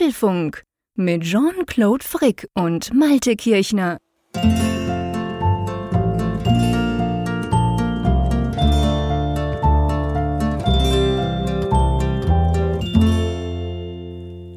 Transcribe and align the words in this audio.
Apfelfunk 0.00 0.62
mit 0.94 1.24
Jean-Claude 1.24 2.02
Frick 2.02 2.48
und 2.54 2.94
Malte 2.94 3.36
Kirchner. 3.36 3.98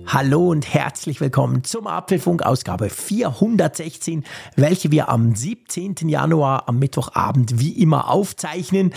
Hallo 0.08 0.48
und 0.50 0.74
herzlich 0.74 1.20
willkommen 1.20 1.66
zum 1.66 1.88
Apfelfunk 1.88 2.44
Ausgabe 2.44 2.90
416, 2.90 4.24
welche 4.56 4.92
wir 4.92 5.10
am 5.10 5.36
17. 5.36 6.08
Januar 6.08 6.70
am 6.70 6.80
Mittwochabend 6.80 7.60
wie 7.60 7.82
immer 7.82 8.10
aufzeichnen. 8.10 8.94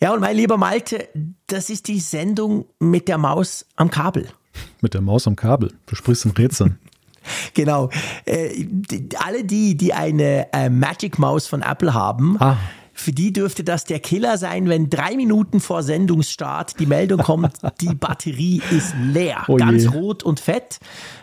Ja, 0.00 0.12
und 0.12 0.20
mein 0.20 0.34
lieber 0.34 0.56
Malte, 0.56 1.08
das 1.46 1.70
ist 1.70 1.86
die 1.86 2.00
Sendung 2.00 2.66
mit 2.80 3.06
der 3.06 3.18
Maus 3.18 3.66
am 3.76 3.88
Kabel. 3.88 4.28
Mit 4.80 4.94
der 4.94 5.00
Maus 5.00 5.26
am 5.26 5.36
Kabel. 5.36 5.72
Du 5.86 5.94
sprichst 5.94 6.24
in 6.24 6.32
Rätseln. 6.32 6.78
genau. 7.54 7.90
Äh, 8.24 8.50
die, 8.56 9.08
alle 9.18 9.44
die, 9.44 9.76
die 9.76 9.92
eine 9.92 10.52
äh, 10.52 10.68
Magic 10.68 11.18
Maus 11.18 11.46
von 11.46 11.62
Apple 11.62 11.94
haben, 11.94 12.36
ah. 12.40 12.56
Für 12.98 13.12
die 13.12 13.30
dürfte 13.30 13.62
das 13.62 13.84
der 13.84 14.00
Killer 14.00 14.38
sein, 14.38 14.70
wenn 14.70 14.88
drei 14.88 15.16
Minuten 15.16 15.60
vor 15.60 15.82
Sendungsstart 15.82 16.80
die 16.80 16.86
Meldung 16.86 17.20
kommt, 17.20 17.52
die 17.82 17.94
Batterie 17.94 18.62
ist 18.70 18.94
leer. 19.00 19.44
Oh 19.48 19.56
ganz 19.56 19.92
rot 19.92 20.22
und 20.22 20.40
fett. 20.40 20.78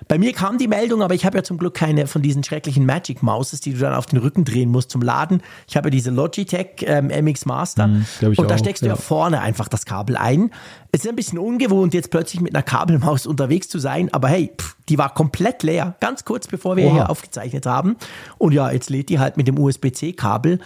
Bei 0.08 0.20
mir 0.20 0.34
kam 0.34 0.60
die 0.60 0.68
Meldung, 0.68 1.02
aber 1.02 1.16
ich 1.16 1.26
habe 1.26 1.38
ja 1.38 1.44
zum 1.44 1.58
Glück 1.58 1.74
keine 1.74 2.06
von 2.06 2.22
diesen 2.22 2.44
schrecklichen 2.44 2.86
Magic 2.86 3.24
Mouses, 3.24 3.60
die 3.60 3.74
du 3.74 3.80
dann 3.80 3.96
auf 3.96 4.06
den 4.06 4.20
Rücken 4.20 4.46
drehen 4.46 4.70
musst 4.70 4.92
zum 4.92 5.02
Laden. 5.02 5.42
Ich 5.68 5.76
habe 5.76 5.88
ja 5.88 5.92
diese 5.92 6.12
Logitech 6.12 6.86
ähm, 6.86 7.08
MX 7.08 7.46
Master. 7.48 7.88
Mm, 7.88 8.06
und 8.22 8.50
da 8.50 8.56
auch, 8.56 8.60
steckst 8.60 8.84
du 8.84 8.88
ja. 8.88 8.94
ja 8.94 8.96
vorne 8.96 9.42
einfach 9.42 9.68
das 9.68 9.86
Kabel 9.86 10.16
ein. 10.16 10.52
Es 10.92 11.02
ist 11.02 11.10
ein 11.10 11.16
bisschen 11.16 11.40
ungewohnt, 11.40 11.96
jetzt 11.96 12.12
plötzlich 12.12 12.40
mit 12.40 12.54
einer 12.54 12.62
Kabelmaus 12.62 13.26
unterwegs 13.26 13.68
zu 13.68 13.80
sein, 13.80 14.14
aber 14.14 14.28
hey, 14.28 14.52
pff, 14.56 14.76
die 14.90 14.98
war 14.98 15.14
komplett 15.14 15.64
leer, 15.64 15.96
ganz 16.00 16.26
kurz 16.26 16.48
bevor 16.48 16.76
wir 16.76 16.86
Oha. 16.86 16.94
hier 16.94 17.10
aufgezeichnet 17.10 17.66
haben. 17.66 17.96
Und 18.38 18.54
ja, 18.54 18.72
jetzt 18.72 18.90
lädt 18.90 19.10
die 19.10 19.20
halt 19.20 19.38
mit 19.38 19.48
dem 19.48 19.58
USB-C-Kabel. 19.58 20.60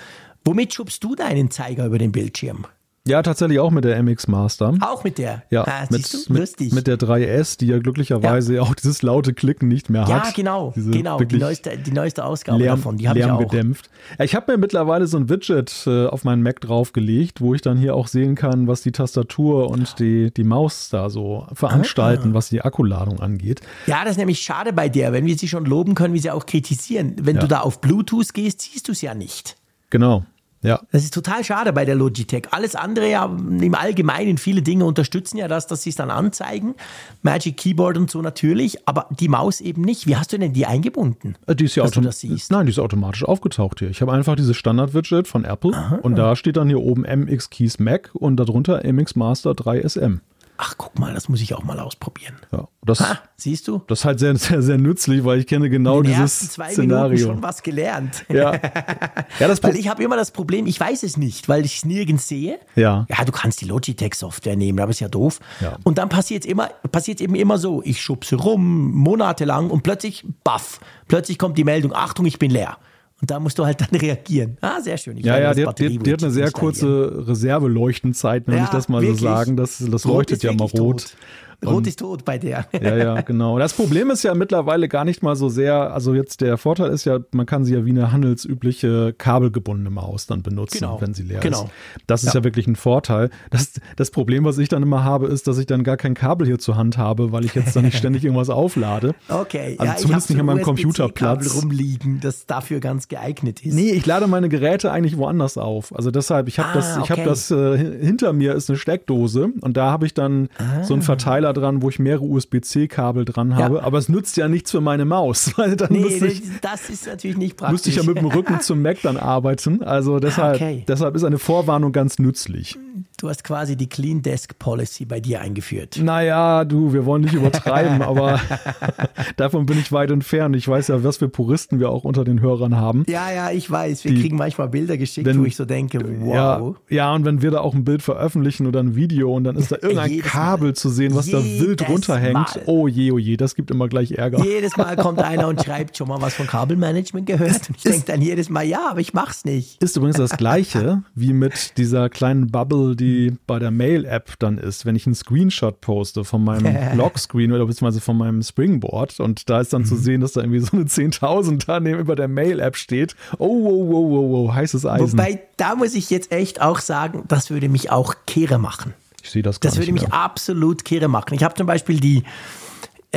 Womit 0.48 0.74
schubst 0.74 1.04
du 1.04 1.14
deinen 1.14 1.52
Zeiger 1.52 1.88
über 1.88 1.98
den 1.98 2.14
Bildschirm? 2.14 2.68
Ja, 3.06 3.22
tatsächlich 3.22 3.60
auch 3.60 3.70
mit 3.70 3.84
der 3.84 4.02
MX 4.02 4.30
Master. 4.30 4.76
Auch 4.80 5.04
mit 5.04 5.18
der? 5.18 5.44
Ja, 5.50 5.66
ah, 5.68 5.86
mit, 5.90 6.30
mit, 6.30 6.74
mit, 6.74 6.88
der 6.88 6.98
3S, 6.98 7.58
die 7.58 7.68
ja 7.68 7.80
glücklicherweise 7.80 8.56
ja. 8.56 8.62
auch 8.62 8.74
dieses 8.74 9.02
laute 9.02 9.34
Klicken 9.34 9.68
nicht 9.68 9.90
mehr 9.90 10.08
hat. 10.08 10.28
Ja, 10.28 10.32
genau, 10.34 10.72
Diese 10.74 10.92
genau, 10.92 11.20
die 11.20 11.38
neueste, 11.38 11.78
die 11.78 11.92
neueste 11.92 12.24
Ausgabe 12.24 12.60
Lärm, 12.60 12.78
davon, 12.78 12.98
die 12.98 13.10
habe 13.10 13.20
ich 13.20 13.26
auch. 13.26 13.40
gedämpft. 13.40 13.90
Ich 14.20 14.36
habe 14.36 14.54
mir 14.54 14.58
mittlerweile 14.58 15.06
so 15.08 15.18
ein 15.18 15.28
Widget 15.28 15.84
äh, 15.86 16.06
auf 16.06 16.24
meinen 16.24 16.42
Mac 16.44 16.62
draufgelegt, 16.62 17.42
wo 17.42 17.54
ich 17.54 17.62
dann 17.62 17.78
hier 17.78 17.94
auch 17.94 18.08
sehen 18.08 18.36
kann, 18.36 18.68
was 18.68 18.82
die 18.84 18.94
Tastatur 18.94 19.70
und 19.70 20.00
die, 20.00 20.32
die 20.32 20.46
Maus 20.46 20.88
da 20.88 21.10
so 21.10 21.46
veranstalten, 21.52 22.32
ah. 22.32 22.36
was 22.36 22.48
die 22.48 22.62
Akkuladung 22.62 23.20
angeht. 23.20 23.60
Ja, 23.86 24.04
das 24.04 24.12
ist 24.12 24.18
nämlich 24.18 24.40
schade 24.40 24.72
bei 24.72 24.88
der, 24.88 25.12
wenn 25.12 25.26
wir 25.26 25.38
sie 25.38 25.50
schon 25.50 25.66
loben 25.66 25.94
können, 25.94 26.14
wie 26.14 26.20
sie 26.20 26.32
auch 26.32 26.46
kritisieren. 26.46 27.18
Wenn 27.22 27.36
ja. 27.36 27.42
du 27.42 27.48
da 27.50 27.60
auf 27.60 27.82
Bluetooth 27.82 28.34
gehst, 28.34 28.62
siehst 28.62 28.88
du 28.88 28.94
es 28.94 29.02
ja 29.02 29.14
nicht. 29.14 29.58
Genau. 29.90 30.24
Ja. 30.62 30.82
Das 30.92 31.04
ist 31.04 31.14
total 31.14 31.44
schade 31.44 31.72
bei 31.72 31.86
der 31.86 31.96
Logitech. 31.96 32.48
Alles 32.52 32.76
andere 32.76 33.10
ja 33.10 33.26
im 33.26 33.76
Allgemeinen, 33.76 34.38
viele 34.38 34.62
Dinge 34.62 34.86
unterstützen 34.86 35.38
ja 35.38 35.48
das, 35.48 35.68
dass 35.68 35.84
sie 35.84 35.92
es 35.92 35.96
dann 35.96 36.10
anzeigen. 36.10 36.76
Magic 37.22 37.58
Keyboard 37.58 37.98
und 37.98 38.10
so 38.10 38.22
natürlich, 38.22 38.88
aber 38.88 39.08
die 39.12 39.28
Maus 39.28 39.62
eben 39.62 39.82
nicht. 39.84 40.08
Wie 40.08 40.16
hast 40.16 40.34
du 40.34 40.38
denn 40.38 40.54
die 40.54 40.66
eingebunden? 40.66 41.36
Äh, 41.46 41.56
die 41.56 41.66
ist 41.66 41.76
ja 41.76 41.84
automatisch. 41.84 42.50
Nein, 42.50 42.66
die 42.66 42.72
ist 42.72 42.80
automatisch 42.80 43.24
aufgetaucht 43.24 43.80
hier. 43.80 43.90
Ich 43.90 44.02
habe 44.02 44.12
einfach 44.14 44.36
dieses 44.36 44.58
Standard-Widget 44.58 45.28
von 45.28 45.46
Apple 45.46 45.74
Aha. 45.74 46.00
und 46.02 46.16
da 46.16 46.36
steht 46.36 46.58
dann 46.58 46.68
hier 46.68 46.80
oben 46.80 47.02
MX 47.04 47.50
Keys 47.50 47.80
Mac 47.80 48.10
und 48.14 48.38
darunter 48.38 48.82
MX 48.84 49.16
Master 49.16 49.54
3 49.54 49.82
SM 49.88 50.20
ach 50.58 50.76
guck 50.78 50.98
mal, 51.00 51.14
das 51.14 51.30
muss 51.30 51.42
ich 51.42 51.54
auch 51.54 51.64
mal 51.64 51.80
ausprobieren. 51.80 52.36
Ja, 52.52 52.68
das, 52.84 53.00
ha, 53.00 53.20
siehst 53.36 53.68
du? 53.68 53.82
Das 53.88 54.00
ist 54.00 54.06
halt 54.06 54.20
sehr, 54.20 54.36
sehr, 54.36 54.62
sehr 54.62 54.78
nützlich, 54.78 55.24
weil 55.24 55.40
ich 55.40 55.48
kenne 55.48 55.70
genau 55.70 55.98
In 55.98 56.04
den 56.04 56.14
dieses 56.14 56.42
ersten 56.42 56.50
zwei 56.50 56.72
Szenario. 56.72 57.10
Minuten 57.10 57.34
schon 57.34 57.44
was 57.44 57.64
gelernt. 57.64 58.26
Ja, 58.30 58.54
ja 59.40 59.48
das 59.48 59.62
weil 59.64 59.76
ich 59.76 59.88
habe 59.88 60.04
immer 60.04 60.16
das 60.16 60.32
Problem, 60.32 60.66
ich 60.66 60.80
weiß 60.80 61.04
es 61.04 61.18
nicht, 61.18 61.48
weil 61.48 61.66
ich 61.66 61.78
es 61.78 61.86
nirgends 61.86 62.28
sehe. 62.28 62.60
Ja. 62.76 63.06
Ja, 63.10 63.26
du 63.26 63.32
kannst 63.32 63.62
die 63.62 63.66
Logitech-Software 63.66 64.56
nehmen, 64.56 64.80
aber 64.80 64.92
ist 64.92 65.00
ja 65.00 65.10
doof. 65.10 65.40
Ja. 65.62 65.78
Und 65.84 65.98
dann 65.98 66.10
passiert 66.10 66.46
es 66.46 66.50
immer, 66.52 66.70
passiert 66.92 67.22
eben 67.22 67.36
immer 67.36 67.58
so, 67.58 67.82
ich 67.84 68.02
schubse 68.02 68.36
rum, 68.36 68.92
monatelang 68.92 69.70
und 69.70 69.84
plötzlich, 69.84 70.26
baff, 70.44 70.80
plötzlich 71.08 71.38
kommt 71.38 71.58
die 71.58 71.64
Meldung, 71.64 71.94
Achtung, 71.94 72.26
ich 72.26 72.40
bin 72.40 72.52
leer. 72.52 72.78
Und 73.20 73.32
da 73.32 73.40
musst 73.40 73.58
du 73.58 73.66
halt 73.66 73.82
dann 73.82 73.90
reagieren. 74.00 74.58
Ah, 74.62 74.80
sehr 74.82 74.98
schön. 74.98 75.18
Ich 75.18 75.26
ja, 75.26 75.40
ja, 75.40 75.54
die, 75.54 75.66
die, 75.90 75.98
die, 76.00 76.14
hat 76.14 76.24
eine 76.24 76.32
sehr 76.32 76.52
kurze 76.52 77.28
Reserveleuchtenzeit, 77.28 78.44
wenn 78.46 78.58
ja, 78.58 78.64
ich 78.66 78.70
das 78.70 78.90
mal 78.90 79.02
wirklich? 79.02 79.22
so 79.22 79.26
sagen. 79.26 79.58
Das, 79.58 79.84
das 79.90 80.06
leuchtet 80.06 80.44
ja 80.44 80.54
mal 80.54 80.66
rot. 80.66 80.78
Tot. 80.78 81.18
Rot 81.66 81.88
ist 81.88 82.00
tot 82.00 82.24
bei 82.26 82.38
der. 82.38 82.68
Ja, 82.82 82.96
ja, 82.96 83.22
genau. 83.22 83.58
Das 83.58 83.74
Problem 83.74 84.12
ist 84.12 84.24
ja 84.24 84.36
mittlerweile 84.36 84.88
gar 84.88 85.04
nicht 85.04 85.24
mal 85.24 85.36
so 85.36 85.50
sehr, 85.50 85.94
also 85.94 86.14
jetzt 86.14 86.42
der 86.42 86.58
Vorteil 86.58 86.92
ist 86.92 87.06
ja, 87.06 87.20
man 87.32 87.46
kann 87.46 87.66
sie 87.66 87.74
ja 87.74 87.86
wie 87.86 87.90
eine 87.90 88.12
handelsübliche 88.12 89.14
kabelgebundene 89.18 89.90
Maus 89.90 90.28
dann 90.28 90.44
benutzen, 90.44 90.80
genau. 90.80 91.02
wenn 91.02 91.14
sie 91.14 91.24
leer 91.24 91.40
genau. 91.40 91.64
ist. 91.64 91.72
Das 92.06 92.24
ist 92.24 92.34
ja. 92.34 92.42
ja. 92.42 92.44
wirklich 92.44 92.68
ein 92.68 92.76
Vorteil. 92.76 93.30
Das, 93.50 93.74
das 93.96 94.12
Problem, 94.12 94.46
was 94.46 94.58
ich 94.60 94.70
dann 94.70 94.84
immer 94.84 95.04
habe, 95.04 95.28
ist, 95.28 95.48
dass 95.48 95.58
ich 95.58 95.66
dann 95.66 95.84
gar 95.84 95.98
kein 95.98 96.14
Kabel 96.14 96.46
hier 96.46 96.60
zur 96.60 96.78
Hand 96.78 96.98
habe, 96.98 97.32
weil 97.32 97.46
ich 97.46 97.56
jetzt 97.56 97.76
dann 97.76 97.86
nicht 97.86 97.98
ständig 97.98 98.24
irgendwas 98.24 98.50
auflade. 98.50 99.16
Okay, 99.28 99.76
also 99.80 99.92
ja, 99.92 99.98
zumindest 99.98 100.30
nicht 100.30 100.40
an 100.40 100.46
meinem 100.46 100.62
Computerplatz. 100.62 101.56
rumliegen, 101.56 102.20
das 102.22 102.46
dafür 102.46 102.80
ganz 102.80 103.08
geeignet 103.08 103.66
ist. 103.66 103.74
Nee, 103.74 103.92
ich 103.92 104.06
lade 104.06 104.28
meine 104.28 104.50
Geräte 104.50 104.92
eigentlich 104.92 105.18
woanders 105.18 105.58
auf. 105.58 105.96
Also 105.96 106.12
deshalb, 106.12 106.48
ich 106.48 106.60
habe 106.60 106.70
ah, 106.70 106.74
das, 106.76 106.98
ich 106.98 107.04
okay. 107.04 107.14
habe 107.14 107.24
das 107.24 107.52
äh, 107.52 107.78
hinter 107.78 108.34
mir 108.34 108.54
ist 108.54 108.70
eine 108.70 108.78
Steckdose 108.78 109.50
und 109.62 109.78
da 109.78 109.92
habe 109.92 110.06
ich 110.06 110.14
dann 110.14 110.50
ah. 110.60 110.84
so 110.84 110.94
einen 110.94 111.02
Verteiler 111.02 111.47
Controller 111.48 111.54
dran, 111.54 111.82
wo 111.82 111.90
ich 111.90 112.00
mehrere 112.00 112.24
USB-C-Kabel 112.24 113.26
dran 113.26 113.56
habe, 113.56 113.76
ja. 113.78 113.84
aber 113.84 113.98
es 113.98 114.10
nützt 114.10 114.38
ja 114.38 114.48
nichts 114.48 114.72
für 114.72 114.82
meine 114.82 115.06
Maus, 115.06 115.54
weil 115.58 115.76
dann 115.76 115.92
nee, 115.92 116.06
ich, 116.06 116.42
das 116.62 116.90
ist 116.90 117.08
natürlich 117.08 117.38
nicht 117.38 117.58
praktisch. 117.58 117.74
Müsste 117.74 117.90
ich 117.90 117.96
ja 117.98 118.04
mit 118.04 118.18
dem 118.18 118.28
Rücken 118.28 118.60
zum 118.62 118.82
Mac 118.82 119.02
dann 119.02 119.18
arbeiten. 119.18 119.84
Also 119.84 120.20
deshalb, 120.20 120.56
okay. 120.56 120.84
deshalb 120.88 121.16
ist 121.16 121.24
eine 121.24 121.40
Vorwarnung 121.40 121.92
ganz 121.92 122.20
nützlich. 122.20 122.78
Du 123.20 123.30
hast 123.30 123.44
quasi 123.44 123.76
die 123.76 123.90
Clean 123.90 124.22
Desk 124.22 124.60
Policy 124.60 125.06
bei 125.06 125.20
dir 125.20 125.42
eingeführt. 125.42 126.00
Naja, 126.00 126.64
du, 126.66 126.94
wir 126.94 127.04
wollen 127.08 127.24
nicht 127.24 127.34
übertreiben, 127.34 128.04
aber 128.04 128.40
davon 129.38 129.66
bin 129.66 129.80
ich 129.80 129.92
weit 129.92 130.12
entfernt. 130.12 130.56
Ich 130.56 130.68
weiß 130.68 130.90
ja, 130.90 131.04
was 131.04 131.18
für 131.18 131.28
Puristen 131.28 131.80
wir 131.80 131.90
auch 131.90 132.04
unter 132.04 132.24
den 132.24 132.42
Hörern 132.42 132.76
haben. 132.76 133.06
Ja, 133.10 133.32
ja, 133.32 133.50
ich 133.50 133.72
weiß. 133.72 134.04
Wir 134.04 134.12
die, 134.14 134.22
kriegen 134.22 134.38
manchmal 134.38 134.70
Bilder 134.70 134.98
geschickt, 134.98 135.26
wenn, 135.26 135.40
wo 135.40 135.46
ich 135.46 135.56
so 135.56 135.66
denke, 135.66 136.00
wow. 136.20 136.76
Ja, 136.90 136.96
ja, 136.96 137.16
und 137.16 137.26
wenn 137.26 137.42
wir 137.42 137.50
da 137.50 137.62
auch 137.62 137.74
ein 137.74 137.84
Bild 137.84 138.04
veröffentlichen 138.04 138.68
oder 138.68 138.82
ein 138.82 138.96
Video 138.96 139.36
und 139.36 139.46
dann 139.46 139.56
ist 139.56 139.72
da 139.72 139.78
irgendein 139.82 140.12
Jedes 140.12 140.32
Kabel 140.32 140.68
Mal. 140.68 140.76
zu 140.76 140.90
sehen, 140.90 141.16
was 141.16 141.28
da 141.28 141.44
wild 141.44 141.90
runterhängt. 141.90 142.34
Mal. 142.34 142.62
Oh 142.68 142.88
je, 142.88 143.12
oh 143.12 143.18
je, 143.18 143.36
das 143.36 143.56
gibt 143.56 143.72
immer 143.72 143.88
gleich 143.88 144.12
Ärger. 144.12 144.46
Jedes 144.46 144.78
Mal 144.78 144.96
kommt 144.96 145.24
einer 145.24 145.48
und 145.48 145.60
schreibt 145.66 145.98
schon 145.98 146.08
mal 146.08 146.22
was 146.22 146.36
von 146.36 146.46
Kabelmanagement 146.46 147.26
gehört. 147.26 147.68
Und 147.68 147.78
ich 147.78 147.84
denke 147.84 148.06
dann 148.06 148.22
jedes 148.22 148.52
Mal, 148.52 148.68
ja, 148.68 148.92
aber 148.92 149.00
ich 149.00 149.16
mach's 149.16 149.44
nicht. 149.44 149.82
Ist 149.82 149.98
übrigens 149.98 150.18
das 150.18 150.38
Gleiche 150.38 151.02
wie 151.16 151.34
mit 151.34 151.80
dieser 151.80 152.10
kleinen 152.10 152.52
Bubble, 152.52 152.96
die 152.96 153.07
die 153.08 153.38
bei 153.48 153.60
der 153.60 153.72
Mail-App 153.72 154.34
dann 154.40 154.58
ist, 154.58 154.86
wenn 154.86 154.96
ich 154.96 155.06
einen 155.06 155.16
Screenshot 155.16 155.80
poste 155.82 156.24
von 156.24 156.44
meinem 156.44 156.76
Lockscreen 156.98 157.52
oder 157.52 157.66
beziehungsweise 157.66 158.02
von 158.02 158.18
meinem 158.18 158.44
Springboard 158.44 159.20
und 159.20 159.50
da 159.50 159.62
ist 159.62 159.74
dann 159.74 159.84
mhm. 159.84 159.88
zu 159.88 159.96
sehen, 159.96 160.22
dass 160.22 160.34
da 160.34 160.42
irgendwie 160.42 160.60
so 160.60 160.76
eine 160.76 160.86
10.000 160.86 161.66
da 161.66 161.80
neben 161.80 162.00
über 162.00 162.16
der 162.16 162.28
Mail-App 162.28 162.76
steht. 162.76 163.16
Oh, 163.38 163.64
wow, 163.64 163.88
wow, 163.90 164.12
wow, 164.12 164.48
wow, 164.48 164.56
heißes 164.56 164.86
Eisen. 164.86 165.18
Wobei, 165.18 165.42
da 165.56 165.76
muss 165.76 165.96
ich 165.96 166.10
jetzt 166.10 166.32
echt 166.32 166.62
auch 166.62 166.80
sagen, 166.80 167.24
das 167.28 167.50
würde 167.50 167.70
mich 167.70 167.90
auch 167.92 168.16
kehre 168.26 168.58
machen. 168.58 168.94
Ich 169.24 169.32
sehe 169.32 169.44
das 169.44 169.60
gar 169.60 169.70
Das 169.70 169.80
würde 169.80 169.92
mich 169.92 170.12
absolut 170.12 170.86
kehre 170.86 171.08
machen. 171.08 171.34
Ich 171.34 171.44
habe 171.44 171.56
zum 171.56 171.68
Beispiel 171.68 172.00
die 172.00 172.24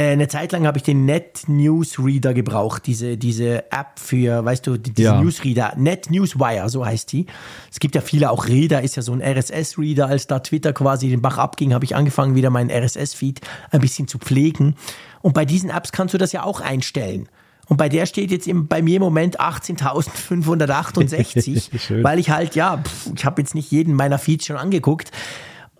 eine 0.03 0.29
Zeit 0.29 0.53
lang 0.53 0.67
habe 0.67 0.79
ich 0.79 0.85
den 0.85 1.05
Net 1.05 1.45
Newsreader 1.47 2.35
gebraucht, 2.35 2.87
diese, 2.87 3.17
diese 3.17 3.71
App 3.73 3.99
für, 3.99 4.45
weißt 4.45 4.67
du, 4.67 4.77
diese 4.77 5.03
ja. 5.03 5.21
Newsreader, 5.21 5.75
Net 5.77 6.11
Newswire, 6.11 6.69
so 6.69 6.85
heißt 6.85 7.13
die. 7.13 7.27
Es 7.71 7.81
gibt 7.81 7.95
ja 7.95 8.01
viele, 8.01 8.31
auch 8.31 8.47
Reader 8.47 8.83
ist 8.83 8.97
ja 8.97 9.03
so 9.03 9.13
ein 9.13 9.23
RSS-Reader. 9.23 10.07
Als 10.07 10.27
da 10.27 10.41
Twitter 10.41 10.73
quasi 10.73 11.09
den 11.09 11.23
Bach 11.23 11.39
abging, 11.39 11.75
habe 11.75 11.85
ich 11.85 11.97
angefangen, 11.97 12.35
wieder 12.35 12.51
meinen 12.51 12.71
RSS-Feed 12.71 13.41
ein 13.71 13.81
bisschen 13.81 14.09
zu 14.09 14.19
pflegen. 14.19 14.77
Und 15.23 15.35
bei 15.35 15.45
diesen 15.45 15.71
Apps 15.71 15.93
kannst 15.93 16.15
du 16.15 16.19
das 16.19 16.33
ja 16.33 16.45
auch 16.45 16.61
einstellen. 16.61 17.29
Und 17.71 17.77
bei 17.77 17.89
der 17.89 18.05
steht 18.07 18.33
jetzt 18.33 18.49
im, 18.49 18.67
bei 18.67 18.83
mir 18.83 18.97
im 18.97 19.03
Moment 19.03 19.41
18.568, 19.41 22.03
weil 22.03 22.19
ich 22.19 22.31
halt, 22.31 22.57
ja, 22.57 22.79
pff, 22.79 23.13
ich 23.15 23.25
habe 23.25 23.41
jetzt 23.41 23.55
nicht 23.55 23.71
jeden 23.71 23.95
meiner 23.95 24.19
Feeds 24.19 24.47
schon 24.47 24.57
angeguckt. 24.57 25.13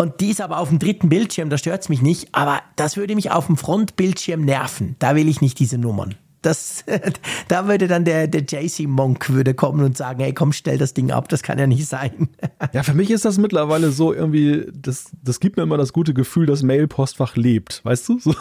Und 0.01 0.23
die 0.23 0.31
ist 0.31 0.41
aber 0.41 0.61
auf 0.61 0.71
dem 0.71 0.79
dritten 0.79 1.11
Bildschirm, 1.11 1.51
da 1.51 1.59
stört 1.59 1.83
es 1.83 1.91
mich 1.91 2.01
nicht. 2.01 2.29
Aber 2.33 2.63
das 2.77 2.97
würde 2.97 3.15
mich 3.15 3.33
auf 3.33 3.45
dem 3.49 3.59
Frontbildschirm 3.59 4.41
nerven. 4.41 4.97
Da 4.99 5.15
will 5.15 5.29
ich 5.29 5.43
nicht 5.43 5.59
diese 5.59 5.77
Nummern. 5.77 6.15
Das, 6.43 6.85
da 7.49 7.69
würde 7.69 7.87
dann 7.89 8.05
der, 8.05 8.27
der 8.27 8.43
JC 8.43 8.87
Monk 8.87 9.31
würde 9.31 9.55
kommen 9.55 9.85
und 9.85 9.97
sagen, 9.97 10.21
hey 10.21 10.33
komm, 10.33 10.53
stell 10.53 10.79
das 10.79 10.95
Ding 10.95 11.11
ab, 11.11 11.29
das 11.29 11.43
kann 11.43 11.59
ja 11.59 11.67
nicht 11.67 11.87
sein. 11.87 12.29
Ja, 12.73 12.83
für 12.83 12.95
mich 12.95 13.11
ist 13.11 13.25
das 13.25 13.39
mittlerweile 13.39 13.91
so 13.91 14.13
irgendwie, 14.13 14.67
das, 14.73 15.11
das 15.25 15.41
gibt 15.41 15.57
mir 15.57 15.63
immer 15.63 15.79
das 15.79 15.93
gute 15.93 16.15
Gefühl, 16.15 16.47
dass 16.47 16.63
Mail-Postfach 16.63 17.35
lebt, 17.37 17.81
weißt 17.85 18.09
du? 18.09 18.19
So. 18.19 18.35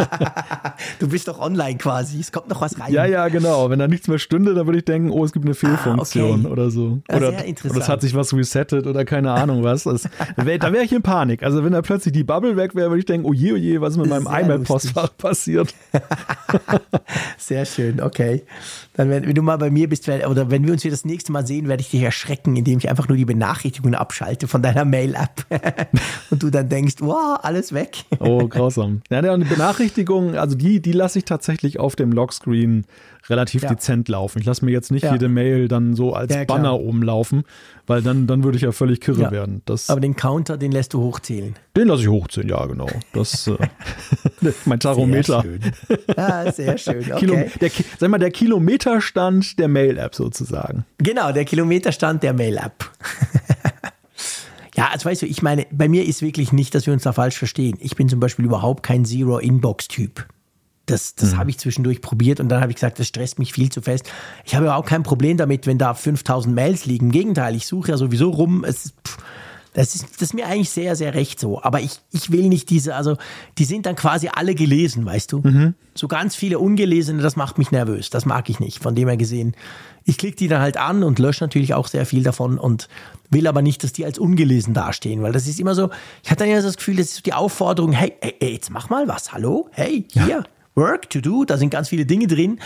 du 0.98 1.08
bist 1.08 1.26
doch 1.26 1.40
online 1.40 1.78
quasi, 1.78 2.20
es 2.20 2.30
kommt 2.32 2.48
noch 2.48 2.60
was 2.60 2.78
rein. 2.78 2.92
Ja, 2.92 3.06
ja, 3.06 3.28
genau. 3.28 3.70
Wenn 3.70 3.78
da 3.78 3.88
nichts 3.88 4.08
mehr 4.08 4.18
stünde, 4.18 4.54
dann 4.54 4.66
würde 4.66 4.78
ich 4.78 4.84
denken, 4.84 5.10
oh, 5.10 5.24
es 5.24 5.32
gibt 5.32 5.46
eine 5.46 5.54
Fehlfunktion 5.54 6.30
ah, 6.30 6.44
okay. 6.44 6.52
oder 6.52 6.70
so. 6.70 7.00
Ja, 7.10 7.16
oder, 7.16 7.28
oder 7.28 7.76
es 7.78 7.88
hat 7.88 8.02
sich 8.02 8.14
was 8.14 8.32
resettet 8.34 8.86
oder 8.86 9.04
keine 9.04 9.32
Ahnung 9.32 9.64
was. 9.64 9.84
Das, 9.84 10.08
da 10.36 10.46
wäre 10.46 10.84
ich 10.84 10.92
in 10.92 11.02
Panik. 11.02 11.42
Also 11.42 11.64
wenn 11.64 11.72
da 11.72 11.82
plötzlich 11.82 12.12
die 12.12 12.24
Bubble 12.24 12.56
weg 12.56 12.74
wäre, 12.74 12.90
würde 12.90 13.00
ich 13.00 13.06
denken, 13.06 13.26
oh 13.26 13.32
je, 13.32 13.52
oh 13.52 13.56
je, 13.56 13.80
was 13.80 13.94
ist 13.94 13.98
mit 13.98 14.10
meinem 14.10 14.26
E-Mail-Postfach 14.26 15.16
passiert? 15.16 15.74
Sehr 17.38 17.64
schön, 17.66 18.00
okay. 18.00 18.44
Dann, 19.00 19.08
wenn, 19.08 19.26
wenn, 19.26 19.34
du 19.34 19.40
mal 19.40 19.56
bei 19.56 19.70
mir 19.70 19.88
bist, 19.88 20.06
oder 20.10 20.50
wenn 20.50 20.66
wir 20.66 20.74
uns 20.74 20.82
hier 20.82 20.90
das 20.90 21.06
nächste 21.06 21.32
Mal 21.32 21.46
sehen, 21.46 21.68
werde 21.68 21.80
ich 21.80 21.88
dich 21.88 22.02
erschrecken, 22.02 22.54
indem 22.56 22.76
ich 22.76 22.90
einfach 22.90 23.08
nur 23.08 23.16
die 23.16 23.24
Benachrichtigungen 23.24 23.94
abschalte 23.94 24.46
von 24.46 24.60
deiner 24.60 24.84
Mail-App. 24.84 25.46
und 26.30 26.42
du 26.42 26.50
dann 26.50 26.68
denkst, 26.68 26.96
wow, 26.98 27.38
alles 27.40 27.72
weg. 27.72 28.04
oh, 28.18 28.46
grausam. 28.48 29.00
Ja, 29.08 29.22
die 29.22 29.44
Benachrichtigungen, 29.44 30.36
also 30.36 30.54
die, 30.54 30.82
die 30.82 30.92
lasse 30.92 31.20
ich 31.20 31.24
tatsächlich 31.24 31.80
auf 31.80 31.96
dem 31.96 32.12
Lockscreen 32.12 32.84
relativ 33.28 33.62
ja. 33.62 33.70
dezent 33.70 34.08
laufen. 34.08 34.38
Ich 34.40 34.44
lasse 34.44 34.64
mir 34.64 34.70
jetzt 34.70 34.90
nicht 34.90 35.04
ja. 35.04 35.12
jede 35.12 35.28
Mail 35.28 35.68
dann 35.68 35.94
so 35.94 36.14
als 36.14 36.34
ja, 36.34 36.44
Banner 36.44 36.78
oben 36.78 37.02
laufen, 37.02 37.44
weil 37.86 38.02
dann, 38.02 38.26
dann 38.26 38.44
würde 38.44 38.56
ich 38.56 38.62
ja 38.62 38.72
völlig 38.72 39.00
kirre 39.00 39.30
werden. 39.30 39.62
Das, 39.66 39.90
Aber 39.90 40.00
den 40.00 40.16
Counter, 40.16 40.56
den 40.56 40.72
lässt 40.72 40.94
du 40.94 41.00
hochzählen. 41.00 41.54
Den 41.76 41.88
lasse 41.88 42.02
ich 42.02 42.08
hochzählen, 42.08 42.48
ja, 42.48 42.64
genau. 42.66 42.88
Das 43.12 43.46
äh, 43.46 43.56
mein 44.64 44.80
Tarometer. 44.80 45.42
Sehr 45.42 45.52
schön. 45.52 46.16
Ah, 46.16 46.52
sehr 46.52 46.78
schön. 46.78 46.98
Okay. 46.98 47.16
Kilo, 47.18 47.36
der, 47.60 47.70
sag 47.98 48.10
mal, 48.10 48.18
der 48.18 48.30
Kilometerstand 48.90 49.58
der 49.58 49.68
Mail-App 49.68 50.14
sozusagen. 50.14 50.84
Genau, 50.98 51.32
der 51.32 51.44
Kilometerstand 51.44 52.22
der 52.22 52.32
Mail-App. 52.32 52.90
Ja, 54.76 54.88
also 54.92 55.10
weißt 55.10 55.22
du, 55.22 55.26
ich 55.26 55.42
meine, 55.42 55.66
bei 55.72 55.88
mir 55.88 56.06
ist 56.06 56.22
wirklich 56.22 56.52
nicht, 56.52 56.74
dass 56.74 56.86
wir 56.86 56.94
uns 56.94 57.02
da 57.02 57.12
falsch 57.12 57.36
verstehen. 57.36 57.76
Ich 57.80 57.96
bin 57.96 58.08
zum 58.08 58.18
Beispiel 58.18 58.46
überhaupt 58.46 58.82
kein 58.82 59.04
Zero-Inbox-Typ. 59.04 60.26
Das, 60.86 61.16
das 61.16 61.32
mhm. 61.32 61.38
habe 61.38 61.50
ich 61.50 61.58
zwischendurch 61.58 62.00
probiert 62.00 62.40
und 62.40 62.48
dann 62.48 62.62
habe 62.62 62.72
ich 62.72 62.76
gesagt, 62.76 62.98
das 62.98 63.08
stresst 63.08 63.38
mich 63.38 63.52
viel 63.52 63.70
zu 63.70 63.82
fest. 63.82 64.10
Ich 64.46 64.54
habe 64.54 64.72
auch 64.74 64.86
kein 64.86 65.02
Problem 65.02 65.36
damit, 65.36 65.66
wenn 65.66 65.76
da 65.76 65.92
5000 65.92 66.54
Mails 66.54 66.86
liegen. 66.86 67.06
Im 67.06 67.12
Gegenteil, 67.12 67.56
ich 67.56 67.66
suche 67.66 67.90
ja 67.90 67.98
sowieso 67.98 68.30
rum. 68.30 68.64
Es, 68.64 68.94
pff, 69.06 69.18
das 69.72 69.94
ist, 69.94 70.04
das 70.14 70.22
ist 70.22 70.34
mir 70.34 70.46
eigentlich 70.46 70.70
sehr, 70.70 70.96
sehr 70.96 71.14
recht 71.14 71.38
so. 71.38 71.62
Aber 71.62 71.80
ich, 71.80 72.00
ich 72.12 72.32
will 72.32 72.48
nicht 72.48 72.70
diese, 72.70 72.94
also 72.94 73.16
die 73.58 73.64
sind 73.64 73.86
dann 73.86 73.94
quasi 73.94 74.28
alle 74.32 74.54
gelesen, 74.54 75.06
weißt 75.06 75.32
du? 75.32 75.40
Mhm. 75.40 75.74
So 75.94 76.08
ganz 76.08 76.34
viele 76.34 76.58
ungelesene, 76.58 77.22
das 77.22 77.36
macht 77.36 77.58
mich 77.58 77.70
nervös. 77.70 78.10
Das 78.10 78.26
mag 78.26 78.48
ich 78.50 78.58
nicht. 78.58 78.82
Von 78.82 78.94
dem 78.94 79.08
her 79.08 79.16
gesehen, 79.16 79.54
ich 80.04 80.18
klicke 80.18 80.36
die 80.36 80.48
dann 80.48 80.60
halt 80.60 80.76
an 80.76 81.04
und 81.04 81.18
lösche 81.18 81.44
natürlich 81.44 81.74
auch 81.74 81.86
sehr 81.86 82.06
viel 82.06 82.22
davon 82.22 82.58
und 82.58 82.88
will 83.30 83.46
aber 83.46 83.62
nicht, 83.62 83.84
dass 83.84 83.92
die 83.92 84.04
als 84.04 84.18
ungelesen 84.18 84.74
dastehen, 84.74 85.22
weil 85.22 85.32
das 85.32 85.46
ist 85.46 85.60
immer 85.60 85.74
so, 85.74 85.90
ich 86.22 86.30
hatte 86.30 86.44
dann 86.44 86.50
ja 86.50 86.60
das 86.60 86.76
Gefühl, 86.76 86.96
das 86.96 87.12
ist 87.12 87.26
die 87.26 87.32
Aufforderung, 87.32 87.92
hey, 87.92 88.14
hey, 88.20 88.34
jetzt 88.40 88.70
mach 88.70 88.90
mal 88.90 89.06
was, 89.06 89.32
hallo, 89.32 89.68
hey, 89.72 90.04
hier, 90.10 90.26
ja. 90.28 90.42
Work 90.74 91.10
to 91.10 91.20
do, 91.20 91.44
da 91.44 91.58
sind 91.58 91.70
ganz 91.70 91.88
viele 91.88 92.06
Dinge 92.06 92.26
drin. 92.26 92.58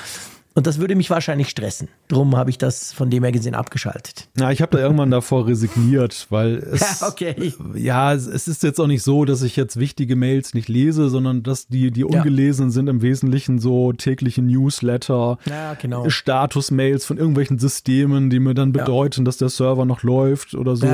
Und 0.56 0.68
das 0.68 0.78
würde 0.78 0.94
mich 0.94 1.10
wahrscheinlich 1.10 1.48
stressen. 1.48 1.88
Drum 2.06 2.36
habe 2.36 2.48
ich 2.48 2.58
das 2.58 2.92
von 2.92 3.10
dem 3.10 3.24
her 3.24 3.32
gesehen 3.32 3.56
abgeschaltet. 3.56 4.28
Ja, 4.38 4.52
ich 4.52 4.62
habe 4.62 4.76
da 4.76 4.82
irgendwann 4.82 5.10
davor 5.10 5.48
resigniert, 5.48 6.28
weil 6.30 6.58
es, 6.58 7.02
okay. 7.06 7.52
ja, 7.74 8.14
es 8.14 8.26
ist 8.28 8.62
jetzt 8.62 8.80
auch 8.80 8.86
nicht 8.86 9.02
so, 9.02 9.24
dass 9.24 9.42
ich 9.42 9.56
jetzt 9.56 9.80
wichtige 9.80 10.14
Mails 10.14 10.54
nicht 10.54 10.68
lese, 10.68 11.08
sondern 11.08 11.42
dass 11.42 11.66
die, 11.66 11.90
die 11.90 12.04
ungelesen 12.04 12.66
ja. 12.66 12.70
sind 12.70 12.88
im 12.88 13.02
Wesentlichen 13.02 13.58
so 13.58 13.92
tägliche 13.92 14.42
Newsletter, 14.42 15.38
ja, 15.46 15.74
genau. 15.74 16.08
Status-Mails 16.08 17.04
von 17.04 17.18
irgendwelchen 17.18 17.58
Systemen, 17.58 18.30
die 18.30 18.38
mir 18.38 18.54
dann 18.54 18.70
bedeuten, 18.70 19.22
ja. 19.22 19.24
dass 19.24 19.38
der 19.38 19.48
Server 19.48 19.84
noch 19.84 20.04
läuft 20.04 20.54
oder 20.54 20.76
so. 20.76 20.86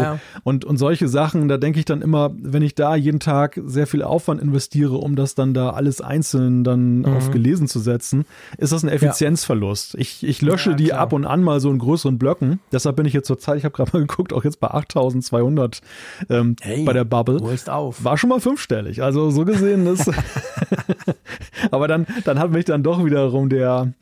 Und, 0.42 0.64
und 0.64 0.78
solche 0.78 1.08
Sachen, 1.08 1.48
da 1.48 1.58
denke 1.58 1.78
ich 1.78 1.84
dann 1.84 2.00
immer, 2.00 2.30
wenn 2.40 2.62
ich 2.62 2.74
da 2.74 2.96
jeden 2.96 3.20
Tag 3.20 3.60
sehr 3.66 3.86
viel 3.86 4.02
Aufwand 4.02 4.40
investiere, 4.40 4.96
um 4.96 5.16
das 5.16 5.34
dann 5.34 5.52
da 5.52 5.70
alles 5.70 6.00
einzeln 6.00 6.64
dann 6.64 7.00
mhm. 7.00 7.04
auf 7.04 7.30
gelesen 7.30 7.68
zu 7.68 7.78
setzen, 7.78 8.24
ist 8.56 8.72
das 8.72 8.84
eine 8.84 8.92
Effizienz 8.92 9.49
Verlust. 9.50 9.96
Ich, 9.98 10.22
ich 10.22 10.42
lösche 10.42 10.70
ja, 10.70 10.76
die 10.76 10.92
ab 10.92 11.12
und 11.12 11.24
an 11.24 11.42
mal 11.42 11.58
so 11.58 11.72
in 11.72 11.78
größeren 11.78 12.18
Blöcken. 12.18 12.60
Deshalb 12.70 12.94
bin 12.94 13.04
ich 13.04 13.12
jetzt 13.12 13.26
zur 13.26 13.36
Zeit, 13.36 13.58
ich 13.58 13.64
habe 13.64 13.74
gerade 13.74 13.90
mal 13.92 13.98
geguckt, 14.06 14.32
auch 14.32 14.44
jetzt 14.44 14.60
bei 14.60 14.70
8200 14.70 15.80
ähm, 16.28 16.54
hey, 16.60 16.84
bei 16.84 16.92
der 16.92 17.02
Bubble. 17.02 17.40
auf. 17.66 18.04
War 18.04 18.16
schon 18.16 18.30
mal 18.30 18.38
fünfstellig. 18.38 19.02
Also 19.02 19.32
so 19.32 19.44
gesehen 19.44 19.88
ist. 19.88 20.08
aber 21.72 21.88
dann, 21.88 22.06
dann 22.22 22.38
hat 22.38 22.52
mich 22.52 22.64
dann 22.64 22.84
doch 22.84 23.04
wiederum 23.04 23.48
der 23.48 23.92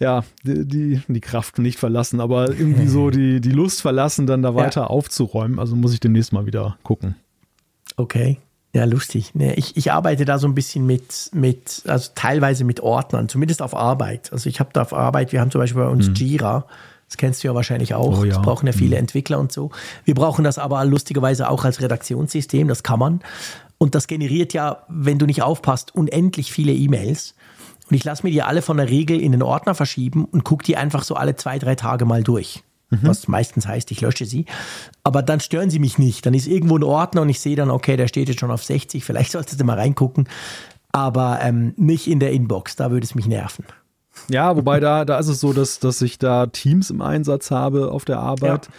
ja, 0.00 0.24
die, 0.42 0.66
die, 0.66 1.02
die, 1.06 1.20
Kraft 1.20 1.60
nicht 1.60 1.78
verlassen, 1.78 2.20
aber 2.20 2.48
irgendwie 2.48 2.88
so 2.88 3.10
die, 3.10 3.40
die 3.40 3.52
Lust 3.52 3.82
verlassen, 3.82 4.26
dann 4.26 4.42
da 4.42 4.56
weiter 4.56 4.80
ja. 4.80 4.86
aufzuräumen. 4.88 5.60
Also 5.60 5.76
muss 5.76 5.92
ich 5.92 6.00
demnächst 6.00 6.32
mal 6.32 6.46
wieder 6.46 6.78
gucken. 6.82 7.14
Okay. 7.96 8.38
Ja, 8.72 8.84
lustig. 8.84 9.32
Nee, 9.34 9.54
ich, 9.54 9.76
ich 9.76 9.90
arbeite 9.90 10.24
da 10.24 10.38
so 10.38 10.46
ein 10.46 10.54
bisschen 10.54 10.86
mit, 10.86 11.30
mit, 11.32 11.82
also 11.86 12.10
teilweise 12.14 12.64
mit 12.64 12.80
Ordnern, 12.80 13.28
zumindest 13.28 13.62
auf 13.62 13.74
Arbeit. 13.74 14.32
Also 14.32 14.48
ich 14.48 14.60
habe 14.60 14.70
da 14.72 14.82
auf 14.82 14.92
Arbeit, 14.92 15.32
wir 15.32 15.40
haben 15.40 15.50
zum 15.50 15.60
Beispiel 15.60 15.82
bei 15.82 15.88
uns 15.88 16.08
mhm. 16.08 16.14
Jira, 16.14 16.66
das 17.08 17.16
kennst 17.16 17.42
du 17.42 17.48
ja 17.48 17.54
wahrscheinlich 17.54 17.94
auch. 17.94 18.20
Oh 18.20 18.24
ja. 18.24 18.34
Das 18.34 18.42
brauchen 18.42 18.66
ja 18.68 18.72
viele 18.72 18.94
mhm. 18.94 19.00
Entwickler 19.00 19.40
und 19.40 19.50
so. 19.50 19.70
Wir 20.04 20.14
brauchen 20.14 20.44
das 20.44 20.58
aber 20.58 20.84
lustigerweise 20.84 21.50
auch 21.50 21.64
als 21.64 21.80
Redaktionssystem, 21.80 22.68
das 22.68 22.84
kann 22.84 23.00
man. 23.00 23.20
Und 23.78 23.96
das 23.96 24.06
generiert 24.06 24.52
ja, 24.52 24.84
wenn 24.88 25.18
du 25.18 25.26
nicht 25.26 25.42
aufpasst, 25.42 25.94
unendlich 25.94 26.52
viele 26.52 26.72
E-Mails. 26.72 27.34
Und 27.88 27.96
ich 27.96 28.04
lasse 28.04 28.22
mir 28.22 28.30
die 28.30 28.42
alle 28.42 28.62
von 28.62 28.76
der 28.76 28.88
Regel 28.88 29.20
in 29.20 29.32
den 29.32 29.42
Ordner 29.42 29.74
verschieben 29.74 30.26
und 30.26 30.44
gucke 30.44 30.64
die 30.64 30.76
einfach 30.76 31.02
so 31.02 31.16
alle 31.16 31.34
zwei, 31.34 31.58
drei 31.58 31.74
Tage 31.74 32.04
mal 32.04 32.22
durch 32.22 32.62
mhm. 32.90 32.98
was 33.02 33.28
meistens 33.28 33.66
heißt, 33.66 33.90
ich 33.90 34.00
lösche 34.00 34.26
sie. 34.26 34.46
Aber 35.04 35.22
dann 35.22 35.40
stören 35.40 35.70
sie 35.70 35.78
mich 35.78 35.98
nicht. 35.98 36.26
Dann 36.26 36.34
ist 36.34 36.46
irgendwo 36.46 36.76
ein 36.76 36.84
Ordner 36.84 37.22
und 37.22 37.28
ich 37.28 37.40
sehe 37.40 37.56
dann, 37.56 37.70
okay, 37.70 37.96
der 37.96 38.08
steht 38.08 38.28
jetzt 38.28 38.40
schon 38.40 38.50
auf 38.50 38.64
60, 38.64 39.04
vielleicht 39.04 39.32
solltest 39.32 39.60
du 39.60 39.64
mal 39.64 39.78
reingucken. 39.78 40.28
Aber 40.92 41.38
ähm, 41.42 41.72
nicht 41.76 42.08
in 42.08 42.20
der 42.20 42.32
Inbox, 42.32 42.76
da 42.76 42.90
würde 42.90 43.04
es 43.04 43.14
mich 43.14 43.26
nerven. 43.26 43.64
Ja, 44.28 44.56
wobei 44.56 44.80
da, 44.80 45.04
da 45.04 45.18
ist 45.18 45.28
es 45.28 45.40
so, 45.40 45.52
dass, 45.52 45.78
dass 45.78 46.02
ich 46.02 46.18
da 46.18 46.46
Teams 46.46 46.90
im 46.90 47.00
Einsatz 47.00 47.50
habe 47.50 47.90
auf 47.92 48.04
der 48.04 48.18
Arbeit. 48.18 48.66
Ja. 48.66 48.72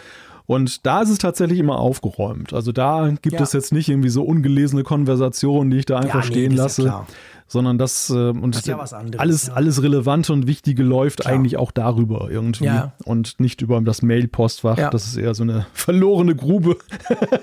Und 0.51 0.86
da 0.86 1.01
ist 1.01 1.09
es 1.09 1.18
tatsächlich 1.18 1.59
immer 1.59 1.80
aufgeräumt. 1.80 2.51
Also 2.51 2.74
da 2.74 3.09
gibt 3.21 3.36
ja. 3.36 3.42
es 3.42 3.53
jetzt 3.53 3.71
nicht 3.71 3.88
irgendwie 3.88 4.09
so 4.09 4.24
ungelesene 4.24 4.83
Konversationen, 4.83 5.71
die 5.71 5.77
ich 5.77 5.86
da 5.86 5.95
einfach 5.95 6.15
ja, 6.15 6.19
nee, 6.19 6.25
stehen 6.25 6.51
lasse. 6.51 6.83
Ja 6.83 7.07
sondern 7.48 7.77
das 7.77 8.09
äh, 8.09 8.13
und 8.13 8.56
das 8.56 8.94
anderes, 8.94 9.19
alles, 9.19 9.50
alles 9.50 9.83
Relevante 9.83 10.31
und 10.31 10.48
Wichtige 10.48 10.83
läuft 10.83 11.19
Klar. 11.19 11.33
eigentlich 11.33 11.57
auch 11.57 11.71
darüber 11.71 12.30
irgendwie 12.31 12.71
und 13.03 13.42
nicht 13.42 13.62
über 13.62 13.81
das 13.81 14.01
Mail-Postfach. 14.01 14.89
Das 14.89 15.06
ist 15.06 15.18
eher 15.18 15.33
so 15.33 15.44
eine 15.44 15.65
verlorene 15.74 16.33
Grube. 16.33 16.77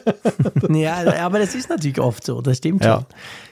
ja, 0.71 0.97
aber 1.21 1.41
das 1.41 1.55
ist 1.55 1.69
natürlich 1.69 2.01
oft 2.01 2.25
so, 2.25 2.41
das 2.41 2.57
stimmt 2.57 2.85
schon. 2.85 3.05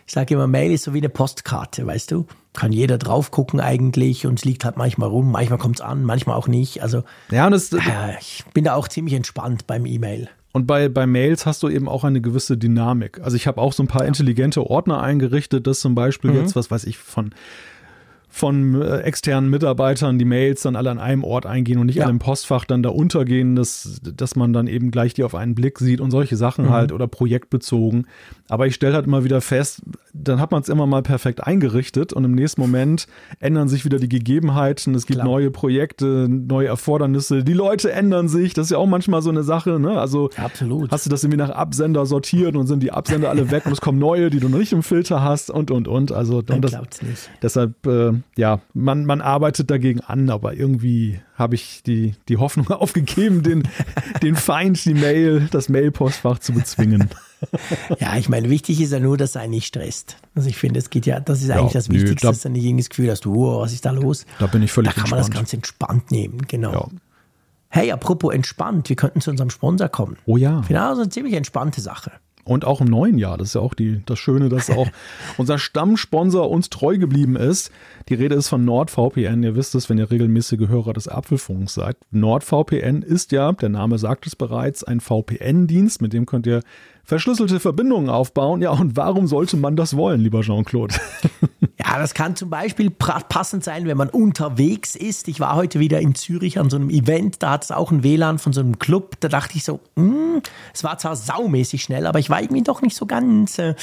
Ich 0.07 0.13
sage 0.13 0.35
immer, 0.35 0.47
Mail 0.47 0.73
ist 0.73 0.85
so 0.85 0.95
wie 0.95 0.99
eine 0.99 1.09
Postkarte, 1.09 1.87
weißt 1.87 2.13
du? 2.13 2.27
Kann 2.53 2.73
jeder 2.73 2.97
drauf 2.97 3.31
gucken 3.31 3.61
eigentlich 3.61 4.27
und 4.27 4.39
es 4.39 4.45
liegt 4.45 4.65
halt 4.65 4.77
manchmal 4.77 5.09
rum, 5.09 5.33
manchmal 5.33 5.59
kommt 5.59 5.77
es 5.77 5.81
an, 5.81 6.05
manchmal 6.05 6.37
auch 6.37 6.49
nicht. 6.49 6.83
Also 6.83 7.03
ja, 7.31 7.47
und 7.47 7.53
das, 7.53 7.71
ich 8.21 8.45
bin 8.55 8.65
da 8.65 8.75
auch 8.75 8.89
ziemlich 8.89 9.15
entspannt 9.15 9.67
beim 9.67 9.85
E-Mail. 9.85 10.29
Und 10.53 10.67
bei, 10.67 10.89
bei 10.89 11.07
Mails 11.07 11.45
hast 11.45 11.63
du 11.63 11.69
eben 11.69 11.87
auch 11.87 12.03
eine 12.03 12.23
gewisse 12.23 12.57
Dynamik. 12.57 13.21
Also 13.21 13.37
ich 13.37 13.47
habe 13.47 13.61
auch 13.61 13.75
so 13.75 13.83
ein 13.83 13.89
paar 13.89 14.07
intelligente 14.07 14.65
Ordner 14.65 15.03
eingerichtet, 15.03 15.67
dass 15.67 15.81
zum 15.81 15.95
Beispiel 15.95 16.31
mhm. 16.31 16.39
jetzt, 16.39 16.57
was 16.57 16.71
weiß 16.71 16.85
ich, 16.85 16.97
von 16.97 17.35
von 18.37 18.83
äh, 18.83 18.99
externen 18.99 19.49
Mitarbeitern 19.49 20.19
die 20.19 20.27
Mails 20.27 20.61
dann 20.61 20.77
alle 20.77 20.91
an 20.91 20.99
einem 20.99 21.25
Ort 21.25 21.47
eingehen 21.47 21.79
und 21.79 21.87
nicht 21.87 21.97
ja. 21.97 22.05
alle 22.05 22.13
im 22.13 22.19
Postfach 22.19 22.67
dann 22.67 22.83
da 22.83 22.91
untergehen, 22.91 23.57
dass, 23.57 23.99
dass 24.03 24.37
man 24.37 24.53
dann 24.53 24.67
eben 24.67 24.91
gleich 24.91 25.15
die 25.15 25.25
auf 25.25 25.35
einen 25.35 25.55
Blick 25.55 25.79
sieht 25.79 26.03
und 26.03 26.11
solche 26.11 26.37
Sachen 26.37 26.67
mhm. 26.67 26.71
halt 26.71 26.93
oder 26.93 27.07
projektbezogen. 27.07 28.07
Aber 28.51 28.67
ich 28.67 28.75
stelle 28.75 28.95
halt 28.95 29.07
immer 29.07 29.25
wieder 29.25 29.41
fest, 29.41 29.81
dann 30.13 30.39
hat 30.39 30.51
man 30.51 30.61
es 30.61 30.69
immer 30.69 30.87
mal 30.87 31.03
perfekt 31.03 31.47
eingerichtet 31.47 32.13
und 32.13 32.25
im 32.25 32.33
nächsten 32.33 32.61
Moment 32.61 33.07
ändern 33.41 33.69
sich 33.69 33.87
wieder 33.87 33.99
die 33.99 34.09
Gegebenheiten, 34.09 34.95
es 34.95 35.07
gibt 35.07 35.21
Klar. 35.21 35.27
neue 35.27 35.51
Projekte, 35.51 36.29
neue 36.29 36.69
Erfordernisse, 36.69 37.43
die 37.43 37.55
Leute 37.55 37.91
ändern 37.91 38.29
sich, 38.29 38.53
das 38.53 38.67
ist 38.67 38.71
ja 38.71 38.79
auch 38.79 38.87
manchmal 38.87 39.23
so 39.23 39.31
eine 39.31 39.45
Sache, 39.45 39.81
ne? 39.81 39.99
Also 39.99 40.29
Absolut. 40.37 40.93
hast 40.93 41.07
du 41.07 41.11
das 41.11 41.25
irgendwie 41.25 41.39
nach 41.39 41.51
Absender 41.51 42.05
sortiert 42.05 42.55
und 42.55 42.67
sind 42.67 42.83
die 42.83 42.93
Absender 42.93 43.31
alle 43.31 43.51
weg 43.51 43.65
und 43.65 43.73
es 43.73 43.81
kommen 43.81 43.99
neue, 43.99 44.29
die 44.29 44.41
du 44.41 44.51
noch 44.51 44.59
nicht 44.59 44.75
im 44.75 44.83
Filter 44.83 45.23
hast 45.23 45.51
und 45.51 45.71
und 45.71 45.89
und. 45.89 46.13
Also 46.13 46.39
und 46.39 46.61
das, 46.63 46.73
nicht. 47.03 47.31
deshalb 47.43 47.87
äh, 47.87 48.13
ja, 48.37 48.61
man, 48.75 49.05
man 49.05 49.21
arbeitet 49.21 49.71
dagegen 49.71 50.01
an, 50.01 50.29
aber 50.31 50.55
irgendwie 50.55 51.21
habe 51.37 51.55
ich 51.55 51.83
die, 51.85 52.15
die 52.29 52.37
Hoffnung 52.37 52.69
aufgegeben, 52.71 53.43
den, 53.43 53.69
den 54.23 54.37
Feind, 54.37 54.85
die 54.85 54.95
Mail, 54.95 55.49
das 55.51 55.69
Mail-Postfach 55.69 56.39
zu 56.39 56.53
bezwingen. 56.53 57.11
Ja, 57.99 58.17
ich 58.17 58.31
meine, 58.31 58.49
wichtig 58.49 58.81
ist 58.81 58.93
ja 58.93 58.99
nur, 58.99 59.19
dass 59.19 59.35
er 59.35 59.47
nicht 59.47 59.67
stresst. 59.67 60.17
Also 60.35 60.49
ich 60.49 60.57
finde, 60.57 60.79
es 60.79 60.89
geht 60.89 61.05
ja, 61.05 61.21
das 61.21 61.43
ist 61.43 61.51
eigentlich 61.51 61.75
ja, 61.75 61.81
das 61.81 61.91
Wichtigste, 61.91 62.15
nö, 62.15 62.21
da, 62.23 62.29
dass 62.31 62.41
du 62.41 62.49
nicht 62.49 62.65
irgendwie 62.65 62.83
das 62.83 62.89
Gefühl 62.89 63.11
hast, 63.11 63.27
oh, 63.27 63.61
was 63.61 63.75
ist 63.75 63.85
da 63.85 63.91
los? 63.91 64.25
Da 64.39 64.47
bin 64.47 64.63
ich 64.63 64.73
völlig 64.73 64.95
Da 64.95 65.03
kann 65.03 65.11
man 65.11 65.19
das 65.19 65.31
ganz 65.31 65.53
entspannt 65.53 66.11
nehmen, 66.11 66.47
genau. 66.49 66.73
Ja. 66.73 66.89
Hey, 67.69 67.93
apropos 67.93 68.33
entspannt, 68.33 68.89
wir 68.89 68.97
könnten 68.97 69.21
zu 69.21 69.31
unserem 69.31 69.51
Sponsor 69.51 69.91
kommen. 69.91 70.17
Oh 70.25 70.39
ja. 70.39 70.63
Genau, 70.67 70.95
so 70.95 71.03
eine 71.03 71.11
ziemlich 71.11 71.35
entspannte 71.35 71.83
Sache. 71.83 72.13
Und 72.47 72.65
auch 72.65 72.81
im 72.81 72.87
neuen 72.87 73.19
Jahr. 73.19 73.37
Das 73.37 73.49
ist 73.49 73.55
ja 73.55 73.61
auch 73.61 73.75
die, 73.75 74.03
das 74.07 74.19
Schöne, 74.19 74.49
dass 74.49 74.71
auch 74.71 74.89
unser 75.37 75.59
Stammsponsor 75.59 76.49
uns 76.49 76.71
treu 76.71 76.97
geblieben 76.97 77.37
ist. 77.37 77.73
Die 78.09 78.15
Rede 78.15 78.37
ist 78.37 78.49
von 78.49 78.65
NordVPN. 78.65 79.43
Ihr 79.43 79.57
wisst 79.57 79.75
es, 79.75 79.91
wenn 79.91 79.99
ihr 79.99 80.11
regelmäßige 80.11 80.69
Hörer 80.69 80.93
des 80.93 81.09
Apfelfunks 81.09 81.75
seid. 81.75 81.97
NordVPN 82.13 83.03
ist 83.03 83.33
ja, 83.33 83.53
der 83.53 83.69
Name 83.69 83.99
sagt 83.99 84.27
es 84.27 84.37
bereits, 84.37 84.85
ein 84.85 85.01
VPN-Dienst, 85.01 86.01
mit 86.01 86.13
dem 86.13 86.25
könnt 86.25 86.47
ihr 86.47 86.63
verschlüsselte 87.07 87.61
Verbindungen 87.61 88.11
aufbauen. 88.11 88.61
Ja, 88.61 88.71
und 88.71 88.97
warum 88.97 89.27
sollte 89.27 89.57
man 89.57 89.77
das 89.77 89.97
wollen, 89.97 90.21
lieber 90.21 90.43
Jean-Claude? 90.43 90.95
Ja, 91.79 91.99
das 91.99 92.15
kann 92.15 92.35
zum 92.35 92.51
Beispiel 92.51 92.91
passend 92.91 93.63
sein, 93.63 93.87
wenn 93.87 93.97
man 93.97 94.09
unterwegs 94.09 94.97
ist. 94.97 95.29
Ich 95.29 95.41
war 95.41 95.55
heute 95.55 95.79
wieder 95.79 96.01
in 96.01 96.15
Zürich 96.15 96.59
an 96.59 96.69
so 96.69 96.77
einem 96.77 96.91
Event, 96.91 97.43
da 97.43 97.51
hat 97.51 97.65
es 97.65 97.71
auch 97.71 97.93
ein 97.93 98.03
WLAN 98.03 98.39
von 98.39 98.53
so 98.53 98.61
einem 98.61 98.79
Club. 98.79 99.17
Da 99.21 99.29
dachte 99.29 99.57
ich 99.57 99.63
so, 99.63 99.81
mh, 99.95 100.03
hm, 100.03 100.43
es 100.75 100.83
war 100.83 100.99
zwar 100.99 101.15
saumäßig 101.15 101.83
schnell, 101.83 102.07
aber 102.07 102.19
ich 102.19 102.29
war 102.29 102.41
irgendwie 102.41 102.63
doch 102.63 102.83
nicht 102.83 102.97
so 102.97 103.07
ganz. 103.07 103.59
Äh, 103.59 103.75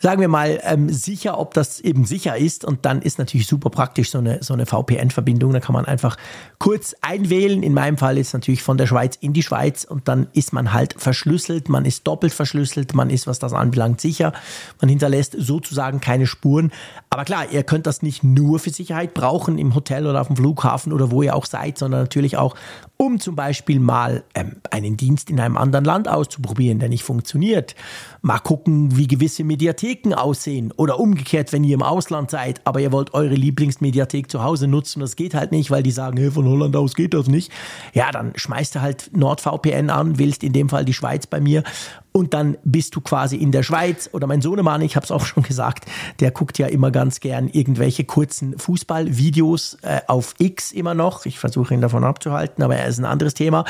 sagen 0.00 0.22
wir 0.22 0.28
mal, 0.28 0.58
ähm, 0.64 0.88
sicher, 0.88 1.38
ob 1.38 1.52
das 1.52 1.78
eben 1.78 2.06
sicher 2.06 2.36
ist. 2.36 2.64
Und 2.64 2.86
dann 2.86 3.02
ist 3.02 3.18
natürlich 3.18 3.46
super 3.46 3.68
praktisch 3.68 4.10
so 4.10 4.18
eine, 4.18 4.42
so 4.42 4.54
eine 4.54 4.64
VPN-Verbindung. 4.64 5.52
Da 5.52 5.60
kann 5.60 5.74
man 5.74 5.84
einfach 5.84 6.16
kurz 6.58 6.96
einwählen. 7.02 7.62
In 7.62 7.74
meinem 7.74 7.98
Fall 7.98 8.16
ist 8.16 8.32
natürlich 8.32 8.62
von 8.62 8.78
der 8.78 8.86
Schweiz 8.86 9.16
in 9.16 9.34
die 9.34 9.42
Schweiz 9.42 9.84
und 9.84 10.08
dann 10.08 10.28
ist 10.32 10.54
man 10.54 10.72
halt 10.72 10.94
verschlüsselt. 10.96 11.68
Man 11.68 11.84
ist 11.84 12.06
doppelt 12.06 12.32
verschlüsselt. 12.32 12.94
Man 12.94 13.10
ist, 13.10 13.26
was 13.26 13.38
das 13.38 13.52
anbelangt, 13.52 14.00
sicher. 14.00 14.32
Man 14.80 14.88
hinterlässt 14.88 15.36
sozusagen 15.38 16.00
keine 16.00 16.26
Spuren. 16.26 16.72
Aber 17.10 17.24
klar, 17.24 17.50
ihr 17.50 17.62
könnt 17.62 17.86
das 17.86 18.00
nicht 18.00 18.24
nur 18.24 18.58
für 18.58 18.70
Sicherheit 18.70 19.12
brauchen 19.12 19.58
im 19.58 19.74
Hotel 19.74 20.06
oder 20.06 20.22
auf 20.22 20.28
dem 20.28 20.36
Flughafen 20.36 20.94
oder 20.94 21.10
wo 21.10 21.22
ihr 21.22 21.36
auch 21.36 21.44
seid, 21.44 21.76
sondern 21.76 22.00
natürlich 22.00 22.38
auch, 22.38 22.56
um 22.96 23.20
zum 23.20 23.36
Beispiel 23.36 23.80
mal 23.80 24.24
ähm, 24.34 24.56
einen 24.70 24.96
Dienst 24.96 25.28
in 25.28 25.40
einem 25.40 25.58
anderen 25.58 25.84
Land 25.84 26.08
auszuprobieren, 26.08 26.78
der 26.78 26.88
nicht 26.88 27.04
funktioniert. 27.04 27.74
Mal 28.22 28.38
gucken, 28.38 28.96
wie 28.96 29.06
gewisse 29.06 29.44
Mediatheken 29.44 29.89
Mediatheken 29.90 30.14
aussehen 30.14 30.72
oder 30.76 31.00
umgekehrt, 31.00 31.52
wenn 31.52 31.64
ihr 31.64 31.74
im 31.74 31.82
Ausland 31.82 32.30
seid, 32.30 32.60
aber 32.64 32.80
ihr 32.80 32.92
wollt 32.92 33.14
eure 33.14 33.34
Lieblingsmediathek 33.34 34.30
zu 34.30 34.42
Hause 34.42 34.68
nutzen, 34.68 35.00
das 35.00 35.16
geht 35.16 35.34
halt 35.34 35.52
nicht, 35.52 35.70
weil 35.70 35.82
die 35.82 35.90
sagen, 35.90 36.16
hey, 36.16 36.30
von 36.30 36.46
Holland 36.46 36.76
aus 36.76 36.94
geht 36.94 37.14
das 37.14 37.26
nicht. 37.26 37.50
Ja, 37.92 38.10
dann 38.12 38.32
schmeißt 38.36 38.76
du 38.76 38.80
halt 38.80 39.10
NordVPN 39.12 39.90
an, 39.90 40.18
willst 40.18 40.44
in 40.44 40.52
dem 40.52 40.68
Fall 40.68 40.84
die 40.84 40.94
Schweiz 40.94 41.26
bei 41.26 41.40
mir 41.40 41.64
und 42.12 42.34
dann 42.34 42.56
bist 42.64 42.96
du 42.96 43.00
quasi 43.00 43.36
in 43.36 43.52
der 43.52 43.62
Schweiz. 43.62 44.10
Oder 44.12 44.26
mein 44.26 44.42
Sohnemann, 44.42 44.80
ich 44.82 44.96
habe 44.96 45.04
es 45.04 45.12
auch 45.12 45.24
schon 45.24 45.42
gesagt, 45.42 45.84
der 46.18 46.30
guckt 46.30 46.58
ja 46.58 46.66
immer 46.66 46.90
ganz 46.90 47.20
gern 47.20 47.48
irgendwelche 47.48 48.04
kurzen 48.04 48.58
Fußballvideos 48.58 49.78
äh, 49.82 50.00
auf 50.08 50.34
X 50.38 50.72
immer 50.72 50.94
noch. 50.94 51.24
Ich 51.26 51.38
versuche 51.38 51.72
ihn 51.72 51.80
davon 51.80 52.02
abzuhalten, 52.04 52.64
aber 52.64 52.76
er 52.76 52.86
ist 52.86 52.98
ein 52.98 53.04
anderes 53.04 53.34
Thema. 53.34 53.64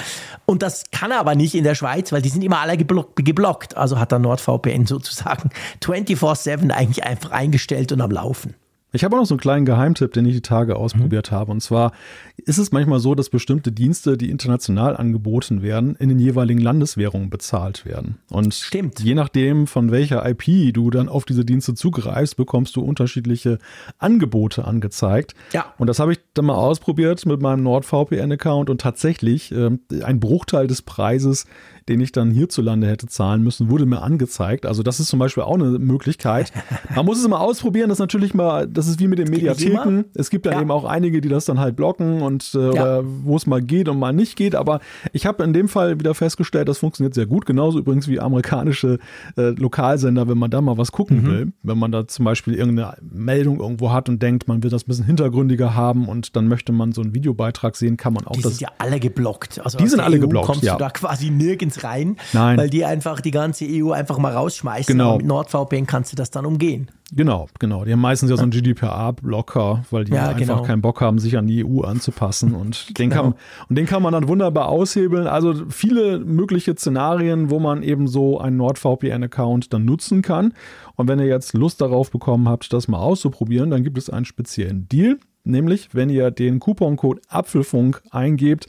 Und 0.46 0.62
das 0.62 0.84
kann 0.90 1.10
er 1.10 1.20
aber 1.20 1.34
nicht 1.34 1.54
in 1.54 1.64
der 1.64 1.74
Schweiz, 1.74 2.12
weil 2.12 2.22
die 2.22 2.30
sind 2.30 2.42
immer 2.42 2.60
alle 2.60 2.78
geblockt. 2.78 3.76
Also 3.76 3.98
hat 3.98 4.12
er 4.12 4.18
NordVPN 4.18 4.86
sozusagen 4.86 5.50
24-7 6.16 6.70
eigentlich 6.70 7.04
einfach 7.04 7.30
eingestellt 7.30 7.92
und 7.92 8.00
am 8.00 8.10
Laufen. 8.10 8.54
Ich 8.92 9.04
habe 9.04 9.14
auch 9.14 9.20
noch 9.20 9.26
so 9.26 9.34
einen 9.34 9.40
kleinen 9.40 9.66
Geheimtipp, 9.66 10.12
den 10.12 10.26
ich 10.26 10.34
die 10.34 10.40
Tage 10.40 10.74
ausprobiert 10.74 11.30
mhm. 11.30 11.36
habe. 11.36 11.52
Und 11.52 11.60
zwar 11.62 11.92
ist 12.36 12.58
es 12.58 12.72
manchmal 12.72 12.98
so, 12.98 13.14
dass 13.14 13.30
bestimmte 13.30 13.70
Dienste, 13.70 14.16
die 14.16 14.30
international 14.30 14.96
angeboten 14.96 15.62
werden, 15.62 15.94
in 15.96 16.08
den 16.08 16.18
jeweiligen 16.18 16.60
Landeswährungen 16.60 17.30
bezahlt 17.30 17.84
werden. 17.84 18.18
Und 18.30 18.52
Stimmt. 18.52 19.00
je 19.00 19.14
nachdem, 19.14 19.68
von 19.68 19.92
welcher 19.92 20.28
IP 20.28 20.74
du 20.74 20.90
dann 20.90 21.08
auf 21.08 21.24
diese 21.24 21.44
Dienste 21.44 21.74
zugreifst, 21.74 22.36
bekommst 22.36 22.74
du 22.74 22.82
unterschiedliche 22.82 23.58
Angebote 23.98 24.64
angezeigt. 24.64 25.34
Ja. 25.52 25.72
Und 25.78 25.86
das 25.86 26.00
habe 26.00 26.12
ich 26.12 26.18
dann 26.34 26.46
mal 26.46 26.54
ausprobiert 26.54 27.24
mit 27.26 27.40
meinem 27.40 27.62
NordVPN-Account 27.62 28.70
und 28.70 28.80
tatsächlich 28.80 29.52
äh, 29.52 29.70
ein 30.02 30.18
Bruchteil 30.18 30.66
des 30.66 30.82
Preises 30.82 31.46
den 31.90 32.00
ich 32.00 32.12
dann 32.12 32.30
hierzulande 32.30 32.86
hätte 32.86 33.08
zahlen 33.08 33.42
müssen, 33.42 33.68
wurde 33.68 33.84
mir 33.84 34.00
angezeigt. 34.00 34.64
Also 34.64 34.84
das 34.84 35.00
ist 35.00 35.08
zum 35.08 35.18
Beispiel 35.18 35.42
auch 35.42 35.54
eine 35.54 35.78
Möglichkeit. 35.80 36.52
Man 36.94 37.04
muss 37.04 37.18
es 37.18 37.24
immer 37.24 37.40
ausprobieren. 37.40 37.88
Das 37.88 37.96
ist 37.96 38.00
natürlich 38.00 38.32
mal, 38.32 38.68
das 38.68 38.86
ist 38.86 39.00
wie 39.00 39.08
mit 39.08 39.18
den 39.18 39.28
Mediatheken. 39.28 40.04
Es 40.14 40.30
gibt 40.30 40.46
dann 40.46 40.52
ja. 40.52 40.60
eben 40.60 40.70
auch 40.70 40.84
einige, 40.84 41.20
die 41.20 41.28
das 41.28 41.46
dann 41.46 41.58
halt 41.58 41.74
blocken 41.74 42.22
und 42.22 42.54
äh, 42.54 42.74
ja. 42.74 43.02
wo 43.04 43.34
es 43.34 43.48
mal 43.48 43.60
geht 43.60 43.88
und 43.88 43.98
mal 43.98 44.12
nicht 44.12 44.36
geht. 44.36 44.54
Aber 44.54 44.78
ich 45.12 45.26
habe 45.26 45.42
in 45.42 45.52
dem 45.52 45.68
Fall 45.68 45.98
wieder 45.98 46.14
festgestellt, 46.14 46.68
das 46.68 46.78
funktioniert 46.78 47.12
sehr 47.12 47.26
gut. 47.26 47.44
Genauso 47.44 47.80
übrigens 47.80 48.06
wie 48.06 48.20
amerikanische 48.20 49.00
äh, 49.36 49.50
Lokalsender, 49.50 50.28
wenn 50.28 50.38
man 50.38 50.52
da 50.52 50.60
mal 50.60 50.78
was 50.78 50.92
gucken 50.92 51.22
mhm. 51.22 51.26
will. 51.26 51.52
Wenn 51.64 51.78
man 51.78 51.90
da 51.90 52.06
zum 52.06 52.24
Beispiel 52.24 52.54
irgendeine 52.54 52.94
Meldung 53.00 53.58
irgendwo 53.58 53.90
hat 53.90 54.08
und 54.08 54.22
denkt, 54.22 54.46
man 54.46 54.62
will 54.62 54.70
das 54.70 54.84
ein 54.84 54.86
bisschen 54.86 55.06
hintergründiger 55.06 55.74
haben 55.74 56.08
und 56.08 56.36
dann 56.36 56.46
möchte 56.46 56.70
man 56.70 56.92
so 56.92 57.02
einen 57.02 57.14
Videobeitrag 57.14 57.74
sehen, 57.74 57.96
kann 57.96 58.12
man 58.12 58.28
auch 58.28 58.32
die 58.32 58.42
das. 58.42 58.52
Die 58.52 58.58
sind 58.58 58.68
ja 58.68 58.74
alle 58.78 59.00
geblockt. 59.00 59.60
Also 59.64 59.76
die 59.76 59.88
sind 59.88 59.98
alle 59.98 60.18
EU 60.18 60.20
geblockt. 60.20 60.46
Kommst 60.46 60.62
ja. 60.62 60.74
du 60.74 60.78
da 60.78 60.90
quasi 60.90 61.30
nirgends 61.30 61.79
rein, 61.84 62.16
Nein. 62.32 62.58
weil 62.58 62.70
die 62.70 62.84
einfach 62.84 63.20
die 63.20 63.30
ganze 63.30 63.66
EU 63.68 63.92
einfach 63.92 64.18
mal 64.18 64.32
rausschmeißen. 64.32 64.96
Genau. 64.96 65.16
mit 65.16 65.26
NordVPN 65.26 65.86
kannst 65.86 66.12
du 66.12 66.16
das 66.16 66.30
dann 66.30 66.46
umgehen. 66.46 66.90
Genau, 67.12 67.48
genau. 67.58 67.84
Die 67.84 67.92
haben 67.92 68.00
meistens 68.00 68.30
ja 68.30 68.36
so 68.36 68.42
einen 68.42 68.52
GDPR-Blocker, 68.52 69.84
weil 69.90 70.04
die 70.04 70.12
ja, 70.12 70.28
einfach 70.28 70.38
genau. 70.38 70.62
keinen 70.62 70.80
Bock 70.80 71.00
haben, 71.00 71.18
sich 71.18 71.36
an 71.36 71.46
die 71.46 71.64
EU 71.64 71.80
anzupassen. 71.80 72.54
Und 72.54 72.86
genau. 72.86 72.94
den, 72.98 73.10
kann, 73.10 73.34
und 73.68 73.76
den 73.76 73.86
kann 73.86 74.02
man 74.02 74.12
dann 74.12 74.28
wunderbar 74.28 74.68
aushebeln. 74.68 75.26
Also 75.26 75.54
viele 75.68 76.20
mögliche 76.20 76.74
Szenarien, 76.76 77.50
wo 77.50 77.58
man 77.58 77.82
eben 77.82 78.06
so 78.06 78.38
einen 78.38 78.56
NordVPN-Account 78.58 79.72
dann 79.72 79.84
nutzen 79.84 80.22
kann. 80.22 80.54
Und 80.94 81.08
wenn 81.08 81.18
ihr 81.18 81.26
jetzt 81.26 81.54
Lust 81.54 81.80
darauf 81.80 82.10
bekommen 82.10 82.48
habt, 82.48 82.72
das 82.72 82.86
mal 82.86 82.98
auszuprobieren, 82.98 83.70
dann 83.70 83.82
gibt 83.82 83.98
es 83.98 84.08
einen 84.08 84.24
speziellen 84.24 84.88
Deal. 84.88 85.18
Nämlich, 85.42 85.88
wenn 85.92 86.10
ihr 86.10 86.30
den 86.30 86.60
Couponcode 86.60 87.22
Apfelfunk 87.28 88.02
eingebt, 88.10 88.68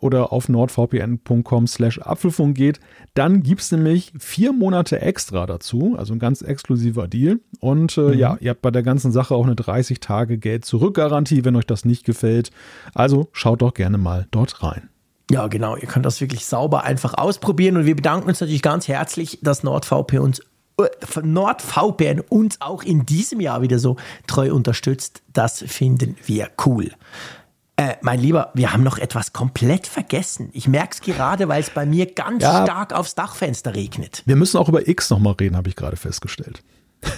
oder 0.00 0.32
auf 0.32 0.48
nordvpn.com 0.48 1.66
slash 1.66 2.00
Apfelfunk 2.00 2.56
geht, 2.56 2.80
dann 3.14 3.42
gibt 3.42 3.60
es 3.60 3.72
nämlich 3.72 4.12
vier 4.18 4.52
Monate 4.52 5.00
extra 5.00 5.46
dazu, 5.46 5.96
also 5.98 6.12
ein 6.12 6.18
ganz 6.18 6.42
exklusiver 6.42 7.08
Deal. 7.08 7.40
Und 7.60 7.96
äh, 7.98 8.00
mhm. 8.00 8.14
ja, 8.14 8.36
ihr 8.40 8.50
habt 8.50 8.62
bei 8.62 8.70
der 8.70 8.82
ganzen 8.82 9.12
Sache 9.12 9.34
auch 9.34 9.44
eine 9.44 9.56
30 9.56 10.00
Tage 10.00 10.38
Geld-Zurück-Garantie, 10.38 11.44
wenn 11.44 11.56
euch 11.56 11.66
das 11.66 11.84
nicht 11.84 12.04
gefällt. 12.04 12.50
Also 12.94 13.28
schaut 13.32 13.62
doch 13.62 13.74
gerne 13.74 13.98
mal 13.98 14.26
dort 14.30 14.62
rein. 14.62 14.88
Ja, 15.30 15.46
genau. 15.48 15.76
Ihr 15.76 15.88
könnt 15.88 16.06
das 16.06 16.20
wirklich 16.20 16.46
sauber 16.46 16.84
einfach 16.84 17.14
ausprobieren. 17.14 17.76
Und 17.76 17.86
wir 17.86 17.96
bedanken 17.96 18.28
uns 18.28 18.40
natürlich 18.40 18.62
ganz 18.62 18.88
herzlich, 18.88 19.38
dass 19.42 19.62
NordVPN 19.62 20.20
uns 20.20 20.40
äh, 20.78 21.20
NordVPN 21.22 22.20
uns 22.20 22.60
auch 22.60 22.82
in 22.82 23.04
diesem 23.04 23.40
Jahr 23.40 23.62
wieder 23.62 23.78
so 23.78 23.96
treu 24.26 24.54
unterstützt. 24.54 25.22
Das 25.32 25.62
finden 25.66 26.16
wir 26.24 26.48
cool. 26.64 26.92
Äh, 27.78 27.94
mein 28.00 28.20
Lieber, 28.20 28.50
wir 28.54 28.72
haben 28.72 28.82
noch 28.82 28.98
etwas 28.98 29.32
komplett 29.32 29.86
vergessen. 29.86 30.50
Ich 30.52 30.66
merke 30.66 30.94
es 30.94 31.00
gerade, 31.00 31.46
weil 31.46 31.60
es 31.60 31.70
bei 31.70 31.86
mir 31.86 32.06
ganz 32.06 32.42
ja, 32.42 32.64
stark 32.64 32.92
aufs 32.92 33.14
Dachfenster 33.14 33.76
regnet. 33.76 34.24
Wir 34.26 34.34
müssen 34.34 34.58
auch 34.58 34.68
über 34.68 34.88
X 34.88 35.10
nochmal 35.10 35.34
reden, 35.34 35.56
habe 35.56 35.68
ich 35.68 35.76
gerade 35.76 35.96
festgestellt. 35.96 36.64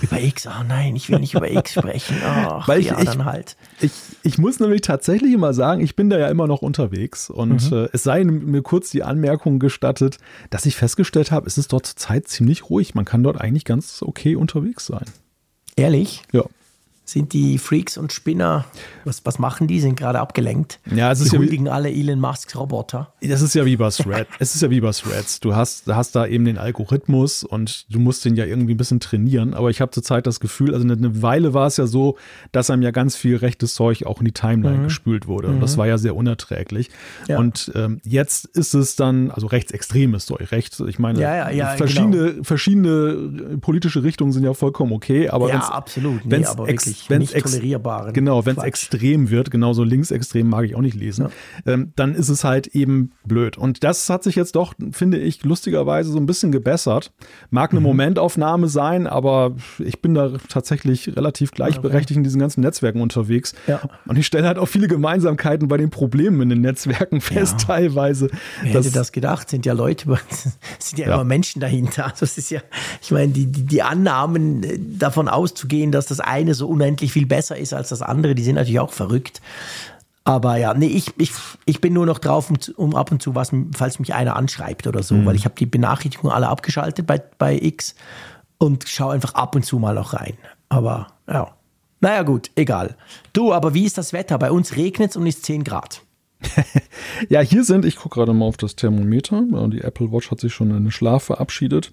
Über 0.03 0.21
X? 0.21 0.47
Oh 0.47 0.63
nein, 0.69 0.95
ich 0.97 1.09
will 1.09 1.19
nicht 1.19 1.33
über 1.33 1.51
X 1.51 1.73
sprechen. 1.73 2.19
Ach, 2.27 2.69
Weil 2.69 2.81
ich, 2.81 2.89
ja, 2.89 2.99
ich, 2.99 3.07
dann 3.07 3.25
halt. 3.25 3.57
Ich, 3.81 3.93
ich 4.23 4.37
muss 4.37 4.61
nämlich 4.61 4.83
tatsächlich 4.83 5.35
mal 5.39 5.55
sagen, 5.55 5.81
ich 5.81 5.97
bin 5.97 6.11
da 6.11 6.19
ja 6.19 6.29
immer 6.29 6.47
noch 6.47 6.61
unterwegs 6.61 7.31
und 7.31 7.71
mhm. 7.71 7.79
äh, 7.79 7.89
es 7.95 8.03
sei 8.03 8.23
mir 8.23 8.61
kurz 8.61 8.91
die 8.91 9.03
Anmerkung 9.03 9.61
gestattet, 9.61 10.19
dass 10.51 10.67
ich 10.67 10.77
festgestellt 10.77 11.31
habe, 11.31 11.47
es 11.47 11.57
ist 11.57 11.73
dort 11.73 11.87
zurzeit 11.87 12.29
ziemlich 12.29 12.69
ruhig. 12.69 12.95
Man 12.95 13.07
kann 13.07 13.23
dort 13.23 13.41
eigentlich 13.41 13.65
ganz 13.65 14.03
okay 14.03 14.37
unterwegs 14.37 14.85
sein. 14.85 15.07
Ehrlich? 15.77 16.23
Ja 16.33 16.45
sind 17.11 17.33
die 17.33 17.59
Freaks 17.59 17.99
und 17.99 18.13
Spinner, 18.13 18.65
was, 19.05 19.25
was 19.25 19.39
machen 19.39 19.67
die? 19.67 19.81
Sind 19.81 19.97
gerade 19.97 20.21
abgelenkt. 20.21 20.79
Ja, 20.95 21.11
es 21.11 21.19
die 21.19 21.27
ist 21.27 21.33
ja 21.33 21.41
wie, 21.41 21.69
alle 21.69 21.91
Elon 21.91 22.21
Musks 22.21 22.57
Roboter. 22.57 23.13
Das 23.21 23.43
ist 23.43 23.55
ja 23.55 23.65
wie 23.65 23.77
bei 23.77 23.91
Thread. 23.91 24.29
es 24.39 24.55
ist 24.55 24.63
ja 24.63 24.71
wie 24.71 24.81
bei 24.81 24.91
Threads. 24.93 25.41
Du 25.41 25.55
hast, 25.55 25.87
hast 25.87 26.15
da 26.17 26.27
eben 26.27 26.45
den 26.45 26.59
Algorithmus 26.59 27.45
und 27.45 27.93
du 27.93 27.99
musst 27.99 28.25
den 28.25 28.37
ja 28.37 28.45
irgendwie 28.45 28.75
ein 28.75 28.77
bisschen 28.77 29.01
trainieren. 29.01 29.55
Aber 29.55 29.71
ich 29.71 29.81
habe 29.81 29.91
zurzeit 29.91 30.27
das 30.27 30.41
Gefühl, 30.41 30.75
also 30.75 30.87
eine 30.87 31.23
Weile 31.23 31.55
war 31.55 31.67
es 31.67 31.77
ja 31.77 31.87
so, 31.87 32.17
dass 32.53 32.71
einem 32.71 32.83
ja 32.83 32.91
ganz 32.91 33.17
viel 33.17 33.37
rechtes 33.37 33.75
Zeug 33.75 34.05
auch 34.07 34.21
in 34.21 34.27
die 34.27 34.33
Timeline 34.33 34.79
mhm. 34.79 34.85
gespült 34.85 35.27
wurde. 35.27 35.49
Und 35.49 35.57
mhm. 35.57 35.61
das 35.61 35.77
war 35.77 35.87
ja 35.87 35.99
sehr 35.99 36.17
unerträglich. 36.17 36.91
Ja. 37.29 37.39
Und 37.39 37.73
ähm, 37.75 38.01
jetzt 38.05 38.45
ist 38.45 38.75
es 38.75 38.97
dann, 38.97 39.31
also 39.31 39.47
rechtsextremes 39.47 40.27
Zeug, 40.27 40.53
rechts. 40.53 40.81
Ich 40.81 40.99
meine, 40.99 41.21
ja, 41.21 41.51
ja, 41.51 41.77
verschiedene, 41.77 42.33
genau. 42.33 42.45
verschiedene 42.45 43.59
politische 43.61 44.03
Richtungen 44.03 44.33
sind 44.33 44.45
ja 44.45 44.55
vollkommen 44.55 44.93
okay. 44.93 45.29
Aber 45.29 45.49
ja, 45.49 45.59
absolut. 45.59 46.25
Nee, 46.25 46.45
aber 46.45 46.67
wirklich 46.67 47.00
nicht, 47.09 47.35
nicht 47.35 47.45
tolerierbaren. 47.45 48.13
Genau, 48.13 48.45
wenn 48.47 48.57
es 48.57 48.63
extrem 48.63 49.31
wird, 49.31 49.51
genauso 49.51 49.85
linksextrem 49.85 50.49
mag 50.49 50.65
ich 50.65 50.75
auch 50.75 50.81
nicht 50.81 50.97
lesen, 50.97 51.29
ja. 51.67 51.73
ähm, 51.73 51.93
dann 51.97 52.15
ist 52.15 52.29
es 52.29 52.45
halt 52.45 52.69
eben 52.69 53.13
blöd. 53.25 53.57
Und 53.57 53.85
das 53.85 54.09
hat 54.11 54.23
sich 54.25 54.35
jetzt 54.35 54.57
doch, 54.57 54.75
finde 54.93 55.19
ich, 55.19 55.45
lustigerweise 55.45 56.11
so 56.11 56.19
ein 56.19 56.27
bisschen 56.27 56.53
gebessert. 56.53 57.13
Mag 57.51 57.71
eine 57.71 57.81
mhm. 57.81 57.87
Momentaufnahme 57.87 58.69
sein, 58.69 59.07
aber 59.07 59.57
ich 59.79 60.03
bin 60.03 60.15
da 60.15 60.33
tatsächlich 60.49 61.17
relativ 61.17 61.53
gleichberechtigt 61.53 62.13
okay. 62.13 62.19
in 62.19 62.25
diesen 62.25 62.41
ganzen 62.41 62.61
Netzwerken 62.61 63.01
unterwegs. 63.01 63.55
Ja. 63.67 63.81
Und 64.07 64.19
ich 64.19 64.27
stelle 64.27 64.47
halt 64.47 64.59
auch 64.59 64.67
viele 64.67 64.89
Gemeinsamkeiten 64.89 65.69
bei 65.69 65.77
den 65.77 65.91
Problemen 65.91 66.41
in 66.43 66.49
den 66.49 66.61
Netzwerken 66.61 67.21
fest, 67.21 67.63
ja. 67.63 67.67
teilweise. 67.67 68.31
Wer 68.63 68.75
hätte 68.75 68.91
das 68.91 69.13
gedacht? 69.13 69.49
Sind 69.51 69.67
ja 69.67 69.73
Leute, 69.73 70.07
sind 70.79 70.99
ja, 70.99 71.15
immer 71.15 71.25
Menschen 71.25 71.61
dahinter. 71.61 72.07
Also 72.07 72.25
es 72.25 72.39
ist 72.39 72.51
ja, 72.51 72.61
ich 73.01 73.11
meine, 73.11 73.33
die, 73.33 73.47
die, 73.47 73.65
die 73.65 73.83
Annahmen 73.83 74.63
äh, 74.63 74.79
davon 74.79 75.29
auszugehen, 75.29 75.93
dass 75.93 76.07
das 76.07 76.21
eine 76.21 76.55
so 76.55 76.69
unendlich 76.81 77.13
viel 77.13 77.27
besser 77.27 77.57
ist 77.57 77.73
als 77.73 77.91
das 77.91 78.03
andere, 78.03 78.35
die 78.35 78.43
sind 78.43 78.57
natürlich 78.57 78.81
auch 78.81 78.93
verrückt. 78.93 79.41
Aber 80.25 80.57
ja, 80.57 80.75
nee, 80.75 80.87
ich, 80.87 81.13
ich, 81.19 81.33
ich 81.65 81.81
bin 81.81 81.93
nur 81.93 82.07
noch 82.07 82.19
drauf, 82.19 82.51
um, 82.51 82.59
um 82.77 82.95
ab 82.95 83.11
und 83.11 83.23
zu 83.23 83.35
was, 83.35 83.53
falls 83.75 83.99
mich 83.99 84.15
einer 84.15 84.37
anschreibt 84.37 84.87
oder 84.87 85.03
so, 85.03 85.15
mhm. 85.15 85.27
weil 85.27 85.37
ich 85.37 85.45
habe 85.45 85.55
die 85.59 85.67
Benachrichtigungen 85.67 86.35
alle 86.35 86.49
abgeschaltet 86.49 87.07
bei, 87.07 87.23
bei 87.39 87.59
X 87.61 87.95
und 88.59 88.89
schaue 88.89 89.15
einfach 89.15 89.35
ab 89.35 89.55
und 89.55 89.65
zu 89.65 89.79
mal 89.79 89.95
noch 89.95 90.13
rein. 90.13 90.35
Aber 90.69 91.09
ja, 91.29 91.55
naja 92.01 92.23
gut, 92.23 92.51
egal. 92.55 92.97
Du, 93.33 93.53
aber 93.53 93.75
wie 93.75 93.85
ist 93.85 93.99
das 93.99 94.13
Wetter? 94.13 94.39
Bei 94.39 94.51
uns 94.51 94.77
regnet 94.77 95.11
es 95.11 95.17
und 95.17 95.27
ist 95.27 95.45
10 95.45 95.65
Grad. 95.65 96.03
ja, 97.29 97.41
hier 97.41 97.65
sind, 97.65 97.85
ich 97.85 97.97
gucke 97.97 98.15
gerade 98.15 98.33
mal 98.33 98.47
auf 98.47 98.57
das 98.57 98.77
Thermometer. 98.77 99.43
Die 99.69 99.83
Apple 99.83 100.13
Watch 100.13 100.31
hat 100.31 100.41
sich 100.41 100.55
schon 100.55 100.71
in 100.71 100.85
den 100.85 100.91
Schlaf 100.91 101.25
verabschiedet. 101.25 101.93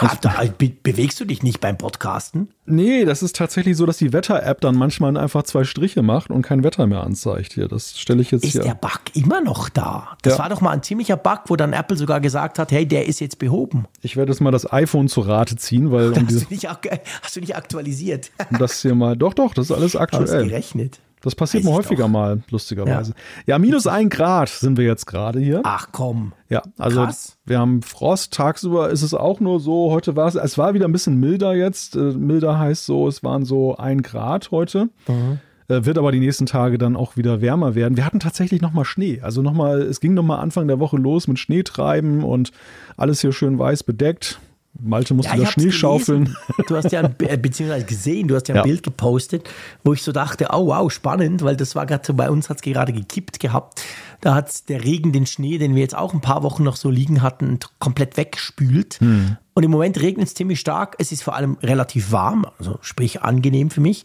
Ach, 0.00 0.16
da 0.16 0.44
be 0.56 0.70
bewegst 0.82 1.18
du 1.20 1.24
dich 1.24 1.42
nicht 1.42 1.60
beim 1.60 1.78
Podcasten? 1.78 2.48
Nee, 2.66 3.04
das 3.04 3.22
ist 3.22 3.36
tatsächlich 3.36 3.76
so, 3.76 3.86
dass 3.86 3.96
die 3.96 4.12
Wetter-App 4.12 4.60
dann 4.60 4.76
manchmal 4.76 5.16
einfach 5.16 5.42
zwei 5.44 5.64
Striche 5.64 6.02
macht 6.02 6.30
und 6.30 6.42
kein 6.42 6.62
Wetter 6.62 6.86
mehr 6.86 7.02
anzeigt 7.02 7.54
hier. 7.54 7.68
Das 7.68 7.98
stelle 7.98 8.20
ich 8.20 8.30
jetzt 8.30 8.44
ist 8.44 8.52
hier. 8.52 8.60
Ist 8.60 8.66
der 8.66 8.74
Bug 8.74 9.00
immer 9.14 9.40
noch 9.40 9.68
da? 9.68 10.16
Das 10.22 10.34
ja. 10.34 10.38
war 10.40 10.48
doch 10.50 10.60
mal 10.60 10.72
ein 10.72 10.82
ziemlicher 10.82 11.16
Bug, 11.16 11.40
wo 11.46 11.56
dann 11.56 11.72
Apple 11.72 11.96
sogar 11.96 12.20
gesagt 12.20 12.58
hat, 12.58 12.70
hey, 12.70 12.86
der 12.86 13.06
ist 13.06 13.20
jetzt 13.20 13.38
behoben. 13.38 13.86
Ich 14.02 14.16
werde 14.16 14.32
jetzt 14.32 14.40
mal 14.40 14.50
das 14.50 14.70
iPhone 14.70 15.08
zu 15.08 15.22
Rate 15.22 15.56
ziehen, 15.56 15.90
weil 15.90 16.12
um 16.12 16.26
hast, 16.26 16.42
du 16.42 16.46
nicht, 16.50 16.68
hast 16.68 17.36
du 17.36 17.40
nicht 17.40 17.56
aktualisiert? 17.56 18.30
um 18.50 18.58
das 18.58 18.82
hier 18.82 18.94
mal, 18.94 19.16
doch, 19.16 19.34
doch, 19.34 19.54
das 19.54 19.70
ist 19.70 19.72
alles 19.76 19.96
aktuell. 19.96 20.44
gerechnet. 20.44 21.00
Das 21.22 21.34
passiert 21.34 21.64
mir 21.64 21.72
häufiger 21.72 22.04
doch. 22.04 22.10
mal, 22.10 22.42
lustigerweise. 22.50 23.12
Ja. 23.46 23.54
ja, 23.54 23.58
minus 23.58 23.86
ein 23.86 24.08
Grad 24.08 24.48
sind 24.48 24.76
wir 24.76 24.84
jetzt 24.84 25.06
gerade 25.06 25.40
hier. 25.40 25.60
Ach 25.64 25.88
komm. 25.92 26.32
Ja, 26.48 26.62
also 26.78 27.04
Krass. 27.04 27.38
wir 27.44 27.58
haben 27.58 27.82
Frost. 27.82 28.32
Tagsüber 28.32 28.90
ist 28.90 29.02
es 29.02 29.14
auch 29.14 29.40
nur 29.40 29.60
so. 29.60 29.90
Heute 29.90 30.16
war 30.16 30.28
es, 30.28 30.34
es 30.34 30.58
war 30.58 30.74
wieder 30.74 30.86
ein 30.86 30.92
bisschen 30.92 31.18
milder 31.18 31.54
jetzt. 31.54 31.96
Äh, 31.96 32.12
milder 32.12 32.58
heißt 32.58 32.86
so, 32.86 33.08
es 33.08 33.22
waren 33.22 33.44
so 33.44 33.76
ein 33.76 34.02
Grad 34.02 34.50
heute. 34.50 34.88
Mhm. 35.06 35.40
Äh, 35.68 35.84
wird 35.84 35.98
aber 35.98 36.12
die 36.12 36.20
nächsten 36.20 36.46
Tage 36.46 36.78
dann 36.78 36.96
auch 36.96 37.16
wieder 37.16 37.40
wärmer 37.40 37.74
werden. 37.74 37.96
Wir 37.96 38.06
hatten 38.06 38.20
tatsächlich 38.20 38.62
nochmal 38.62 38.86
Schnee. 38.86 39.20
Also 39.20 39.42
nochmal, 39.42 39.82
es 39.82 40.00
ging 40.00 40.14
nochmal 40.14 40.40
Anfang 40.40 40.66
der 40.66 40.80
Woche 40.80 40.96
los 40.96 41.28
mit 41.28 41.38
Schneetreiben 41.38 42.24
und 42.24 42.52
alles 42.96 43.20
hier 43.20 43.32
schön 43.32 43.58
weiß 43.58 43.82
bedeckt. 43.82 44.40
Malte 44.80 45.14
musste 45.14 45.36
ja, 45.36 45.44
da 45.44 45.50
Schnee 45.50 45.70
schaufeln. 45.70 46.36
Du 46.68 46.76
hast 46.76 46.92
ja, 46.92 47.00
ein, 47.00 47.14
äh, 47.20 47.36
beziehungsweise 47.36 47.84
gesehen, 47.84 48.28
du 48.28 48.36
hast 48.36 48.48
ja 48.48 48.54
ein 48.54 48.58
ja. 48.58 48.62
Bild 48.62 48.82
gepostet, 48.82 49.48
wo 49.84 49.92
ich 49.92 50.02
so 50.02 50.12
dachte, 50.12 50.48
oh 50.52 50.66
wow, 50.66 50.92
spannend, 50.92 51.42
weil 51.42 51.56
das 51.56 51.74
war 51.74 51.86
gerade 51.86 52.04
so, 52.06 52.14
bei 52.14 52.30
uns 52.30 52.48
hat 52.48 52.58
es 52.58 52.62
gerade 52.62 52.92
gekippt 52.92 53.40
gehabt. 53.40 53.82
Da 54.20 54.34
hat 54.34 54.68
der 54.68 54.84
Regen 54.84 55.12
den 55.12 55.26
Schnee, 55.26 55.58
den 55.58 55.74
wir 55.74 55.82
jetzt 55.82 55.96
auch 55.96 56.14
ein 56.14 56.20
paar 56.20 56.42
Wochen 56.42 56.62
noch 56.62 56.76
so 56.76 56.90
liegen 56.90 57.22
hatten, 57.22 57.58
komplett 57.78 58.16
weggespült. 58.16 58.98
Hm. 59.00 59.36
Und 59.54 59.62
im 59.62 59.70
Moment 59.70 60.00
regnet 60.00 60.28
es 60.28 60.34
ziemlich 60.34 60.60
stark. 60.60 60.96
Es 60.98 61.10
ist 61.10 61.22
vor 61.22 61.34
allem 61.34 61.56
relativ 61.62 62.12
warm, 62.12 62.46
also 62.58 62.78
sprich 62.80 63.22
angenehm 63.22 63.70
für 63.70 63.80
mich. 63.80 64.04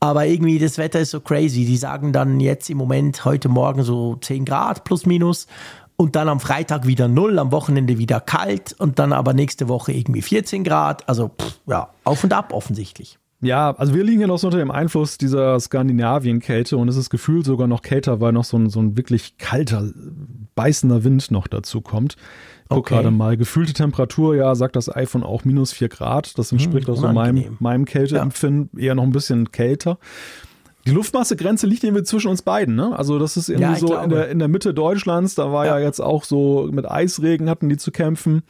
Aber 0.00 0.26
irgendwie 0.26 0.58
das 0.58 0.76
Wetter 0.76 1.00
ist 1.00 1.12
so 1.12 1.20
crazy. 1.20 1.64
Die 1.64 1.76
sagen 1.78 2.12
dann 2.12 2.38
jetzt 2.38 2.68
im 2.68 2.76
Moment 2.76 3.24
heute 3.24 3.48
Morgen 3.48 3.82
so 3.82 4.16
10 4.16 4.44
Grad 4.44 4.84
plus 4.84 5.06
minus 5.06 5.46
und 5.96 6.16
dann 6.16 6.28
am 6.28 6.40
Freitag 6.40 6.86
wieder 6.86 7.08
null, 7.08 7.38
am 7.38 7.52
Wochenende 7.52 7.98
wieder 7.98 8.20
kalt 8.20 8.74
und 8.78 8.98
dann 8.98 9.12
aber 9.12 9.32
nächste 9.32 9.68
Woche 9.68 9.92
irgendwie 9.92 10.22
14 10.22 10.64
Grad. 10.64 11.08
Also 11.08 11.28
pff, 11.28 11.60
ja, 11.66 11.90
auf 12.04 12.24
und 12.24 12.32
ab 12.32 12.52
offensichtlich. 12.52 13.18
Ja, 13.44 13.72
also 13.72 13.94
wir 13.94 14.04
liegen 14.04 14.22
ja 14.22 14.26
noch 14.26 14.38
so 14.38 14.46
unter 14.46 14.58
dem 14.58 14.70
Einfluss 14.70 15.18
dieser 15.18 15.60
Skandinavien-Kälte 15.60 16.78
und 16.78 16.88
es 16.88 16.96
ist 16.96 17.10
gefühlt 17.10 17.44
sogar 17.44 17.66
noch 17.66 17.82
kälter, 17.82 18.20
weil 18.20 18.32
noch 18.32 18.44
so 18.44 18.56
ein, 18.56 18.70
so 18.70 18.80
ein 18.80 18.96
wirklich 18.96 19.36
kalter, 19.36 19.90
beißender 20.54 21.04
Wind 21.04 21.30
noch 21.30 21.46
dazu 21.46 21.82
kommt. 21.82 22.16
Guck 22.70 22.78
okay. 22.78 22.94
gerade 22.94 23.10
mal, 23.10 23.36
gefühlte 23.36 23.74
Temperatur, 23.74 24.34
ja, 24.34 24.54
sagt 24.54 24.76
das 24.76 24.94
iPhone 24.94 25.22
auch 25.22 25.44
minus 25.44 25.74
4 25.74 25.90
Grad. 25.90 26.38
Das 26.38 26.52
entspricht 26.52 26.88
hm, 26.88 26.94
auch 26.94 26.98
so 26.98 27.08
meinem, 27.08 27.58
meinem 27.60 27.84
Kälteempfinden, 27.84 28.70
ja. 28.72 28.86
eher 28.86 28.94
noch 28.94 29.02
ein 29.02 29.12
bisschen 29.12 29.52
kälter. 29.52 29.98
Die 30.86 30.90
Luftmassegrenze 30.90 31.66
liegt 31.66 31.82
irgendwie 31.82 32.02
zwischen 32.02 32.28
uns 32.28 32.42
beiden, 32.42 32.74
ne? 32.74 32.96
Also 32.96 33.18
das 33.18 33.36
ist 33.36 33.48
irgendwie 33.48 33.72
ja, 33.72 33.78
so 33.78 33.96
in 33.96 34.10
der, 34.10 34.28
in 34.28 34.38
der 34.38 34.48
Mitte 34.48 34.74
Deutschlands, 34.74 35.34
da 35.34 35.50
war 35.50 35.64
ja. 35.66 35.78
ja. 35.78 35.86
jetzt 35.86 36.00
auch 36.00 36.24
so 36.24 36.68
mit 36.70 36.90
Eisregen 36.90 37.48
hatten 37.48 37.68
die 37.68 37.78
zu 37.78 37.90
kämpfen. 37.90 38.42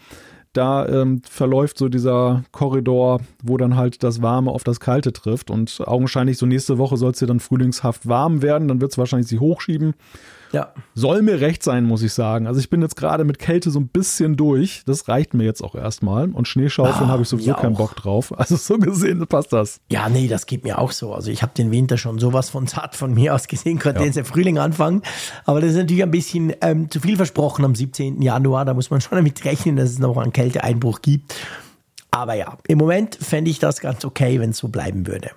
Da 0.52 0.86
ähm, 0.86 1.20
verläuft 1.28 1.78
so 1.78 1.88
dieser 1.88 2.44
Korridor, 2.52 3.20
wo 3.42 3.56
dann 3.56 3.76
halt 3.76 4.04
das 4.04 4.22
Warme 4.22 4.52
auf 4.52 4.62
das 4.62 4.78
Kalte 4.78 5.12
trifft. 5.12 5.50
Und 5.50 5.82
augenscheinlich 5.84 6.38
so 6.38 6.46
nächste 6.46 6.78
Woche 6.78 6.96
soll 6.96 7.10
es 7.10 7.18
ja 7.18 7.26
dann 7.26 7.40
frühlingshaft 7.40 8.06
warm 8.06 8.40
werden. 8.40 8.68
Dann 8.68 8.80
wird 8.80 8.92
es 8.92 8.98
wahrscheinlich 8.98 9.28
sich 9.28 9.40
hochschieben. 9.40 9.94
Ja. 10.52 10.72
Soll 10.94 11.22
mir 11.22 11.40
recht 11.40 11.62
sein, 11.62 11.84
muss 11.84 12.02
ich 12.02 12.12
sagen. 12.12 12.46
Also 12.46 12.60
ich 12.60 12.70
bin 12.70 12.80
jetzt 12.82 12.96
gerade 12.96 13.24
mit 13.24 13.38
Kälte 13.38 13.70
so 13.70 13.80
ein 13.80 13.88
bisschen 13.88 14.36
durch. 14.36 14.82
Das 14.86 15.08
reicht 15.08 15.34
mir 15.34 15.44
jetzt 15.44 15.62
auch 15.62 15.74
erstmal. 15.74 16.30
Und 16.30 16.46
Schneeschaufeln 16.46 17.08
ah, 17.08 17.12
habe 17.12 17.22
ich 17.22 17.28
sowieso 17.28 17.54
keinen 17.54 17.74
Bock 17.74 17.96
drauf. 17.96 18.32
Also 18.44 18.56
so 18.56 18.78
gesehen 18.78 19.26
passt 19.26 19.52
das. 19.52 19.80
Ja, 19.90 20.08
nee, 20.08 20.28
das 20.28 20.44
geht 20.46 20.64
mir 20.64 20.78
auch 20.78 20.90
so. 20.92 21.14
Also 21.14 21.30
ich 21.30 21.42
habe 21.42 21.52
den 21.56 21.70
Winter 21.70 21.96
schon 21.96 22.18
sowas 22.18 22.50
von 22.50 22.66
satt 22.66 22.94
von 22.94 23.14
mir 23.14 23.34
aus 23.34 23.48
gesehen, 23.48 23.78
konnte 23.78 24.00
ja. 24.00 24.06
jetzt 24.06 24.16
der 24.16 24.24
Frühling 24.24 24.58
anfangen. 24.58 25.02
Aber 25.46 25.60
das 25.60 25.70
ist 25.70 25.76
natürlich 25.76 26.02
ein 26.02 26.10
bisschen 26.10 26.52
ähm, 26.60 26.90
zu 26.90 27.00
viel 27.00 27.16
versprochen 27.16 27.64
am 27.64 27.74
17. 27.74 28.20
Januar. 28.20 28.64
Da 28.64 28.74
muss 28.74 28.90
man 28.90 29.00
schon 29.00 29.16
damit 29.16 29.44
rechnen, 29.44 29.76
dass 29.76 29.90
es 29.90 29.98
noch 29.98 30.16
einen 30.18 30.32
Kälteeinbruch 30.32 31.00
gibt. 31.00 31.34
Aber 32.10 32.34
ja, 32.34 32.58
im 32.68 32.78
Moment 32.78 33.16
fände 33.16 33.50
ich 33.50 33.58
das 33.58 33.80
ganz 33.80 34.04
okay, 34.04 34.38
wenn 34.40 34.50
es 34.50 34.58
so 34.58 34.68
bleiben 34.68 35.06
würde. 35.06 35.30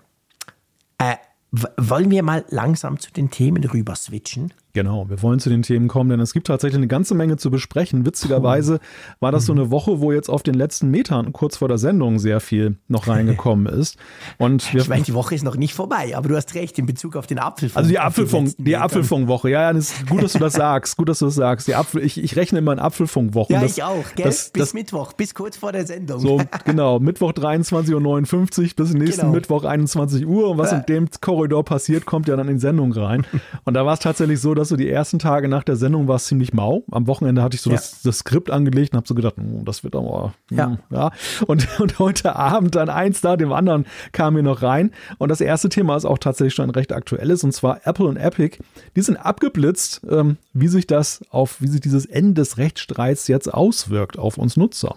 Äh, 0.98 1.16
wollen 1.52 2.12
wir 2.12 2.24
mal 2.24 2.46
langsam 2.50 3.00
zu 3.00 3.12
den 3.12 3.32
Themen 3.32 3.64
rüber 3.64 3.96
switchen? 3.96 4.54
Genau, 4.78 5.10
wir 5.10 5.24
wollen 5.24 5.40
zu 5.40 5.50
den 5.50 5.64
Themen 5.64 5.88
kommen, 5.88 6.12
denn 6.12 6.20
es 6.20 6.34
gibt 6.34 6.46
tatsächlich 6.46 6.78
eine 6.78 6.88
ganze 6.88 7.16
Menge 7.16 7.38
zu 7.38 7.50
besprechen. 7.50 8.06
Witzigerweise 8.06 8.80
war 9.20 9.32
das 9.32 9.48
so 9.48 9.52
eine 9.52 9.72
Woche, 9.72 10.02
wo 10.02 10.12
jetzt 10.12 10.30
auf 10.30 10.44
den 10.44 10.54
letzten 10.54 10.92
Metern 10.92 11.34
kurz 11.34 11.58
vor 11.58 11.68
der 11.68 11.80
Sendung 11.80 12.20
sehr 12.20 12.40
viel 12.40 12.78
noch 12.88 13.08
reingekommen 13.08 13.66
ist. 13.66 13.98
Und 14.38 14.72
ich 14.76 14.88
meine, 14.88 15.02
die 15.02 15.16
Woche 15.16 15.34
ist 15.34 15.44
noch 15.44 15.56
nicht 15.56 15.74
vorbei, 15.74 16.16
aber 16.16 16.30
du 16.30 16.36
hast 16.36 16.54
recht 16.54 16.78
in 16.78 16.86
Bezug 16.86 17.16
auf 17.16 17.26
den 17.26 17.40
Apfelfunk. 17.40 17.76
Also 17.76 17.90
die 17.90 17.98
Apfelfunk, 17.98 18.54
die 18.60 18.78
Apfelfunkwoche. 18.78 19.50
Ja, 19.50 19.72
ja, 19.72 19.82
gut, 20.08 20.22
dass 20.22 20.34
du 20.34 20.40
das 20.40 20.54
sagst. 20.54 20.96
Gut, 20.96 21.10
dass 21.10 21.18
du 21.18 21.26
das 21.26 21.34
sagst. 21.34 21.68
Die 21.68 21.74
Apfel, 21.74 22.04
ich, 22.04 22.24
ich 22.24 22.36
rechne 22.36 22.60
immer 22.60 22.74
in 22.74 22.78
Apfelfunkwochen. 22.78 23.56
Ja, 23.56 23.62
das, 23.62 23.80
ich 23.80 23.84
auch. 23.84 24.06
Gell? 24.14 24.28
Das, 24.28 24.52
bis 24.52 24.62
das, 24.62 24.74
Mittwoch, 24.76 25.14
bis 25.14 25.34
kurz 25.34 25.58
vor 25.58 25.72
der 25.72 25.88
Sendung. 25.88 26.20
So, 26.20 26.40
genau. 26.66 27.00
Mittwoch 27.00 27.32
23.59 27.32 27.96
Uhr 27.96 28.76
bis 28.76 28.94
nächsten 28.94 29.22
genau. 29.22 29.34
Mittwoch 29.34 29.64
21 29.64 30.28
Uhr. 30.28 30.52
Und 30.52 30.60
was 30.60 30.72
in 30.72 30.84
dem 30.88 31.08
Korridor 31.20 31.66
passiert, 31.66 32.06
kommt 32.06 32.28
ja 32.28 32.36
dann 32.36 32.48
in 32.48 32.58
die 32.58 32.62
Sendung 32.62 32.92
rein. 32.92 33.26
Und 33.64 33.74
da 33.74 33.84
war 33.84 33.96
es 33.96 34.02
tatsächlich 34.02 34.40
so, 34.40 34.54
dass 34.54 34.67
du 34.72 34.76
die 34.76 34.90
ersten 34.90 35.20
Tage 35.20 35.48
nach 35.48 35.64
der 35.64 35.76
Sendung 35.76 36.08
war 36.08 36.16
es 36.16 36.26
ziemlich 36.26 36.54
mau. 36.54 36.84
Am 36.92 37.08
Wochenende 37.08 37.42
hatte 37.42 37.56
ich 37.56 37.62
so 37.62 37.70
ja. 37.70 37.76
das, 37.76 38.02
das, 38.02 38.20
Skript 38.20 38.50
angelegt 38.50 38.94
und 38.94 38.98
habe 38.98 39.08
so 39.08 39.16
gedacht, 39.16 39.36
oh, 39.38 39.64
das 39.64 39.84
wird 39.84 39.96
aber, 39.96 40.34
hm, 40.50 40.58
ja. 40.58 40.78
ja. 40.92 41.12
Und, 41.46 41.80
und 41.80 42.00
heute 42.00 42.36
Abend 42.36 42.76
dann 42.76 42.90
eins 42.90 43.22
da, 43.22 43.38
dem 43.38 43.54
anderen 43.54 43.86
kam 44.12 44.34
mir 44.34 44.44
noch 44.44 44.62
rein. 44.62 44.92
Und 45.18 45.30
das 45.30 45.42
erste 45.42 45.70
Thema 45.70 45.96
ist 45.96 46.06
auch 46.06 46.18
tatsächlich 46.18 46.56
schon 46.56 46.66
ein 46.66 46.72
recht 46.72 46.94
aktuelles 46.94 47.44
und 47.44 47.54
zwar 47.54 47.86
Apple 47.86 48.06
und 48.06 48.18
Epic. 48.18 48.58
Die 48.96 49.02
sind 49.02 49.18
abgeblitzt, 49.18 50.02
ähm, 50.10 50.38
wie 50.54 50.68
sich 50.68 50.88
das 50.88 51.22
auf, 51.30 51.62
wie 51.62 51.68
sich 51.68 51.82
dieses 51.82 52.06
Ende 52.06 52.42
des 52.42 52.58
Rechtsstreits 52.58 53.28
jetzt 53.28 53.54
auswirkt 53.54 54.18
auf 54.18 54.38
uns 54.38 54.58
Nutzer. 54.58 54.96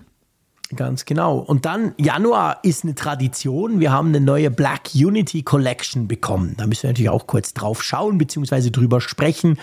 Ganz 0.76 1.04
genau. 1.04 1.38
Und 1.38 1.64
dann 1.64 1.94
Januar 1.96 2.60
ist 2.62 2.84
eine 2.84 2.94
Tradition. 2.94 3.80
Wir 3.80 3.90
haben 3.90 4.08
eine 4.08 4.20
neue 4.20 4.50
Black 4.52 4.90
Unity 4.94 5.42
Collection 5.42 6.06
bekommen. 6.06 6.54
Da 6.56 6.66
müssen 6.66 6.84
wir 6.84 6.90
natürlich 6.90 7.10
auch 7.10 7.26
kurz 7.26 7.54
drauf 7.54 7.82
schauen 7.82 8.18
bzw. 8.18 8.70
drüber 8.70 9.00
sprechen. 9.00 9.58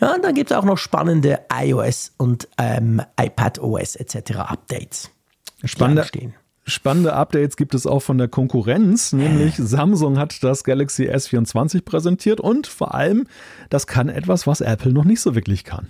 Ja, 0.00 0.14
und 0.14 0.24
dann 0.24 0.34
gibt 0.34 0.52
es 0.52 0.56
auch 0.56 0.64
noch 0.64 0.78
spannende 0.78 1.40
iOS 1.52 2.12
und 2.16 2.48
ähm, 2.58 3.02
iPad 3.20 3.58
OS 3.58 3.96
etc. 3.96 4.36
Updates. 4.36 5.10
Spannende, 5.64 6.06
spannende 6.64 7.12
Updates 7.12 7.56
gibt 7.56 7.74
es 7.74 7.86
auch 7.86 8.00
von 8.00 8.18
der 8.18 8.28
Konkurrenz, 8.28 9.12
nämlich 9.12 9.56
Samsung 9.56 10.18
hat 10.18 10.42
das 10.42 10.64
Galaxy 10.64 11.08
S24 11.08 11.82
präsentiert 11.82 12.40
und 12.40 12.66
vor 12.66 12.94
allem, 12.94 13.26
das 13.70 13.86
kann 13.86 14.08
etwas, 14.08 14.46
was 14.46 14.60
Apple 14.60 14.92
noch 14.92 15.04
nicht 15.04 15.20
so 15.20 15.34
wirklich 15.34 15.64
kann. 15.64 15.88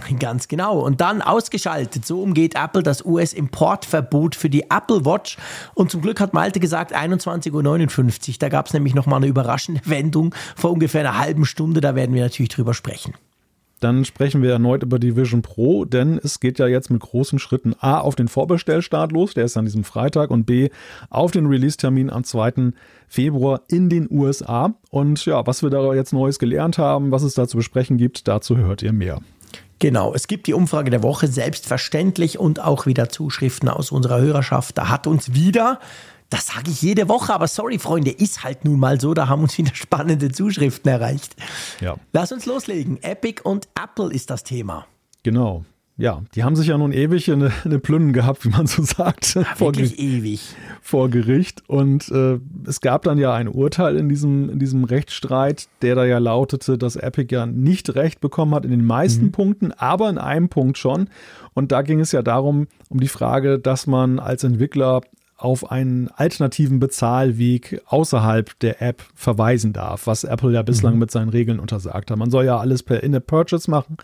Ganz 0.18 0.48
genau. 0.48 0.80
Und 0.80 1.00
dann 1.00 1.22
ausgeschaltet. 1.22 2.06
So 2.06 2.22
umgeht 2.22 2.54
Apple 2.54 2.82
das 2.82 3.04
US-Importverbot 3.04 4.34
für 4.34 4.50
die 4.50 4.64
Apple 4.70 5.04
Watch. 5.04 5.38
Und 5.74 5.90
zum 5.90 6.02
Glück 6.02 6.20
hat 6.20 6.34
Malte 6.34 6.60
gesagt 6.60 6.94
21.59 6.94 8.28
Uhr. 8.28 8.34
Da 8.38 8.48
gab 8.48 8.66
es 8.66 8.72
nämlich 8.72 8.94
nochmal 8.94 9.18
eine 9.18 9.26
überraschende 9.26 9.80
Wendung 9.84 10.34
vor 10.56 10.70
ungefähr 10.70 11.00
einer 11.00 11.18
halben 11.18 11.44
Stunde. 11.44 11.80
Da 11.80 11.94
werden 11.94 12.14
wir 12.14 12.22
natürlich 12.22 12.50
drüber 12.50 12.74
sprechen. 12.74 13.14
Dann 13.80 14.04
sprechen 14.04 14.42
wir 14.42 14.52
erneut 14.52 14.82
über 14.82 14.98
die 14.98 15.16
Vision 15.16 15.40
Pro, 15.40 15.86
denn 15.86 16.20
es 16.22 16.38
geht 16.38 16.58
ja 16.58 16.66
jetzt 16.66 16.90
mit 16.90 17.00
großen 17.00 17.38
Schritten 17.38 17.74
A 17.80 17.98
auf 17.98 18.14
den 18.14 18.28
Vorbestellstart 18.28 19.10
los, 19.10 19.32
der 19.32 19.46
ist 19.46 19.56
an 19.56 19.64
diesem 19.64 19.84
Freitag, 19.84 20.30
und 20.30 20.44
B 20.44 20.68
auf 21.08 21.30
den 21.30 21.46
Release-Termin 21.46 22.10
am 22.10 22.22
2. 22.22 22.72
Februar 23.08 23.62
in 23.68 23.88
den 23.88 24.06
USA. 24.10 24.74
Und 24.90 25.24
ja, 25.24 25.46
was 25.46 25.62
wir 25.62 25.70
da 25.70 25.94
jetzt 25.94 26.12
Neues 26.12 26.38
gelernt 26.38 26.76
haben, 26.76 27.10
was 27.10 27.22
es 27.22 27.32
da 27.32 27.48
zu 27.48 27.56
besprechen 27.56 27.96
gibt, 27.96 28.28
dazu 28.28 28.58
hört 28.58 28.82
ihr 28.82 28.92
mehr. 28.92 29.20
Genau, 29.80 30.12
es 30.14 30.28
gibt 30.28 30.46
die 30.46 30.52
Umfrage 30.52 30.90
der 30.90 31.02
Woche 31.02 31.26
selbstverständlich 31.26 32.38
und 32.38 32.60
auch 32.60 32.84
wieder 32.84 33.08
Zuschriften 33.08 33.68
aus 33.70 33.90
unserer 33.90 34.20
Hörerschaft. 34.20 34.76
Da 34.76 34.90
hat 34.90 35.06
uns 35.06 35.32
wieder, 35.32 35.80
das 36.28 36.48
sage 36.48 36.70
ich 36.70 36.82
jede 36.82 37.08
Woche, 37.08 37.32
aber 37.32 37.48
sorry 37.48 37.78
Freunde, 37.78 38.10
ist 38.10 38.44
halt 38.44 38.66
nun 38.66 38.78
mal 38.78 39.00
so, 39.00 39.14
da 39.14 39.26
haben 39.26 39.42
uns 39.42 39.56
wieder 39.56 39.74
spannende 39.74 40.30
Zuschriften 40.30 40.90
erreicht. 40.90 41.34
Ja. 41.80 41.96
Lass 42.12 42.30
uns 42.30 42.44
loslegen. 42.44 43.02
Epic 43.02 43.40
und 43.42 43.68
Apple 43.74 44.12
ist 44.12 44.28
das 44.28 44.44
Thema. 44.44 44.86
Genau. 45.22 45.64
Ja, 46.00 46.22
die 46.34 46.44
haben 46.44 46.56
sich 46.56 46.68
ja 46.68 46.78
nun 46.78 46.92
ewig 46.92 47.30
eine, 47.30 47.52
eine 47.62 47.78
Plünnen 47.78 48.14
gehabt, 48.14 48.46
wie 48.46 48.48
man 48.48 48.66
so 48.66 48.82
sagt. 48.82 49.34
Ja, 49.40 49.44
vor 49.54 49.68
wirklich 49.68 49.98
ewig. 49.98 50.40
Vor 50.80 51.10
Gericht. 51.10 51.62
Und 51.68 52.10
äh, 52.10 52.38
es 52.66 52.80
gab 52.80 53.02
dann 53.02 53.18
ja 53.18 53.34
ein 53.34 53.48
Urteil 53.48 53.96
in 53.96 54.08
diesem, 54.08 54.48
in 54.48 54.58
diesem 54.58 54.84
Rechtsstreit, 54.84 55.68
der 55.82 55.94
da 55.94 56.04
ja 56.06 56.18
lautete, 56.18 56.78
dass 56.78 56.96
Epic 56.96 57.34
ja 57.34 57.44
nicht 57.44 57.94
recht 57.94 58.20
bekommen 58.20 58.54
hat 58.54 58.64
in 58.64 58.70
den 58.70 58.84
meisten 58.84 59.26
mhm. 59.26 59.32
Punkten, 59.32 59.72
aber 59.72 60.08
in 60.08 60.16
einem 60.16 60.48
Punkt 60.48 60.78
schon. 60.78 61.08
Und 61.52 61.70
da 61.70 61.82
ging 61.82 62.00
es 62.00 62.12
ja 62.12 62.22
darum, 62.22 62.66
um 62.88 63.00
die 63.00 63.08
Frage, 63.08 63.58
dass 63.58 63.86
man 63.86 64.18
als 64.18 64.42
Entwickler 64.42 65.02
auf 65.40 65.70
einen 65.70 66.08
alternativen 66.08 66.78
Bezahlweg 66.78 67.80
außerhalb 67.86 68.58
der 68.60 68.82
App 68.82 69.02
verweisen 69.14 69.72
darf, 69.72 70.06
was 70.06 70.24
Apple 70.24 70.52
ja 70.52 70.62
bislang 70.62 70.94
mhm. 70.94 71.00
mit 71.00 71.10
seinen 71.10 71.30
Regeln 71.30 71.58
untersagt 71.58 72.10
hat. 72.10 72.18
Man 72.18 72.30
soll 72.30 72.44
ja 72.44 72.58
alles 72.58 72.82
per 72.82 73.02
In-App-Purchase 73.02 73.70
machen 73.70 73.96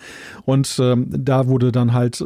und 0.44 0.79
ähm, 0.81 1.07
da 1.11 1.46
wurde 1.46 1.72
dann 1.72 1.92
halt 1.92 2.25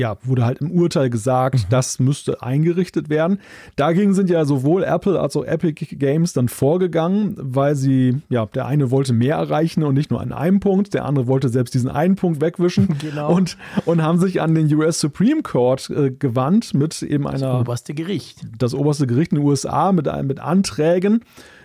ja, 0.00 0.16
wurde 0.22 0.46
halt 0.46 0.62
im 0.62 0.70
Urteil 0.70 1.10
gesagt, 1.10 1.56
mhm. 1.56 1.64
das 1.68 1.98
müsste 1.98 2.42
eingerichtet 2.42 3.10
werden. 3.10 3.38
Dagegen 3.76 4.14
sind 4.14 4.30
ja 4.30 4.46
sowohl 4.46 4.82
Apple 4.82 5.20
als 5.20 5.36
auch 5.36 5.44
Epic 5.44 5.94
Games 5.96 6.32
dann 6.32 6.48
vorgegangen, 6.48 7.36
weil 7.38 7.74
sie, 7.74 8.16
ja, 8.30 8.46
der 8.46 8.64
eine 8.64 8.90
wollte 8.90 9.12
mehr 9.12 9.36
erreichen 9.36 9.84
und 9.84 9.94
nicht 9.94 10.10
nur 10.10 10.22
an 10.22 10.32
einem 10.32 10.58
Punkt, 10.58 10.94
der 10.94 11.04
andere 11.04 11.26
wollte 11.26 11.50
selbst 11.50 11.74
diesen 11.74 11.90
einen 11.90 12.16
Punkt 12.16 12.40
wegwischen 12.40 12.96
genau. 12.98 13.34
und, 13.34 13.58
und 13.84 14.02
haben 14.02 14.18
sich 14.18 14.40
an 14.40 14.54
den 14.54 14.74
US 14.74 15.00
Supreme 15.00 15.42
Court 15.42 15.90
äh, 15.90 16.10
gewandt 16.10 16.72
mit 16.72 17.02
eben 17.02 17.26
einer. 17.26 17.38
Das 17.38 17.60
oberste 17.60 17.92
Gericht. 17.92 18.40
Das 18.58 18.72
oberste 18.72 19.06
Gericht 19.06 19.32
in 19.32 19.38
den 19.38 19.46
USA 19.46 19.92
mit, 19.92 20.08
mit 20.24 20.40
Anträgen. 20.40 21.20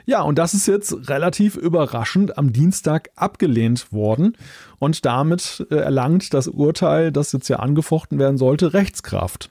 Ja, 0.06 0.22
und 0.22 0.38
das 0.38 0.54
ist 0.54 0.68
jetzt 0.68 1.10
relativ 1.10 1.56
überraschend 1.56 2.38
am 2.38 2.54
Dienstag 2.54 3.10
abgelehnt 3.16 3.92
worden 3.92 4.38
und 4.78 5.06
damit 5.06 5.66
äh, 5.72 5.76
erlangt 5.76 6.34
das 6.34 6.48
Urteil, 6.48 7.12
das 7.12 7.32
jetzt 7.32 7.48
ja 7.48 7.58
angefochten 7.58 8.20
werden 8.20 8.38
sollte, 8.38 8.74
Rechtskraft. 8.74 9.50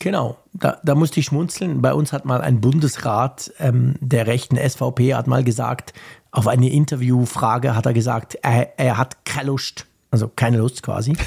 Genau, 0.00 0.36
da, 0.52 0.78
da 0.84 0.94
musste 0.94 1.20
ich 1.20 1.26
schmunzeln. 1.26 1.82
Bei 1.82 1.92
uns 1.92 2.12
hat 2.12 2.24
mal 2.24 2.40
ein 2.40 2.60
Bundesrat 2.60 3.52
ähm, 3.58 3.96
der 4.00 4.26
rechten 4.26 4.56
SVP 4.56 5.14
hat 5.14 5.26
mal 5.26 5.42
gesagt, 5.42 5.92
auf 6.30 6.46
eine 6.46 6.70
Interviewfrage 6.70 7.74
hat 7.74 7.86
er 7.86 7.92
gesagt, 7.92 8.36
er, 8.42 8.78
er 8.78 8.96
hat 8.96 9.24
keine 9.24 9.48
Lust, 9.48 9.86
also 10.10 10.30
keine 10.34 10.58
Lust 10.58 10.82
quasi. 10.82 11.16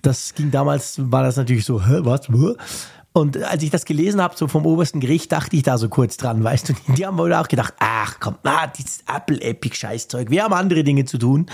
Das 0.00 0.32
ging 0.34 0.52
damals, 0.52 0.94
war 1.10 1.24
das 1.24 1.36
natürlich 1.36 1.64
so, 1.64 1.84
hä, 1.84 1.98
was? 2.02 2.30
Und 3.12 3.42
als 3.42 3.62
ich 3.62 3.70
das 3.70 3.84
gelesen 3.84 4.22
habe, 4.22 4.36
so 4.36 4.46
vom 4.48 4.66
obersten 4.66 5.00
Gericht, 5.00 5.32
dachte 5.32 5.56
ich 5.56 5.62
da 5.62 5.78
so 5.78 5.88
kurz 5.88 6.16
dran, 6.16 6.44
weißt 6.44 6.68
du, 6.68 6.74
die 6.94 7.06
haben 7.06 7.18
wohl 7.18 7.32
auch 7.34 7.48
gedacht, 7.48 7.74
ach 7.78 8.18
komm, 8.20 8.36
ah, 8.44 8.66
dieses 8.66 9.02
Apple-Epic-Scheißzeug, 9.12 10.30
wir 10.30 10.44
haben 10.44 10.54
andere 10.54 10.84
Dinge 10.84 11.04
zu 11.04 11.18
tun 11.18 11.46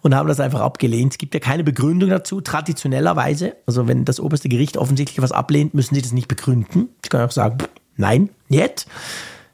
und 0.00 0.14
haben 0.14 0.26
das 0.26 0.40
einfach 0.40 0.60
abgelehnt. 0.60 1.12
Es 1.12 1.18
gibt 1.18 1.34
ja 1.34 1.40
keine 1.40 1.64
Begründung 1.64 2.10
dazu, 2.10 2.40
traditionellerweise. 2.40 3.56
Also 3.66 3.86
wenn 3.86 4.04
das 4.04 4.20
oberste 4.20 4.48
Gericht 4.48 4.76
offensichtlich 4.76 5.20
was 5.22 5.32
ablehnt, 5.32 5.74
müssen 5.74 5.94
sie 5.94 6.02
das 6.02 6.12
nicht 6.12 6.28
begründen. 6.28 6.88
Ich 7.04 7.10
kann 7.10 7.20
auch 7.20 7.30
sagen, 7.30 7.58
nein, 7.96 8.30
nicht. 8.48 8.86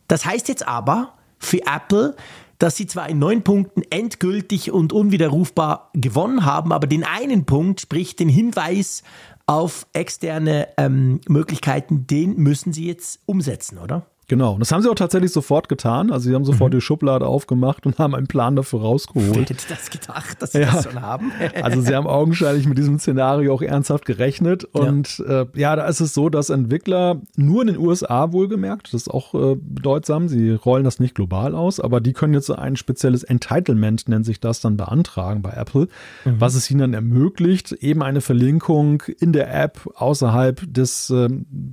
Das 0.06 0.24
heißt 0.24 0.48
jetzt 0.48 0.66
aber 0.66 1.14
für 1.38 1.60
Apple, 1.66 2.16
dass 2.58 2.76
sie 2.76 2.86
zwar 2.86 3.08
in 3.08 3.18
neun 3.18 3.42
Punkten 3.42 3.82
endgültig 3.90 4.72
und 4.72 4.92
unwiderrufbar 4.92 5.90
gewonnen 5.94 6.44
haben, 6.44 6.72
aber 6.72 6.86
den 6.86 7.04
einen 7.04 7.44
Punkt, 7.44 7.80
sprich 7.80 8.16
den 8.16 8.28
Hinweis 8.28 9.02
auf 9.48 9.86
externe 9.94 10.68
ähm, 10.76 11.20
Möglichkeiten, 11.26 12.06
den 12.06 12.36
müssen 12.36 12.74
Sie 12.74 12.86
jetzt 12.86 13.20
umsetzen, 13.24 13.78
oder? 13.78 14.06
Genau, 14.28 14.52
und 14.52 14.60
das 14.60 14.70
haben 14.72 14.82
sie 14.82 14.90
auch 14.90 14.94
tatsächlich 14.94 15.32
sofort 15.32 15.70
getan. 15.70 16.12
Also 16.12 16.28
sie 16.28 16.34
haben 16.34 16.44
sofort 16.44 16.72
mhm. 16.72 16.76
die 16.76 16.80
Schublade 16.82 17.26
aufgemacht 17.26 17.86
und 17.86 17.98
haben 17.98 18.14
einen 18.14 18.26
Plan 18.26 18.56
dafür 18.56 18.82
rausgeholt. 18.82 19.34
Wer 19.34 19.40
hätte 19.40 19.56
das 19.70 19.88
gedacht, 19.88 20.42
dass 20.42 20.52
sie 20.52 20.60
ja. 20.60 20.70
das 20.70 20.84
schon 20.84 21.00
haben? 21.00 21.32
also 21.62 21.80
sie 21.80 21.96
haben 21.96 22.06
augenscheinlich 22.06 22.66
mit 22.66 22.76
diesem 22.76 22.98
Szenario 22.98 23.54
auch 23.54 23.62
ernsthaft 23.62 24.04
gerechnet. 24.04 24.64
Und 24.64 25.18
ja. 25.18 25.42
Äh, 25.42 25.46
ja, 25.54 25.76
da 25.76 25.86
ist 25.86 26.00
es 26.00 26.12
so, 26.12 26.28
dass 26.28 26.50
Entwickler 26.50 27.22
nur 27.36 27.62
in 27.62 27.68
den 27.68 27.78
USA 27.78 28.30
wohlgemerkt, 28.32 28.88
das 28.88 29.02
ist 29.02 29.08
auch 29.08 29.34
äh, 29.34 29.56
bedeutsam, 29.58 30.28
sie 30.28 30.50
rollen 30.50 30.84
das 30.84 31.00
nicht 31.00 31.14
global 31.14 31.54
aus, 31.54 31.80
aber 31.80 32.02
die 32.02 32.12
können 32.12 32.34
jetzt 32.34 32.50
ein 32.50 32.76
spezielles 32.76 33.24
Entitlement, 33.24 34.08
nennt 34.10 34.26
sich 34.26 34.40
das, 34.40 34.60
dann 34.60 34.76
beantragen 34.76 35.40
bei 35.40 35.52
Apple, 35.52 35.88
mhm. 36.26 36.38
was 36.38 36.54
es 36.54 36.70
ihnen 36.70 36.80
dann 36.80 36.94
ermöglicht, 36.94 37.72
eben 37.72 38.02
eine 38.02 38.20
Verlinkung 38.20 39.02
in 39.18 39.32
der 39.32 39.54
App 39.54 39.88
außerhalb 39.94 40.62
des, 40.72 41.08
äh, 41.08 41.28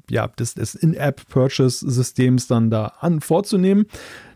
ja, 0.09 0.27
des, 0.27 0.53
des 0.53 0.75
In-App-Purchase-Systems 0.75 2.44
dann 2.47 2.69
da 2.69 2.93
an 2.99 3.21
vorzunehmen. 3.21 3.85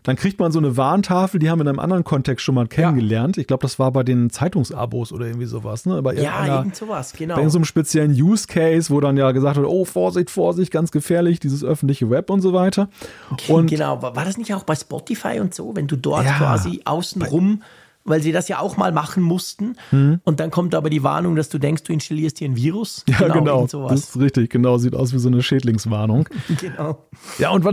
Dann 0.02 0.16
kriegt 0.16 0.38
man 0.38 0.50
so 0.50 0.58
eine 0.58 0.76
Warntafel, 0.78 1.38
die 1.40 1.50
haben 1.50 1.58
wir 1.58 1.62
in 1.62 1.68
einem 1.68 1.78
anderen 1.78 2.04
Kontext 2.04 2.44
schon 2.44 2.54
mal 2.54 2.66
kennengelernt. 2.66 3.36
Ja. 3.36 3.42
Ich 3.42 3.46
glaube, 3.46 3.62
das 3.62 3.78
war 3.78 3.92
bei 3.92 4.02
den 4.02 4.30
Zeitungsabos 4.30 5.12
oder 5.12 5.26
irgendwie 5.26 5.46
sowas. 5.46 5.84
Ne? 5.84 6.00
Bei 6.00 6.14
ja, 6.14 6.46
irgend 6.46 6.74
sowas, 6.74 7.12
genau. 7.12 7.36
Bei 7.36 7.46
so 7.48 7.58
einem 7.58 7.66
speziellen 7.66 8.12
Use 8.12 8.46
Case, 8.46 8.90
wo 8.90 9.00
dann 9.00 9.18
ja 9.18 9.30
gesagt 9.32 9.56
wird, 9.56 9.66
oh, 9.66 9.84
Vorsicht, 9.84 10.30
Vorsicht, 10.30 10.72
ganz 10.72 10.90
gefährlich, 10.90 11.38
dieses 11.38 11.62
öffentliche 11.62 12.08
Web 12.08 12.30
und 12.30 12.40
so 12.40 12.54
weiter. 12.54 12.88
Und 13.48 13.68
genau, 13.68 14.00
war 14.00 14.24
das 14.24 14.38
nicht 14.38 14.54
auch 14.54 14.64
bei 14.64 14.74
Spotify 14.74 15.38
und 15.40 15.54
so, 15.54 15.76
wenn 15.76 15.86
du 15.86 15.96
dort 15.96 16.24
ja, 16.24 16.38
quasi 16.38 16.80
außenrum 16.84 17.62
weil 18.04 18.22
sie 18.22 18.32
das 18.32 18.48
ja 18.48 18.58
auch 18.58 18.76
mal 18.76 18.92
machen 18.92 19.22
mussten. 19.22 19.76
Mhm. 19.90 20.20
Und 20.24 20.40
dann 20.40 20.50
kommt 20.50 20.74
aber 20.74 20.90
die 20.90 21.02
Warnung, 21.02 21.36
dass 21.36 21.48
du 21.48 21.58
denkst, 21.58 21.84
du 21.84 21.92
installierst 21.92 22.38
hier 22.38 22.48
ein 22.48 22.56
Virus. 22.56 23.04
Ja, 23.08 23.28
genau. 23.28 23.66
genau. 23.66 23.88
Das 23.88 24.00
ist 24.00 24.18
richtig, 24.18 24.50
genau. 24.50 24.78
Sieht 24.78 24.94
aus 24.94 25.12
wie 25.12 25.18
so 25.18 25.28
eine 25.28 25.42
Schädlingswarnung. 25.42 26.28
genau. 26.60 27.06
Ja, 27.38 27.50
und 27.50 27.66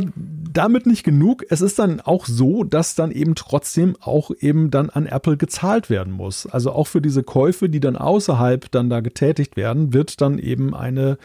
damit 0.51 0.85
nicht 0.85 1.03
genug. 1.03 1.43
Es 1.49 1.61
ist 1.61 1.79
dann 1.79 2.01
auch 2.01 2.25
so, 2.25 2.63
dass 2.63 2.95
dann 2.95 3.11
eben 3.11 3.35
trotzdem 3.35 3.95
auch 4.01 4.31
eben 4.39 4.69
dann 4.69 4.89
an 4.89 5.05
Apple 5.05 5.37
gezahlt 5.37 5.89
werden 5.89 6.13
muss. 6.13 6.45
Also 6.45 6.71
auch 6.71 6.87
für 6.87 7.01
diese 7.01 7.23
Käufe, 7.23 7.69
die 7.69 7.79
dann 7.79 7.95
außerhalb 7.95 8.69
dann 8.71 8.89
da 8.89 8.99
getätigt 8.99 9.55
werden, 9.55 9.93
wird 9.93 10.19
dann 10.21 10.39
eben 10.39 10.75
eine 10.75 11.17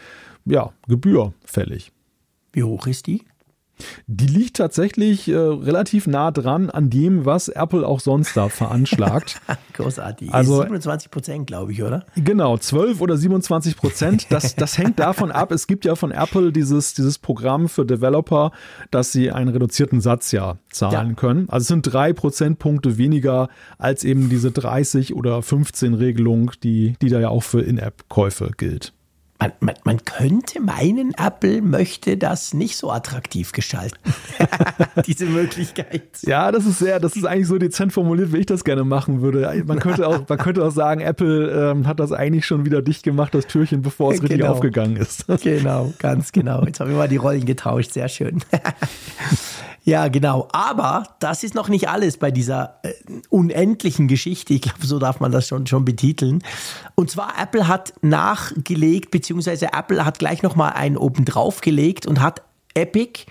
ja, 0.45 0.71
Gebühr 0.87 1.33
fällig. 1.45 1.91
Wie 2.51 2.63
hoch 2.63 2.87
ist 2.87 3.07
die? 3.07 3.23
Die 4.07 4.27
liegt 4.27 4.57
tatsächlich 4.57 5.27
äh, 5.27 5.35
relativ 5.35 6.07
nah 6.07 6.31
dran 6.31 6.69
an 6.69 6.89
dem, 6.89 7.25
was 7.25 7.47
Apple 7.47 7.87
auch 7.87 7.99
sonst 7.99 8.37
da 8.37 8.49
veranschlagt. 8.49 9.41
Großartig. 9.73 10.33
Also 10.33 10.61
27 10.61 11.09
Prozent, 11.09 11.47
glaube 11.47 11.71
ich, 11.71 11.81
oder? 11.81 12.05
Genau, 12.15 12.57
12 12.57 13.01
oder 13.01 13.17
27 13.17 13.75
Prozent. 13.75 14.27
Das, 14.29 14.55
das 14.55 14.77
hängt 14.77 14.99
davon 14.99 15.31
ab. 15.31 15.51
Es 15.51 15.67
gibt 15.67 15.85
ja 15.85 15.95
von 15.95 16.11
Apple 16.11 16.51
dieses, 16.51 16.93
dieses 16.93 17.17
Programm 17.17 17.67
für 17.67 17.85
Developer, 17.85 18.51
dass 18.91 19.11
sie 19.11 19.31
einen 19.31 19.49
reduzierten 19.49 20.01
Satz 20.01 20.31
ja 20.31 20.57
zahlen 20.71 21.09
ja. 21.09 21.15
können. 21.15 21.49
Also 21.49 21.63
es 21.63 21.67
sind 21.67 21.81
drei 21.81 22.13
Prozentpunkte 22.13 22.97
weniger 22.97 23.49
als 23.77 24.03
eben 24.03 24.29
diese 24.29 24.51
30 24.51 25.15
oder 25.15 25.41
15 25.41 25.93
Regelung, 25.93 26.51
die, 26.63 26.95
die 27.01 27.09
da 27.09 27.19
ja 27.19 27.29
auch 27.29 27.43
für 27.43 27.61
In-App-Käufe 27.61 28.51
gilt 28.57 28.93
man, 29.39 29.51
man, 29.59 29.75
man, 29.83 30.05
könnte 30.05 30.61
meinen, 30.61 31.13
Apple 31.17 31.61
möchte 31.61 32.17
das 32.17 32.53
nicht 32.53 32.77
so 32.77 32.91
attraktiv 32.91 33.51
gestalten. 33.51 33.97
Diese 35.05 35.25
Möglichkeit. 35.25 36.03
Ja, 36.21 36.51
das 36.51 36.65
ist 36.65 36.79
sehr, 36.79 36.99
das 36.99 37.15
ist 37.15 37.25
eigentlich 37.25 37.47
so 37.47 37.57
dezent 37.57 37.91
formuliert, 37.91 38.31
wie 38.31 38.37
ich 38.37 38.45
das 38.45 38.63
gerne 38.63 38.83
machen 38.83 39.21
würde. 39.21 39.63
Man 39.65 39.79
könnte 39.79 40.07
auch, 40.07 40.27
man 40.27 40.37
könnte 40.37 40.63
auch 40.63 40.71
sagen, 40.71 41.01
Apple 41.01 41.71
ähm, 41.71 41.87
hat 41.87 41.99
das 41.99 42.11
eigentlich 42.11 42.45
schon 42.45 42.65
wieder 42.65 42.81
dicht 42.81 43.03
gemacht, 43.03 43.33
das 43.33 43.47
Türchen, 43.47 43.81
bevor 43.81 44.13
es 44.13 44.21
genau. 44.21 44.29
richtig 44.29 44.47
aufgegangen 44.47 44.95
ist. 44.95 45.25
genau, 45.41 45.93
ganz 45.99 46.31
genau. 46.31 46.63
Jetzt 46.65 46.79
haben 46.79 46.89
wir 46.89 46.97
mal 46.97 47.09
die 47.09 47.17
Rollen 47.17 47.45
getauscht. 47.45 47.91
Sehr 47.91 48.07
schön. 48.07 48.39
Ja, 49.85 50.07
genau. 50.07 50.47
Aber 50.53 51.03
das 51.19 51.43
ist 51.43 51.55
noch 51.55 51.67
nicht 51.67 51.89
alles 51.89 52.17
bei 52.17 52.31
dieser 52.31 52.79
äh, 52.83 52.93
unendlichen 53.29 54.07
Geschichte. 54.07 54.53
Ich 54.53 54.61
glaube, 54.61 54.85
so 54.85 54.97
darf 54.97 55.19
man 55.19 55.31
das 55.31 55.47
schon, 55.47 55.67
schon 55.67 55.83
betiteln. 55.83 56.41
Und 56.95 57.11
zwar 57.11 57.33
Apple 57.37 57.67
hat 57.67 57.93
nachgelegt, 58.01 59.11
beziehungsweise 59.11 59.73
Apple 59.73 60.05
hat 60.05 60.19
gleich 60.19 60.41
nochmal 60.41 60.73
einen 60.73 60.95
oben 60.95 61.25
drauf 61.25 61.59
gelegt 61.59 62.05
und 62.05 62.21
hat 62.21 62.41
Epic 62.73 63.25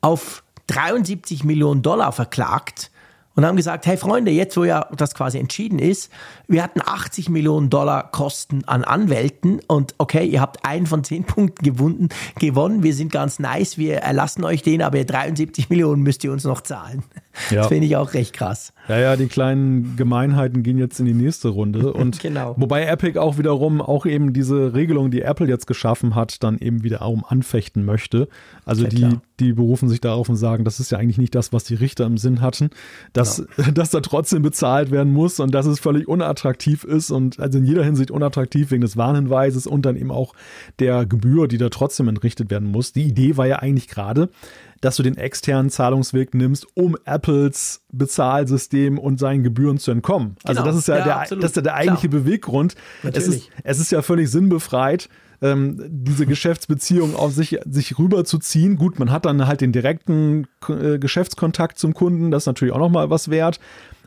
auf 0.00 0.42
73 0.68 1.44
Millionen 1.44 1.82
Dollar 1.82 2.12
verklagt 2.12 2.90
und 3.34 3.46
haben 3.46 3.56
gesagt, 3.56 3.86
hey 3.86 3.96
Freunde, 3.96 4.30
jetzt 4.30 4.56
wo 4.56 4.64
ja 4.64 4.86
das 4.96 5.14
quasi 5.14 5.38
entschieden 5.38 5.78
ist, 5.78 6.10
wir 6.48 6.62
hatten 6.62 6.80
80 6.84 7.28
Millionen 7.28 7.70
Dollar 7.70 8.10
Kosten 8.10 8.64
an 8.66 8.84
Anwälten 8.84 9.60
und 9.66 9.94
okay, 9.98 10.24
ihr 10.24 10.40
habt 10.40 10.64
einen 10.64 10.86
von 10.86 11.04
zehn 11.04 11.24
Punkten 11.30 11.64
gewonnen, 11.64 12.08
gewonnen, 12.38 12.82
wir 12.82 12.94
sind 12.94 13.12
ganz 13.12 13.38
nice, 13.38 13.78
wir 13.78 13.98
erlassen 13.98 14.44
euch 14.44 14.62
den, 14.62 14.82
aber 14.82 15.02
73 15.04 15.70
Millionen 15.70 16.02
müsst 16.02 16.24
ihr 16.24 16.32
uns 16.32 16.44
noch 16.44 16.60
zahlen. 16.60 17.02
Ja. 17.50 17.58
Das 17.58 17.68
finde 17.68 17.86
ich 17.86 17.96
auch 17.96 18.14
recht 18.14 18.32
krass. 18.32 18.72
Ja, 18.88 18.98
ja, 18.98 19.16
die 19.16 19.26
kleinen 19.26 19.96
Gemeinheiten 19.96 20.62
gehen 20.62 20.78
jetzt 20.78 20.98
in 21.00 21.06
die 21.06 21.14
nächste 21.14 21.48
Runde. 21.48 21.92
Und 21.94 22.20
genau. 22.20 22.54
wobei 22.58 22.84
Epic 22.84 23.18
auch 23.18 23.38
wiederum 23.38 23.80
auch 23.80 24.06
eben 24.06 24.32
diese 24.32 24.74
Regelung, 24.74 25.10
die 25.10 25.22
Apple 25.22 25.46
jetzt 25.46 25.66
geschaffen 25.66 26.14
hat, 26.14 26.42
dann 26.42 26.58
eben 26.58 26.82
wieder 26.82 27.02
um 27.02 27.24
anfechten 27.24 27.84
möchte. 27.84 28.28
Also 28.64 28.86
die, 28.86 29.18
die 29.38 29.52
berufen 29.52 29.88
sich 29.88 30.00
darauf 30.00 30.28
und 30.28 30.36
sagen, 30.36 30.64
das 30.64 30.80
ist 30.80 30.90
ja 30.90 30.98
eigentlich 30.98 31.18
nicht 31.18 31.34
das, 31.34 31.52
was 31.52 31.64
die 31.64 31.74
Richter 31.74 32.06
im 32.06 32.18
Sinn 32.18 32.40
hatten, 32.40 32.70
dass, 33.12 33.44
genau. 33.56 33.70
dass 33.74 33.90
da 33.90 34.00
trotzdem 34.00 34.42
bezahlt 34.42 34.90
werden 34.90 35.12
muss 35.12 35.40
und 35.40 35.54
dass 35.54 35.66
es 35.66 35.80
völlig 35.80 36.08
unattraktiv 36.08 36.84
ist 36.84 37.10
und 37.10 37.38
also 37.40 37.58
in 37.58 37.64
jeder 37.64 37.84
Hinsicht 37.84 38.10
unattraktiv 38.10 38.70
wegen 38.70 38.82
des 38.82 38.96
Warnhinweises 38.96 39.66
und 39.66 39.86
dann 39.86 39.96
eben 39.96 40.10
auch 40.10 40.34
der 40.78 41.06
Gebühr, 41.06 41.48
die 41.48 41.58
da 41.58 41.68
trotzdem 41.68 42.08
entrichtet 42.08 42.50
werden 42.50 42.70
muss. 42.70 42.92
Die 42.92 43.04
Idee 43.04 43.36
war 43.36 43.46
ja 43.46 43.56
eigentlich 43.56 43.88
gerade, 43.88 44.30
dass 44.80 44.96
du 44.96 45.02
den 45.02 45.16
externen 45.16 45.70
Zahlungsweg 45.70 46.34
nimmst, 46.34 46.66
um 46.74 46.96
Apples 47.04 47.82
Bezahlsystem 47.92 48.98
und 48.98 49.18
seinen 49.18 49.42
Gebühren 49.42 49.78
zu 49.78 49.90
entkommen. 49.90 50.36
Also 50.44 50.62
genau. 50.62 50.72
das 50.72 50.80
ist 50.80 50.88
ja, 50.88 50.98
ja 50.98 51.04
der, 51.04 51.36
das 51.38 51.50
ist 51.50 51.56
ja 51.56 51.62
der 51.62 51.74
eigentliche 51.74 52.08
Klar. 52.08 52.22
Beweggrund. 52.22 52.74
Es 53.02 53.28
ist, 53.28 53.48
es 53.62 53.78
ist 53.78 53.92
ja 53.92 54.02
völlig 54.02 54.30
sinnbefreit, 54.30 55.08
ähm, 55.42 55.82
diese 55.88 56.26
Geschäftsbeziehung 56.26 57.14
auf 57.14 57.32
sich, 57.32 57.58
sich 57.68 57.98
rüberzuziehen. 57.98 58.76
Gut, 58.76 58.98
man 58.98 59.10
hat 59.10 59.24
dann 59.24 59.46
halt 59.46 59.60
den 59.60 59.72
direkten 59.72 60.46
äh, 60.68 60.98
Geschäftskontakt 60.98 61.78
zum 61.78 61.94
Kunden, 61.94 62.30
das 62.30 62.44
ist 62.44 62.46
natürlich 62.46 62.74
auch 62.74 62.78
nochmal 62.78 63.10
was 63.10 63.30
wert. 63.30 63.60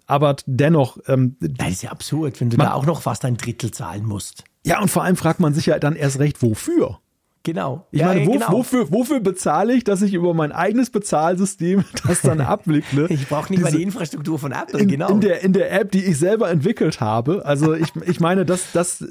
Aber 0.05 0.35
dennoch. 0.45 0.97
Ähm, 1.07 1.37
das 1.39 1.69
ist 1.69 1.83
ja 1.83 1.91
absurd, 1.91 2.39
wenn 2.41 2.49
du 2.49 2.57
man, 2.57 2.67
da 2.67 2.73
auch 2.73 2.85
noch 2.85 3.01
fast 3.01 3.23
ein 3.25 3.37
Drittel 3.37 3.71
zahlen 3.71 4.05
musst. 4.05 4.43
Ja, 4.65 4.81
und 4.81 4.89
vor 4.89 5.03
allem 5.03 5.15
fragt 5.15 5.39
man 5.39 5.53
sich 5.53 5.67
ja 5.67 5.79
dann 5.79 5.95
erst 5.95 6.19
recht, 6.19 6.41
wofür? 6.41 6.99
Genau. 7.45 7.85
Ich 7.91 7.99
ja, 7.99 8.07
meine, 8.07 8.25
wo, 8.25 8.31
genau. 8.31 8.51
wofür, 8.53 8.89
wofür 8.89 9.19
bezahle 9.19 9.73
ich, 9.73 9.83
dass 9.83 10.01
ich 10.01 10.13
über 10.13 10.33
mein 10.33 10.53
eigenes 10.53 10.89
Bezahlsystem 10.89 11.83
das 12.07 12.21
dann 12.21 12.39
abwickle? 12.41 13.07
ich 13.09 13.27
brauche 13.27 13.51
nicht 13.51 13.59
Diese, 13.59 13.71
mal 13.71 13.77
die 13.77 13.83
Infrastruktur 13.83 14.39
von 14.39 14.53
Apple, 14.53 14.79
in, 14.79 14.87
genau. 14.87 15.09
In 15.09 15.19
der, 15.19 15.43
in 15.43 15.51
der 15.51 15.71
App, 15.73 15.91
die 15.91 16.05
ich 16.05 16.17
selber 16.17 16.49
entwickelt 16.49 17.01
habe. 17.01 17.45
Also 17.45 17.73
ich, 17.73 17.89
ich 18.07 18.21
meine, 18.21 18.45
dass 18.45 18.71
das 18.71 19.03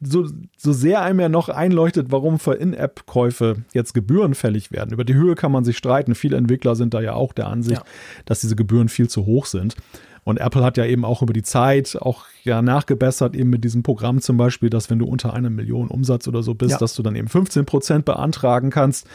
so, 0.00 0.28
so 0.56 0.72
sehr 0.72 1.02
einem 1.02 1.18
ja 1.18 1.28
noch 1.28 1.48
einleuchtet, 1.48 2.12
warum 2.12 2.38
für 2.38 2.54
In-App-Käufe 2.54 3.56
jetzt 3.72 3.94
Gebühren 3.94 4.34
fällig 4.34 4.70
werden. 4.70 4.92
Über 4.92 5.04
die 5.04 5.14
Höhe 5.14 5.34
kann 5.34 5.50
man 5.50 5.64
sich 5.64 5.76
streiten. 5.76 6.14
Viele 6.14 6.36
Entwickler 6.36 6.76
sind 6.76 6.94
da 6.94 7.00
ja 7.00 7.14
auch 7.14 7.32
der 7.32 7.48
Ansicht, 7.48 7.80
ja. 7.80 8.22
dass 8.26 8.40
diese 8.40 8.54
Gebühren 8.54 8.88
viel 8.88 9.08
zu 9.08 9.26
hoch 9.26 9.46
sind. 9.46 9.74
Und 10.24 10.38
Apple 10.38 10.62
hat 10.62 10.76
ja 10.76 10.84
eben 10.84 11.04
auch 11.04 11.22
über 11.22 11.32
die 11.32 11.42
Zeit 11.42 11.96
auch 12.00 12.26
ja 12.44 12.62
nachgebessert, 12.62 13.34
eben 13.34 13.50
mit 13.50 13.64
diesem 13.64 13.82
Programm 13.82 14.20
zum 14.20 14.36
Beispiel, 14.36 14.70
dass 14.70 14.88
wenn 14.88 14.98
du 14.98 15.06
unter 15.06 15.34
einer 15.34 15.50
Million 15.50 15.88
Umsatz 15.88 16.28
oder 16.28 16.42
so 16.42 16.54
bist, 16.54 16.72
ja. 16.72 16.78
dass 16.78 16.94
du 16.94 17.02
dann 17.02 17.16
eben 17.16 17.28
15 17.28 17.66
Prozent 17.66 18.04
beantragen 18.04 18.70
kannst. 18.70 19.06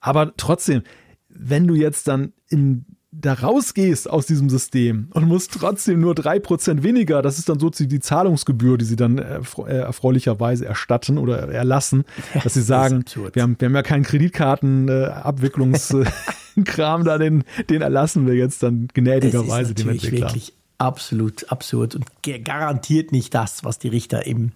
Aber 0.00 0.32
trotzdem, 0.36 0.82
wenn 1.28 1.66
du 1.66 1.74
jetzt 1.74 2.08
dann 2.08 2.32
in 2.48 2.86
da 3.20 3.34
rausgehst 3.34 4.08
aus 4.10 4.26
diesem 4.26 4.50
System 4.50 5.06
und 5.12 5.26
musst 5.26 5.52
trotzdem 5.52 6.00
nur 6.00 6.14
3% 6.14 6.82
weniger, 6.82 7.22
das 7.22 7.38
ist 7.38 7.48
dann 7.48 7.60
so 7.60 7.70
die 7.70 8.00
Zahlungsgebühr, 8.00 8.76
die 8.78 8.84
sie 8.84 8.96
dann 8.96 9.18
äh, 9.18 9.40
erfreulicherweise 9.66 10.66
erstatten 10.66 11.18
oder 11.18 11.48
erlassen, 11.48 12.04
dass 12.42 12.54
sie 12.54 12.62
sagen, 12.62 13.04
das 13.04 13.16
wir, 13.34 13.42
haben, 13.42 13.56
wir 13.58 13.66
haben 13.66 13.74
ja 13.74 13.82
keinen 13.82 14.04
Kreditkartenabwicklungskram 14.04 17.00
äh, 17.00 17.04
da, 17.04 17.18
den, 17.18 17.44
den 17.70 17.82
erlassen 17.82 18.26
wir 18.26 18.34
jetzt 18.34 18.62
dann 18.62 18.88
gnädigerweise 18.92 19.74
dem 19.74 19.90
Entwickler. 19.90 20.26
wirklich 20.26 20.54
absolut 20.78 21.50
absurd 21.50 21.94
und 21.94 22.06
garantiert 22.44 23.12
nicht 23.12 23.34
das, 23.34 23.64
was 23.64 23.78
die 23.78 23.88
Richter 23.88 24.26
im 24.26 24.52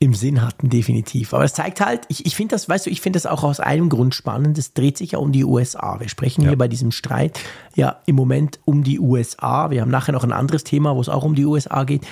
im 0.00 0.14
Sinn 0.14 0.42
hatten, 0.42 0.70
definitiv. 0.70 1.34
Aber 1.34 1.44
es 1.44 1.54
zeigt 1.54 1.80
halt, 1.80 2.02
ich, 2.08 2.24
ich 2.24 2.36
finde 2.36 2.54
das, 2.54 2.68
weißt 2.68 2.86
du, 2.86 2.90
ich 2.90 3.00
finde 3.00 3.16
das 3.16 3.26
auch 3.26 3.42
aus 3.42 3.58
einem 3.58 3.88
Grund 3.88 4.14
spannend. 4.14 4.56
Es 4.56 4.72
dreht 4.72 4.96
sich 4.96 5.12
ja 5.12 5.18
um 5.18 5.32
die 5.32 5.44
USA. 5.44 5.98
Wir 5.98 6.08
sprechen 6.08 6.42
ja. 6.42 6.50
hier 6.50 6.58
bei 6.58 6.68
diesem 6.68 6.92
Streit 6.92 7.40
ja 7.74 7.96
im 8.06 8.14
Moment 8.14 8.60
um 8.64 8.84
die 8.84 9.00
USA. 9.00 9.70
Wir 9.70 9.80
haben 9.80 9.90
nachher 9.90 10.12
noch 10.12 10.22
ein 10.22 10.32
anderes 10.32 10.62
Thema, 10.62 10.94
wo 10.94 11.00
es 11.00 11.08
auch 11.08 11.24
um 11.24 11.34
die 11.34 11.44
USA 11.44 11.82
geht. 11.82 12.06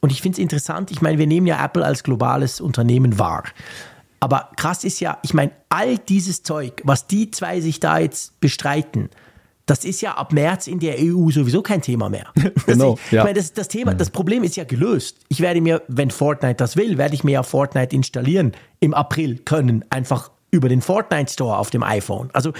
Und 0.00 0.12
ich 0.12 0.22
finde 0.22 0.36
es 0.36 0.38
interessant. 0.38 0.92
Ich 0.92 1.02
meine, 1.02 1.18
wir 1.18 1.26
nehmen 1.26 1.46
ja 1.48 1.64
Apple 1.64 1.84
als 1.84 2.04
globales 2.04 2.60
Unternehmen 2.60 3.18
wahr. 3.18 3.44
Aber 4.20 4.50
krass 4.56 4.84
ist 4.84 5.00
ja, 5.00 5.18
ich 5.22 5.34
meine, 5.34 5.50
all 5.68 5.98
dieses 5.98 6.44
Zeug, 6.44 6.80
was 6.84 7.08
die 7.08 7.32
zwei 7.32 7.60
sich 7.60 7.80
da 7.80 7.98
jetzt 7.98 8.38
bestreiten, 8.38 9.10
das 9.66 9.84
ist 9.84 10.00
ja 10.00 10.14
ab 10.14 10.32
März 10.32 10.66
in 10.66 10.80
der 10.80 10.96
EU 10.98 11.30
sowieso 11.30 11.62
kein 11.62 11.82
Thema 11.82 12.08
mehr. 12.08 12.32
genau. 12.66 12.98
Ich, 13.06 13.12
ja. 13.12 13.24
meine, 13.24 13.34
das, 13.34 13.52
das 13.52 13.68
Thema, 13.68 13.94
das 13.94 14.10
Problem 14.10 14.42
ist 14.42 14.56
ja 14.56 14.64
gelöst. 14.64 15.18
Ich 15.28 15.40
werde 15.40 15.60
mir, 15.60 15.82
wenn 15.88 16.10
Fortnite 16.10 16.56
das 16.56 16.76
will, 16.76 16.98
werde 16.98 17.14
ich 17.14 17.24
mir 17.24 17.32
ja 17.32 17.42
Fortnite 17.42 17.94
installieren 17.94 18.52
im 18.80 18.94
April 18.94 19.38
können, 19.38 19.84
einfach 19.90 20.30
über 20.50 20.68
den 20.68 20.82
Fortnite 20.82 21.32
Store 21.32 21.58
auf 21.58 21.70
dem 21.70 21.82
iPhone. 21.82 22.30
Also 22.32 22.52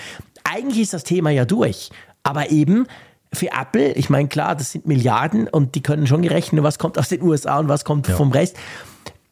eigentlich 0.44 0.80
ist 0.80 0.94
das 0.94 1.04
Thema 1.04 1.30
ja 1.30 1.44
durch. 1.44 1.90
Aber 2.22 2.50
eben 2.50 2.86
für 3.32 3.48
Apple, 3.52 3.92
ich 3.92 4.10
meine, 4.10 4.28
klar, 4.28 4.54
das 4.54 4.72
sind 4.72 4.86
Milliarden 4.86 5.48
und 5.48 5.74
die 5.74 5.82
können 5.82 6.06
schon 6.06 6.22
gerechnet, 6.22 6.62
was 6.62 6.78
kommt 6.78 6.98
aus 6.98 7.08
den 7.08 7.22
USA 7.22 7.58
und 7.58 7.68
was 7.68 7.84
kommt 7.84 8.08
ja. 8.08 8.16
vom 8.16 8.30
Rest. 8.30 8.56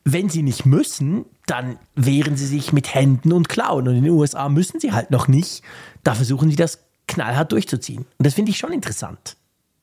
Wenn 0.04 0.28
sie 0.28 0.42
nicht 0.42 0.66
müssen, 0.66 1.26
dann 1.46 1.78
wehren 1.94 2.36
sie 2.36 2.46
sich 2.46 2.72
mit 2.72 2.94
Händen 2.94 3.32
und 3.32 3.48
Klauen. 3.48 3.86
Und 3.86 3.96
in 3.96 4.04
den 4.04 4.12
USA 4.12 4.48
müssen 4.48 4.80
sie 4.80 4.92
halt 4.92 5.10
noch 5.10 5.28
nicht. 5.28 5.62
Da 6.02 6.14
versuchen 6.14 6.50
sie 6.50 6.56
das 6.56 6.89
knallhart 7.10 7.52
durchzuziehen. 7.52 8.06
Und 8.18 8.26
das 8.26 8.34
finde 8.34 8.50
ich 8.50 8.58
schon 8.58 8.72
interessant. 8.72 9.36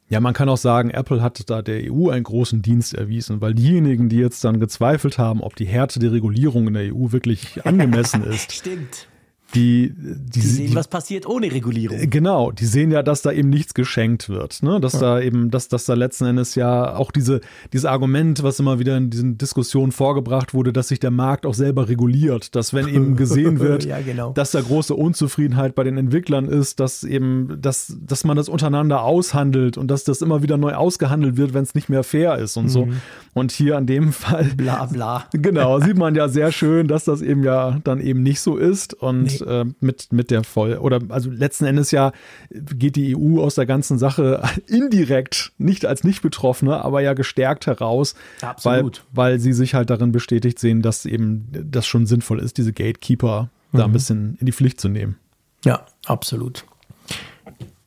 Ja, 0.09 0.21
man 0.21 0.33
kann 0.33 0.47
auch 0.47 0.57
sagen, 0.57 0.89
Apple 0.89 1.21
hat 1.21 1.49
da 1.49 1.61
der 1.61 1.91
EU 1.91 2.09
einen 2.09 2.23
großen 2.23 2.61
Dienst 2.61 2.93
erwiesen, 2.93 3.41
weil 3.41 3.53
diejenigen, 3.53 4.07
die 4.07 4.17
jetzt 4.17 4.43
dann 4.43 4.59
gezweifelt 4.59 5.17
haben, 5.17 5.41
ob 5.41 5.55
die 5.57 5.65
Härte 5.65 5.99
der 5.99 6.13
Regulierung 6.13 6.67
in 6.67 6.75
der 6.75 6.95
EU 6.95 7.11
wirklich 7.11 7.65
angemessen 7.65 8.23
ist, 8.23 8.53
Stimmt 8.53 9.07
die, 9.55 9.93
die, 9.95 10.39
die 10.39 10.41
sehen, 10.41 10.67
die, 10.67 10.75
was 10.75 10.87
passiert 10.87 11.25
ohne 11.25 11.51
Regulierung. 11.51 11.97
Genau, 12.09 12.51
die 12.51 12.65
sehen 12.65 12.91
ja, 12.91 13.01
dass 13.01 13.21
da 13.21 13.31
eben 13.31 13.49
nichts 13.49 13.73
geschenkt 13.73 14.27
wird. 14.27 14.61
Ne? 14.61 14.81
Dass 14.81 14.93
ja. 14.93 14.99
da 14.99 15.21
eben, 15.21 15.51
dass, 15.51 15.69
dass 15.69 15.85
da 15.85 15.93
letzten 15.93 16.25
Endes 16.25 16.55
ja 16.55 16.95
auch 16.95 17.11
diese, 17.11 17.39
dieses 17.71 17.85
Argument, 17.85 18.43
was 18.43 18.59
immer 18.59 18.79
wieder 18.79 18.97
in 18.97 19.09
diesen 19.09 19.37
Diskussionen 19.37 19.93
vorgebracht 19.93 20.53
wurde, 20.53 20.73
dass 20.73 20.89
sich 20.89 20.99
der 20.99 21.11
Markt 21.11 21.45
auch 21.45 21.53
selber 21.53 21.87
reguliert, 21.87 22.55
dass 22.55 22.73
wenn 22.73 22.89
eben 22.89 23.15
gesehen 23.15 23.59
wird, 23.59 23.85
ja, 23.85 24.01
genau. 24.01 24.33
dass 24.33 24.51
da 24.51 24.59
große 24.59 24.93
Unzufriedenheit 24.93 25.75
bei 25.75 25.85
den 25.85 25.97
Entwicklern 25.97 26.45
ist, 26.45 26.81
dass 26.81 27.05
eben, 27.05 27.57
dass, 27.61 27.95
dass 28.01 28.25
man 28.25 28.35
das 28.35 28.49
untereinander 28.49 29.03
aushandelt 29.03 29.77
und 29.77 29.87
dass 29.89 30.03
das 30.03 30.21
immer 30.21 30.43
wieder 30.43 30.57
neu 30.57 30.73
ausgehandelt 30.73 31.37
wird, 31.37 31.53
wenn 31.53 31.63
es 31.63 31.73
nicht 31.73 31.87
mehr 31.87 32.03
fair 32.03 32.37
ist 32.37 32.57
und 32.57 32.65
mhm. 32.65 32.69
so. 32.69 32.87
Und 33.33 33.51
hier 33.51 33.77
an 33.77 33.85
dem 33.85 34.11
Fall. 34.11 34.51
Bla 34.55 34.85
bla. 34.85 35.25
Genau, 35.47 35.79
sieht 35.79 35.97
man 35.97 36.15
ja 36.15 36.27
sehr 36.27 36.51
schön, 36.51 36.87
dass 36.87 37.05
das 37.05 37.21
eben 37.21 37.43
ja 37.43 37.79
dann 37.83 38.01
eben 38.01 38.23
nicht 38.23 38.41
so 38.41 38.57
ist. 38.57 38.93
Und 38.93 39.23
nee 39.23 39.36
äh, 39.41 39.65
mit, 39.79 40.11
mit 40.11 40.31
der 40.31 40.43
Voll, 40.43 40.77
oder 40.77 40.99
also 41.09 41.29
letzten 41.29 41.65
Endes 41.65 41.91
ja 41.91 42.11
geht 42.49 42.95
die 42.95 43.15
EU 43.15 43.41
aus 43.41 43.55
der 43.55 43.65
ganzen 43.65 43.97
Sache 43.97 44.41
indirekt, 44.67 45.51
nicht 45.57 45.85
als 45.85 46.03
Nicht-Betroffene, 46.03 46.83
aber 46.83 47.01
ja 47.01 47.13
gestärkt 47.13 47.67
heraus, 47.67 48.15
Absolut. 48.41 49.03
Weil, 49.13 49.31
weil 49.31 49.39
sie 49.39 49.53
sich 49.53 49.73
halt 49.73 49.89
darin 49.89 50.11
bestätigt 50.11 50.59
sehen, 50.59 50.81
dass 50.81 51.05
eben 51.05 51.47
das 51.51 51.87
schon 51.87 52.05
sinnvoll 52.05 52.39
ist, 52.39 52.57
diese 52.57 52.73
Gatekeeper 52.73 53.49
mhm. 53.71 53.77
da 53.77 53.83
ein 53.83 53.89
mhm. 53.89 53.93
bisschen 53.93 54.37
in 54.39 54.45
die 54.45 54.51
Pflicht 54.53 54.79
zu 54.79 54.89
nehmen. 54.89 55.17
Ja, 55.65 55.85
absolut. 56.05 56.65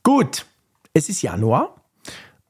Gut, 0.03 0.47
es 0.93 1.09
ist 1.09 1.23
Januar. 1.23 1.77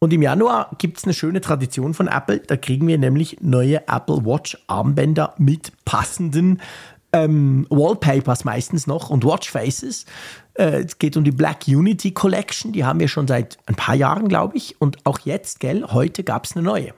Und 0.03 0.15
im 0.15 0.23
Januar 0.23 0.75
gibt 0.79 0.97
es 0.97 1.05
eine 1.05 1.13
schöne 1.13 1.43
Tradition 1.43 1.93
von 1.93 2.09
Apple. 2.09 2.41
Da 2.41 2.57
kriegen 2.57 2.87
wir 2.89 2.97
nämlich 2.97 3.37
neue 3.43 3.87
Apple 3.87 4.25
Watch 4.25 4.57
Armbänder 4.67 5.35
mit 5.37 5.73
passenden 5.85 6.63
ähm, 7.13 7.67
Wallpapers 7.71 8.45
meistens 8.45 8.87
noch 8.87 9.11
und 9.11 9.25
Watchfaces. 9.25 10.07
Äh, 10.55 10.85
es 10.85 10.99
geht 10.99 11.17
um 11.17 11.25
die 11.25 11.33
Black 11.33 11.67
Unity 11.67 12.13
Collection, 12.13 12.73
die 12.73 12.85
haben 12.85 13.01
wir 13.01 13.09
schon 13.09 13.27
seit 13.27 13.59
ein 13.67 13.75
paar 13.75 13.95
Jahren, 13.95 14.29
glaube 14.29 14.57
ich. 14.57 14.81
Und 14.81 14.99
auch 15.05 15.21
jetzt, 15.21 15.61
gell, 15.61 15.85
heute 15.91 16.25
gab 16.25 16.45
es 16.45 16.57
eine 16.57 16.65
neue. 16.65 16.95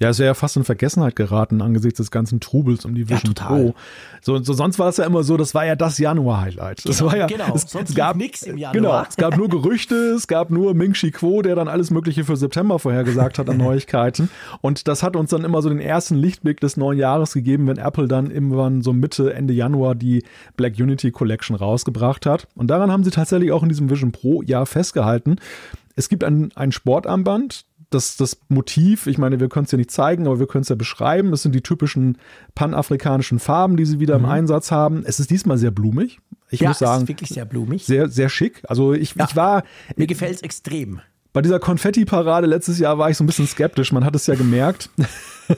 Ja, 0.00 0.10
ist 0.10 0.18
ja 0.18 0.34
fast 0.34 0.56
in 0.56 0.64
Vergessenheit 0.64 1.14
geraten 1.14 1.62
angesichts 1.62 1.98
des 1.98 2.10
ganzen 2.10 2.40
Trubels 2.40 2.84
um 2.84 2.96
die 2.96 3.08
Vision 3.08 3.32
ja, 3.38 3.46
Pro. 3.46 3.74
So, 4.22 4.42
so, 4.42 4.52
sonst 4.52 4.80
war 4.80 4.88
es 4.88 4.96
ja 4.96 5.04
immer 5.04 5.22
so, 5.22 5.36
das 5.36 5.54
war 5.54 5.64
ja 5.64 5.76
das 5.76 5.98
Januar-Highlight. 5.98 6.88
Das 6.88 6.98
genau, 6.98 7.12
war 7.12 7.18
ja, 7.18 7.26
genau. 7.26 7.54
Es, 7.54 7.70
sonst 7.70 7.90
es 7.90 7.94
gab 7.94 8.16
nichts 8.16 8.42
im 8.42 8.58
Januar. 8.58 8.72
Genau, 8.72 9.04
es 9.08 9.16
gab 9.16 9.36
nur 9.36 9.48
Gerüchte, 9.48 9.94
es 9.94 10.26
gab 10.26 10.50
nur 10.50 10.74
Ming 10.74 10.94
Chi 10.94 11.12
Kuo, 11.12 11.42
der 11.42 11.54
dann 11.54 11.68
alles 11.68 11.92
Mögliche 11.92 12.24
für 12.24 12.36
September 12.36 12.80
vorhergesagt 12.80 13.38
hat 13.38 13.48
an 13.48 13.56
Neuigkeiten. 13.58 14.30
Und 14.60 14.88
das 14.88 15.04
hat 15.04 15.14
uns 15.14 15.30
dann 15.30 15.44
immer 15.44 15.62
so 15.62 15.68
den 15.68 15.80
ersten 15.80 16.16
Lichtblick 16.16 16.58
des 16.58 16.76
neuen 16.76 16.98
Jahres 16.98 17.32
gegeben, 17.32 17.68
wenn 17.68 17.78
Apple 17.78 18.08
dann 18.08 18.32
irgendwann 18.32 18.82
so 18.82 18.92
Mitte, 18.92 19.32
Ende 19.32 19.54
Januar 19.54 19.94
die 19.94 20.24
Black 20.56 20.74
Unity 20.76 21.12
Collection 21.12 21.54
rausgebracht 21.54 22.26
hat. 22.26 22.48
Und 22.56 22.66
daran 22.66 22.90
haben 22.90 23.04
sie 23.04 23.10
tatsächlich 23.10 23.52
auch 23.52 23.62
in 23.62 23.68
diesem 23.68 23.88
Vision 23.88 24.10
Pro 24.10 24.42
Jahr 24.42 24.66
festgehalten. 24.66 25.36
Es 25.96 26.08
gibt 26.08 26.24
ein, 26.24 26.50
ein 26.56 26.72
Sportarmband, 26.72 27.66
das, 27.94 28.16
das 28.16 28.38
Motiv, 28.48 29.06
ich 29.06 29.16
meine, 29.16 29.40
wir 29.40 29.48
können 29.48 29.64
es 29.64 29.72
ja 29.72 29.78
nicht 29.78 29.90
zeigen, 29.90 30.26
aber 30.26 30.40
wir 30.40 30.46
können 30.46 30.62
es 30.62 30.68
ja 30.68 30.76
beschreiben. 30.76 31.30
Das 31.30 31.42
sind 31.42 31.54
die 31.54 31.62
typischen 31.62 32.18
panafrikanischen 32.54 33.38
Farben, 33.38 33.76
die 33.76 33.86
sie 33.86 34.00
wieder 34.00 34.18
mhm. 34.18 34.24
im 34.24 34.30
Einsatz 34.30 34.70
haben. 34.70 35.04
Es 35.06 35.20
ist 35.20 35.30
diesmal 35.30 35.56
sehr 35.56 35.70
blumig. 35.70 36.20
Ich 36.50 36.60
ja, 36.60 36.68
muss 36.68 36.78
sagen, 36.78 36.96
es 36.96 37.02
ist 37.04 37.08
wirklich 37.08 37.30
sehr 37.30 37.44
blumig. 37.44 37.84
Sehr, 37.84 38.08
sehr 38.08 38.28
schick. 38.28 38.62
Also 38.68 38.92
ich, 38.92 39.14
ja, 39.14 39.26
ich 39.28 39.36
war. 39.36 39.64
Mir 39.96 40.06
gefällt 40.06 40.36
es 40.36 40.42
extrem. 40.42 41.00
Bei 41.32 41.42
dieser 41.42 41.58
Konfetti-Parade 41.58 42.46
letztes 42.46 42.78
Jahr 42.78 42.98
war 42.98 43.10
ich 43.10 43.16
so 43.16 43.24
ein 43.24 43.26
bisschen 43.26 43.48
skeptisch. 43.48 43.90
Man 43.90 44.04
hat 44.04 44.14
es 44.14 44.26
ja 44.26 44.36
gemerkt. 44.36 44.88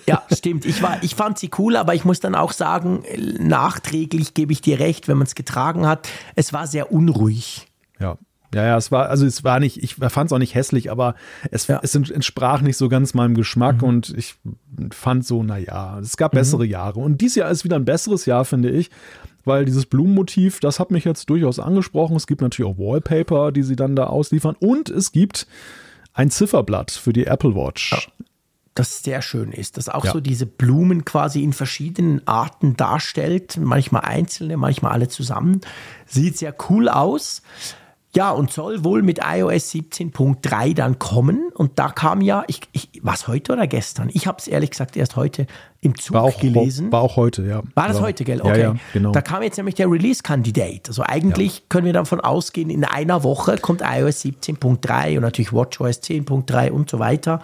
Ja, 0.06 0.22
stimmt. 0.32 0.64
Ich, 0.64 0.82
war, 0.82 1.02
ich 1.02 1.14
fand 1.14 1.38
sie 1.38 1.50
cool, 1.58 1.76
aber 1.76 1.94
ich 1.94 2.06
muss 2.06 2.18
dann 2.20 2.34
auch 2.34 2.52
sagen, 2.52 3.04
nachträglich 3.38 4.32
gebe 4.32 4.52
ich 4.52 4.62
dir 4.62 4.80
recht, 4.80 5.06
wenn 5.06 5.18
man 5.18 5.26
es 5.26 5.34
getragen 5.34 5.86
hat, 5.86 6.08
es 6.34 6.54
war 6.54 6.66
sehr 6.66 6.92
unruhig. 6.92 7.66
Ja, 8.00 8.16
ja, 8.56 8.64
ja, 8.64 8.76
es 8.78 8.90
war, 8.90 9.10
also 9.10 9.26
es 9.26 9.44
war 9.44 9.60
nicht, 9.60 9.82
ich 9.82 9.96
fand 9.96 10.30
es 10.30 10.32
auch 10.32 10.38
nicht 10.38 10.54
hässlich, 10.54 10.90
aber 10.90 11.14
es, 11.50 11.66
ja. 11.66 11.78
es 11.82 11.94
entsprach 11.94 12.62
nicht 12.62 12.78
so 12.78 12.88
ganz 12.88 13.12
meinem 13.12 13.34
Geschmack 13.34 13.82
mhm. 13.82 13.88
und 13.88 14.14
ich 14.16 14.36
fand 14.92 15.26
so, 15.26 15.42
naja, 15.42 15.98
es 16.00 16.16
gab 16.16 16.32
mhm. 16.32 16.38
bessere 16.38 16.64
mhm. 16.64 16.70
Jahre. 16.70 17.00
Und 17.00 17.20
dieses 17.20 17.36
Jahr 17.36 17.50
ist 17.50 17.64
wieder 17.64 17.76
ein 17.76 17.84
besseres 17.84 18.24
Jahr, 18.24 18.46
finde 18.46 18.70
ich, 18.70 18.88
weil 19.44 19.66
dieses 19.66 19.84
Blumenmotiv, 19.84 20.58
das 20.60 20.80
hat 20.80 20.90
mich 20.90 21.04
jetzt 21.04 21.28
durchaus 21.28 21.58
angesprochen. 21.58 22.16
Es 22.16 22.26
gibt 22.26 22.40
natürlich 22.40 22.72
auch 22.72 22.78
Wallpaper, 22.78 23.52
die 23.52 23.62
sie 23.62 23.76
dann 23.76 23.94
da 23.94 24.04
ausliefern 24.04 24.56
und 24.58 24.88
es 24.88 25.12
gibt 25.12 25.46
ein 26.14 26.30
Zifferblatt 26.30 26.92
für 26.92 27.12
die 27.12 27.26
Apple 27.26 27.54
Watch. 27.54 27.92
Ja 27.92 27.98
das 28.78 29.02
sehr 29.02 29.22
schön 29.22 29.52
ist, 29.52 29.78
das 29.78 29.88
auch 29.88 30.04
ja. 30.04 30.12
so 30.12 30.20
diese 30.20 30.44
Blumen 30.44 31.06
quasi 31.06 31.42
in 31.42 31.54
verschiedenen 31.54 32.26
Arten 32.28 32.76
darstellt, 32.76 33.56
manchmal 33.58 34.02
einzelne, 34.02 34.58
manchmal 34.58 34.92
alle 34.92 35.08
zusammen. 35.08 35.62
Sieht 36.04 36.36
sehr 36.36 36.54
cool 36.68 36.90
aus. 36.90 37.40
Ja, 38.16 38.30
und 38.30 38.50
soll 38.50 38.82
wohl 38.82 39.02
mit 39.02 39.20
iOS 39.22 39.74
17.3 39.74 40.74
dann 40.74 40.98
kommen. 40.98 41.50
Und 41.54 41.78
da 41.78 41.90
kam 41.90 42.22
ja, 42.22 42.44
ich, 42.46 42.60
ich 42.72 42.88
was 43.02 43.28
heute 43.28 43.52
oder 43.52 43.66
gestern? 43.66 44.08
Ich 44.10 44.26
habe 44.26 44.38
es 44.38 44.48
ehrlich 44.48 44.70
gesagt 44.70 44.96
erst 44.96 45.16
heute 45.16 45.46
im 45.82 45.94
Zug 45.96 46.14
war 46.14 46.22
auch, 46.22 46.40
gelesen. 46.40 46.90
War 46.90 47.02
auch 47.02 47.16
heute, 47.16 47.42
ja. 47.44 47.62
War 47.74 47.88
das 47.88 47.98
war, 47.98 48.04
heute, 48.04 48.24
gell? 48.24 48.40
Okay. 48.40 48.60
Ja, 48.60 48.72
ja, 48.72 48.76
genau. 48.94 49.12
Da 49.12 49.20
kam 49.20 49.42
jetzt 49.42 49.58
nämlich 49.58 49.74
der 49.74 49.90
Release-Kandidat. 49.90 50.88
Also 50.88 51.02
eigentlich 51.02 51.58
ja. 51.58 51.64
können 51.68 51.84
wir 51.84 51.92
davon 51.92 52.20
ausgehen, 52.20 52.70
in 52.70 52.84
einer 52.84 53.22
Woche 53.22 53.58
kommt 53.58 53.82
iOS 53.82 54.24
17.3 54.24 55.16
und 55.16 55.22
natürlich 55.22 55.52
WatchOS 55.52 56.00
10.3 56.00 56.70
und 56.70 56.88
so 56.88 56.98
weiter. 56.98 57.42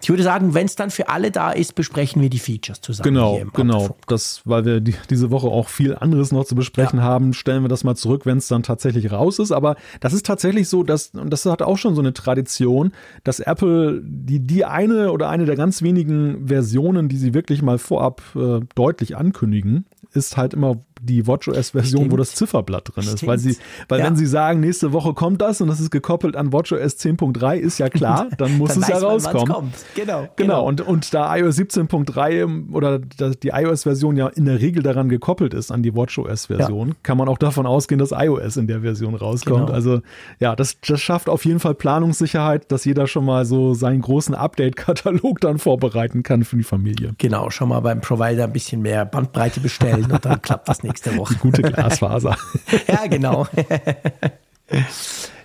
Ich 0.00 0.08
würde 0.10 0.22
sagen, 0.22 0.54
wenn 0.54 0.66
es 0.66 0.76
dann 0.76 0.90
für 0.90 1.08
alle 1.08 1.32
da 1.32 1.50
ist, 1.50 1.74
besprechen 1.74 2.22
wir 2.22 2.30
die 2.30 2.38
Features 2.38 2.80
zusammen. 2.80 3.14
Genau, 3.14 3.40
genau. 3.52 3.96
Das, 4.06 4.42
weil 4.44 4.64
wir 4.64 4.80
die, 4.80 4.94
diese 5.10 5.32
Woche 5.32 5.48
auch 5.48 5.68
viel 5.68 5.96
anderes 5.96 6.30
noch 6.30 6.44
zu 6.44 6.54
besprechen 6.54 7.00
ja. 7.00 7.04
haben, 7.04 7.32
stellen 7.32 7.62
wir 7.62 7.68
das 7.68 7.82
mal 7.82 7.96
zurück, 7.96 8.24
wenn 8.24 8.38
es 8.38 8.46
dann 8.46 8.62
tatsächlich 8.62 9.10
raus 9.10 9.40
ist. 9.40 9.50
Aber 9.50 9.74
das 9.98 10.12
ist 10.12 10.24
tatsächlich 10.24 10.68
so, 10.68 10.84
dass, 10.84 11.08
und 11.08 11.30
das 11.30 11.44
hat 11.46 11.62
auch 11.62 11.78
schon 11.78 11.96
so 11.96 12.00
eine 12.00 12.12
Tradition, 12.12 12.92
dass 13.24 13.40
Apple 13.40 14.00
die, 14.04 14.38
die 14.38 14.64
eine 14.64 15.10
oder 15.10 15.28
eine 15.30 15.46
der 15.46 15.56
ganz 15.56 15.82
wenigen 15.82 16.46
Versionen, 16.46 17.08
die 17.08 17.16
sie 17.16 17.34
wirklich 17.34 17.62
mal 17.62 17.78
vorab 17.78 18.22
äh, 18.36 18.60
deutlich 18.76 19.16
ankündigen, 19.16 19.84
ist 20.12 20.36
halt 20.36 20.54
immer 20.54 20.78
die 21.08 21.26
WatchOS-Version, 21.26 22.10
wo 22.12 22.16
das 22.16 22.34
Zifferblatt 22.34 22.94
drin 22.94 23.04
ist. 23.04 23.18
Stimmt. 23.18 23.28
Weil, 23.28 23.38
sie, 23.38 23.56
weil 23.88 24.00
ja. 24.00 24.06
wenn 24.06 24.16
sie 24.16 24.26
sagen, 24.26 24.60
nächste 24.60 24.92
Woche 24.92 25.14
kommt 25.14 25.40
das 25.40 25.60
und 25.60 25.68
das 25.68 25.80
ist 25.80 25.90
gekoppelt 25.90 26.36
an 26.36 26.52
WatchOS 26.52 26.98
10.3, 26.98 27.56
ist 27.56 27.78
ja 27.78 27.88
klar, 27.88 28.28
dann 28.38 28.58
muss 28.58 28.74
dann 28.74 28.82
es 28.82 28.88
ja 28.88 28.98
rauskommen. 28.98 29.46
Genau, 29.46 29.62
genau. 29.94 30.28
Genau. 30.36 30.66
Und, 30.66 30.80
und 30.80 31.14
da 31.14 31.36
iOS 31.36 31.58
17.3 31.58 32.72
oder 32.72 32.98
die 32.98 33.48
iOS-Version 33.48 34.16
ja 34.16 34.28
in 34.28 34.44
der 34.44 34.60
Regel 34.60 34.82
daran 34.82 35.08
gekoppelt 35.08 35.54
ist, 35.54 35.70
an 35.70 35.82
die 35.82 35.94
WatchOS-Version, 35.94 36.88
ja. 36.88 36.94
kann 37.02 37.18
man 37.18 37.28
auch 37.28 37.38
davon 37.38 37.66
ausgehen, 37.66 37.98
dass 37.98 38.12
iOS 38.12 38.56
in 38.56 38.66
der 38.66 38.80
Version 38.80 39.14
rauskommt. 39.14 39.66
Genau. 39.66 39.72
Also 39.72 40.00
ja, 40.40 40.56
das, 40.56 40.78
das 40.86 41.00
schafft 41.00 41.28
auf 41.28 41.44
jeden 41.44 41.60
Fall 41.60 41.74
Planungssicherheit, 41.74 42.70
dass 42.70 42.84
jeder 42.84 43.06
schon 43.06 43.24
mal 43.24 43.44
so 43.44 43.74
seinen 43.74 44.00
großen 44.00 44.34
Update-Katalog 44.34 45.40
dann 45.40 45.58
vorbereiten 45.58 46.22
kann 46.22 46.44
für 46.44 46.56
die 46.56 46.62
Familie. 46.62 47.14
Genau, 47.18 47.50
schon 47.50 47.68
mal 47.68 47.80
beim 47.80 48.00
Provider 48.00 48.44
ein 48.44 48.52
bisschen 48.52 48.82
mehr 48.82 49.04
Bandbreite 49.04 49.60
bestellen 49.60 50.10
und 50.10 50.24
dann 50.24 50.42
klappt 50.42 50.68
das 50.68 50.82
nächste 50.82 50.97
Woche. 51.16 51.34
Die 51.34 51.40
gute 51.40 51.62
Glasfaser. 51.62 52.36
ja, 52.88 53.06
genau. 53.06 53.46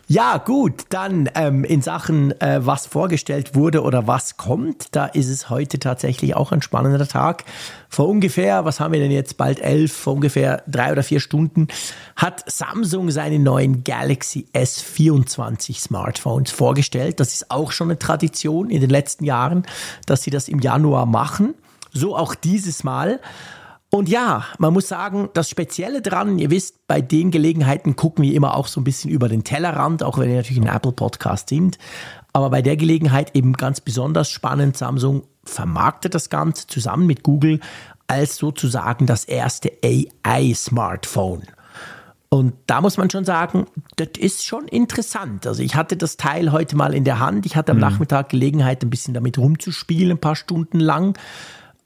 Ja, 0.07 0.37
gut, 0.37 0.83
dann 0.89 1.29
ähm, 1.33 1.63
in 1.63 1.81
Sachen, 1.81 2.39
äh, 2.41 2.59
was 2.61 2.87
vorgestellt 2.87 3.55
wurde 3.55 3.83
oder 3.83 4.05
was 4.05 4.35
kommt, 4.35 4.87
da 4.91 5.05
ist 5.05 5.29
es 5.29 5.49
heute 5.49 5.79
tatsächlich 5.79 6.35
auch 6.35 6.51
ein 6.51 6.61
spannender 6.61 7.07
Tag. 7.07 7.45
Vor 7.87 8.09
ungefähr, 8.09 8.65
was 8.65 8.81
haben 8.81 8.91
wir 8.91 8.99
denn 8.99 9.11
jetzt, 9.11 9.37
bald 9.37 9.61
elf, 9.61 9.93
vor 9.93 10.13
ungefähr 10.13 10.61
drei 10.67 10.91
oder 10.91 11.03
vier 11.03 11.21
Stunden 11.21 11.67
hat 12.17 12.43
Samsung 12.51 13.11
seine 13.11 13.39
neuen 13.39 13.85
Galaxy 13.85 14.45
S24 14.53 15.79
Smartphones 15.79 16.51
vorgestellt. 16.51 17.21
Das 17.21 17.33
ist 17.33 17.49
auch 17.49 17.71
schon 17.71 17.87
eine 17.87 17.97
Tradition 17.97 18.69
in 18.69 18.81
den 18.81 18.89
letzten 18.89 19.23
Jahren, 19.23 19.65
dass 20.05 20.21
sie 20.21 20.31
das 20.31 20.49
im 20.49 20.59
Januar 20.59 21.05
machen. 21.05 21.53
So 21.93 22.17
auch 22.17 22.35
dieses 22.35 22.83
Mal. 22.83 23.21
Und 23.93 24.10
ja, 24.10 24.45
man 24.58 24.73
muss 24.73 24.88
sagen, 24.88 25.29
das 25.36 25.51
Spezielle 25.51 26.01
dran, 26.01 26.39
ihr 26.39 26.49
wisst, 26.49 26.88
bei 26.88 26.99
den 26.99 27.29
Gelegenheiten 27.29 27.95
gucken 27.95 28.23
wir 28.23 28.34
immer 28.34 28.58
auch 28.58 28.65
so 28.65 28.82
ein 28.82 28.84
bisschen 28.84 29.12
über 29.12 29.29
den 29.29 29.43
Tellerrand, 29.43 30.01
auch 30.01 30.17
wenn 30.17 30.29
wir 30.29 30.38
natürlich 30.38 30.63
ein 30.63 30.75
Apple 30.75 30.93
Podcast 30.93 31.49
sind. 31.49 31.77
Aber 32.34 32.49
bei 32.49 32.63
der 32.63 32.75
Gelegenheit 32.75 33.36
eben 33.36 33.53
ganz 33.53 33.82
besonders 33.82 34.32
spannend, 34.32 34.77
Samsung 34.77 35.25
vermarktet 35.43 36.15
das 36.15 36.32
Ganze 36.32 36.65
zusammen 36.65 37.06
mit 37.06 37.21
Google 37.21 37.60
als 38.08 38.38
sozusagen 38.38 39.06
das 39.06 39.25
erste 39.25 39.71
AI-Smartphone. 39.86 41.43
Und 42.29 42.56
da 42.65 42.82
muss 42.82 42.97
man 42.97 43.12
schon 43.12 43.25
sagen, 43.25 43.67
das 43.97 44.08
ist 44.17 44.43
schon 44.43 44.67
interessant. 44.69 45.45
Also 45.45 45.62
ich 45.62 45.75
hatte 45.75 45.97
das 45.97 46.17
Teil 46.17 46.51
heute 46.51 46.75
mal 46.75 46.95
in 46.95 47.03
der 47.03 47.19
Hand. 47.19 47.45
Ich 47.45 47.56
hatte 47.56 47.73
am 47.73 47.77
mhm. 47.77 47.82
Nachmittag 47.82 48.29
Gelegenheit, 48.29 48.82
ein 48.84 48.89
bisschen 48.89 49.13
damit 49.13 49.38
rumzuspielen, 49.38 50.13
ein 50.13 50.19
paar 50.19 50.36
Stunden 50.36 50.79
lang. 50.79 51.15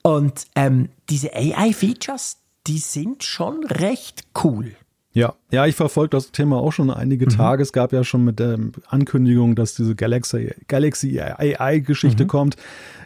Und 0.03 0.45
ähm, 0.55 0.87
diese 1.09 1.33
AI-Features, 1.33 2.37
die 2.67 2.79
sind 2.79 3.23
schon 3.23 3.63
recht 3.65 4.23
cool. 4.43 4.75
Ja, 5.13 5.33
ja, 5.49 5.65
ich 5.65 5.75
verfolge 5.75 6.11
das 6.11 6.31
Thema 6.31 6.57
auch 6.57 6.71
schon 6.71 6.91
einige 6.91 7.25
mhm. 7.25 7.29
Tage. 7.29 7.63
Es 7.63 7.73
gab 7.73 7.91
ja 7.91 8.03
schon 8.03 8.23
mit 8.23 8.37
der 8.39 8.59
Ankündigung, 8.87 9.55
dass 9.55 9.73
diese 9.73 9.95
Galaxy, 9.95 10.53
Galaxy 10.67 11.19
AI-Geschichte 11.19 12.25
mhm. 12.25 12.27
kommt, 12.27 12.55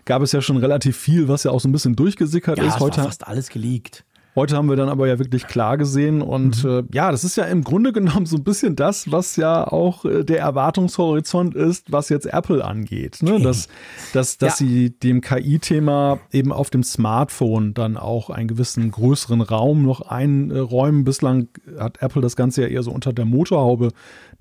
gab 0.04 0.22
es 0.22 0.34
ja 0.34 0.42
schon 0.42 0.58
relativ 0.58 0.98
viel, 0.98 1.30
was 1.30 1.46
ja 1.46 1.52
auch 1.52 1.62
so 1.62 1.70
ein 1.70 1.72
bisschen 1.72 1.96
durchgesickert 1.96 2.58
ja, 2.58 2.66
ist. 2.66 2.80
Heute 2.82 2.98
war 2.98 3.06
fast 3.06 3.28
alles 3.28 3.48
geleakt. 3.50 4.04
Heute 4.34 4.56
haben 4.56 4.70
wir 4.70 4.78
dann 4.78 4.88
aber 4.88 5.10
ja 5.10 5.20
wirklich 5.20 5.46
klar 5.46 5.78
gesehen 5.78 6.22
und 6.22 6.64
mhm. 6.64 6.70
äh, 6.70 6.84
ja, 6.94 7.12
das 7.12 7.26
ist 7.26 7.36
ja 7.36 7.44
im 7.44 7.66
Grunde 7.66 7.92
genommen 7.92 8.26
so 8.26 8.38
ein 8.38 8.46
bisschen 8.46 8.78
das, 8.78 9.12
was 9.12 9.36
ja 9.36 9.68
auch 9.68 10.06
äh, 10.06 10.24
der 10.24 10.40
Erwartungshorizont 10.40 11.54
ist, 11.54 11.92
was 11.92 12.08
jetzt 12.08 12.28
Apple 12.28 12.64
angeht. 12.64 13.22
Ne? 13.24 13.42
Dass, 13.42 13.68
dass, 14.14 14.38
dass 14.38 14.60
ja. 14.60 14.66
sie 14.66 14.90
dem 14.92 15.20
KI-Thema 15.20 16.20
eben 16.32 16.54
auf 16.54 16.70
dem 16.70 16.84
Smartphone 16.84 17.74
dann 17.74 17.98
auch 17.98 18.30
einen 18.30 18.48
gewissen 18.48 18.90
größeren 18.92 19.42
Raum 19.42 19.84
noch 19.84 20.02
einräumen. 20.02 21.04
Bislang 21.04 21.50
hat 21.78 22.02
Apple 22.02 22.22
das 22.22 22.38
Ganze 22.38 22.62
ja 22.62 22.68
eher 22.70 22.84
so 22.84 22.92
unter 22.92 23.12
der 23.12 23.26
Motorhaube 23.26 23.90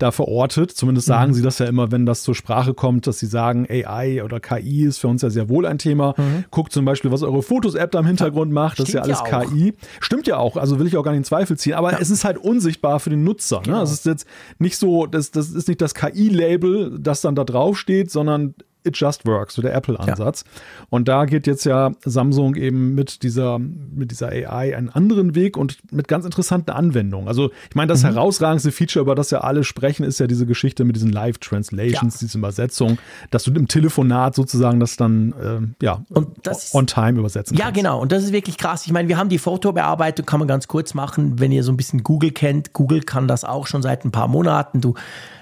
da 0.01 0.11
verortet. 0.11 0.71
Zumindest 0.71 1.07
sagen 1.07 1.31
mhm. 1.31 1.35
sie 1.35 1.41
das 1.41 1.59
ja 1.59 1.65
immer, 1.65 1.91
wenn 1.91 2.05
das 2.05 2.23
zur 2.23 2.35
Sprache 2.35 2.73
kommt, 2.73 3.07
dass 3.07 3.19
sie 3.19 3.25
sagen, 3.25 3.67
AI 3.69 4.23
oder 4.23 4.39
KI 4.39 4.85
ist 4.85 4.99
für 4.99 5.07
uns 5.07 5.21
ja 5.21 5.29
sehr 5.29 5.49
wohl 5.49 5.65
ein 5.65 5.77
Thema. 5.77 6.13
Mhm. 6.17 6.45
Guckt 6.51 6.73
zum 6.73 6.85
Beispiel, 6.85 7.11
was 7.11 7.23
eure 7.23 7.41
Fotos-App 7.41 7.91
da 7.91 7.99
im 7.99 8.05
Hintergrund 8.05 8.51
macht. 8.51 8.79
Das 8.79 8.89
ist 8.89 8.93
ja 8.93 9.01
alles 9.01 9.21
ja 9.25 9.43
KI. 9.43 9.73
Stimmt 9.99 10.27
ja 10.27 10.37
auch, 10.37 10.57
also 10.57 10.79
will 10.79 10.87
ich 10.87 10.97
auch 10.97 11.03
gar 11.03 11.11
nicht 11.11 11.19
in 11.19 11.23
Zweifel 11.25 11.57
ziehen, 11.57 11.73
aber 11.73 11.91
ja. 11.91 11.99
es 11.99 12.09
ist 12.09 12.25
halt 12.25 12.37
unsichtbar 12.37 12.99
für 12.99 13.09
den 13.09 13.23
Nutzer. 13.23 13.57
Ne? 13.57 13.63
Genau. 13.65 13.79
Das 13.81 13.91
ist 13.91 14.05
jetzt 14.05 14.25
nicht 14.59 14.77
so, 14.77 15.05
das, 15.05 15.31
das 15.31 15.51
ist 15.51 15.67
nicht 15.67 15.81
das 15.81 15.95
KI-Label, 15.95 16.97
das 16.99 17.21
dann 17.21 17.35
da 17.35 17.43
drauf 17.43 17.77
steht, 17.77 18.11
sondern 18.11 18.55
It 18.83 18.97
Just 18.97 19.25
Works, 19.25 19.55
so 19.55 19.61
der 19.61 19.73
Apple-Ansatz. 19.73 20.43
Ja. 20.45 20.85
Und 20.89 21.07
da 21.07 21.25
geht 21.25 21.47
jetzt 21.47 21.65
ja 21.65 21.91
Samsung 22.03 22.55
eben 22.55 22.95
mit 22.95 23.23
dieser, 23.23 23.59
mit 23.59 24.11
dieser 24.11 24.29
AI 24.29 24.75
einen 24.75 24.89
anderen 24.89 25.35
Weg 25.35 25.57
und 25.57 25.77
mit 25.91 26.07
ganz 26.07 26.25
interessanten 26.25 26.71
Anwendungen. 26.71 27.27
Also 27.27 27.51
ich 27.69 27.75
meine, 27.75 27.87
das 27.87 28.03
mhm. 28.03 28.07
herausragendste 28.07 28.71
Feature, 28.71 29.03
über 29.03 29.15
das 29.15 29.31
ja 29.31 29.39
alle 29.41 29.63
sprechen, 29.63 30.03
ist 30.03 30.19
ja 30.19 30.27
diese 30.27 30.45
Geschichte 30.45 30.83
mit 30.83 30.95
diesen 30.95 31.11
Live-Translations, 31.11 32.21
ja. 32.21 32.27
diese 32.27 32.37
Übersetzung, 32.37 32.97
dass 33.29 33.43
du 33.43 33.51
im 33.53 33.67
Telefonat 33.67 34.35
sozusagen 34.35 34.79
das 34.79 34.97
dann 34.97 35.73
äh, 35.79 35.85
ja, 35.85 36.03
das, 36.43 36.73
on 36.73 36.87
time 36.87 37.19
übersetzen 37.19 37.57
ja, 37.57 37.65
kannst. 37.65 37.77
Ja, 37.77 37.83
genau. 37.83 38.01
Und 38.01 38.11
das 38.11 38.23
ist 38.23 38.31
wirklich 38.31 38.57
krass. 38.57 38.85
Ich 38.85 38.91
meine, 38.91 39.07
wir 39.07 39.17
haben 39.17 39.29
die 39.29 39.37
Fotobearbeitung, 39.37 40.25
kann 40.25 40.39
man 40.39 40.47
ganz 40.47 40.67
kurz 40.67 40.93
machen, 40.93 41.39
wenn 41.39 41.51
ihr 41.51 41.63
so 41.63 41.71
ein 41.71 41.77
bisschen 41.77 42.03
Google 42.03 42.31
kennt. 42.31 42.73
Google 42.73 43.01
kann 43.01 43.27
das 43.27 43.43
auch 43.43 43.67
schon 43.67 43.81
seit 43.81 44.05
ein 44.05 44.11
paar 44.11 44.27
Monaten. 44.27 44.81
Du 44.81 44.95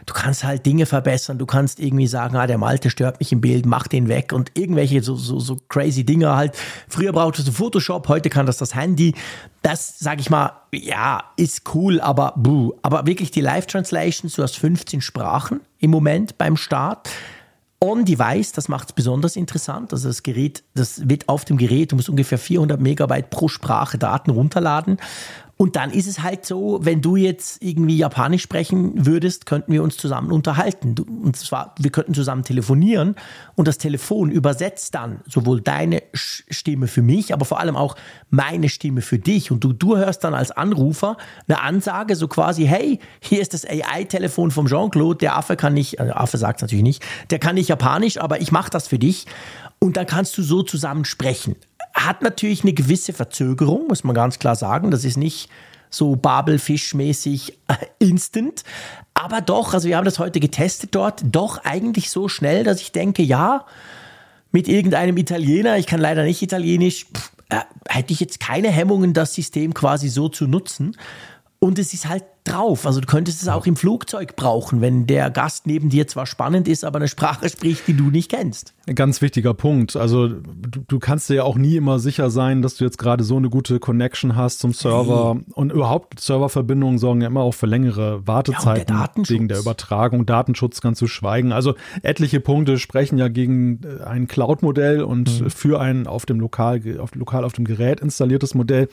du 0.10 0.14
kannst 0.16 0.44
halt 0.44 0.66
Dinge 0.66 0.88
verbessern, 0.88 1.38
du 1.38 1.46
kannst 1.46 1.80
irgendwie 1.80 2.08
sagen, 2.08 2.36
ah, 2.36 2.48
der 2.48 2.58
Malte 2.58 2.90
stört 2.90 3.20
mich 3.20 3.32
im 3.32 3.42
Bild, 3.42 3.68
mach 3.68 3.88
den 3.88 4.08
weg 4.08 4.34
und 4.34 4.52
irgendwelche 4.56 5.04
so, 5.04 5.16
so, 5.16 5.40
so 5.40 5.58
crazy 5.70 6.04
Dinge 6.04 6.36
halt. 6.36 6.58
Früher 6.88 7.12
brauchtest 7.12 7.48
du 7.48 7.52
Photoshop, 7.52 8.08
heute 8.08 8.32
kann 8.32 8.48
das 8.48 8.58
das 8.58 8.74
Handy. 8.74 9.14
Das, 9.62 10.00
sag 10.00 10.20
ich 10.20 10.32
mal, 10.32 10.54
ja, 10.74 11.26
ist 11.38 11.62
cool, 11.76 12.02
aber 12.02 12.34
buh. 12.38 12.74
Aber 12.82 13.06
wirklich 13.06 13.30
die 13.30 13.42
Live-Translations, 13.42 14.34
du 14.34 14.42
hast 14.42 14.58
15 14.58 15.02
Sprachen 15.02 15.60
im 15.78 15.92
Moment 15.92 16.40
beim 16.40 16.58
Start. 16.58 17.08
On-Device, 17.80 18.52
das 18.54 18.68
macht 18.68 18.90
es 18.90 18.94
besonders 18.94 19.36
interessant. 19.36 19.94
Also 19.94 20.08
das 20.08 20.24
Gerät, 20.24 20.64
das 20.74 21.08
wird 21.08 21.30
auf 21.30 21.46
dem 21.46 21.58
Gerät, 21.58 21.92
du 21.92 21.98
musst 21.98 22.10
ungefähr 22.10 22.40
400 22.40 22.82
Megabyte 22.82 23.30
pro 23.30 23.48
Sprache 23.48 24.00
Daten 24.00 24.32
runterladen. 24.32 24.98
Und 25.62 25.76
dann 25.76 25.92
ist 25.92 26.08
es 26.08 26.24
halt 26.24 26.46
so, 26.46 26.80
wenn 26.84 27.02
du 27.02 27.18
jetzt 27.18 27.62
irgendwie 27.62 27.98
Japanisch 27.98 28.44
sprechen 28.44 29.06
würdest, 29.06 29.46
könnten 29.46 29.74
wir 29.74 29.84
uns 29.84 29.98
zusammen 29.98 30.32
unterhalten. 30.32 30.96
Und 30.98 31.36
zwar, 31.36 31.76
wir 31.78 31.92
könnten 31.92 32.14
zusammen 32.14 32.44
telefonieren 32.44 33.16
und 33.56 33.68
das 33.68 33.78
Telefon 33.78 34.32
übersetzt 34.32 34.96
dann 34.96 35.20
sowohl 35.28 35.60
deine 35.60 36.02
Stimme 36.14 36.88
für 36.88 37.02
mich, 37.02 37.34
aber 37.34 37.44
vor 37.44 37.60
allem 37.60 37.76
auch 37.76 37.98
meine 38.30 38.70
Stimme 38.70 39.02
für 39.02 39.20
dich. 39.20 39.52
Und 39.52 39.62
du, 39.66 39.74
du 39.74 39.98
hörst 39.98 40.24
dann 40.24 40.34
als 40.34 40.52
Anrufer 40.52 41.18
eine 41.50 41.62
Ansage, 41.62 42.16
so 42.16 42.30
quasi, 42.30 42.66
hey, 42.66 43.00
hier 43.20 43.42
ist 43.42 43.54
das 43.54 43.66
AI-Telefon 43.66 44.52
vom 44.52 44.68
Jean-Claude, 44.68 45.18
der 45.18 45.36
Affe 45.36 45.58
kann 45.58 45.74
nicht, 45.74 46.00
also 46.00 46.14
Affe 46.14 46.38
sagt 46.38 46.60
es 46.60 46.62
natürlich 46.62 46.84
nicht, 46.84 47.06
der 47.32 47.40
kann 47.40 47.56
nicht 47.56 47.68
Japanisch, 47.68 48.18
aber 48.18 48.40
ich 48.40 48.54
mache 48.54 48.70
das 48.70 48.88
für 48.88 48.98
dich. 48.98 49.26
Und 49.78 49.98
dann 49.98 50.06
kannst 50.06 50.38
du 50.38 50.42
so 50.42 50.64
zusammen 50.64 51.04
sprechen 51.04 51.58
hat 51.94 52.22
natürlich 52.22 52.64
eine 52.64 52.74
gewisse 52.74 53.14
Verzögerung, 53.14 53.88
muss 53.88 54.04
man 54.04 54.16
ganz 54.16 54.40
klar 54.40 54.56
sagen. 54.56 54.92
Das 54.92 55.06
ist 55.06 55.18
nicht 55.18 55.50
so 55.90 56.16
Babelfisch-mäßig 56.16 57.54
äh, 57.68 57.74
instant. 58.00 58.64
Aber 59.14 59.42
doch, 59.42 59.74
also 59.74 59.88
wir 59.88 59.98
haben 59.98 60.06
das 60.06 60.20
heute 60.20 60.40
getestet 60.40 60.94
dort, 60.96 61.24
doch 61.26 61.64
eigentlich 61.64 62.10
so 62.10 62.28
schnell, 62.28 62.64
dass 62.64 62.82
ich 62.82 62.92
denke, 62.92 63.24
ja, 63.24 63.66
mit 64.52 64.68
irgendeinem 64.68 65.18
Italiener, 65.18 65.78
ich 65.78 65.88
kann 65.88 66.00
leider 66.00 66.24
nicht 66.24 66.42
Italienisch, 66.42 67.06
pff, 67.06 67.32
äh, 67.50 67.62
hätte 67.88 68.14
ich 68.14 68.20
jetzt 68.20 68.40
keine 68.40 68.70
Hemmungen, 68.70 69.14
das 69.14 69.34
System 69.34 69.74
quasi 69.74 70.10
so 70.10 70.30
zu 70.30 70.48
nutzen. 70.48 70.96
Und 71.62 71.78
es 71.78 71.94
ist 71.94 72.08
halt 72.08 72.24
drauf. 72.46 72.86
Also 72.86 73.02
du 73.02 73.06
könntest 73.06 73.42
es 73.42 73.50
auch 73.50 73.66
im 73.66 73.76
Flugzeug 73.76 74.38
brauchen, 74.38 74.80
wenn 74.80 75.08
der 75.08 75.30
Gast 75.30 75.68
neben 75.68 75.90
dir 75.90 76.08
zwar 76.08 76.26
spannend 76.26 76.70
ist, 76.70 76.86
aber 76.86 76.98
eine 77.00 77.10
Sprache 77.10 77.50
spricht, 77.50 77.86
die 77.88 77.98
du 77.98 78.06
nicht 78.06 78.32
kennst. 78.32 78.74
Ein 78.88 78.96
ganz 78.96 79.22
wichtiger 79.22 79.54
Punkt. 79.54 79.98
Also 79.98 80.30
du, 80.30 80.80
du 80.88 81.00
kannst 81.00 81.30
dir 81.30 81.36
ja 81.36 81.44
auch 81.44 81.58
nie 81.58 81.76
immer 81.76 82.00
sicher 82.00 82.30
sein, 82.30 82.62
dass 82.62 82.76
du 82.76 82.86
jetzt 82.86 82.98
gerade 82.98 83.26
so 83.26 83.36
eine 83.36 83.50
gute 83.50 83.80
Connection 83.80 84.38
hast 84.38 84.60
zum 84.60 84.72
Server. 84.72 85.36
Hey. 85.36 85.54
Und 85.54 85.74
überhaupt 85.74 86.22
Serververbindungen 86.22 86.98
sorgen 86.98 87.20
ja 87.20 87.28
immer 87.28 87.42
auch 87.42 87.54
für 87.54 87.68
längere 87.68 88.26
Wartezeiten 88.26 88.96
ja, 88.96 89.08
der 89.08 89.30
wegen 89.30 89.50
der 89.50 89.60
Übertragung. 89.60 90.26
Datenschutz 90.26 90.80
ganz 90.80 90.98
zu 90.98 91.08
schweigen. 91.08 91.52
Also 91.52 91.76
etliche 92.04 92.40
Punkte 92.40 92.80
sprechen 92.80 93.18
ja 93.18 93.28
gegen 93.28 93.82
äh, 93.84 94.06
ein 94.06 94.30
Cloud-Modell 94.30 95.04
und 95.04 95.42
mhm. 95.42 95.50
für 95.50 95.82
ein 95.82 96.08
auf 96.08 96.26
dem 96.26 96.40
lokal, 96.40 96.82
auf, 97.00 97.14
lokal 97.16 97.44
auf 97.44 97.52
dem 97.52 97.66
Gerät 97.66 98.00
installiertes 98.00 98.56
Modell. 98.56 98.88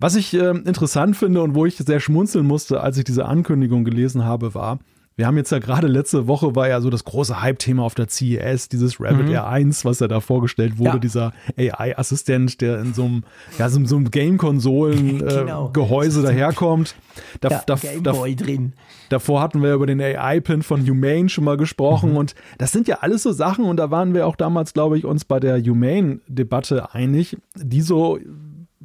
Was 0.00 0.16
ich 0.16 0.34
äh, 0.34 0.50
interessant 0.50 1.16
finde 1.16 1.42
und 1.42 1.54
wo 1.54 1.66
ich 1.66 1.76
sehr 1.76 2.00
schmunzeln 2.00 2.46
musste, 2.46 2.80
als 2.80 2.96
ich 2.96 3.04
diese 3.04 3.26
Ankündigung 3.26 3.84
gelesen 3.84 4.24
habe, 4.24 4.54
war, 4.54 4.78
wir 5.20 5.26
haben 5.26 5.36
jetzt 5.36 5.52
ja 5.52 5.58
gerade 5.58 5.86
letzte 5.86 6.26
Woche 6.28 6.56
war 6.56 6.68
ja 6.68 6.80
so 6.80 6.88
das 6.88 7.04
große 7.04 7.42
Hype-Thema 7.42 7.82
auf 7.82 7.94
der 7.94 8.08
CES, 8.08 8.70
dieses 8.70 8.98
Rabbit 8.98 9.26
mhm. 9.26 9.34
R1, 9.34 9.84
was 9.84 10.00
ja 10.00 10.08
da 10.08 10.20
vorgestellt 10.20 10.78
wurde, 10.78 10.92
ja. 10.92 10.98
dieser 10.98 11.34
AI-Assistent, 11.58 12.62
der 12.62 12.80
in 12.80 12.94
so 12.94 13.04
einem, 13.04 13.24
ja, 13.58 13.68
so, 13.68 13.84
so 13.84 13.96
einem 13.96 14.10
Game-Konsolen-Gehäuse 14.10 16.20
äh, 16.20 16.22
genau. 16.22 16.22
daherkommt. 16.22 16.94
Da, 17.42 17.50
ja, 17.50 17.62
da, 17.66 17.76
da, 18.02 18.12
drin. 18.12 18.72
Davor 19.10 19.42
hatten 19.42 19.62
wir 19.62 19.74
über 19.74 19.84
den 19.84 20.00
AI-Pin 20.00 20.62
von 20.62 20.88
Humane 20.88 21.28
schon 21.28 21.44
mal 21.44 21.58
gesprochen 21.58 22.12
mhm. 22.12 22.16
und 22.16 22.34
das 22.56 22.72
sind 22.72 22.88
ja 22.88 23.00
alles 23.02 23.22
so 23.22 23.32
Sachen 23.32 23.66
und 23.66 23.76
da 23.76 23.90
waren 23.90 24.14
wir 24.14 24.26
auch 24.26 24.36
damals, 24.36 24.72
glaube 24.72 24.96
ich, 24.96 25.04
uns 25.04 25.26
bei 25.26 25.38
der 25.38 25.62
Humane-Debatte 25.62 26.94
einig, 26.94 27.36
die 27.56 27.82
so 27.82 28.18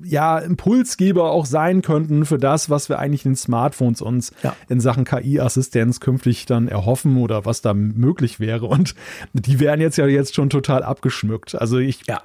ja, 0.03 0.39
Impulsgeber 0.39 1.31
auch 1.31 1.45
sein 1.45 1.81
könnten 1.81 2.25
für 2.25 2.37
das, 2.37 2.69
was 2.69 2.89
wir 2.89 2.99
eigentlich 2.99 3.25
in 3.25 3.31
den 3.31 3.37
Smartphones 3.37 4.01
uns 4.01 4.33
ja. 4.43 4.55
in 4.67 4.81
Sachen 4.81 5.05
KI-Assistenz 5.05 5.99
künftig 5.99 6.45
dann 6.45 6.67
erhoffen 6.67 7.17
oder 7.17 7.45
was 7.45 7.61
da 7.61 7.73
möglich 7.73 8.39
wäre. 8.39 8.65
Und 8.65 8.95
die 9.33 9.59
werden 9.59 9.81
jetzt 9.81 9.97
ja 9.97 10.05
jetzt 10.07 10.35
schon 10.35 10.49
total 10.49 10.83
abgeschmückt. 10.83 11.55
Also 11.55 11.77
ich 11.77 12.01
ja. 12.07 12.21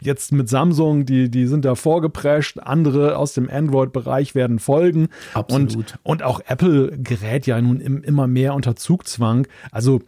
jetzt 0.00 0.32
mit 0.32 0.48
Samsung, 0.48 1.06
die, 1.06 1.30
die 1.30 1.46
sind 1.46 1.64
da 1.64 1.76
vorgeprescht, 1.76 2.58
andere 2.58 3.16
aus 3.16 3.34
dem 3.34 3.48
Android-Bereich 3.48 4.34
werden 4.34 4.58
folgen. 4.58 5.08
Absolut. 5.32 5.76
Und, 5.76 5.98
und 6.02 6.22
auch 6.24 6.40
Apple 6.46 6.98
gerät 6.98 7.46
ja 7.46 7.60
nun 7.60 7.80
immer 7.80 8.26
mehr 8.26 8.54
unter 8.54 8.74
Zugzwang. 8.74 9.46
Also 9.70 10.00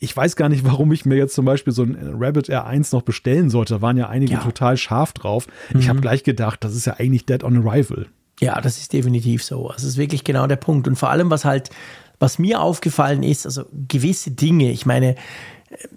ich 0.00 0.16
weiß 0.16 0.36
gar 0.36 0.48
nicht, 0.48 0.64
warum 0.64 0.92
ich 0.92 1.04
mir 1.04 1.16
jetzt 1.16 1.34
zum 1.34 1.44
Beispiel 1.44 1.72
so 1.72 1.82
ein 1.82 1.96
Rabbit 2.18 2.48
R1 2.48 2.94
noch 2.94 3.02
bestellen 3.02 3.50
sollte. 3.50 3.74
Da 3.74 3.82
waren 3.82 3.96
ja 3.96 4.08
einige 4.08 4.34
ja. 4.34 4.40
total 4.40 4.76
scharf 4.76 5.12
drauf. 5.12 5.46
Mhm. 5.72 5.80
Ich 5.80 5.88
habe 5.88 6.00
gleich 6.00 6.22
gedacht, 6.22 6.62
das 6.62 6.74
ist 6.74 6.86
ja 6.86 6.94
eigentlich 6.98 7.26
Dead 7.26 7.42
on 7.42 7.56
Arrival. 7.66 8.06
Ja, 8.40 8.60
das 8.60 8.78
ist 8.78 8.92
definitiv 8.92 9.42
so. 9.42 9.70
Das 9.72 9.82
ist 9.82 9.96
wirklich 9.96 10.22
genau 10.22 10.46
der 10.46 10.56
Punkt. 10.56 10.86
Und 10.86 10.96
vor 10.96 11.10
allem, 11.10 11.30
was 11.30 11.44
halt, 11.44 11.70
was 12.20 12.38
mir 12.38 12.60
aufgefallen 12.60 13.24
ist, 13.24 13.46
also 13.46 13.64
gewisse 13.88 14.30
Dinge, 14.30 14.70
ich 14.70 14.86
meine, 14.86 15.16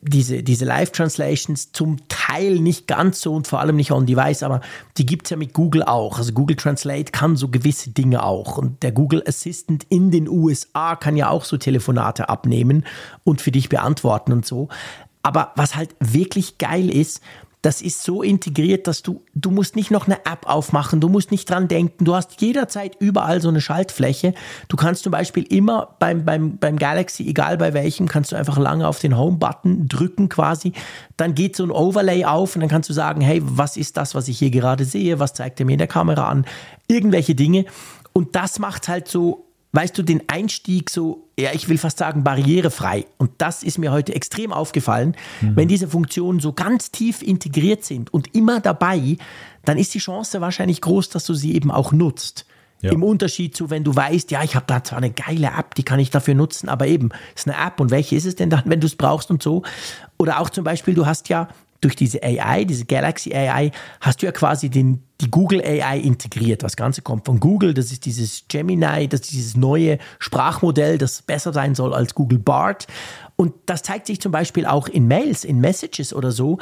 diese, 0.02 0.44
diese 0.44 0.66
Live-Translations 0.66 1.72
zum 1.72 1.98
Teil 2.08 2.60
nicht 2.60 2.88
ganz 2.88 3.22
so 3.22 3.34
und 3.34 3.48
vor 3.48 3.60
allem 3.60 3.76
nicht 3.76 3.92
on-device, 3.92 4.44
aber 4.44 4.62
die 4.98 5.06
gibt 5.06 5.26
es 5.26 5.30
ja 5.32 5.38
mit 5.38 5.54
Google 5.54 5.84
auch. 5.84 6.18
Also 6.18 6.34
Google 6.34 6.58
Translate 6.58 7.12
kann 7.12 7.36
so 7.36 7.48
gewisse 7.48 7.92
Dinge 7.92 8.24
auch. 8.24 8.58
Und 8.58 8.84
der 8.84 8.92
Google 8.92 9.24
Assistant 9.26 9.86
in 9.90 10.12
den 10.12 10.28
USA 10.28 10.96
kann 10.96 11.16
ja 11.16 11.30
auch 11.30 11.46
so 11.46 11.58
Telefonate 11.58 12.30
abnehmen 12.30 12.86
und 13.24 13.42
für 13.42 13.52
dich 13.52 13.70
beantworten 13.70 14.34
und 14.34 14.46
so. 14.46 14.70
Aber 15.24 15.52
was 15.56 15.76
halt 15.76 15.96
wirklich 16.00 16.58
geil 16.58 16.90
ist, 16.90 17.22
das 17.62 17.82
ist 17.82 18.04
so 18.04 18.24
integriert, 18.24 18.88
dass 18.88 19.04
du, 19.04 19.24
du 19.36 19.52
musst 19.52 19.76
nicht 19.76 19.92
noch 19.92 20.08
eine 20.08 20.26
App 20.26 20.48
aufmachen, 20.48 21.00
du 21.00 21.10
musst 21.10 21.30
nicht 21.30 21.48
dran 21.50 21.68
denken, 21.68 22.06
du 22.06 22.16
hast 22.16 22.42
jederzeit 22.42 22.96
überall 23.00 23.40
so 23.40 23.50
eine 23.50 23.62
Schaltfläche. 23.62 24.34
Du 24.68 24.78
kannst 24.78 25.04
zum 25.04 25.12
Beispiel 25.12 25.44
immer 25.44 25.96
beim, 26.00 26.26
beim, 26.26 26.58
beim 26.58 26.78
Galaxy, 26.78 27.28
egal 27.28 27.58
bei 27.58 27.74
welchem, 27.74 28.08
kannst 28.08 28.32
du 28.32 28.36
einfach 28.36 28.58
lange 28.58 28.88
auf 28.88 29.00
den 29.00 29.16
Home-Button 29.16 29.88
drücken 29.88 30.28
quasi. 30.28 30.74
Dann 31.18 31.36
geht 31.36 31.56
so 31.56 31.64
ein 31.64 31.72
Overlay 31.72 32.26
auf 32.26 32.56
und 32.56 32.62
dann 32.62 32.70
kannst 32.70 32.90
du 32.90 32.94
sagen, 32.94 33.22
hey, 33.22 33.42
was 33.44 33.78
ist 33.78 33.96
das, 33.96 34.16
was 34.16 34.28
ich 34.28 34.40
hier 34.40 34.52
gerade 34.52 34.86
sehe? 34.86 35.20
Was 35.20 35.36
zeigt 35.36 35.60
er 35.60 35.68
mir 35.68 35.74
in 35.74 35.80
der 35.80 35.88
Kamera 35.88 36.30
an? 36.30 36.46
Irgendwelche 36.88 37.36
Dinge. 37.36 37.66
Und 38.12 38.36
das 38.36 38.58
macht 38.58 38.88
halt 38.88 39.08
so 39.08 39.51
weißt 39.74 39.98
du, 39.98 40.04
den 40.04 40.24
Einstieg 40.28 40.90
so, 40.90 41.30
ja, 41.40 41.52
ich 41.54 41.70
will 41.70 41.78
fast 41.78 41.98
sagen, 41.98 42.24
barrierefrei. 42.24 43.06
Und 43.18 43.32
das 43.38 43.64
ist 43.64 43.78
mir 43.78 43.92
heute 43.92 44.14
extrem 44.14 44.52
aufgefallen. 44.52 45.16
Mhm. 45.42 45.56
Wenn 45.56 45.68
diese 45.68 45.88
Funktionen 45.88 46.40
so 46.40 46.54
ganz 46.54 46.92
tief 46.92 47.22
integriert 47.22 47.86
sind 47.86 48.14
und 48.14 48.36
immer 48.36 48.60
dabei, 48.60 49.18
dann 49.64 49.78
ist 49.78 49.94
die 49.94 50.00
Chance 50.00 50.42
wahrscheinlich 50.42 50.82
groß, 50.82 51.10
dass 51.10 51.26
du 51.26 51.34
sie 51.34 51.54
eben 51.56 51.72
auch 51.72 51.92
nutzt. 51.92 52.46
Ja. 52.82 52.92
Im 52.92 53.04
Unterschied 53.04 53.56
zu, 53.56 53.70
wenn 53.70 53.84
du 53.84 53.96
weißt, 53.96 54.32
ja, 54.32 54.44
ich 54.44 54.56
habe 54.56 54.66
da 54.68 54.84
zwar 54.84 54.98
eine 54.98 55.12
geile 55.12 55.48
App, 55.58 55.76
die 55.76 55.84
kann 55.84 56.00
ich 56.00 56.10
dafür 56.10 56.34
nutzen, 56.34 56.68
aber 56.68 56.88
eben, 56.88 57.10
es 57.36 57.44
ist 57.46 57.48
eine 57.48 57.64
App 57.64 57.80
und 57.80 57.92
welche 57.92 58.16
ist 58.16 58.26
es 58.26 58.36
denn 58.36 58.50
dann, 58.50 58.64
wenn 58.66 58.80
du 58.82 58.88
es 58.88 58.96
brauchst 58.96 59.30
und 59.30 59.42
so. 59.44 59.64
Oder 60.18 60.40
auch 60.40 60.50
zum 60.50 60.64
Beispiel, 60.64 60.96
du 60.96 61.06
hast 61.06 61.30
ja 61.30 61.48
durch 61.82 61.96
diese 61.96 62.24
AI, 62.24 62.64
diese 62.64 62.86
Galaxy 62.86 63.34
AI, 63.34 63.72
hast 64.00 64.22
du 64.22 64.28
ja 64.28 64.32
quasi 64.32 64.70
den, 64.70 65.04
die 65.20 65.30
Google 65.30 65.62
AI 65.62 66.00
integriert. 66.00 66.64
Das 66.64 66.76
Ganze 66.76 67.02
kommt 67.02 67.26
von 67.26 67.40
Google. 67.40 67.74
Das 67.74 67.92
ist 67.92 68.06
dieses 68.06 68.46
Gemini, 68.48 69.08
das 69.08 69.22
ist 69.22 69.32
dieses 69.32 69.58
neue 69.58 69.98
Sprachmodell, 70.20 70.98
das 70.98 71.24
besser 71.24 71.52
sein 71.52 71.76
soll 71.76 71.94
als 71.94 72.16
Google 72.16 72.40
Bart. 72.40 72.88
Und 73.36 73.54
das 73.66 73.82
zeigt 73.82 74.08
sich 74.08 74.22
zum 74.22 74.32
Beispiel 74.32 74.66
auch 74.66 74.88
in 74.88 75.08
Mails, 75.08 75.44
in 75.44 75.60
Messages 75.60 76.14
oder 76.14 76.32
so. 76.32 76.60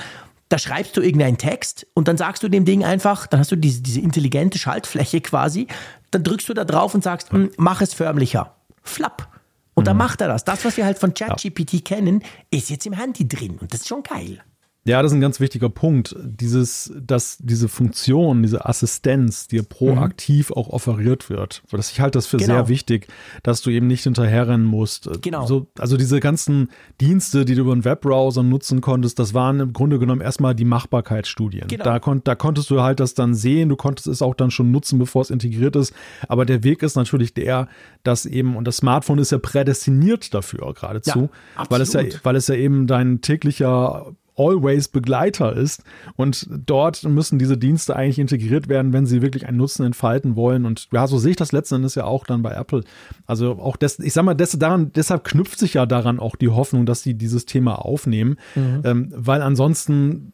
Da 0.47 0.57
schreibst 0.57 0.97
du 0.97 1.01
irgendeinen 1.01 1.37
Text 1.37 1.85
und 1.93 2.07
dann 2.07 2.17
sagst 2.17 2.41
du 2.41 2.49
dem 2.49 2.65
Ding 2.65 2.83
einfach, 2.83 3.27
dann 3.27 3.41
hast 3.41 3.51
du 3.51 3.55
diese, 3.55 3.81
diese 3.81 3.99
intelligente 3.99 4.57
Schaltfläche 4.57 5.21
quasi, 5.21 5.67
dann 6.09 6.23
drückst 6.23 6.49
du 6.49 6.53
da 6.55 6.65
drauf 6.65 6.95
und 6.95 7.03
sagst, 7.03 7.31
hm, 7.31 7.51
mach 7.57 7.81
es 7.81 7.93
förmlicher. 7.93 8.55
Flapp. 8.81 9.27
Und 9.75 9.85
dann 9.85 9.95
mhm. 9.95 9.99
macht 9.99 10.21
er 10.21 10.27
das. 10.27 10.43
Das, 10.43 10.65
was 10.65 10.75
wir 10.75 10.85
halt 10.85 10.97
von 10.97 11.13
ChatGPT 11.13 11.73
ja. 11.73 11.79
kennen, 11.81 12.23
ist 12.49 12.69
jetzt 12.69 12.85
im 12.85 12.93
Handy 12.93 13.27
drin. 13.27 13.57
Und 13.59 13.73
das 13.73 13.81
ist 13.81 13.87
schon 13.87 14.03
geil. 14.03 14.41
Ja, 14.85 15.01
das 15.03 15.11
ist 15.11 15.17
ein 15.17 15.21
ganz 15.21 15.39
wichtiger 15.39 15.69
Punkt. 15.69 16.15
Dieses, 16.23 16.91
dass 16.99 17.37
diese 17.39 17.67
Funktion, 17.67 18.41
diese 18.41 18.65
Assistenz 18.65 19.47
dir 19.47 19.63
proaktiv 19.63 20.49
mhm. 20.49 20.55
auch 20.55 20.69
offeriert 20.69 21.29
wird. 21.29 21.61
Das, 21.69 21.91
ich 21.91 21.99
halte 21.99 22.17
das 22.17 22.27
für 22.27 22.37
genau. 22.37 22.53
sehr 22.55 22.67
wichtig, 22.69 23.07
dass 23.43 23.61
du 23.61 23.71
eben 23.71 23.87
nicht 23.87 24.03
hinterherrennen 24.03 24.65
musst. 24.65 25.09
Genau. 25.21 25.45
So, 25.45 25.67
also 25.77 25.97
diese 25.97 26.19
ganzen 26.21 26.69
Dienste, 27.01 27.43
die 27.43 27.55
du 27.55 27.61
über 27.61 27.73
einen 27.73 27.83
Webbrowser 27.83 28.41
nutzen 28.41 28.79
konntest, 28.79 29.19
das 29.19 29.33
waren 29.33 29.59
im 29.59 29.73
Grunde 29.73 29.99
genommen 29.99 30.21
erstmal 30.21 30.55
die 30.55 30.65
Machbarkeitsstudien. 30.65 31.67
Genau. 31.67 31.83
Da, 31.83 31.99
kon 31.99 32.21
da 32.23 32.35
konntest 32.35 32.69
du 32.69 32.81
halt 32.81 33.01
das 33.01 33.13
dann 33.13 33.35
sehen, 33.35 33.69
du 33.69 33.75
konntest 33.75 34.07
es 34.07 34.21
auch 34.21 34.33
dann 34.33 34.49
schon 34.49 34.71
nutzen, 34.71 34.97
bevor 34.97 35.21
es 35.21 35.29
integriert 35.29 35.75
ist. 35.75 35.93
Aber 36.29 36.45
der 36.45 36.63
Weg 36.63 36.83
ist 36.83 36.95
natürlich 36.95 37.33
der, 37.33 37.67
dass 38.03 38.25
eben, 38.25 38.55
und 38.55 38.65
das 38.65 38.77
Smartphone 38.77 39.19
ist 39.19 39.31
ja 39.31 39.39
prädestiniert 39.39 40.33
dafür 40.33 40.73
geradezu, 40.73 41.29
ja, 41.57 41.65
weil, 41.69 41.81
es 41.81 41.93
ja, 41.93 42.03
weil 42.23 42.37
es 42.37 42.47
ja 42.47 42.55
eben 42.55 42.87
dein 42.87 43.21
täglicher 43.21 44.13
always 44.39 44.87
Begleiter 44.87 45.55
ist. 45.55 45.83
Und 46.15 46.47
dort 46.49 47.03
müssen 47.03 47.37
diese 47.37 47.57
Dienste 47.57 47.95
eigentlich 47.95 48.19
integriert 48.19 48.69
werden, 48.69 48.93
wenn 48.93 49.05
sie 49.05 49.21
wirklich 49.21 49.47
einen 49.47 49.57
Nutzen 49.57 49.85
entfalten 49.85 50.35
wollen. 50.35 50.65
Und 50.65 50.87
ja, 50.91 51.05
so 51.07 51.17
sehe 51.17 51.31
ich 51.31 51.37
das 51.37 51.51
letzten 51.51 51.75
Endes 51.75 51.95
ja 51.95 52.05
auch 52.05 52.25
dann 52.25 52.41
bei 52.41 52.53
Apple. 52.53 52.83
Also 53.27 53.59
auch 53.59 53.75
das, 53.75 53.99
ich 53.99 54.13
sag 54.13 54.23
mal, 54.23 54.33
das, 54.33 54.51
daran, 54.57 54.91
deshalb 54.93 55.23
knüpft 55.23 55.59
sich 55.59 55.75
ja 55.75 55.85
daran 55.85 56.19
auch 56.19 56.35
die 56.35 56.49
Hoffnung, 56.49 56.85
dass 56.85 57.03
sie 57.03 57.13
dieses 57.13 57.45
Thema 57.45 57.85
aufnehmen, 57.85 58.37
mhm. 58.55 58.81
ähm, 58.85 59.13
weil 59.13 59.41
ansonsten 59.41 60.31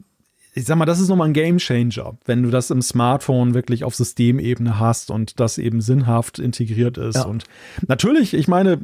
ich 0.58 0.64
sag 0.64 0.78
mal, 0.78 0.86
das 0.86 1.01
ist 1.01 1.10
nochmal 1.10 1.28
ein 1.28 1.34
Game 1.34 1.58
Changer, 1.58 2.16
wenn 2.24 2.41
du 2.41 2.49
das 2.49 2.72
im 2.72 2.82
Smartphone 2.82 3.53
wirklich 3.53 3.84
auf 3.84 3.93
Systemebene 3.93 4.80
hast 4.80 5.12
und 5.12 5.38
das 5.41 5.58
eben 5.58 5.82
sinnhaft 5.82 6.39
integriert 6.39 6.97
ist. 6.97 7.18
Ja. 7.18 7.26
Und 7.26 7.43
natürlich, 7.89 8.34
ich 8.34 8.47
meine, 8.47 8.80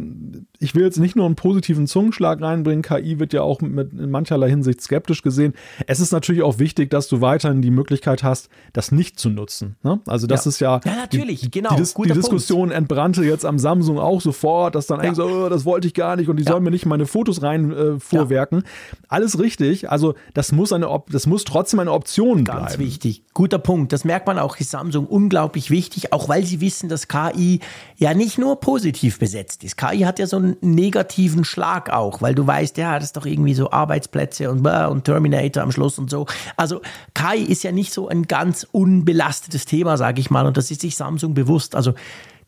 ich 0.60 0.76
will 0.76 0.84
jetzt 0.84 1.00
nicht 1.00 1.16
nur 1.16 1.26
einen 1.26 1.36
positiven 1.36 1.88
Zungenschlag 1.88 2.42
reinbringen. 2.42 2.82
KI 2.82 3.20
wird 3.20 3.32
ja 3.32 3.42
auch 3.42 3.62
mit, 3.62 3.94
in 3.94 4.12
mancherlei 4.12 4.50
Hinsicht 4.50 4.82
skeptisch 4.82 5.22
gesehen. 5.22 5.54
Es 5.88 6.02
ist 6.02 6.12
natürlich 6.12 6.44
auch 6.44 6.60
wichtig, 6.60 6.90
dass 6.90 7.08
du 7.08 7.22
weiterhin 7.22 7.62
die 7.62 7.72
Möglichkeit 7.72 8.22
hast, 8.22 8.50
das 8.74 8.92
nicht 8.92 9.18
zu 9.18 9.30
nutzen. 9.30 9.78
Ne? 9.82 10.02
Also 10.08 10.28
das 10.28 10.44
ja. 10.44 10.50
ist 10.50 10.60
ja, 10.60 10.82
ja 10.84 10.96
natürlich, 10.98 11.40
die, 11.40 11.52
genau. 11.52 11.78
Die, 11.78 11.84
die 11.84 12.14
Diskussion 12.14 12.64
Punkt. 12.64 12.76
entbrannte 12.76 13.24
jetzt 13.24 13.46
am 13.46 13.58
Samsung 13.58 13.98
auch 13.98 14.20
sofort, 14.20 14.76
dass 14.76 14.88
dann 14.88 15.00
ja. 15.00 15.06
eigentlich 15.06 15.16
so, 15.16 15.24
oh, 15.24 15.48
das 15.48 15.64
wollte 15.64 15.88
ich 15.88 15.94
gar 15.94 16.18
nicht 16.18 16.28
und 16.28 16.36
die 16.36 16.44
sollen 16.44 16.64
mir 16.64 16.72
nicht 16.72 16.86
meine 16.86 17.06
Fotos 17.06 17.42
rein 17.42 17.72
äh, 17.72 17.98
vorwerken. 17.98 18.64
Alles 19.08 19.40
richtig. 19.40 19.90
Also 19.90 20.16
das 20.34 20.52
muss 20.52 20.74
eine, 20.74 20.90
das 21.10 21.28
muss 21.28 21.46
trotzdem 21.46 21.61
trotzdem 21.62 21.80
eine 21.80 21.92
Option 21.92 22.44
bleiben. 22.44 22.62
Ganz 22.62 22.80
wichtig. 22.80 23.24
Guter 23.36 23.60
Punkt. 23.60 23.94
Das 23.94 24.04
merkt 24.04 24.26
man 24.26 24.40
auch, 24.40 24.58
ist 24.58 24.72
Samsung 24.72 25.06
unglaublich 25.06 25.70
wichtig, 25.70 26.12
auch 26.12 26.28
weil 26.28 26.44
sie 26.44 26.60
wissen, 26.60 26.90
dass 26.90 27.08
KI 27.08 27.60
ja 27.98 28.16
nicht 28.16 28.40
nur 28.40 28.60
positiv 28.60 29.20
besetzt 29.20 29.64
ist. 29.64 29.78
KI 29.78 30.00
hat 30.00 30.18
ja 30.18 30.26
so 30.26 30.38
einen 30.38 30.58
negativen 30.62 31.44
Schlag 31.44 31.92
auch, 31.92 32.20
weil 32.22 32.34
du 32.34 32.48
weißt, 32.48 32.78
ja, 32.78 32.96
das 32.96 33.10
ist 33.10 33.18
doch 33.18 33.28
irgendwie 33.28 33.54
so 33.54 33.70
Arbeitsplätze 33.70 34.50
und, 34.50 34.66
und 34.66 35.04
Terminator 35.04 35.62
am 35.62 35.72
Schluss 35.72 36.00
und 36.00 36.10
so. 36.10 36.26
Also 36.58 36.82
KI 37.14 37.44
ist 37.44 37.64
ja 37.64 37.72
nicht 37.72 37.94
so 37.94 38.08
ein 38.08 38.24
ganz 38.24 38.66
unbelastetes 38.72 39.66
Thema, 39.66 39.98
sage 39.98 40.20
ich 40.20 40.32
mal, 40.32 40.48
und 40.48 40.58
das 40.58 40.72
ist 40.72 40.82
sich 40.82 40.98
Samsung 40.98 41.36
bewusst. 41.36 41.76
Also 41.76 41.94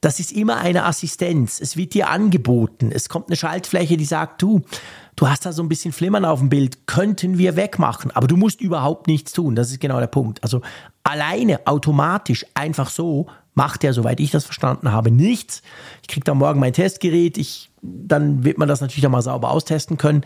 das 0.01 0.19
ist 0.19 0.33
immer 0.33 0.57
eine 0.57 0.85
Assistenz. 0.85 1.61
Es 1.61 1.77
wird 1.77 1.93
dir 1.93 2.09
angeboten. 2.09 2.91
Es 2.91 3.07
kommt 3.07 3.27
eine 3.29 3.37
Schaltfläche, 3.37 3.95
die 3.95 4.05
sagt, 4.05 4.41
du, 4.41 4.61
du 5.15 5.27
hast 5.27 5.45
da 5.45 5.51
so 5.51 5.63
ein 5.63 5.69
bisschen 5.69 5.91
Flimmern 5.91 6.25
auf 6.25 6.39
dem 6.39 6.49
Bild, 6.49 6.87
könnten 6.87 7.37
wir 7.37 7.55
wegmachen. 7.55 8.11
Aber 8.11 8.27
du 8.27 8.37
musst 8.37 8.61
überhaupt 8.61 9.07
nichts 9.07 9.31
tun. 9.31 9.55
Das 9.55 9.71
ist 9.71 9.79
genau 9.79 9.99
der 9.99 10.07
Punkt. 10.07 10.41
Also 10.43 10.61
alleine, 11.03 11.65
automatisch, 11.65 12.45
einfach 12.53 12.89
so, 12.89 13.27
macht 13.55 13.83
er, 13.83 13.93
soweit 13.93 14.19
ich 14.19 14.31
das 14.31 14.45
verstanden 14.45 14.91
habe, 14.91 15.11
nichts. 15.11 15.61
Ich 16.01 16.07
kriege 16.07 16.23
da 16.23 16.33
morgen 16.33 16.59
mein 16.59 16.73
Testgerät, 16.73 17.37
ich, 17.37 17.69
dann 17.81 18.43
wird 18.43 18.57
man 18.57 18.67
das 18.67 18.81
natürlich 18.81 19.03
dann 19.03 19.11
mal 19.11 19.21
sauber 19.21 19.51
austesten 19.51 19.97
können. 19.97 20.23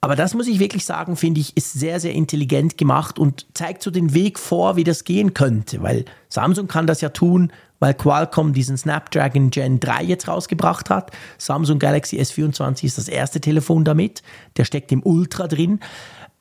Aber 0.00 0.16
das 0.16 0.32
muss 0.32 0.48
ich 0.48 0.60
wirklich 0.60 0.86
sagen, 0.86 1.16
finde 1.16 1.40
ich, 1.40 1.56
ist 1.58 1.74
sehr, 1.74 2.00
sehr 2.00 2.14
intelligent 2.14 2.78
gemacht 2.78 3.18
und 3.18 3.46
zeigt 3.52 3.82
so 3.82 3.90
den 3.90 4.14
Weg 4.14 4.38
vor, 4.38 4.76
wie 4.76 4.84
das 4.84 5.04
gehen 5.04 5.34
könnte. 5.34 5.82
Weil 5.82 6.06
Samsung 6.30 6.68
kann 6.68 6.86
das 6.86 7.02
ja 7.02 7.10
tun, 7.10 7.52
weil 7.80 7.94
Qualcomm 7.94 8.52
diesen 8.52 8.76
Snapdragon 8.76 9.50
Gen 9.50 9.80
3 9.80 10.04
jetzt 10.04 10.28
rausgebracht 10.28 10.90
hat. 10.90 11.10
Samsung 11.38 11.78
Galaxy 11.78 12.20
S24 12.20 12.84
ist 12.84 12.98
das 12.98 13.08
erste 13.08 13.40
Telefon 13.40 13.84
damit. 13.84 14.22
Der 14.56 14.64
steckt 14.64 14.92
im 14.92 15.02
Ultra 15.02 15.48
drin. 15.48 15.80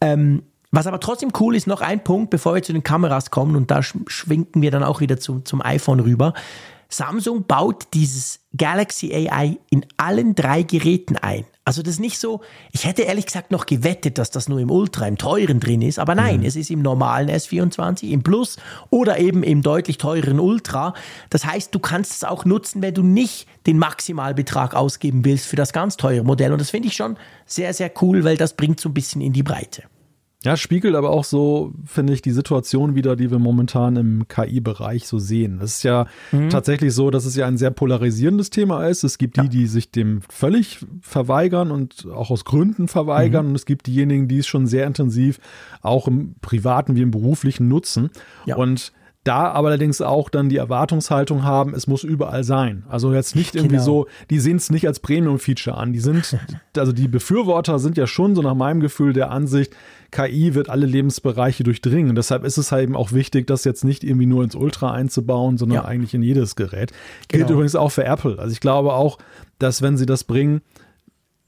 Ähm, 0.01 0.43
was 0.71 0.85
aber 0.85 0.99
trotzdem 0.99 1.31
cool 1.39 1.55
ist, 1.55 1.65
noch 1.65 1.81
ein 1.81 2.03
Punkt, 2.03 2.29
bevor 2.29 2.53
wir 2.53 2.61
zu 2.61 2.73
den 2.73 2.83
Kameras 2.83 3.31
kommen, 3.31 3.55
und 3.55 3.71
da 3.71 3.81
schwenken 3.81 4.61
wir 4.61 4.69
dann 4.69 4.83
auch 4.83 4.99
wieder 5.01 5.17
zu, 5.17 5.39
zum 5.39 5.63
iPhone 5.63 5.99
rüber. 5.99 6.33
Samsung 6.89 7.45
baut 7.45 7.87
dieses 7.93 8.39
Galaxy 8.57 9.13
AI 9.13 9.59
in 9.69 9.85
allen 9.97 10.33
drei 10.33 10.63
Geräten 10.63 11.17
ein. 11.17 11.45
Also 11.63 11.83
das 11.83 11.93
ist 11.93 11.99
nicht 11.99 12.17
so, 12.17 12.41
ich 12.71 12.85
hätte 12.85 13.03
ehrlich 13.03 13.27
gesagt 13.27 13.51
noch 13.51 13.67
gewettet, 13.67 14.17
dass 14.17 14.31
das 14.31 14.49
nur 14.49 14.57
im 14.57 14.71
Ultra, 14.71 15.07
im 15.07 15.19
teuren 15.19 15.59
drin 15.59 15.83
ist, 15.83 15.99
aber 15.99 16.15
nein, 16.15 16.39
mhm. 16.39 16.45
es 16.47 16.55
ist 16.55 16.71
im 16.71 16.81
normalen 16.81 17.29
S24, 17.29 18.09
im 18.09 18.23
Plus 18.23 18.57
oder 18.89 19.19
eben 19.19 19.43
im 19.43 19.61
deutlich 19.61 19.99
teureren 19.99 20.39
Ultra. 20.39 20.95
Das 21.29 21.45
heißt, 21.45 21.75
du 21.75 21.77
kannst 21.77 22.13
es 22.13 22.23
auch 22.23 22.43
nutzen, 22.43 22.81
wenn 22.81 22.95
du 22.95 23.03
nicht 23.03 23.47
den 23.67 23.77
Maximalbetrag 23.77 24.73
ausgeben 24.73 25.23
willst 25.25 25.45
für 25.45 25.57
das 25.57 25.71
ganz 25.71 25.95
teure 25.95 26.23
Modell. 26.23 26.53
Und 26.53 26.59
das 26.59 26.71
finde 26.71 26.87
ich 26.87 26.95
schon 26.95 27.17
sehr, 27.45 27.71
sehr 27.75 27.91
cool, 28.01 28.23
weil 28.23 28.35
das 28.35 28.53
bringt 28.55 28.79
so 28.79 28.89
ein 28.89 28.95
bisschen 28.95 29.21
in 29.21 29.33
die 29.33 29.43
Breite. 29.43 29.83
Ja, 30.45 30.55
spiegelt 30.55 30.95
aber 30.95 31.09
auch 31.09 31.25
so, 31.25 31.73
finde 31.85 32.13
ich, 32.13 32.21
die 32.21 32.31
Situation 32.31 32.95
wieder, 32.95 33.17
die 33.17 33.29
wir 33.29 33.39
momentan 33.39 33.97
im 33.97 34.27
KI-Bereich 34.29 35.05
so 35.05 35.19
sehen. 35.19 35.59
Es 35.61 35.77
ist 35.77 35.83
ja 35.83 36.07
mhm. 36.31 36.49
tatsächlich 36.49 36.93
so, 36.93 37.11
dass 37.11 37.25
es 37.25 37.35
ja 37.35 37.45
ein 37.45 37.57
sehr 37.57 37.71
polarisierendes 37.71 38.49
Thema 38.49 38.87
ist. 38.87 39.03
Es 39.03 39.17
gibt 39.17 39.35
ja. 39.35 39.43
die, 39.43 39.49
die 39.49 39.67
sich 39.67 39.91
dem 39.91 40.21
völlig 40.29 40.85
verweigern 41.01 41.71
und 41.71 42.07
auch 42.13 42.31
aus 42.31 42.45
Gründen 42.45 42.87
verweigern. 42.87 43.47
Mhm. 43.47 43.49
Und 43.49 43.55
es 43.55 43.65
gibt 43.65 43.87
diejenigen, 43.87 44.29
die 44.29 44.37
es 44.37 44.47
schon 44.47 44.65
sehr 44.65 44.87
intensiv 44.87 45.41
auch 45.81 46.07
im 46.07 46.35
privaten 46.39 46.95
wie 46.95 47.01
im 47.01 47.11
beruflichen 47.11 47.67
nutzen. 47.67 48.09
Ja. 48.45 48.55
Und 48.55 48.93
da 49.25 49.51
aber 49.51 49.67
allerdings 49.67 50.01
auch 50.01 50.29
dann 50.29 50.47
die 50.47 50.57
Erwartungshaltung 50.57 51.43
haben, 51.43 51.73
es 51.73 51.87
muss 51.87 52.03
überall 52.03 52.43
sein. 52.43 52.83
Also 52.87 53.13
jetzt 53.13 53.35
nicht 53.35 53.53
irgendwie 53.53 53.75
genau. 53.75 53.83
so, 53.83 54.07
die 54.29 54.39
sehen 54.39 54.55
es 54.55 54.69
nicht 54.69 54.87
als 54.87 55.01
Premium-Feature 55.01 55.75
an. 55.75 55.91
Die 55.91 55.99
sind, 55.99 56.37
also 56.77 56.93
die 56.93 57.07
Befürworter 57.07 57.79
sind 57.79 57.97
ja 57.97 58.07
schon 58.07 58.33
so 58.35 58.41
nach 58.41 58.55
meinem 58.55 58.79
Gefühl 58.79 59.11
der 59.11 59.29
Ansicht, 59.29 59.75
KI 60.11 60.55
wird 60.55 60.69
alle 60.69 60.85
Lebensbereiche 60.85 61.63
durchdringen. 61.63 62.15
deshalb 62.15 62.43
ist 62.43 62.57
es 62.57 62.71
halt 62.71 62.83
eben 62.83 62.95
auch 62.95 63.11
wichtig, 63.11 63.45
das 63.45 63.65
jetzt 63.65 63.83
nicht 63.83 64.03
irgendwie 64.03 64.25
nur 64.25 64.43
ins 64.43 64.55
Ultra 64.55 64.91
einzubauen, 64.91 65.57
sondern 65.57 65.83
ja. 65.83 65.85
eigentlich 65.85 66.13
in 66.13 66.23
jedes 66.23 66.55
Gerät. 66.55 66.91
Gilt 67.27 67.43
genau. 67.43 67.53
übrigens 67.53 67.75
auch 67.75 67.91
für 67.91 68.05
Apple. 68.05 68.39
Also 68.39 68.53
ich 68.53 68.61
glaube 68.61 68.93
auch, 68.93 69.19
dass 69.59 69.81
wenn 69.81 69.97
sie 69.97 70.05
das 70.05 70.23
bringen, 70.23 70.61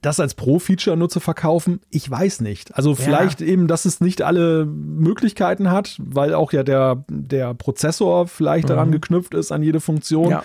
das 0.01 0.19
als 0.19 0.33
Pro-Feature 0.33 0.97
nur 0.97 1.09
zu 1.09 1.19
verkaufen, 1.19 1.79
ich 1.89 2.09
weiß 2.09 2.41
nicht. 2.41 2.75
Also 2.75 2.95
vielleicht 2.95 3.39
ja. 3.39 3.47
eben, 3.47 3.67
dass 3.67 3.85
es 3.85 4.01
nicht 4.01 4.23
alle 4.23 4.65
Möglichkeiten 4.65 5.69
hat, 5.69 5.97
weil 5.99 6.33
auch 6.33 6.51
ja 6.53 6.63
der, 6.63 7.05
der 7.07 7.53
Prozessor 7.53 8.27
vielleicht 8.27 8.65
mhm. 8.65 8.69
daran 8.69 8.91
geknüpft 8.91 9.33
ist 9.35 9.51
an 9.51 9.61
jede 9.61 9.79
Funktion. 9.79 10.31
Ja. 10.31 10.43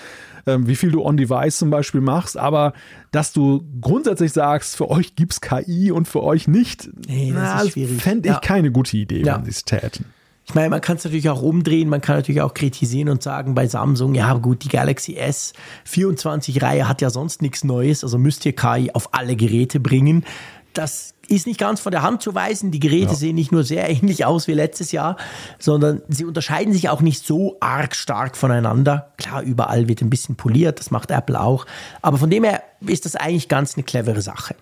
Ähm, 0.49 0.69
wie 0.69 0.77
viel 0.77 0.93
du 0.93 1.03
on-device 1.03 1.59
zum 1.59 1.71
Beispiel 1.71 2.01
machst, 2.01 2.37
aber 2.37 2.73
dass 3.11 3.33
du 3.33 3.65
grundsätzlich 3.81 4.33
sagst, 4.33 4.77
für 4.77 4.89
euch 4.89 5.17
gibt 5.17 5.33
es 5.33 5.41
KI 5.41 5.91
und 5.91 6.07
für 6.07 6.23
euch 6.23 6.47
nicht, 6.47 6.89
nee, 7.09 7.33
das 7.35 7.71
fände 7.99 8.29
ich 8.29 8.35
ja. 8.35 8.41
keine 8.41 8.71
gute 8.71 8.97
Idee, 8.97 9.25
wenn 9.25 9.45
sie 9.45 9.51
es 9.51 9.65
täten. 9.65 10.05
Ich 10.49 10.55
meine, 10.55 10.71
man 10.71 10.81
kann 10.81 10.97
es 10.97 11.05
natürlich 11.05 11.29
auch 11.29 11.43
umdrehen, 11.43 11.89
man 11.89 12.01
kann 12.01 12.17
natürlich 12.17 12.41
auch 12.41 12.55
kritisieren 12.55 13.09
und 13.09 13.21
sagen 13.23 13.57
bei 13.57 13.67
Samsung, 13.67 14.15
ja 14.15 14.33
gut, 14.35 14.63
die 14.63 14.69
Galaxy 14.69 15.17
S 15.17 15.53
24 15.85 16.63
Reihe 16.63 16.89
hat 16.89 17.03
ja 17.03 17.11
sonst 17.11 17.43
nichts 17.43 17.65
Neues, 17.65 18.05
also 18.05 18.17
müsst 18.17 18.47
ihr 18.47 18.55
KI 18.55 18.93
auf 18.93 19.13
alle 19.13 19.35
Geräte 19.35 19.81
bringen. 19.81 20.25
Das 20.73 21.15
ist 21.27 21.49
nicht 21.49 21.59
ganz 21.59 21.81
von 21.81 21.91
der 21.91 22.03
Hand 22.03 22.23
zu 22.23 22.35
weisen. 22.35 22.71
Die 22.71 22.79
Geräte 22.79 23.13
ja. 23.13 23.15
sehen 23.15 23.35
nicht 23.35 23.51
nur 23.51 23.65
sehr 23.65 23.89
ähnlich 23.91 24.25
aus 24.25 24.47
wie 24.47 24.53
letztes 24.53 24.93
Jahr, 24.93 25.17
sondern 25.59 26.03
sie 26.09 26.25
unterscheiden 26.25 26.73
sich 26.73 26.91
auch 26.91 27.01
nicht 27.01 27.27
so 27.27 27.57
arg 27.59 27.97
stark 27.97 28.37
voneinander. 28.37 29.13
Klar, 29.17 29.43
überall 29.43 29.89
wird 29.89 30.01
ein 30.01 30.11
bisschen 30.11 30.37
poliert, 30.37 30.79
das 30.79 30.93
macht 30.93 31.11
Apple 31.11 31.41
auch. 31.41 31.67
Aber 32.03 32.19
von 32.19 32.31
dem 32.31 32.45
her 32.45 32.63
ist 32.81 33.05
das 33.05 33.17
eigentlich 33.17 33.49
ganz 33.49 33.75
eine 33.75 33.83
clevere 33.83 34.23
Sache. 34.23 34.55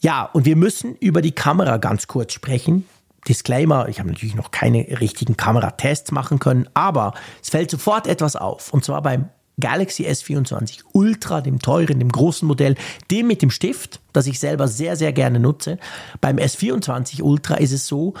Ja, 0.00 0.24
und 0.24 0.44
wir 0.44 0.56
müssen 0.56 0.96
über 0.96 1.22
die 1.22 1.32
Kamera 1.32 1.76
ganz 1.76 2.08
kurz 2.08 2.32
sprechen. 2.32 2.86
Disclaimer, 3.28 3.88
ich 3.88 4.00
habe 4.00 4.10
natürlich 4.10 4.34
noch 4.34 4.50
keine 4.50 5.00
richtigen 5.00 5.36
Kameratests 5.36 6.10
machen 6.10 6.38
können, 6.38 6.68
aber 6.74 7.14
es 7.40 7.50
fällt 7.50 7.70
sofort 7.70 8.06
etwas 8.06 8.36
auf. 8.36 8.72
Und 8.72 8.84
zwar 8.84 9.02
beim 9.02 9.28
Galaxy 9.60 10.06
S24 10.06 10.80
Ultra, 10.92 11.40
dem 11.40 11.60
teuren, 11.60 11.98
dem 11.98 12.10
großen 12.10 12.46
Modell, 12.48 12.74
dem 13.10 13.26
mit 13.26 13.42
dem 13.42 13.50
Stift, 13.50 14.00
das 14.12 14.26
ich 14.26 14.40
selber 14.40 14.66
sehr, 14.66 14.96
sehr 14.96 15.12
gerne 15.12 15.38
nutze. 15.38 15.78
Beim 16.20 16.36
S24 16.36 17.22
Ultra 17.22 17.56
ist 17.56 17.72
es 17.72 17.86
so, 17.86 18.14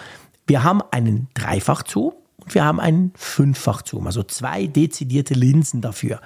wir 0.46 0.62
haben 0.62 0.82
einen 0.90 1.28
Dreifachzoom 1.34 2.12
und 2.36 2.54
wir 2.54 2.64
haben 2.64 2.80
einen 2.80 3.12
Fünffachzoom, 3.16 4.06
also 4.06 4.22
zwei 4.22 4.66
dezidierte 4.66 5.34
Linsen 5.34 5.80
dafür. 5.80 6.20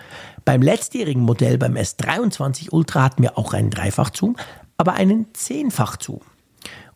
Beim 0.44 0.62
letztjährigen 0.62 1.22
Modell, 1.22 1.58
beim 1.58 1.76
S23 1.76 2.72
Ultra, 2.72 3.02
hatten 3.02 3.22
wir 3.22 3.38
auch 3.38 3.54
einen 3.54 3.70
Dreifachzoom, 3.70 4.36
aber 4.76 4.94
einen 4.94 5.32
Zehnfachzoom. 5.34 6.20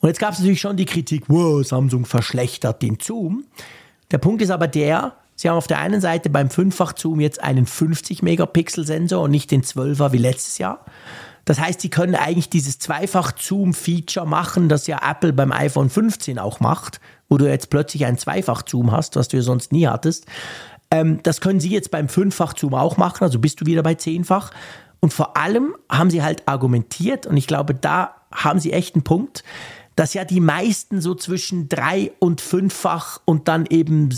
Und 0.01 0.09
jetzt 0.09 0.18
gab 0.18 0.33
es 0.33 0.39
natürlich 0.39 0.61
schon 0.61 0.77
die 0.77 0.87
Kritik, 0.87 1.25
wow, 1.29 1.66
Samsung 1.66 2.07
verschlechtert 2.07 2.83
den 2.83 2.99
Zoom. 3.01 3.45
Der 4.11 4.18
Punkt 4.18 4.43
ist 4.43 4.51
aber 4.51 4.68
der, 4.68 5.14
Sie 5.41 5.49
haben 5.49 5.57
auf 5.57 5.66
der 5.66 5.79
einen 5.79 6.03
Seite 6.03 6.29
beim 6.29 6.51
Fünffach-Zoom 6.51 7.18
jetzt 7.21 7.43
einen 7.43 7.64
50-Megapixel-Sensor 7.64 9.23
und 9.23 9.31
nicht 9.31 9.51
den 9.51 9.62
12er 9.62 10.12
wie 10.12 10.18
letztes 10.18 10.59
Jahr. 10.59 10.85
Das 11.47 11.59
heißt, 11.59 11.81
Sie 11.81 11.89
können 11.89 12.14
eigentlich 12.14 12.51
dieses 12.51 12.79
Zweifach-Zoom-Feature 12.79 14.27
machen, 14.27 14.68
das 14.68 14.87
ja 14.87 15.01
Apple 15.03 15.33
beim 15.33 15.51
iPhone 15.51 15.89
15 15.89 16.39
auch 16.39 16.61
macht, 16.61 17.01
wo 17.31 17.39
du 17.39 17.49
jetzt 17.49 17.71
plötzlich 17.71 18.05
einen 18.05 18.18
Zweifach-Zoom 18.18 18.93
hast, 18.93 19.16
was 19.16 19.29
du 19.29 19.39
ja 19.39 19.43
sonst 19.43 19.73
nie 19.73 19.87
hattest. 19.87 20.27
Ähm, 20.91 21.23
das 21.23 21.41
können 21.41 21.61
Sie 21.61 21.71
jetzt 21.71 21.91
beim 21.91 22.11
Fünffach-Zoom 22.11 22.75
auch 22.75 22.99
machen, 22.99 23.25
also 23.25 23.39
bist 23.39 23.62
du 23.62 23.66
wieder 23.66 23.83
bei 23.83 23.95
Zehnfach. 23.95 24.51
Und 25.01 25.14
vor 25.14 25.39
allem 25.39 25.75
haben 25.91 26.11
Sie 26.11 26.23
halt 26.23 26.47
argumentiert, 26.47 27.27
und 27.27 27.39
ich 27.39 27.47
glaube, 27.47 27.75
da 27.75 28.14
haben 28.33 28.61
Sie 28.61 28.72
echt 28.72 28.95
einen 28.95 29.05
Punkt, 29.05 29.45
dass 29.97 30.14
ja 30.14 30.24
die 30.24 30.41
meisten 30.41 31.01
so 31.01 31.14
zwischen 31.14 31.68
drei 31.68 32.12
und 32.20 32.41
fünffach 32.41 33.20
und 33.24 33.49
dann 33.49 33.66
eben 33.66 34.09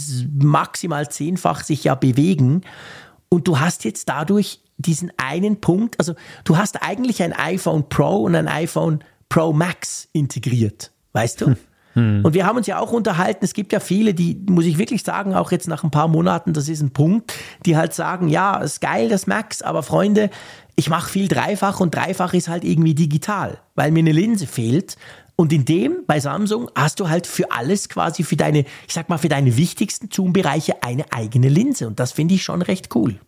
maximal 0.41 1.11
zehnfach 1.11 1.65
sich 1.65 1.85
ja 1.85 1.95
bewegen. 1.95 2.63
Und 3.29 3.49
du 3.49 3.59
hast 3.59 3.85
jetzt 3.85 4.09
dadurch 4.09 4.61
diesen 4.77 5.13
einen 5.17 5.61
Punkt, 5.61 5.99
also 5.99 6.15
du 6.45 6.57
hast 6.57 6.83
eigentlich 6.83 7.23
ein 7.23 7.33
iPhone 7.33 7.89
Pro 7.89 8.23
und 8.23 8.35
ein 8.35 8.49
iPhone 8.49 9.03
Pro 9.29 9.53
Max 9.53 10.09
integriert, 10.13 10.93
weißt 11.13 11.41
du? 11.41 11.47
Hm. 11.47 11.57
hm. 11.95 12.25
Und 12.25 12.35
wir 12.35 12.47
haben 12.47 12.59
uns 12.59 12.67
ja 12.67 12.79
auch 12.79 12.93
unterhalten, 12.93 13.45
es 13.45 13.55
gibt 13.55 13.73
ja 13.73 13.81
viele, 13.81 14.13
die, 14.15 14.41
muss 14.49 14.67
ich 14.67 14.79
wirklich 14.79 15.03
sagen, 15.03 15.35
auch 15.35 15.53
jetzt 15.53 15.69
nach 15.69 15.85
ein 15.85 15.91
paar 15.91 16.09
Monaten, 16.09 16.53
das 16.53 16.69
ist 16.69 16.83
ein 16.83 16.93
Punkt, 16.93 17.33
die 17.65 17.77
halt 17.77 17.95
sagen, 17.95 18.29
ja, 18.29 18.57
ist 18.59 18.81
geil, 18.81 19.09
das 19.09 19.27
Max, 19.27 19.63
aber 19.63 19.83
Freunde, 19.83 20.31
ich 20.77 20.89
mache 20.89 21.11
viel 21.11 21.29
dreifach 21.29 21.81
und 21.81 21.95
dreifach 21.95 22.35
ist 22.35 22.49
halt 22.49 22.65
irgendwie 22.65 22.95
digital, 22.95 23.59
weil 23.75 23.91
mir 23.91 24.01
eine 24.01 24.13
Linse 24.13 24.47
fehlt. 24.47 24.97
Und 25.37 25.53
in 25.53 25.65
dem, 25.65 26.05
bei 26.07 26.21
Samsung, 26.21 26.71
hast 26.75 27.01
du 27.01 27.09
halt 27.09 27.27
für 27.27 27.51
alles 27.51 27.89
quasi 27.89 28.23
für 28.23 28.37
deine, 28.37 28.61
ich 28.87 28.95
sag 28.95 29.09
mal, 29.09 29.19
für 29.19 29.29
deine 29.29 29.57
wichtigsten 29.57 30.09
Zoom-Bereiche 30.11 30.83
eine 30.83 31.11
eigene 31.11 31.49
Linse. 31.49 31.87
Und 31.87 32.01
das 32.01 32.13
finde 32.13 32.35
ich 32.35 32.43
schon 32.43 32.63
recht 32.63 32.95
cool. 32.95 33.19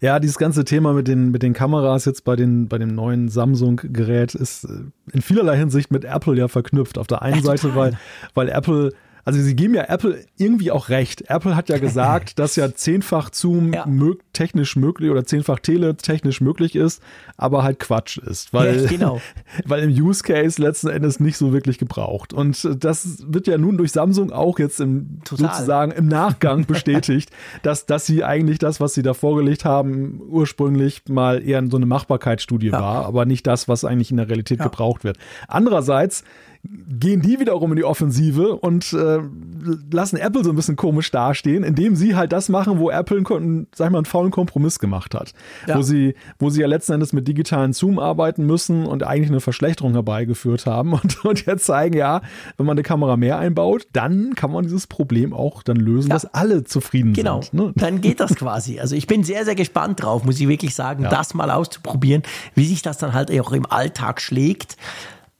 Ja, 0.00 0.18
dieses 0.18 0.38
ganze 0.38 0.64
Thema 0.64 0.92
mit 0.92 1.08
den, 1.08 1.30
mit 1.30 1.42
den 1.42 1.52
Kameras 1.52 2.04
jetzt 2.04 2.24
bei, 2.24 2.36
den, 2.36 2.68
bei 2.68 2.78
dem 2.78 2.94
neuen 2.94 3.28
Samsung-Gerät 3.28 4.34
ist 4.34 4.64
äh, 4.64 4.82
in 5.12 5.22
vielerlei 5.22 5.56
Hinsicht 5.56 5.90
mit 5.90 6.04
Apple 6.04 6.36
ja 6.36 6.48
verknüpft. 6.48 6.98
Auf 6.98 7.06
der 7.06 7.22
einen 7.22 7.36
ja, 7.36 7.42
Seite, 7.42 7.74
weil, 7.74 7.98
weil 8.34 8.48
Apple 8.48 8.92
also 9.24 9.40
sie 9.40 9.54
geben 9.54 9.74
ja 9.74 9.84
Apple 9.84 10.24
irgendwie 10.36 10.70
auch 10.70 10.88
recht. 10.88 11.28
Apple 11.28 11.56
hat 11.56 11.68
ja 11.68 11.78
gesagt, 11.78 12.38
dass 12.38 12.56
ja 12.56 12.74
zehnfach 12.74 13.30
Zoom 13.32 13.72
ja. 13.72 13.86
Mö 13.86 14.14
technisch 14.32 14.76
möglich 14.76 15.10
oder 15.10 15.24
zehnfach 15.24 15.58
Tele 15.58 15.96
technisch 15.96 16.40
möglich 16.40 16.76
ist, 16.76 17.02
aber 17.36 17.62
halt 17.62 17.78
Quatsch 17.78 18.18
ist, 18.18 18.52
weil, 18.52 18.82
ja, 18.82 18.88
genau. 18.88 19.20
weil 19.64 19.82
im 19.82 19.90
Use 19.90 20.22
Case 20.22 20.60
letzten 20.60 20.88
Endes 20.88 21.20
nicht 21.20 21.36
so 21.36 21.52
wirklich 21.52 21.78
gebraucht. 21.78 22.32
Und 22.32 22.68
das 22.82 23.24
wird 23.26 23.46
ja 23.46 23.58
nun 23.58 23.76
durch 23.76 23.92
Samsung 23.92 24.32
auch 24.32 24.58
jetzt 24.58 24.80
im, 24.80 25.20
sozusagen 25.28 25.92
im 25.92 26.08
Nachgang 26.08 26.66
bestätigt, 26.66 27.30
dass, 27.62 27.86
dass 27.86 28.06
sie 28.06 28.24
eigentlich 28.24 28.58
das, 28.58 28.80
was 28.80 28.94
sie 28.94 29.02
da 29.02 29.14
vorgelegt 29.14 29.64
haben, 29.64 30.20
ursprünglich 30.28 31.02
mal 31.08 31.46
eher 31.46 31.62
so 31.70 31.76
eine 31.76 31.86
Machbarkeitsstudie 31.86 32.68
ja. 32.68 32.80
war, 32.80 33.04
aber 33.04 33.26
nicht 33.26 33.46
das, 33.46 33.68
was 33.68 33.84
eigentlich 33.84 34.10
in 34.10 34.16
der 34.16 34.28
Realität 34.28 34.60
gebraucht 34.60 35.04
wird. 35.04 35.18
Andererseits 35.48 36.24
gehen 36.62 37.22
die 37.22 37.40
wiederum 37.40 37.72
in 37.72 37.76
die 37.76 37.84
Offensive 37.84 38.56
und 38.56 38.92
äh, 38.92 39.20
lassen 39.90 40.16
Apple 40.16 40.44
so 40.44 40.50
ein 40.50 40.56
bisschen 40.56 40.76
komisch 40.76 41.10
dastehen, 41.10 41.64
indem 41.64 41.96
sie 41.96 42.14
halt 42.16 42.32
das 42.32 42.50
machen, 42.50 42.78
wo 42.78 42.90
Apple 42.90 43.16
einen, 43.18 43.66
sag 43.74 43.86
ich 43.86 43.92
mal, 43.92 43.98
einen 43.98 44.04
faulen 44.04 44.30
Kompromiss 44.30 44.78
gemacht 44.78 45.14
hat. 45.14 45.32
Ja. 45.66 45.78
Wo, 45.78 45.82
sie, 45.82 46.14
wo 46.38 46.50
sie 46.50 46.60
ja 46.60 46.66
letzten 46.66 46.92
Endes 46.92 47.14
mit 47.14 47.26
digitalen 47.26 47.72
Zoom 47.72 47.98
arbeiten 47.98 48.44
müssen 48.44 48.84
und 48.84 49.02
eigentlich 49.04 49.30
eine 49.30 49.40
Verschlechterung 49.40 49.92
herbeigeführt 49.92 50.66
haben 50.66 50.92
und, 51.02 51.24
und 51.24 51.46
jetzt 51.46 51.64
zeigen, 51.64 51.96
ja, 51.96 52.20
wenn 52.58 52.66
man 52.66 52.74
eine 52.74 52.82
Kamera 52.82 53.16
mehr 53.16 53.38
einbaut, 53.38 53.86
dann 53.94 54.34
kann 54.34 54.52
man 54.52 54.64
dieses 54.64 54.86
Problem 54.86 55.32
auch 55.32 55.62
dann 55.62 55.76
lösen, 55.76 56.08
ja. 56.08 56.14
dass 56.14 56.26
alle 56.34 56.64
zufrieden 56.64 57.14
genau. 57.14 57.40
sind. 57.40 57.52
Genau, 57.52 57.66
ne? 57.68 57.72
dann 57.76 58.02
geht 58.02 58.20
das 58.20 58.34
quasi. 58.34 58.80
Also 58.80 58.94
ich 58.96 59.06
bin 59.06 59.24
sehr, 59.24 59.46
sehr 59.46 59.54
gespannt 59.54 60.02
drauf, 60.02 60.24
muss 60.24 60.38
ich 60.38 60.48
wirklich 60.48 60.74
sagen, 60.74 61.04
ja. 61.04 61.08
das 61.08 61.32
mal 61.32 61.50
auszuprobieren, 61.50 62.22
wie 62.54 62.66
sich 62.66 62.82
das 62.82 62.98
dann 62.98 63.14
halt 63.14 63.30
auch 63.40 63.52
im 63.52 63.64
Alltag 63.64 64.20
schlägt. 64.20 64.76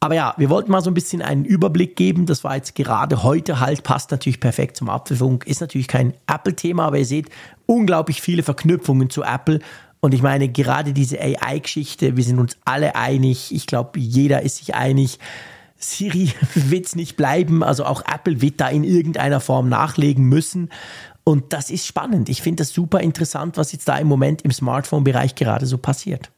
Aber 0.02 0.14
ja, 0.14 0.34
wir 0.38 0.48
wollten 0.48 0.72
mal 0.72 0.80
so 0.80 0.90
ein 0.90 0.94
bisschen 0.94 1.20
einen 1.20 1.44
Überblick 1.44 1.94
geben. 1.94 2.24
Das 2.24 2.42
war 2.42 2.56
jetzt 2.56 2.74
gerade 2.74 3.22
heute 3.22 3.60
halt, 3.60 3.82
passt 3.82 4.10
natürlich 4.10 4.40
perfekt 4.40 4.78
zum 4.78 4.88
Apfelfunk. 4.88 5.46
Ist 5.46 5.60
natürlich 5.60 5.88
kein 5.88 6.14
Apple-Thema, 6.26 6.86
aber 6.86 6.98
ihr 6.98 7.04
seht 7.04 7.28
unglaublich 7.66 8.22
viele 8.22 8.42
Verknüpfungen 8.42 9.10
zu 9.10 9.22
Apple. 9.22 9.60
Und 10.00 10.14
ich 10.14 10.22
meine, 10.22 10.48
gerade 10.48 10.94
diese 10.94 11.20
AI-Geschichte, 11.20 12.16
wir 12.16 12.24
sind 12.24 12.38
uns 12.38 12.56
alle 12.64 12.96
einig. 12.96 13.54
Ich 13.54 13.66
glaube, 13.66 14.00
jeder 14.00 14.40
ist 14.40 14.56
sich 14.56 14.74
einig. 14.74 15.18
Siri 15.76 16.32
wird 16.54 16.86
es 16.86 16.96
nicht 16.96 17.18
bleiben. 17.18 17.62
Also 17.62 17.84
auch 17.84 18.02
Apple 18.10 18.40
wird 18.40 18.58
da 18.58 18.68
in 18.68 18.84
irgendeiner 18.84 19.40
Form 19.40 19.68
nachlegen 19.68 20.24
müssen. 20.24 20.70
Und 21.24 21.52
das 21.52 21.68
ist 21.68 21.86
spannend. 21.86 22.30
Ich 22.30 22.40
finde 22.40 22.62
das 22.62 22.70
super 22.72 23.00
interessant, 23.00 23.58
was 23.58 23.72
jetzt 23.72 23.86
da 23.86 23.98
im 23.98 24.06
Moment 24.06 24.40
im 24.42 24.50
Smartphone-Bereich 24.50 25.34
gerade 25.34 25.66
so 25.66 25.76
passiert. 25.76 26.30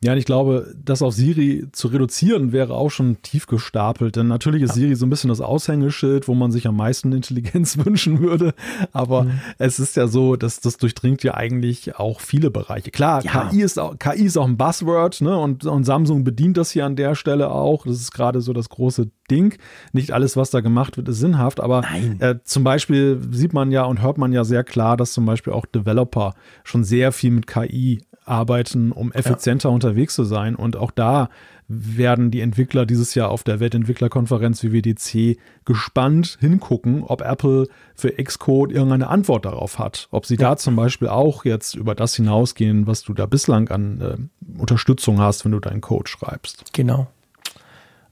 Ja, 0.00 0.12
und 0.12 0.18
ich 0.18 0.26
glaube, 0.26 0.72
das 0.84 1.02
auf 1.02 1.12
Siri 1.12 1.66
zu 1.72 1.88
reduzieren 1.88 2.52
wäre 2.52 2.74
auch 2.74 2.90
schon 2.90 3.20
tief 3.22 3.48
gestapelt. 3.48 4.14
Denn 4.14 4.28
natürlich 4.28 4.62
ist 4.62 4.74
Siri 4.74 4.94
so 4.94 5.04
ein 5.04 5.10
bisschen 5.10 5.28
das 5.28 5.40
Aushängeschild, 5.40 6.28
wo 6.28 6.34
man 6.34 6.52
sich 6.52 6.68
am 6.68 6.76
meisten 6.76 7.10
Intelligenz 7.12 7.78
wünschen 7.84 8.20
würde. 8.20 8.54
Aber 8.92 9.24
mhm. 9.24 9.40
es 9.58 9.80
ist 9.80 9.96
ja 9.96 10.06
so, 10.06 10.36
dass 10.36 10.60
das 10.60 10.76
durchdringt 10.76 11.24
ja 11.24 11.34
eigentlich 11.34 11.96
auch 11.96 12.20
viele 12.20 12.52
Bereiche. 12.52 12.92
Klar, 12.92 13.24
ja. 13.24 13.48
KI, 13.48 13.60
ist 13.60 13.78
auch, 13.80 13.98
KI 13.98 14.26
ist 14.26 14.38
auch 14.38 14.46
ein 14.46 14.56
Buzzword, 14.56 15.20
ne? 15.20 15.36
Und, 15.36 15.66
und 15.66 15.82
Samsung 15.82 16.22
bedient 16.22 16.56
das 16.56 16.70
hier 16.70 16.86
an 16.86 16.94
der 16.94 17.16
Stelle 17.16 17.50
auch. 17.50 17.84
Das 17.84 17.96
ist 17.96 18.12
gerade 18.12 18.40
so 18.40 18.52
das 18.52 18.68
große 18.68 19.10
Ding. 19.32 19.58
Nicht 19.92 20.12
alles, 20.12 20.36
was 20.36 20.50
da 20.50 20.60
gemacht 20.60 20.96
wird, 20.96 21.08
ist 21.08 21.18
sinnhaft. 21.18 21.58
Aber 21.58 21.82
äh, 22.20 22.36
zum 22.44 22.62
Beispiel 22.62 23.20
sieht 23.32 23.52
man 23.52 23.72
ja 23.72 23.82
und 23.82 24.00
hört 24.00 24.16
man 24.16 24.32
ja 24.32 24.44
sehr 24.44 24.62
klar, 24.62 24.96
dass 24.96 25.12
zum 25.12 25.26
Beispiel 25.26 25.52
auch 25.52 25.66
Developer 25.66 26.34
schon 26.62 26.84
sehr 26.84 27.10
viel 27.10 27.32
mit 27.32 27.48
KI 27.48 28.00
arbeiten, 28.28 28.92
um 28.92 29.12
effizienter 29.12 29.68
ja. 29.68 29.74
unterwegs 29.74 30.14
zu 30.14 30.24
sein. 30.24 30.54
Und 30.54 30.76
auch 30.76 30.90
da 30.90 31.28
werden 31.68 32.30
die 32.30 32.40
Entwickler 32.40 32.86
dieses 32.86 33.14
Jahr 33.14 33.30
auf 33.30 33.44
der 33.44 33.60
Weltentwicklerkonferenz 33.60 34.64
WWDC 34.64 35.38
gespannt 35.66 36.38
hingucken, 36.40 37.04
ob 37.04 37.20
Apple 37.20 37.68
für 37.94 38.10
Xcode 38.12 38.72
irgendeine 38.72 39.08
Antwort 39.08 39.44
darauf 39.44 39.78
hat. 39.78 40.08
Ob 40.10 40.24
sie 40.24 40.36
ja. 40.36 40.50
da 40.50 40.56
zum 40.56 40.76
Beispiel 40.76 41.08
auch 41.08 41.44
jetzt 41.44 41.74
über 41.74 41.94
das 41.94 42.14
hinausgehen, 42.14 42.86
was 42.86 43.02
du 43.02 43.12
da 43.12 43.26
bislang 43.26 43.68
an 43.68 44.00
äh, 44.00 44.58
Unterstützung 44.58 45.20
hast, 45.20 45.44
wenn 45.44 45.52
du 45.52 45.60
deinen 45.60 45.82
Code 45.82 46.08
schreibst. 46.08 46.72
Genau. 46.72 47.08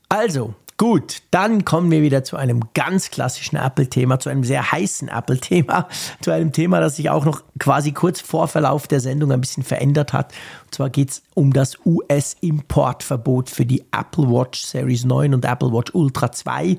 Also, 0.09 0.55
Gut, 0.79 1.23
dann 1.31 1.65
kommen 1.65 1.91
wir 1.91 2.03
wieder 2.03 2.23
zu 2.23 2.37
einem 2.37 2.61
ganz 2.75 3.11
klassischen 3.11 3.57
Apple-Thema, 3.57 4.21
zu 4.21 4.29
einem 4.29 4.45
sehr 4.45 4.73
heißen 4.73 5.09
Apple-Thema, 5.09 5.89
zu 6.21 6.33
einem 6.33 6.53
Thema, 6.53 6.81
das 6.81 6.97
sich 6.97 7.09
auch 7.09 7.25
noch 7.25 7.43
quasi 7.59 7.93
kurz 7.93 8.21
vor 8.21 8.47
Verlauf 8.47 8.87
der 8.87 9.01
Sendung 9.01 9.33
ein 9.33 9.41
bisschen 9.41 9.63
verändert 9.63 10.13
hat. 10.13 10.35
Und 10.67 10.75
zwar 10.75 10.91
geht 10.91 11.11
es 11.11 11.23
um 11.33 11.55
das 11.55 11.79
US-Importverbot 11.87 13.49
für 13.49 13.65
die 13.65 13.85
Apple 13.91 14.29
Watch 14.29 14.67
Series 14.67 15.07
9 15.07 15.33
und 15.33 15.47
Apple 15.47 15.73
Watch 15.73 15.95
Ultra 15.95 16.31
2 16.31 16.77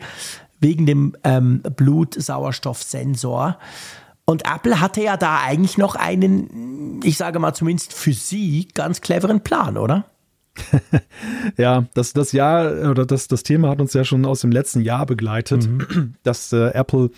wegen 0.60 0.86
dem 0.86 1.16
ähm, 1.24 1.64
Blutsauerstoffsensor. 1.64 3.58
Und 4.26 4.46
Apple 4.46 4.80
hatte 4.80 5.02
ja 5.02 5.18
da 5.18 5.40
eigentlich 5.40 5.80
noch 5.80 5.96
einen, 5.96 7.00
ich 7.04 7.18
sage 7.18 7.40
mal 7.40 7.54
zumindest 7.54 7.94
für 7.94 8.14
sie, 8.14 8.68
ganz 8.76 9.02
cleveren 9.02 9.42
Plan, 9.42 9.76
oder? 9.78 10.06
ja, 11.58 11.86
das, 11.94 12.14
das 12.14 12.32
Jahr 12.32 12.90
oder 12.90 13.06
das, 13.06 13.28
das 13.28 13.44
Thema 13.44 13.70
hat 13.70 13.80
uns 13.80 13.94
ja 13.94 14.04
schon 14.04 14.26
aus 14.26 14.42
dem 14.42 14.52
letzten 14.52 14.82
Jahr 14.82 15.06
begleitet, 15.06 15.68
mhm. 15.68 16.16
dass 16.24 16.54
äh, 16.54 16.70
Apple 16.70 17.10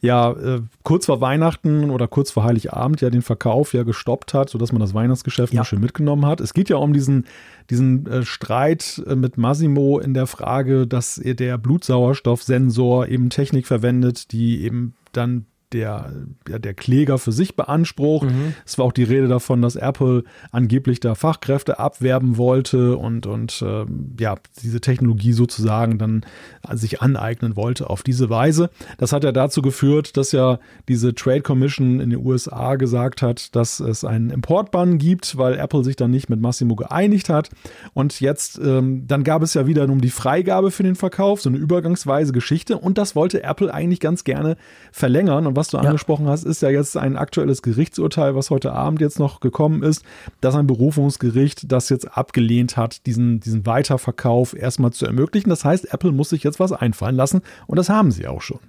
ja 0.00 0.32
äh, 0.32 0.62
kurz 0.82 1.06
vor 1.06 1.20
Weihnachten 1.20 1.90
oder 1.90 2.08
kurz 2.08 2.30
vor 2.30 2.44
Heiligabend 2.44 3.00
ja 3.00 3.10
den 3.10 3.22
Verkauf 3.22 3.74
ja 3.74 3.82
gestoppt 3.82 4.34
hat, 4.34 4.50
sodass 4.50 4.72
man 4.72 4.80
das 4.80 4.94
Weihnachtsgeschäft 4.94 5.52
ja. 5.52 5.60
noch 5.60 5.66
schön 5.66 5.80
mitgenommen 5.80 6.26
hat. 6.26 6.40
Es 6.40 6.54
geht 6.54 6.68
ja 6.68 6.76
um 6.76 6.92
diesen, 6.92 7.26
diesen 7.70 8.06
äh, 8.06 8.24
Streit 8.24 9.02
äh, 9.06 9.14
mit 9.14 9.38
Massimo 9.38 9.98
in 9.98 10.14
der 10.14 10.26
Frage, 10.26 10.86
dass 10.86 11.20
der 11.22 11.58
Blutsauerstoffsensor 11.58 13.08
eben 13.08 13.30
Technik 13.30 13.66
verwendet, 13.66 14.32
die 14.32 14.62
eben 14.62 14.94
dann 15.12 15.46
der, 15.72 16.12
ja, 16.48 16.58
der 16.58 16.74
Kläger 16.74 17.18
für 17.18 17.32
sich 17.32 17.56
beansprucht. 17.56 18.30
Mhm. 18.30 18.54
Es 18.64 18.78
war 18.78 18.86
auch 18.86 18.92
die 18.92 19.02
Rede 19.02 19.28
davon, 19.28 19.62
dass 19.62 19.76
Apple 19.76 20.24
angeblich 20.52 21.00
da 21.00 21.14
Fachkräfte 21.14 21.78
abwerben 21.78 22.36
wollte 22.36 22.96
und, 22.96 23.26
und 23.26 23.62
äh, 23.62 23.84
ja, 24.18 24.36
diese 24.62 24.80
Technologie 24.80 25.32
sozusagen 25.32 25.98
dann 25.98 26.24
sich 26.72 27.02
aneignen 27.02 27.56
wollte 27.56 27.90
auf 27.90 28.02
diese 28.02 28.30
Weise. 28.30 28.70
Das 28.98 29.12
hat 29.12 29.24
ja 29.24 29.32
dazu 29.32 29.60
geführt, 29.60 30.16
dass 30.16 30.32
ja 30.32 30.58
diese 30.88 31.14
Trade 31.14 31.42
Commission 31.42 32.00
in 32.00 32.10
den 32.10 32.24
USA 32.24 32.76
gesagt 32.76 33.22
hat, 33.22 33.54
dass 33.56 33.80
es 33.80 34.04
einen 34.04 34.30
Importbann 34.30 34.98
gibt, 34.98 35.36
weil 35.36 35.58
Apple 35.58 35.82
sich 35.82 35.96
dann 35.96 36.10
nicht 36.10 36.30
mit 36.30 36.40
Massimo 36.40 36.76
geeinigt 36.76 37.28
hat. 37.28 37.50
Und 37.92 38.20
jetzt, 38.20 38.60
ähm, 38.62 39.06
dann 39.06 39.24
gab 39.24 39.42
es 39.42 39.54
ja 39.54 39.66
wieder 39.66 39.84
um 39.84 40.00
die 40.00 40.10
Freigabe 40.10 40.70
für 40.70 40.82
den 40.82 40.94
Verkauf, 40.94 41.40
so 41.40 41.48
eine 41.48 41.58
übergangsweise 41.58 42.32
Geschichte. 42.32 42.78
Und 42.78 42.98
das 42.98 43.16
wollte 43.16 43.42
Apple 43.42 43.72
eigentlich 43.72 44.00
ganz 44.00 44.24
gerne 44.24 44.56
verlängern. 44.92 45.46
Und 45.46 45.55
was 45.56 45.68
du 45.68 45.78
ja. 45.78 45.82
angesprochen 45.82 46.28
hast, 46.28 46.44
ist 46.44 46.62
ja 46.62 46.68
jetzt 46.68 46.96
ein 46.96 47.16
aktuelles 47.16 47.62
Gerichtsurteil, 47.62 48.34
was 48.34 48.50
heute 48.50 48.72
Abend 48.72 49.00
jetzt 49.00 49.18
noch 49.18 49.40
gekommen 49.40 49.82
ist, 49.82 50.04
dass 50.40 50.54
ein 50.54 50.66
Berufungsgericht 50.66 51.70
das 51.72 51.88
jetzt 51.88 52.16
abgelehnt 52.16 52.76
hat, 52.76 53.06
diesen, 53.06 53.40
diesen 53.40 53.66
Weiterverkauf 53.66 54.54
erstmal 54.54 54.92
zu 54.92 55.06
ermöglichen. 55.06 55.50
Das 55.50 55.64
heißt, 55.64 55.92
Apple 55.92 56.12
muss 56.12 56.28
sich 56.28 56.42
jetzt 56.42 56.60
was 56.60 56.72
einfallen 56.72 57.16
lassen 57.16 57.42
und 57.66 57.76
das 57.76 57.88
haben 57.88 58.10
sie 58.10 58.26
auch 58.26 58.42
schon. 58.42 58.60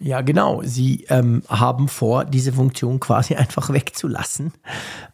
Ja, 0.00 0.20
genau. 0.20 0.62
Sie 0.64 1.06
ähm, 1.08 1.42
haben 1.48 1.88
vor, 1.88 2.24
diese 2.24 2.52
Funktion 2.52 3.00
quasi 3.00 3.34
einfach 3.36 3.72
wegzulassen. 3.72 4.52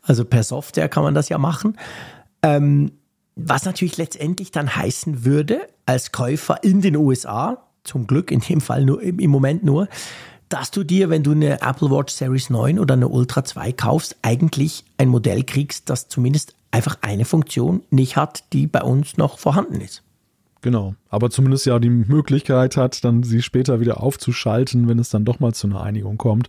Also 0.03 0.25
per 0.25 0.43
Software 0.43 0.89
kann 0.89 1.03
man 1.03 1.15
das 1.15 1.29
ja 1.29 1.39
machen. 1.39 1.79
Ähm, 2.43 2.93
was 3.37 3.65
natürlich 3.65 3.97
letztendlich 3.97 4.53
dann 4.53 4.77
heißen 4.77 5.25
würde, 5.25 5.67
als 5.87 6.13
Käufer 6.13 6.63
in 6.63 6.81
den 6.83 6.97
USA, 6.97 7.65
zum 7.83 8.07
Glück 8.07 8.31
in 8.31 8.41
dem 8.41 8.61
Fall 8.61 8.85
nur 8.85 9.03
im 9.03 9.31
Moment 9.31 9.65
nur, 9.65 9.89
dass 10.55 10.71
du 10.71 10.85
dir, 10.85 11.11
wenn 11.11 11.25
du 11.25 11.33
eine 11.33 11.61
Apple 11.63 11.91
Watch 11.91 12.15
Series 12.15 12.49
9 12.49 12.79
oder 12.79 12.95
eine 12.95 13.09
Ultra 13.09 13.43
2 13.43 13.73
kaufst, 13.73 14.15
eigentlich 14.23 14.85
ein 14.99 15.09
Modell 15.09 15.43
kriegst, 15.43 15.91
das 15.91 16.07
zumindest 16.07 16.55
einfach 16.71 16.97
eine 17.01 17.25
Funktion 17.25 17.83
nicht 17.91 18.17
hat, 18.17 18.45
die 18.53 18.69
bei 18.69 18.83
uns 18.83 19.17
noch 19.17 19.41
vorhanden 19.41 19.81
ist. 19.81 20.05
Genau, 20.63 20.95
aber 21.11 21.29
zumindest 21.29 21.67
ja 21.67 21.81
die 21.81 21.91
Möglichkeit 21.91 22.77
hat, 22.77 23.05
dann 23.05 23.25
sie 23.25 23.43
später 23.43 23.81
wieder 23.81 24.01
aufzuschalten, 24.01 24.87
wenn 24.87 25.01
es 25.01 25.11
dann 25.11 25.25
doch 25.25 25.41
mal 25.41 25.53
zu 25.53 25.67
einer 25.67 25.83
Einigung 25.83 26.19
kommt, 26.19 26.49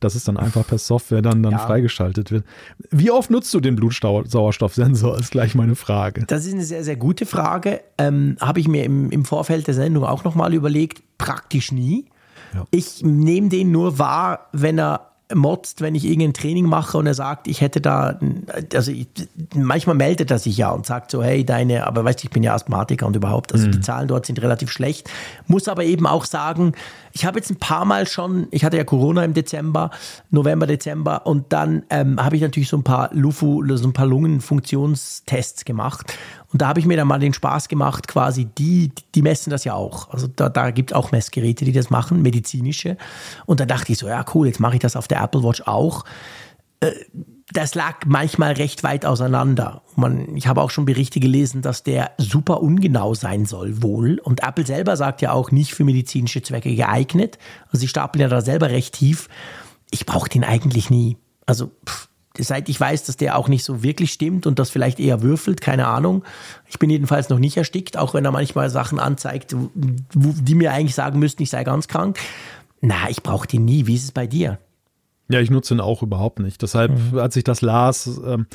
dass 0.00 0.16
es 0.16 0.24
dann 0.24 0.36
einfach 0.36 0.66
per 0.66 0.78
Software 0.78 1.22
dann, 1.22 1.44
dann 1.44 1.52
ja. 1.52 1.58
freigeschaltet 1.58 2.32
wird. 2.32 2.44
Wie 2.90 3.12
oft 3.12 3.30
nutzt 3.30 3.54
du 3.54 3.60
den 3.60 3.76
Blutsauerstoffsensor, 3.76 5.16
ist 5.16 5.30
gleich 5.30 5.54
meine 5.54 5.76
Frage. 5.76 6.24
Das 6.26 6.44
ist 6.44 6.54
eine 6.54 6.64
sehr, 6.64 6.82
sehr 6.82 6.96
gute 6.96 7.24
Frage. 7.24 7.82
Ähm, 7.98 8.36
Habe 8.40 8.58
ich 8.58 8.66
mir 8.66 8.82
im, 8.82 9.12
im 9.12 9.24
Vorfeld 9.24 9.68
der 9.68 9.74
Sendung 9.74 10.02
auch 10.02 10.24
nochmal 10.24 10.52
überlegt. 10.54 11.04
Praktisch 11.18 11.70
nie. 11.70 12.06
Ja. 12.54 12.64
Ich 12.70 13.02
nehme 13.02 13.48
den 13.48 13.72
nur 13.72 13.98
wahr, 13.98 14.48
wenn 14.52 14.78
er 14.78 15.13
motzt, 15.32 15.80
wenn 15.80 15.94
ich 15.94 16.04
irgendein 16.04 16.34
Training 16.34 16.66
mache 16.66 16.98
und 16.98 17.06
er 17.06 17.14
sagt, 17.14 17.48
ich 17.48 17.62
hätte 17.62 17.80
da, 17.80 18.18
also 18.74 18.90
ich, 18.90 19.08
manchmal 19.54 19.96
meldet 19.96 20.30
er 20.30 20.38
sich 20.38 20.56
ja 20.56 20.70
und 20.70 20.84
sagt 20.84 21.10
so, 21.10 21.22
hey, 21.22 21.44
deine, 21.44 21.86
aber 21.86 22.04
weißt 22.04 22.22
du, 22.22 22.26
ich 22.26 22.30
bin 22.30 22.42
ja 22.42 22.54
Asthmatiker 22.54 23.06
und 23.06 23.16
überhaupt, 23.16 23.52
also 23.52 23.66
mhm. 23.66 23.72
die 23.72 23.80
Zahlen 23.80 24.06
dort 24.06 24.26
sind 24.26 24.42
relativ 24.42 24.70
schlecht. 24.70 25.10
Muss 25.46 25.66
aber 25.66 25.84
eben 25.84 26.06
auch 26.06 26.26
sagen, 26.26 26.72
ich 27.12 27.24
habe 27.24 27.38
jetzt 27.38 27.50
ein 27.50 27.56
paar 27.56 27.86
Mal 27.86 28.06
schon, 28.06 28.48
ich 28.50 28.64
hatte 28.64 28.76
ja 28.76 28.84
Corona 28.84 29.24
im 29.24 29.32
Dezember, 29.32 29.90
November, 30.30 30.66
Dezember 30.66 31.26
und 31.26 31.52
dann 31.54 31.84
ähm, 31.88 32.22
habe 32.22 32.36
ich 32.36 32.42
natürlich 32.42 32.68
so 32.68 32.76
ein 32.76 32.84
paar 32.84 33.08
Lufu, 33.14 33.64
so 33.76 33.88
ein 33.88 33.94
paar 33.94 34.06
Lungenfunktionstests 34.06 35.64
gemacht 35.64 36.12
und 36.54 36.62
da 36.62 36.68
habe 36.68 36.78
ich 36.78 36.86
mir 36.86 36.96
dann 36.96 37.08
mal 37.08 37.18
den 37.18 37.34
Spaß 37.34 37.66
gemacht, 37.66 38.06
quasi 38.06 38.44
die, 38.44 38.92
die 39.16 39.22
messen 39.22 39.50
das 39.50 39.64
ja 39.64 39.74
auch. 39.74 40.08
Also 40.10 40.28
da, 40.28 40.48
da 40.48 40.70
gibt 40.70 40.92
es 40.92 40.96
auch 40.96 41.10
Messgeräte, 41.10 41.64
die 41.64 41.72
das 41.72 41.90
machen, 41.90 42.22
medizinische. 42.22 42.96
Und 43.44 43.58
da 43.58 43.66
dachte 43.66 43.90
ich 43.90 43.98
so, 43.98 44.06
ja 44.06 44.24
cool, 44.34 44.46
jetzt 44.46 44.60
mache 44.60 44.74
ich 44.74 44.80
das 44.80 44.94
auf 44.94 45.08
der 45.08 45.13
Apple 45.14 45.42
Watch 45.42 45.62
auch. 45.62 46.04
Äh, 46.80 46.92
das 47.52 47.74
lag 47.74 47.98
manchmal 48.06 48.52
recht 48.52 48.82
weit 48.82 49.04
auseinander. 49.04 49.82
Man, 49.96 50.34
ich 50.36 50.46
habe 50.46 50.62
auch 50.62 50.70
schon 50.70 50.86
Berichte 50.86 51.20
gelesen, 51.20 51.62
dass 51.62 51.82
der 51.82 52.12
super 52.18 52.62
ungenau 52.62 53.14
sein 53.14 53.46
soll, 53.46 53.82
wohl. 53.82 54.18
Und 54.18 54.42
Apple 54.42 54.66
selber 54.66 54.96
sagt 54.96 55.22
ja 55.22 55.32
auch 55.32 55.50
nicht 55.50 55.74
für 55.74 55.84
medizinische 55.84 56.42
Zwecke 56.42 56.74
geeignet. 56.74 57.38
Also 57.66 57.78
sie 57.78 57.88
stapeln 57.88 58.22
ja 58.22 58.28
da 58.28 58.40
selber 58.40 58.70
recht 58.70 58.94
tief. 58.94 59.28
Ich 59.90 60.06
brauche 60.06 60.28
den 60.28 60.42
eigentlich 60.42 60.90
nie. 60.90 61.16
Also 61.46 61.70
pff, 61.86 62.08
seit 62.38 62.68
ich 62.68 62.80
weiß, 62.80 63.04
dass 63.04 63.16
der 63.16 63.38
auch 63.38 63.48
nicht 63.48 63.64
so 63.64 63.82
wirklich 63.82 64.12
stimmt 64.12 64.46
und 64.46 64.58
das 64.58 64.70
vielleicht 64.70 64.98
eher 64.98 65.22
würfelt, 65.22 65.60
keine 65.60 65.86
Ahnung. 65.86 66.24
Ich 66.66 66.78
bin 66.78 66.90
jedenfalls 66.90 67.28
noch 67.28 67.38
nicht 67.38 67.56
erstickt, 67.56 67.96
auch 67.96 68.14
wenn 68.14 68.24
er 68.24 68.32
manchmal 68.32 68.70
Sachen 68.70 68.98
anzeigt, 68.98 69.54
die 70.14 70.54
mir 70.54 70.72
eigentlich 70.72 70.94
sagen 70.94 71.18
müssten, 71.18 71.42
ich 71.42 71.50
sei 71.50 71.62
ganz 71.62 71.88
krank. 71.88 72.18
Na, 72.80 73.08
ich 73.08 73.22
brauche 73.22 73.46
den 73.46 73.64
nie. 73.64 73.86
Wie 73.86 73.94
ist 73.94 74.04
es 74.04 74.12
bei 74.12 74.26
dir? 74.26 74.58
Ja, 75.28 75.40
ich 75.40 75.50
nutze 75.50 75.74
ihn 75.74 75.80
auch 75.80 76.02
überhaupt 76.02 76.38
nicht. 76.38 76.60
Deshalb, 76.60 76.92
mhm. 77.12 77.18
als 77.18 77.36
ich 77.36 77.44
das 77.44 77.62
las, 77.62 78.20
ähm, 78.26 78.46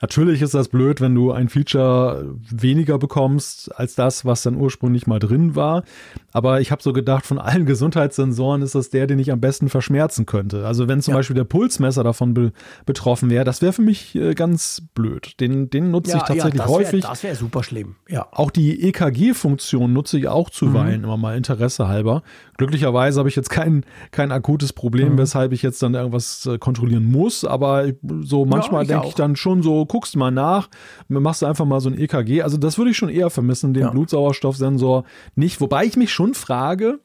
Natürlich 0.00 0.42
ist 0.42 0.54
das 0.54 0.68
blöd, 0.68 1.00
wenn 1.00 1.14
du 1.14 1.32
ein 1.32 1.48
Feature 1.48 2.36
weniger 2.50 2.98
bekommst 2.98 3.74
als 3.76 3.94
das, 3.94 4.24
was 4.24 4.42
dann 4.42 4.56
ursprünglich 4.56 5.06
mal 5.06 5.18
drin 5.18 5.56
war. 5.56 5.82
Aber 6.32 6.60
ich 6.60 6.70
habe 6.70 6.82
so 6.82 6.92
gedacht, 6.92 7.26
von 7.26 7.38
allen 7.38 7.66
Gesundheitssensoren 7.66 8.62
ist 8.62 8.74
das 8.74 8.90
der, 8.90 9.06
den 9.06 9.18
ich 9.18 9.32
am 9.32 9.40
besten 9.40 9.68
verschmerzen 9.68 10.26
könnte. 10.26 10.66
Also 10.66 10.86
wenn 10.86 11.02
zum 11.02 11.12
ja. 11.12 11.18
Beispiel 11.18 11.34
der 11.34 11.44
Pulsmesser 11.44 12.04
davon 12.04 12.34
be 12.34 12.52
betroffen 12.86 13.28
wäre, 13.30 13.44
das 13.44 13.60
wäre 13.60 13.72
für 13.72 13.82
mich 13.82 14.14
äh, 14.14 14.34
ganz 14.34 14.82
blöd. 14.94 15.40
Den, 15.40 15.68
den 15.70 15.90
nutze 15.90 16.12
ja, 16.12 16.16
ich 16.18 16.22
tatsächlich 16.22 16.54
ja, 16.54 16.60
das 16.60 16.68
wär, 16.68 16.76
häufig. 16.76 17.02
Das 17.02 17.22
wäre 17.22 17.34
super 17.34 17.62
schlimm. 17.62 17.96
Ja. 18.08 18.28
Auch 18.30 18.50
die 18.50 18.82
EKG-Funktion 18.88 19.92
nutze 19.92 20.18
ich 20.18 20.28
auch 20.28 20.50
zuweilen, 20.50 21.00
mhm. 21.00 21.04
immer 21.04 21.16
mal 21.16 21.36
Interesse 21.36 21.88
halber. 21.88 22.22
Glücklicherweise 22.56 23.18
habe 23.18 23.28
ich 23.28 23.36
jetzt 23.36 23.50
kein, 23.50 23.84
kein 24.10 24.32
akutes 24.32 24.72
Problem, 24.72 25.14
mhm. 25.14 25.18
weshalb 25.18 25.52
ich 25.52 25.62
jetzt 25.62 25.82
dann 25.82 25.94
irgendwas 25.94 26.46
äh, 26.46 26.58
kontrollieren 26.58 27.04
muss. 27.04 27.44
Aber 27.44 27.86
so 28.20 28.44
manchmal 28.44 28.86
denke 28.86 29.08
ich 29.08 29.14
dann 29.14 29.36
schon 29.36 29.62
so, 29.62 29.86
guckst 29.88 30.16
mal 30.16 30.30
nach, 30.30 30.68
machst 31.08 31.42
du 31.42 31.46
einfach 31.46 31.64
mal 31.64 31.80
so 31.80 31.88
ein 31.88 31.98
EKG. 31.98 32.42
Also 32.42 32.56
das 32.56 32.78
würde 32.78 32.90
ich 32.90 32.96
schon 32.96 33.08
eher 33.08 33.30
vermissen, 33.30 33.74
den 33.74 33.84
ja. 33.84 33.90
Blutsauerstoffsensor 33.90 35.04
nicht. 35.34 35.60
Wobei 35.60 35.84
ich 35.84 35.96
mich 35.96 36.12
schon 36.12 36.34
frage, 36.34 37.00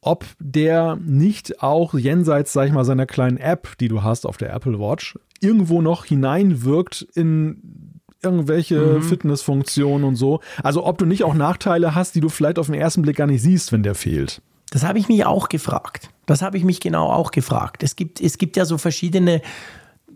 ob 0.00 0.26
der 0.40 0.96
nicht 0.96 1.62
auch 1.62 1.94
jenseits, 1.94 2.52
sag 2.52 2.66
ich 2.66 2.72
mal, 2.72 2.84
seiner 2.84 3.06
kleinen 3.06 3.38
App, 3.38 3.78
die 3.78 3.88
du 3.88 4.02
hast 4.02 4.26
auf 4.26 4.36
der 4.36 4.52
Apple 4.52 4.78
Watch, 4.78 5.18
irgendwo 5.40 5.80
noch 5.80 6.04
hineinwirkt 6.04 7.06
in 7.14 8.00
irgendwelche 8.22 8.78
mhm. 8.78 9.02
Fitnessfunktionen 9.02 10.04
und 10.04 10.16
so. 10.16 10.40
Also 10.62 10.84
ob 10.84 10.98
du 10.98 11.06
nicht 11.06 11.24
auch 11.24 11.34
Nachteile 11.34 11.94
hast, 11.94 12.14
die 12.14 12.20
du 12.20 12.28
vielleicht 12.28 12.58
auf 12.58 12.66
den 12.66 12.74
ersten 12.74 13.02
Blick 13.02 13.16
gar 13.16 13.26
nicht 13.26 13.42
siehst, 13.42 13.72
wenn 13.72 13.82
der 13.82 13.94
fehlt. 13.94 14.42
Das 14.70 14.84
habe 14.84 14.98
ich 14.98 15.08
mich 15.08 15.26
auch 15.26 15.48
gefragt. 15.48 16.08
Das 16.26 16.40
habe 16.40 16.56
ich 16.56 16.64
mich 16.64 16.80
genau 16.80 17.06
auch 17.10 17.30
gefragt. 17.30 17.82
Es 17.82 17.94
gibt, 17.94 18.20
es 18.20 18.38
gibt 18.38 18.56
ja 18.56 18.64
so 18.64 18.78
verschiedene 18.78 19.42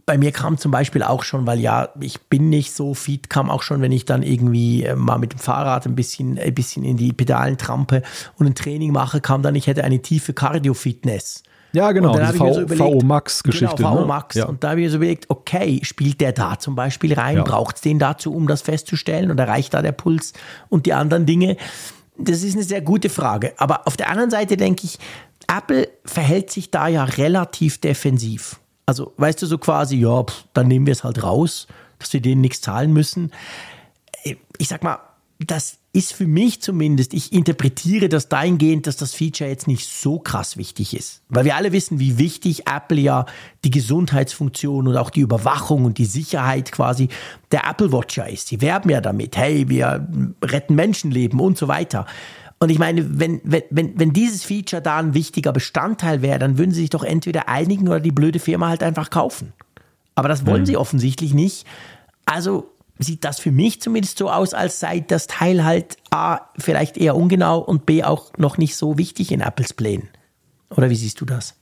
bei 0.06 0.18
mir 0.18 0.30
kam 0.30 0.56
zum 0.56 0.70
Beispiel 0.70 1.02
auch 1.02 1.24
schon, 1.24 1.46
weil 1.46 1.58
ja, 1.58 1.88
ich 2.00 2.20
bin 2.22 2.48
nicht 2.48 2.72
so 2.72 2.94
fit, 2.94 3.28
kam 3.28 3.50
auch 3.50 3.62
schon, 3.62 3.82
wenn 3.82 3.90
ich 3.90 4.04
dann 4.04 4.22
irgendwie 4.22 4.84
äh, 4.84 4.94
mal 4.94 5.18
mit 5.18 5.32
dem 5.32 5.40
Fahrrad 5.40 5.84
ein 5.84 5.96
bisschen, 5.96 6.38
ein 6.38 6.54
bisschen 6.54 6.84
in 6.84 6.96
die 6.96 7.12
Pedalen 7.12 7.58
trampe 7.58 8.02
und 8.38 8.46
ein 8.46 8.54
Training 8.54 8.92
mache, 8.92 9.20
kam 9.20 9.42
dann, 9.42 9.56
ich 9.56 9.66
hätte 9.66 9.82
eine 9.82 10.00
tiefe 10.00 10.32
Cardio-Fitness. 10.32 11.42
Ja, 11.72 11.90
genau, 11.90 12.12
und 12.12 12.18
dann 12.20 12.32
diese 12.32 12.54
so 12.54 12.60
überlegt, 12.60 13.02
Max-Geschichte. 13.02 13.76
Genau, 13.76 14.02
VO 14.02 14.06
Max. 14.06 14.36
Ne? 14.36 14.42
Ja. 14.42 14.46
Und 14.46 14.62
da 14.62 14.70
habe 14.70 14.80
ich 14.80 14.90
so 14.90 14.96
überlegt, 14.96 15.28
okay, 15.28 15.80
spielt 15.82 16.20
der 16.20 16.32
da 16.32 16.58
zum 16.58 16.76
Beispiel 16.76 17.12
rein? 17.12 17.38
Ja. 17.38 17.42
Braucht 17.42 17.76
es 17.76 17.82
den 17.82 17.98
dazu, 17.98 18.32
um 18.32 18.46
das 18.46 18.62
festzustellen? 18.62 19.30
Oder 19.32 19.48
reicht 19.48 19.74
da 19.74 19.82
der 19.82 19.92
Puls 19.92 20.32
und 20.68 20.86
die 20.86 20.94
anderen 20.94 21.26
Dinge? 21.26 21.56
Das 22.16 22.42
ist 22.44 22.54
eine 22.54 22.62
sehr 22.62 22.80
gute 22.80 23.10
Frage. 23.10 23.52
Aber 23.58 23.86
auf 23.86 23.96
der 23.96 24.08
anderen 24.08 24.30
Seite 24.30 24.56
denke 24.56 24.84
ich, 24.84 24.98
Apple 25.54 25.88
verhält 26.04 26.50
sich 26.50 26.70
da 26.70 26.88
ja 26.88 27.04
relativ 27.04 27.78
defensiv. 27.80 28.58
Also, 28.86 29.12
weißt 29.16 29.42
du, 29.42 29.46
so 29.46 29.58
quasi, 29.58 29.96
ja, 29.96 30.22
pff, 30.22 30.44
dann 30.54 30.68
nehmen 30.68 30.86
wir 30.86 30.92
es 30.92 31.04
halt 31.04 31.22
raus, 31.22 31.66
dass 31.98 32.12
wir 32.12 32.20
denen 32.20 32.40
nichts 32.40 32.60
zahlen 32.60 32.92
müssen. 32.92 33.32
Äh, 34.22 34.36
ich 34.58 34.68
sag 34.68 34.82
mal, 34.84 34.98
das 35.38 35.78
ist 35.92 36.12
für 36.12 36.26
mich 36.26 36.60
zumindest, 36.62 37.14
ich 37.14 37.32
interpretiere 37.32 38.08
das 38.08 38.28
dahingehend, 38.28 38.86
dass 38.86 38.96
das 38.96 39.14
Feature 39.14 39.48
jetzt 39.48 39.66
nicht 39.66 39.86
so 39.86 40.18
krass 40.18 40.56
wichtig 40.56 40.94
ist. 40.96 41.22
Weil 41.28 41.44
wir 41.44 41.56
alle 41.56 41.72
wissen, 41.72 41.98
wie 41.98 42.18
wichtig 42.18 42.66
Apple 42.68 43.00
ja 43.00 43.26
die 43.64 43.70
Gesundheitsfunktion 43.70 44.88
und 44.88 44.96
auch 44.96 45.10
die 45.10 45.20
Überwachung 45.20 45.84
und 45.84 45.98
die 45.98 46.04
Sicherheit 46.04 46.70
quasi 46.70 47.08
der 47.50 47.66
Apple 47.68 47.92
Watcher 47.92 48.28
ist. 48.28 48.48
Sie 48.48 48.60
werben 48.60 48.90
ja 48.90 49.00
damit, 49.00 49.36
hey, 49.36 49.68
wir 49.68 50.06
retten 50.42 50.74
Menschenleben 50.74 51.40
und 51.40 51.56
so 51.58 51.66
weiter. 51.66 52.06
Und 52.58 52.70
ich 52.70 52.78
meine, 52.78 53.20
wenn, 53.20 53.40
wenn, 53.44 53.64
wenn 53.70 54.12
dieses 54.12 54.44
Feature 54.44 54.80
da 54.80 54.98
ein 54.98 55.12
wichtiger 55.12 55.52
Bestandteil 55.52 56.22
wäre, 56.22 56.38
dann 56.38 56.56
würden 56.56 56.70
sie 56.70 56.80
sich 56.80 56.90
doch 56.90 57.04
entweder 57.04 57.48
einigen 57.48 57.88
oder 57.88 58.00
die 58.00 58.12
blöde 58.12 58.38
Firma 58.38 58.68
halt 58.68 58.82
einfach 58.82 59.10
kaufen. 59.10 59.52
Aber 60.14 60.28
das 60.28 60.46
wollen 60.46 60.62
mhm. 60.62 60.66
sie 60.66 60.76
offensichtlich 60.78 61.34
nicht. 61.34 61.66
Also 62.24 62.72
sieht 62.98 63.24
das 63.24 63.38
für 63.38 63.50
mich 63.50 63.82
zumindest 63.82 64.16
so 64.16 64.30
aus, 64.30 64.54
als 64.54 64.80
sei 64.80 65.00
das 65.00 65.26
Teil 65.26 65.64
halt 65.64 65.98
A, 66.10 66.40
vielleicht 66.58 66.96
eher 66.96 67.14
ungenau 67.14 67.58
und 67.58 67.84
B, 67.84 68.02
auch 68.02 68.32
noch 68.38 68.56
nicht 68.56 68.76
so 68.76 68.96
wichtig 68.96 69.32
in 69.32 69.42
Apples 69.42 69.74
Plänen. 69.74 70.08
Oder 70.70 70.88
wie 70.88 70.96
siehst 70.96 71.20
du 71.20 71.26
das? 71.26 71.55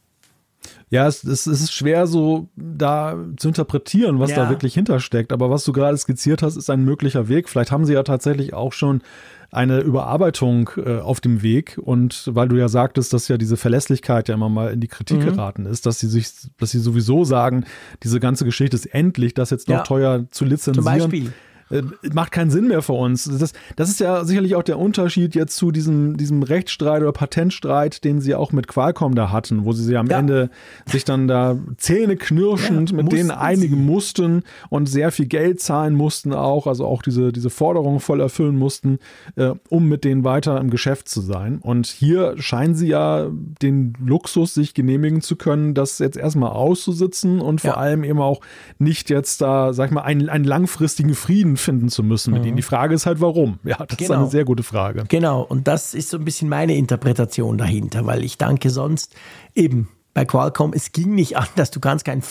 Ja, 0.91 1.07
es, 1.07 1.25
es, 1.25 1.47
ist 1.47 1.73
schwer 1.73 2.07
so 2.07 2.49
da 2.57 3.17
zu 3.37 3.49
interpretieren, 3.49 4.21
was 4.21 4.31
ja. 4.31 4.37
da 4.37 4.51
wirklich 4.51 4.75
hintersteckt. 4.75 5.33
Aber 5.33 5.51
was 5.51 5.65
du 5.65 5.73
gerade 5.73 5.97
skizziert 5.97 6.43
hast, 6.43 6.57
ist 6.57 6.71
ein 6.71 6.85
möglicher 6.85 7.29
Weg. 7.29 7.49
Vielleicht 7.49 7.73
haben 7.73 7.85
sie 7.85 7.95
ja 7.95 8.03
tatsächlich 8.03 8.55
auch 8.55 8.73
schon 8.73 9.03
eine 9.51 9.81
Überarbeitung 9.81 10.71
äh, 10.77 10.99
auf 10.99 11.21
dem 11.21 11.43
Weg. 11.43 11.79
Und 11.83 12.29
weil 12.33 12.49
du 12.49 12.57
ja 12.57 12.69
sagtest, 12.69 13.13
dass 13.13 13.29
ja 13.29 13.39
diese 13.39 13.57
Verlässlichkeit 13.57 14.29
ja 14.29 14.35
immer 14.35 14.49
mal 14.49 14.73
in 14.73 14.81
die 14.81 14.89
Kritik 14.89 15.19
mhm. 15.19 15.27
geraten 15.27 15.67
ist, 15.67 15.87
dass 15.87 16.01
sie 16.01 16.09
sich, 16.09 16.29
dass 16.59 16.71
sie 16.71 16.81
sowieso 16.81 17.25
sagen, 17.25 17.65
diese 18.03 18.21
ganze 18.21 18.45
Geschichte 18.45 18.77
ist 18.77 18.87
endlich, 18.87 19.35
das 19.35 19.51
jetzt 19.51 19.69
noch 19.69 19.77
ja. 19.77 19.83
teuer 19.83 20.27
zu 20.31 20.45
lizenzieren. 20.45 20.75
Zum 20.75 20.85
Beispiel. 20.85 21.33
Äh, 21.71 21.83
macht 22.13 22.33
keinen 22.33 22.51
Sinn 22.51 22.69
mehr 22.69 22.83
für 22.83 22.93
uns. 22.93 23.25
Das, 23.25 23.53
das 23.77 23.89
ist 23.89 24.01
ja 24.01 24.25
sicherlich 24.25 24.55
auch 24.55 24.63
der 24.63 24.79
Unterschied 24.79 25.35
jetzt 25.35 25.57
zu 25.57 25.71
diesem, 25.71 26.17
diesem 26.17 26.43
Rechtsstreit 26.43 27.03
oder 27.03 27.13
Patentstreit, 27.13 28.05
den 28.05 28.21
sie 28.21 28.35
auch 28.35 28.53
mit 28.53 28.69
Qualcomm 28.69 29.15
da 29.15 29.31
hatten, 29.33 29.65
wo 29.65 29.73
sie 29.73 29.85
sich 29.85 29.97
am 29.97 30.07
ja. 30.07 30.19
Ende 30.19 30.51
sich 30.87 31.05
dann 31.05 31.27
da 31.27 31.57
zähneknirschend 31.79 32.91
ja, 32.91 32.97
mit 32.97 33.13
denen 33.13 33.31
einigen 33.31 33.77
sie. 33.77 33.83
mussten 33.83 34.43
und 34.69 34.87
sehr 34.87 35.11
viel 35.11 35.27
Geld 35.27 35.61
zahlen 35.61 35.95
mussten 35.95 36.33
auch, 36.33 36.67
also 36.67 36.87
auch 36.87 37.03
diese, 37.03 37.33
diese 37.33 37.51
Forderungen 37.51 38.01
voll 38.01 38.21
erfüllen 38.21 38.57
mussten, 38.57 38.99
äh, 39.37 39.53
um 39.69 39.89
mit 39.89 40.05
denen 40.05 40.25
weiter 40.25 40.61
im 40.61 40.71
Geschäft 40.71 41.09
zu 41.09 41.21
sein. 41.21 41.59
Und 41.59 41.87
hier 41.87 42.35
scheinen 42.39 42.75
sie 42.75 42.89
ja 42.89 43.29
den 43.63 43.95
Luxus 44.05 44.55
sich 44.55 44.75
genehmigen 44.75 45.23
zu 45.23 45.37
können, 45.37 45.75
das 45.75 45.99
jetzt 45.99 46.17
erstmal 46.17 46.51
auszusitzen 46.51 47.41
und 47.41 47.61
vor 47.61 47.71
ja. 47.71 47.77
allem 47.77 48.05
eben 48.05 48.21
auch 48.21 48.41
nicht 48.79 49.11
jetzt 49.11 49.41
da, 49.41 49.73
sag 49.73 49.87
ich 49.87 49.95
mal, 49.95 50.03
einen, 50.03 50.29
einen 50.29 50.45
langfristigen 50.45 51.15
Frieden 51.15 51.54
finden 51.57 51.89
zu 51.89 52.03
müssen 52.03 52.33
mit 52.33 52.43
mhm. 52.43 52.49
ihnen. 52.49 52.57
Die 52.57 52.63
Frage 52.63 52.95
ist 52.95 53.07
halt, 53.07 53.21
warum? 53.21 53.59
Ja, 53.65 53.77
das 53.79 53.97
genau. 53.97 54.05
ist 54.05 54.11
eine 54.11 54.19
genau. 54.21 54.31
sehr 54.31 54.45
gute 54.45 54.63
Frage. 54.63 55.05
Genau, 55.09 55.43
und 55.43 55.69
das 55.69 55.95
ist 55.95 56.11
so 56.11 56.19
ein 56.19 56.25
bisschen 56.25 56.49
meine 56.49 56.75
Interpretation 56.75 57.59
dahinter, 57.59 58.07
weil 58.07 58.25
ich 58.25 58.39
danke 58.39 58.71
sonst 58.71 59.15
eben 59.55 59.89
bei 60.15 60.25
Qualcomm, 60.25 60.73
es 60.75 60.93
ging 60.93 61.15
nicht 61.15 61.37
anders. 61.37 61.71
Du 61.71 61.81
kannst 61.81 62.05
kein 62.05 62.23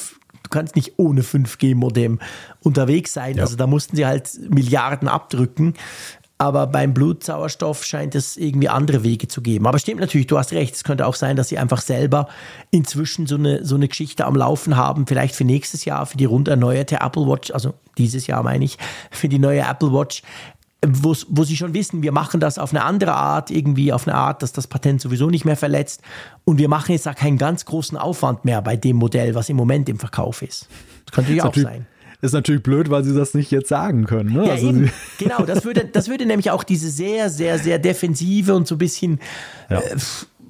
du 0.44 0.50
kannst 0.50 0.76
nicht 0.76 0.94
ohne 0.98 1.22
5G-Modem 1.22 2.20
unterwegs 2.62 3.14
sein. 3.14 3.38
Ja. 3.38 3.44
Also 3.44 3.56
da 3.56 3.66
mussten 3.66 3.96
sie 3.96 4.06
halt 4.06 4.30
Milliarden 4.50 5.08
abdrücken. 5.08 5.74
Aber 6.44 6.68
beim 6.68 6.94
Blutsauerstoff 6.94 7.86
scheint 7.86 8.16
es 8.16 8.36
irgendwie 8.36 8.68
andere 8.68 9.02
Wege 9.04 9.30
zu 9.30 9.42
geben. 9.42 9.66
Aber 9.66 9.80
stimmt 9.80 10.02
natürlich, 10.02 10.28
du 10.28 10.38
hast 10.38 10.52
recht. 10.52 10.76
Es 10.76 10.84
könnte 10.84 11.08
auch 11.08 11.16
sein, 11.16 11.38
dass 11.38 11.48
sie 11.48 11.58
einfach 11.58 11.80
selber 11.80 12.28
inzwischen 12.70 13.28
so 13.28 13.36
eine, 13.36 13.64
so 13.64 13.76
eine 13.76 13.88
Geschichte 13.88 14.26
am 14.26 14.36
Laufen 14.36 14.76
haben. 14.76 15.08
Vielleicht 15.08 15.36
für 15.36 15.46
nächstes 15.46 15.86
Jahr, 15.86 16.06
für 16.06 16.18
die 16.18 16.26
rund 16.26 16.50
erneuerte 16.50 16.98
Apple 17.00 17.26
Watch, 17.28 17.52
also 17.52 17.76
dieses 17.98 18.28
Jahr 18.28 18.44
meine 18.44 18.66
ich, 18.66 18.78
für 19.10 19.30
die 19.30 19.40
neue 19.40 19.62
Apple 19.62 19.94
Watch, 19.94 20.22
wo, 20.86 21.16
wo 21.30 21.46
sie 21.46 21.56
schon 21.56 21.74
wissen, 21.74 22.04
wir 22.04 22.12
machen 22.12 22.42
das 22.42 22.58
auf 22.58 22.72
eine 22.72 22.84
andere 22.84 23.14
Art, 23.14 23.50
irgendwie 23.50 23.94
auf 23.94 24.06
eine 24.06 24.18
Art, 24.18 24.44
dass 24.44 24.52
das 24.52 24.68
Patent 24.68 25.00
sowieso 25.00 25.30
nicht 25.30 25.46
mehr 25.46 25.56
verletzt. 25.56 26.02
Und 26.44 26.58
wir 26.58 26.68
machen 26.68 26.92
jetzt 26.92 27.06
da 27.06 27.14
keinen 27.14 27.38
ganz 27.38 27.64
großen 27.64 27.98
Aufwand 27.98 28.44
mehr 28.44 28.62
bei 28.62 28.76
dem 28.76 28.98
Modell, 28.98 29.34
was 29.34 29.48
im 29.48 29.56
Moment 29.56 29.88
im 29.88 29.98
Verkauf 29.98 30.42
ist. 30.42 30.68
Das 31.06 31.16
könnte 31.16 31.32
ja 31.32 31.46
auch 31.46 31.56
sein. 31.56 31.88
Ist 32.24 32.32
natürlich 32.32 32.64
blöd, 32.64 32.90
weil 32.90 33.04
sie 33.04 33.14
das 33.14 33.34
nicht 33.34 33.52
jetzt 33.52 33.68
sagen 33.68 34.06
können. 34.06 34.32
Ne? 34.32 34.46
Ja, 34.46 34.54
also 34.54 34.70
eben. 34.70 34.90
Genau, 35.20 35.44
das 35.44 35.66
würde, 35.66 35.84
das 35.84 36.08
würde 36.08 36.26
nämlich 36.26 36.52
auch 36.52 36.64
diese 36.64 36.90
sehr, 36.90 37.30
sehr, 37.30 37.60
sehr 37.60 37.80
defensive 37.80 38.56
und 38.56 38.66
so 38.66 38.76
ein 38.76 38.78
bisschen 38.78 39.20
ja. 39.70 39.82
äh, 39.82 39.98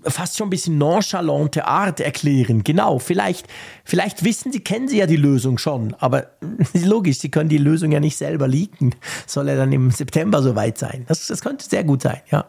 fast 0.03 0.37
schon 0.37 0.45
ein 0.45 0.49
bisschen 0.51 0.77
nonchalante 0.77 1.65
Art 1.65 1.99
erklären. 1.99 2.63
Genau, 2.63 2.99
vielleicht, 2.99 3.47
vielleicht 3.85 4.23
wissen 4.23 4.51
sie, 4.51 4.59
kennen 4.59 4.87
sie 4.87 4.99
ja 4.99 5.07
die 5.07 5.15
Lösung 5.15 5.57
schon, 5.57 5.95
aber 5.97 6.27
logisch, 6.75 7.17
sie 7.17 7.31
können 7.31 7.49
die 7.49 7.57
Lösung 7.57 7.91
ja 7.91 7.99
nicht 7.99 8.17
selber 8.17 8.47
leaken. 8.47 8.93
Soll 9.25 9.47
er 9.47 9.55
dann 9.55 9.71
im 9.71 9.89
September 9.89 10.43
soweit 10.43 10.77
sein? 10.77 11.05
Das, 11.07 11.25
das 11.25 11.41
könnte 11.41 11.67
sehr 11.67 11.83
gut 11.83 12.03
sein, 12.03 12.21
ja. 12.29 12.45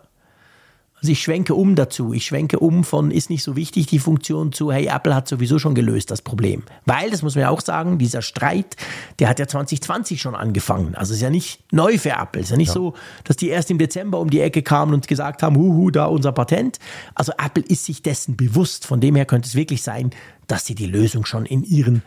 Also 1.05 1.13
ich 1.13 1.23
schwenke 1.23 1.55
um 1.55 1.75
dazu. 1.75 2.15
Ich 2.15 2.25
schwenke 2.25 2.61
um 2.61 2.83
von 2.83 3.11
ist 3.11 3.29
nicht 3.29 3.43
so 3.43 3.57
wichtig 3.57 3.87
die 3.89 3.99
Funktion 3.99 4.53
zu, 4.53 4.73
hey, 4.73 4.87
Apple 4.87 5.15
hat 5.15 5.29
sowieso 5.29 5.59
schon 5.59 5.75
gelöst 5.75 6.11
das 6.11 6.23
Problem. 6.23 6.63
Weil, 6.87 7.11
das 7.11 7.21
muss 7.21 7.35
man 7.35 7.43
ja 7.43 7.51
auch 7.51 7.61
sagen, 7.61 7.99
dieser 7.99 8.23
Streit, 8.23 8.75
der 9.19 9.29
hat 9.29 9.39
ja 9.39 9.47
2020 9.47 10.19
schon 10.19 10.35
angefangen. 10.35 10.95
Also 10.95 11.13
ist 11.13 11.21
ja 11.21 11.29
nicht 11.29 11.61
neu 11.71 11.99
für 11.99 12.13
Apple. 12.13 12.41
Es 12.41 12.47
ist 12.47 12.53
ja 12.53 12.57
nicht 12.57 12.69
ja. 12.69 12.73
so, 12.73 12.95
dass 13.25 13.37
die 13.37 13.49
erst 13.49 13.71
im 13.71 13.77
Dezember 13.77 14.19
um 14.19 14.31
die 14.31 14.41
Ecke 14.41 14.63
kamen 14.63 14.95
und 14.95 15.07
gesagt 15.07 15.43
haben, 15.43 15.59
huhu, 15.59 15.91
da 15.91 16.07
unser 16.07 16.33
Patent. 16.33 16.79
Also 17.15 17.33
Apple 17.33 17.65
ist 17.65 17.85
sich 17.85 18.01
dessen 18.01 18.39
bewusst. 18.39 18.87
Von 18.87 19.03
dem 19.03 19.15
her 19.15 19.27
könnte 19.27 19.47
es 19.47 19.55
wirklich 19.55 19.83
sein, 19.83 20.09
dass 20.47 20.65
sie 20.65 20.75
die 20.75 20.87
Lösung 20.87 21.27
schon 21.27 21.45
in 21.45 21.65
ihren 21.65 22.03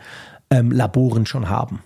ähm, 0.50 0.72
Laboren 0.72 1.24
schon 1.24 1.48
haben. 1.48 1.84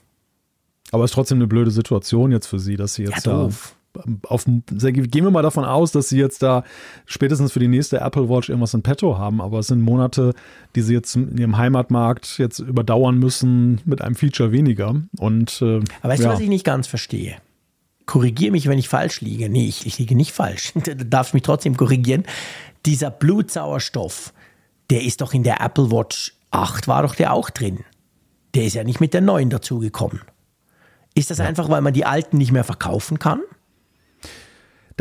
Aber 0.93 1.05
es 1.05 1.11
ist 1.11 1.15
trotzdem 1.17 1.37
eine 1.37 1.47
blöde 1.47 1.73
Situation 1.73 2.33
jetzt 2.33 2.47
für 2.47 2.59
Sie, 2.59 2.77
dass 2.77 2.95
Sie 2.95 3.03
jetzt 3.03 3.27
ja, 3.27 3.33
doof 3.35 3.77
auf, 4.27 4.45
gehen 4.45 5.25
wir 5.25 5.31
mal 5.31 5.43
davon 5.43 5.65
aus, 5.65 5.93
dass 5.93 6.09
sie 6.09 6.19
jetzt 6.19 6.43
da 6.43 6.65
spätestens 7.07 7.53
für 7.53 7.61
die 7.61 7.69
nächste 7.69 8.01
Apple 8.01 8.29
Watch 8.29 8.49
irgendwas 8.49 8.75
in 8.75 8.83
petto 8.83 9.19
haben, 9.19 9.41
aber 9.41 9.59
es 9.59 9.67
sind 9.67 9.81
Monate, 9.81 10.35
die 10.75 10.83
sie 10.83 10.95
jetzt 10.95 11.15
in 11.17 11.37
ihrem 11.37 11.57
Heimatmarkt 11.57 12.39
jetzt 12.39 12.59
überdauern 12.59 13.19
müssen 13.19 13.81
mit 13.85 14.01
einem 14.03 14.15
Feature 14.15 14.53
weniger. 14.53 14.95
Und, 15.19 15.61
äh, 15.63 15.81
aber 16.01 16.13
weißt 16.13 16.23
ja. 16.23 16.29
du, 16.29 16.35
was 16.35 16.41
ich 16.41 16.49
nicht 16.49 16.65
ganz 16.65 16.87
verstehe? 16.87 17.37
Korrigiere 18.07 18.53
mich, 18.53 18.67
wenn 18.67 18.79
ich 18.79 18.89
falsch 18.89 19.21
liege. 19.21 19.49
Nee, 19.49 19.67
ich, 19.69 19.87
ich 19.87 19.99
liege 19.99 20.15
nicht 20.15 20.33
falsch. 20.33 20.73
Du 20.83 21.05
darfst 21.05 21.35
mich 21.35 21.43
trotzdem 21.43 21.77
korrigieren. 21.77 22.25
Dieser 22.87 23.11
Blutsauerstoff, 23.11 24.33
der 24.91 25.03
ist 25.03 25.21
doch 25.21 25.35
in 25.35 25.43
der 25.43 25.61
Apple 25.61 25.91
Watch 25.91 26.35
8, 26.51 26.89
war 26.89 27.03
doch 27.03 27.15
der 27.15 27.33
auch 27.33 27.51
drin. 27.51 27.81
Der 28.55 28.65
ist 28.65 28.75
ja 28.75 28.85
nicht 28.85 29.01
mit 29.01 29.15
der 29.15 29.21
neuen 29.21 29.51
dazugekommen. 29.51 30.21
Ist 31.15 31.31
das 31.31 31.39
ja. 31.39 31.45
einfach, 31.45 31.69
weil 31.69 31.81
man 31.81 31.93
die 31.93 32.05
alten 32.05 32.39
nicht 32.39 32.53
mehr 32.53 32.65
verkaufen 32.65 33.19
kann? 33.19 33.41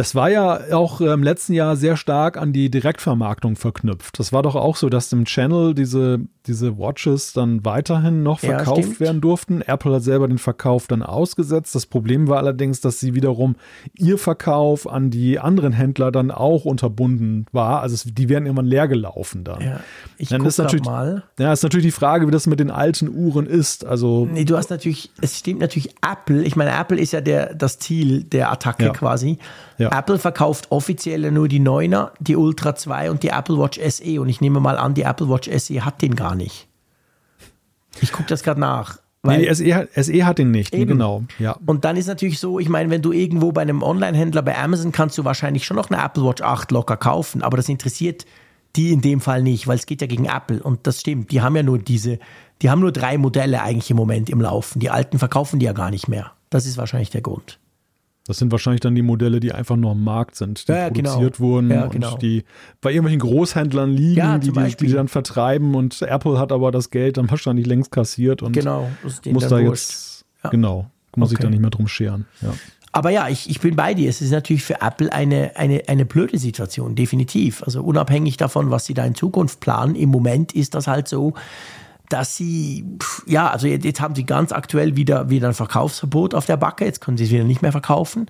Das 0.02 0.16
war 0.16 0.32
ja 0.32 0.74
auch 0.74 1.00
im 1.00 1.22
letzten 1.22 1.54
Jahr 1.54 1.76
sehr 1.76 1.96
stark 1.96 2.36
an 2.36 2.54
die 2.54 2.72
Direktvermarktung 2.72 3.56
verknüpft. 3.56 4.18
Das 4.18 4.34
war 4.34 4.42
doch 4.42 4.56
auch 4.56 4.76
so, 4.76 4.90
dass 4.90 5.14
im 5.14 5.26
Channel 5.26 5.76
diese, 5.76 6.22
diese 6.48 6.80
Watches 6.80 7.34
dann 7.34 7.64
weiterhin 7.66 8.24
noch 8.24 8.40
verkauft 8.40 8.94
ja, 8.94 9.00
werden 9.00 9.22
durften. 9.22 9.62
Apple 9.62 9.94
hat 9.94 10.02
selber 10.02 10.28
den 10.28 10.40
Verkauf 10.40 10.88
dann 10.88 11.04
ausgesetzt. 11.04 11.76
Das 11.76 11.86
Problem 11.86 12.28
war 12.28 12.40
allerdings, 12.40 12.82
dass 12.82 13.00
sie 13.00 13.14
wiederum 13.14 13.58
ihr 13.96 14.18
Verkauf 14.18 14.90
an 14.90 15.12
die 15.12 15.38
anderen 15.38 15.72
Händler 15.72 16.12
dann 16.12 16.32
auch 16.32 16.66
unterbunden 16.66 17.46
war. 17.52 17.84
Also 17.84 18.10
die 18.10 18.28
werden 18.28 18.48
irgendwann 18.48 18.66
leer 18.66 18.88
gelaufen 18.88 19.44
dann. 19.44 19.62
Ja, 19.62 19.80
ich 20.18 20.30
dann 20.30 20.44
ist 20.44 20.58
natürlich, 20.58 20.84
mal. 20.84 21.26
Ja, 21.38 21.54
ist 21.54 21.62
natürlich 21.62 21.86
die 21.86 21.92
Frage, 21.92 22.26
wie 22.26 22.32
das 22.32 22.48
mit 22.48 22.60
den 22.60 22.72
alten 22.72 23.08
Uhren 23.08 23.46
ist. 23.46 23.86
Also 23.86 24.28
nee, 24.34 24.46
du 24.46 24.58
hast 24.58 24.72
natürlich, 24.72 25.12
es 25.22 25.38
stimmt 25.38 25.60
natürlich 25.60 25.94
Apple. 26.02 26.42
Ich 26.42 26.56
meine, 26.56 26.72
Apple 26.72 27.00
ist 27.00 27.14
ja 27.14 27.22
der, 27.22 27.54
das 27.54 27.78
Ziel 27.78 28.24
der 28.24 28.52
Attacke 28.52 28.86
ja. 28.86 28.94
quasi. 28.94 29.38
Ja. 29.82 29.98
Apple 29.98 30.20
verkauft 30.20 30.68
offiziell 30.70 31.32
nur 31.32 31.48
die 31.48 31.60
9er, 31.60 32.12
die 32.20 32.36
Ultra 32.36 32.76
2 32.76 33.12
und 33.12 33.24
die 33.24 33.30
Apple 33.30 33.58
Watch 33.58 33.80
SE. 33.80 34.22
Und 34.22 34.30
ich 34.30 34.42
nehme 34.42 34.60
mal 34.60 34.78
an, 34.78 34.94
die 34.94 35.02
Apple 35.02 35.30
Watch 35.30 35.50
SE 35.50 35.84
hat 35.84 36.02
den 36.02 36.16
gar 36.16 36.36
nicht. 36.36 36.68
Ich 38.00 38.12
gucke 38.12 38.30
das 38.30 38.44
gerade 38.44 38.60
nach. 38.60 39.00
Weil 39.24 39.42
nee, 39.42 39.54
SE 39.54 39.76
hat, 39.76 39.90
SE 39.96 40.26
hat 40.26 40.38
den 40.40 40.52
nicht, 40.52 40.74
eben. 40.74 40.88
genau. 40.88 41.24
Ja. 41.38 41.58
Und 41.66 41.86
dann 41.86 41.96
ist 41.96 42.08
natürlich 42.08 42.40
so, 42.40 42.60
ich 42.60 42.70
meine, 42.70 42.90
wenn 42.90 43.02
du 43.02 43.12
irgendwo 43.12 43.52
bei 43.52 43.62
einem 43.62 43.84
Online-Händler 43.84 44.42
bei 44.42 44.58
Amazon 44.58 44.92
kannst 44.92 45.18
du 45.18 45.26
wahrscheinlich 45.26 45.66
schon 45.66 45.78
noch 45.78 45.92
eine 45.92 46.04
Apple 46.04 46.24
Watch 46.24 46.42
8 46.42 46.72
locker 46.72 46.98
kaufen, 46.98 47.44
aber 47.44 47.58
das 47.58 47.70
interessiert 47.70 48.26
die 48.76 48.92
in 48.92 49.02
dem 49.02 49.20
Fall 49.20 49.44
nicht, 49.44 49.68
weil 49.68 49.78
es 49.78 49.86
geht 49.86 50.02
ja 50.02 50.08
gegen 50.08 50.26
Apple 50.26 50.64
und 50.64 50.88
das 50.88 51.02
stimmt, 51.02 51.32
die 51.32 51.42
haben 51.42 51.56
ja 51.56 51.64
nur 51.64 51.78
diese, 51.78 52.20
die 52.62 52.70
haben 52.70 52.80
nur 52.80 52.92
drei 52.92 53.18
Modelle 53.18 53.62
eigentlich 53.62 53.92
im 53.92 53.98
Moment 53.98 54.30
im 54.30 54.40
Laufen. 54.40 54.80
Die 54.80 54.90
alten 54.90 55.20
verkaufen 55.20 55.60
die 55.60 55.66
ja 55.66 55.74
gar 55.74 55.92
nicht 55.92 56.08
mehr. 56.08 56.32
Das 56.50 56.66
ist 56.66 56.78
wahrscheinlich 56.78 57.10
der 57.10 57.22
Grund. 57.22 57.60
Das 58.32 58.38
sind 58.38 58.50
wahrscheinlich 58.54 58.80
dann 58.80 58.96
die 58.96 59.02
Modelle, 59.02 59.42
die 59.42 59.52
einfach 59.52 59.76
nur 59.76 59.92
am 59.92 60.06
Markt 60.06 60.38
sind, 60.38 60.66
die 60.70 60.72
ja, 60.72 60.88
genau. 60.88 61.10
produziert 61.10 61.36
genau. 61.36 61.50
wurden 61.50 61.70
ja, 61.70 61.88
genau. 61.88 62.14
und 62.14 62.22
die 62.22 62.46
bei 62.80 62.92
irgendwelchen 62.92 63.20
Großhändlern 63.20 63.92
liegen, 63.92 64.16
ja, 64.16 64.38
die, 64.38 64.54
die, 64.54 64.76
die 64.78 64.94
dann 64.94 65.10
vertreiben 65.10 65.76
und 65.76 66.02
Apple 66.02 66.40
hat 66.40 66.54
aber 66.54 66.72
das 66.72 66.92
Geld 66.92 67.18
dann 67.18 67.30
wahrscheinlich 67.30 67.66
längst 67.66 67.92
kassiert 67.92 68.42
und 68.42 68.54
genau, 68.54 68.88
muss 69.04 69.50
da 69.50 69.60
jetzt, 69.60 70.24
genau, 70.50 70.90
muss 71.14 71.28
okay. 71.28 71.36
sich 71.36 71.40
da 71.40 71.50
nicht 71.50 71.60
mehr 71.60 71.72
drum 71.72 71.90
scheren. 71.90 72.26
Aber 72.94 73.10
ja, 73.10 73.28
ich, 73.28 73.50
ich 73.50 73.60
bin 73.60 73.76
bei 73.76 73.94
dir. 73.94 74.10
Es 74.10 74.22
ist 74.22 74.32
natürlich 74.32 74.64
für 74.64 74.80
Apple 74.80 75.12
eine, 75.12 75.58
eine, 75.58 75.84
eine 75.88 76.06
blöde 76.06 76.38
Situation, 76.38 76.96
definitiv. 76.96 77.64
Also 77.64 77.84
unabhängig 77.84 78.38
davon, 78.38 78.72
was 78.72 78.86
sie 78.86 78.94
da 78.94 79.04
in 79.04 79.14
Zukunft 79.16 79.60
planen, 79.60 79.96
im 79.96 80.08
Moment 80.08 80.54
ist 80.54 80.74
das 80.74 80.88
halt 80.88 81.10
so, 81.10 81.34
dass 82.12 82.36
sie, 82.36 82.86
ja, 83.26 83.50
also 83.50 83.68
jetzt 83.68 84.02
haben 84.02 84.16
sie 84.16 84.26
ganz 84.26 84.52
aktuell 84.52 84.96
wieder, 84.96 85.30
wieder 85.30 85.48
ein 85.48 85.54
Verkaufsverbot 85.54 86.36
auf 86.36 86.46
der 86.46 86.58
Backe, 86.58 86.86
jetzt 86.86 87.02
können 87.02 87.18
sie 87.18 87.26
es 87.26 87.32
wieder 87.32 87.44
nicht 87.44 87.62
mehr 87.62 87.72
verkaufen 87.72 88.30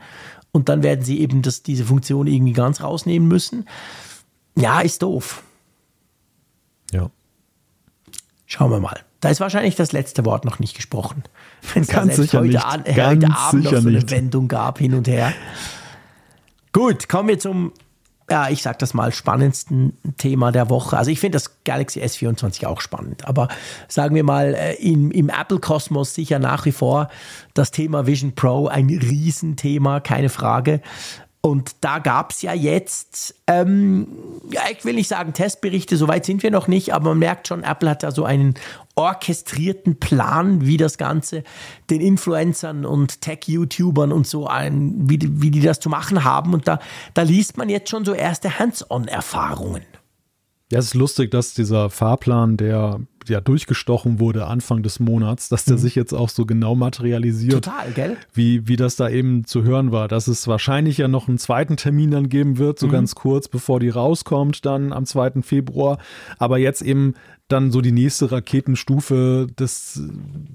und 0.52 0.70
dann 0.70 0.84
werden 0.84 1.04
sie 1.04 1.20
eben 1.20 1.42
das, 1.42 1.64
diese 1.64 1.86
Funktion 1.86 2.28
irgendwie 2.28 2.54
ganz 2.54 2.82
rausnehmen 2.82 3.28
müssen. 3.28 3.68
Ja, 4.56 4.82
ist 4.82 5.02
doof. 5.02 5.44
Ja. 6.92 7.10
Schauen 8.46 8.72
wir 8.72 8.80
mal. 8.80 9.00
Da 9.22 9.30
ist 9.30 9.40
wahrscheinlich 9.40 9.76
das 9.76 9.92
letzte 9.92 10.26
Wort 10.26 10.46
noch 10.46 10.60
nicht 10.60 10.76
gesprochen. 10.76 11.24
Wenn 11.74 11.84
es 11.84 11.90
ganz 11.90 12.16
sicher 12.16 12.40
heute, 12.40 12.50
nicht. 12.50 12.66
An, 12.66 12.84
heute 12.86 13.36
Abend 13.36 13.64
noch 13.64 13.72
so 13.72 13.78
eine 13.78 13.92
nicht. 13.92 14.12
Wendung 14.12 14.48
gab 14.48 14.80
hin 14.80 14.94
und 14.94 15.08
her. 15.08 15.34
Gut, 16.74 17.08
kommen 17.08 17.30
wir 17.30 17.40
zum 17.40 17.72
ja, 18.32 18.50
ich 18.50 18.62
sag 18.62 18.80
das 18.80 18.94
mal, 18.94 19.12
spannendsten 19.12 19.98
Thema 20.18 20.54
der 20.54 20.70
Woche. 20.70 20.98
Also 20.98 21.12
ich 21.12 21.20
finde 21.20 21.36
das 21.36 21.64
Galaxy 21.66 22.00
S24 22.02 22.66
auch 22.66 22.80
spannend, 22.80 23.28
aber 23.28 23.50
sagen 23.90 24.16
wir 24.16 24.24
mal, 24.24 24.54
äh, 24.54 24.76
im, 24.76 25.12
im 25.12 25.28
Apple-Kosmos 25.28 26.16
sicher 26.16 26.40
nach 26.40 26.64
wie 26.64 26.72
vor 26.72 27.10
das 27.54 27.72
Thema 27.72 28.08
Vision 28.08 28.34
Pro 28.34 28.68
ein 28.68 28.88
Riesenthema, 28.88 30.00
keine 30.00 30.30
Frage. 30.30 30.80
Und 31.42 31.72
da 31.82 32.00
gab 32.00 32.32
es 32.32 32.42
ja 32.42 32.54
jetzt, 32.54 33.36
ähm, 33.48 34.08
ja, 34.50 34.62
ich 34.72 34.86
will 34.86 34.94
nicht 34.94 35.10
sagen 35.10 35.34
Testberichte, 35.34 35.98
soweit 35.98 36.24
sind 36.24 36.42
wir 36.42 36.52
noch 36.52 36.70
nicht, 36.70 36.94
aber 36.94 37.10
man 37.10 37.20
merkt 37.20 37.50
schon, 37.50 37.64
Apple 37.64 37.90
hat 37.90 38.04
da 38.04 38.12
so 38.12 38.24
einen 38.24 38.54
orchestrierten 39.02 40.00
Plan, 40.00 40.66
wie 40.66 40.78
das 40.78 40.98
Ganze 40.98 41.44
den 41.90 42.02
Influencern 42.02 42.86
und 42.86 43.22
Tech-YouTubern 43.22 44.12
und 44.12 44.28
so 44.28 44.48
ein, 44.48 45.10
wie, 45.10 45.20
wie 45.22 45.52
die 45.52 45.62
das 45.62 45.80
zu 45.80 45.90
machen 45.90 46.24
haben. 46.24 46.54
Und 46.54 46.68
da, 46.68 46.80
da 47.14 47.24
liest 47.24 47.58
man 47.58 47.70
jetzt 47.70 47.90
schon 47.90 48.06
so 48.06 48.14
erste 48.14 48.60
Hands-on-Erfahrungen. 48.60 49.84
Ja, 50.72 50.80
es 50.80 50.86
ist 50.86 50.94
lustig, 50.94 51.32
dass 51.32 51.54
dieser 51.54 51.90
Fahrplan, 51.90 52.56
der 52.56 53.02
ja 53.28 53.42
durchgestochen 53.42 54.20
wurde 54.20 54.48
Anfang 54.48 54.84
des 54.84 55.00
Monats, 55.00 55.50
dass 55.50 55.66
der 55.66 55.76
mhm. 55.78 55.82
sich 55.82 55.96
jetzt 55.96 56.14
auch 56.14 56.30
so 56.30 56.46
genau 56.46 56.76
materialisiert. 56.76 57.66
Total, 57.66 57.92
gell? 57.92 58.18
Wie, 58.34 58.68
wie 58.68 58.78
das 58.78 58.96
da 58.96 59.10
eben 59.10 59.46
zu 59.46 59.64
hören 59.64 59.92
war, 59.92 60.08
dass 60.08 60.28
es 60.28 60.48
wahrscheinlich 60.48 60.98
ja 60.98 61.08
noch 61.08 61.28
einen 61.28 61.38
zweiten 61.38 61.78
Termin 61.78 62.12
dann 62.12 62.30
geben 62.30 62.58
wird, 62.58 62.80
so 62.80 62.88
mhm. 62.88 62.92
ganz 62.92 63.16
kurz, 63.16 63.48
bevor 63.48 63.80
die 63.80 63.90
rauskommt, 63.90 64.66
dann 64.66 64.94
am 64.94 65.06
2. 65.06 65.42
Februar. 65.42 65.98
Aber 66.38 66.58
jetzt 66.58 66.82
eben 66.82 67.16
dann 67.52 67.72
so 67.72 67.82
die 67.82 67.92
nächste 67.92 68.32
Raketenstufe 68.32 69.48
des, 69.60 70.02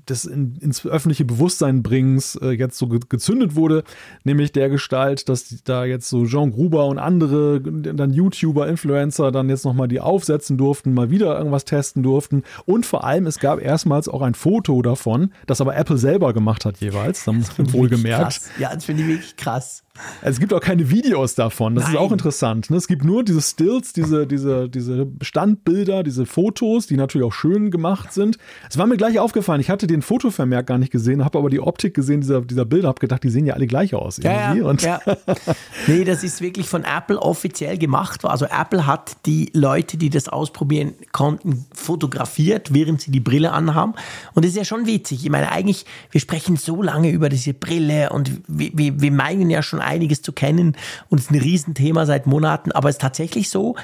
des 0.09 0.25
in, 0.25 0.57
ins 0.57 0.85
öffentliche 0.87 1.25
Bewusstsein 1.25 1.83
bringens 1.83 2.37
äh, 2.37 2.51
jetzt 2.51 2.79
so 2.79 2.89
ge 2.89 3.01
gezündet 3.09 3.55
wurde, 3.55 3.85
nämlich 4.25 4.53
der 4.53 4.69
Gestalt, 4.69 5.29
dass 5.29 5.63
da 5.65 5.85
jetzt 5.85 6.09
so 6.09 6.27
Jean 6.27 6.51
Gruber 6.51 6.87
und 6.87 6.99
andere 6.99 7.61
dann 7.61 8.13
YouTuber, 8.13 8.69
Influencer 8.69 9.31
dann 9.31 9.49
jetzt 9.49 9.65
nochmal 9.65 9.89
die 9.89 10.01
aufsetzen 10.01 10.59
durften, 10.59 10.95
mal 10.95 11.11
wieder 11.11 11.37
irgendwas 11.37 11.65
testen 11.65 12.03
durften 12.03 12.43
und 12.65 12.87
vor 12.87 13.05
allem 13.05 13.27
es 13.27 13.39
gab 13.39 13.61
erstmals 13.61 14.09
auch 14.09 14.23
ein 14.23 14.35
Foto 14.35 14.83
davon, 14.83 15.33
das 15.47 15.61
aber 15.61 15.77
Apple 15.77 15.99
selber 15.99 16.33
gemacht 16.33 16.65
hat 16.65 16.79
jeweils, 16.79 17.25
dann 17.25 17.45
wohlgemerkt. 17.73 18.41
Ja, 18.59 18.75
das 18.75 18.85
finde 18.85 19.03
ich 19.03 19.09
wirklich 19.09 19.37
krass. 19.37 19.86
Es 20.23 20.41
gibt 20.41 20.53
auch 20.53 20.61
keine 20.61 20.91
Videos 20.91 21.35
davon. 21.35 21.75
Das 21.75 21.85
Nein. 21.85 21.95
ist 21.95 21.99
auch 21.99 22.13
interessant. 22.13 22.71
Ne? 22.71 22.77
Es 22.77 22.89
gibt 22.89 23.05
nur 23.05 23.25
diese 23.25 23.41
Stills, 23.41 23.93
diese, 23.93 24.27
diese, 24.27 24.69
diese 24.69 25.07
Standbilder, 25.21 26.03
diese 26.03 26.27
Fotos, 26.27 26.87
die 26.87 26.97
natürlich 26.97 27.27
auch 27.27 27.33
schön 27.33 27.71
gemacht 27.71 28.13
sind. 28.13 28.39
Es 28.69 28.79
war 28.79 28.87
mir 28.87 28.97
gleich 28.97 29.19
aufgefallen, 29.19 29.61
ich 29.61 29.71
hatte 29.71 29.87
den 29.87 30.03
Fotovermerk 30.03 30.67
gar 30.67 30.79
nicht 30.79 30.93
gesehen, 30.93 31.25
habe 31.25 31.39
aber 31.39 31.51
die 31.51 31.61
Optik 31.61 31.95
gesehen 31.95 32.21
dieser, 32.21 32.41
dieser 32.41 32.65
Bilder, 32.65 32.89
habe 32.89 33.01
gedacht, 33.01 33.23
die 33.25 33.31
sehen 33.31 33.47
ja 33.47 33.55
alle 33.55 33.67
gleich 33.67 33.95
aus. 33.95 34.19
Ja, 34.19 34.55
ja, 34.55 34.73
ja. 34.75 35.01
nee, 35.87 36.05
das 36.05 36.23
ist 36.23 36.41
wirklich 36.41 36.69
von 36.69 36.85
Apple 36.85 37.21
offiziell 37.21 37.79
gemacht. 37.79 38.25
Also 38.25 38.47
Apple 38.47 38.87
hat 38.87 39.17
die 39.27 39.51
Leute, 39.53 39.97
die 39.97 40.11
das 40.11 40.29
ausprobieren 40.29 40.95
konnten, 41.13 41.67
fotografiert, 41.73 42.73
während 42.73 43.01
sie 43.01 43.11
die 43.11 43.21
Brille 43.21 43.53
anhaben. 43.53 43.95
Und 44.35 44.45
das 44.45 44.53
ist 44.53 44.57
ja 44.57 44.65
schon 44.65 44.87
witzig. 44.87 45.25
Ich 45.25 45.31
meine, 45.31 45.51
eigentlich, 45.51 45.87
wir 46.11 46.21
sprechen 46.21 46.57
so 46.57 46.83
lange 46.83 47.11
über 47.11 47.29
diese 47.29 47.55
Brille 47.55 48.11
und 48.11 48.41
wir, 48.47 48.71
wir, 48.75 49.01
wir 49.01 49.13
meinen 49.13 49.51
ja 49.51 49.63
schon 49.63 49.81
einiges 49.87 50.23
zu 50.23 50.33
kennen 50.33 50.77
und 51.09 51.19
es 51.19 51.27
ist 51.27 51.31
ein 51.31 51.41
Riesenthema 51.41 52.05
seit 52.07 52.27
Monaten, 52.27 52.73
aber 52.73 52.89
es 52.89 52.97
ist 52.97 53.01
tatsächlich 53.01 53.49
so, 53.49 53.77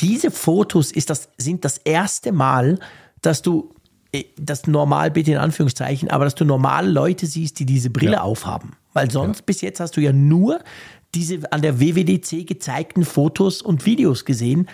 diese 0.00 0.30
Fotos 0.30 0.92
ist 0.92 1.10
das, 1.10 1.28
sind 1.36 1.64
das 1.64 1.78
erste 1.78 2.32
Mal, 2.32 2.78
dass 3.22 3.42
du 3.42 3.74
äh, 4.12 4.24
das 4.36 4.66
normal 4.66 5.10
bitte 5.10 5.32
in 5.32 5.38
Anführungszeichen, 5.38 6.10
aber 6.10 6.24
dass 6.24 6.34
du 6.34 6.44
normale 6.44 6.90
Leute 6.90 7.26
siehst, 7.26 7.58
die 7.58 7.66
diese 7.66 7.90
Brille 7.90 8.14
ja. 8.14 8.22
aufhaben. 8.22 8.72
Weil 8.92 9.10
sonst 9.10 9.40
ja. 9.40 9.44
bis 9.46 9.60
jetzt 9.60 9.80
hast 9.80 9.96
du 9.96 10.00
ja 10.00 10.12
nur 10.12 10.60
diese 11.14 11.52
an 11.52 11.62
der 11.62 11.80
WWDC 11.80 12.46
gezeigten 12.46 13.04
Fotos 13.04 13.62
und 13.62 13.86
Videos 13.86 14.24
gesehen. 14.24 14.68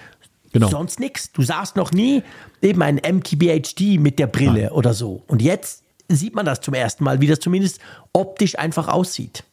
Genau. 0.53 0.69
Sonst 0.69 1.01
nichts. 1.01 1.33
Du 1.33 1.43
sahst 1.43 1.77
noch 1.77 1.93
nie 1.93 2.23
eben 2.63 2.81
ein 2.83 2.97
MKBHD 2.97 3.99
mit 3.99 4.19
der 4.19 4.27
Brille 4.27 4.65
Nein. 4.65 4.71
oder 4.71 4.95
so. 4.95 5.23
Und 5.27 5.43
jetzt 5.43 5.83
sieht 6.09 6.35
man 6.35 6.47
das 6.47 6.61
zum 6.61 6.73
ersten 6.73 7.05
Mal, 7.05 7.21
wie 7.21 7.27
das 7.27 7.41
zumindest 7.41 7.81
optisch 8.13 8.59
einfach 8.59 8.89
aussieht 8.89 9.45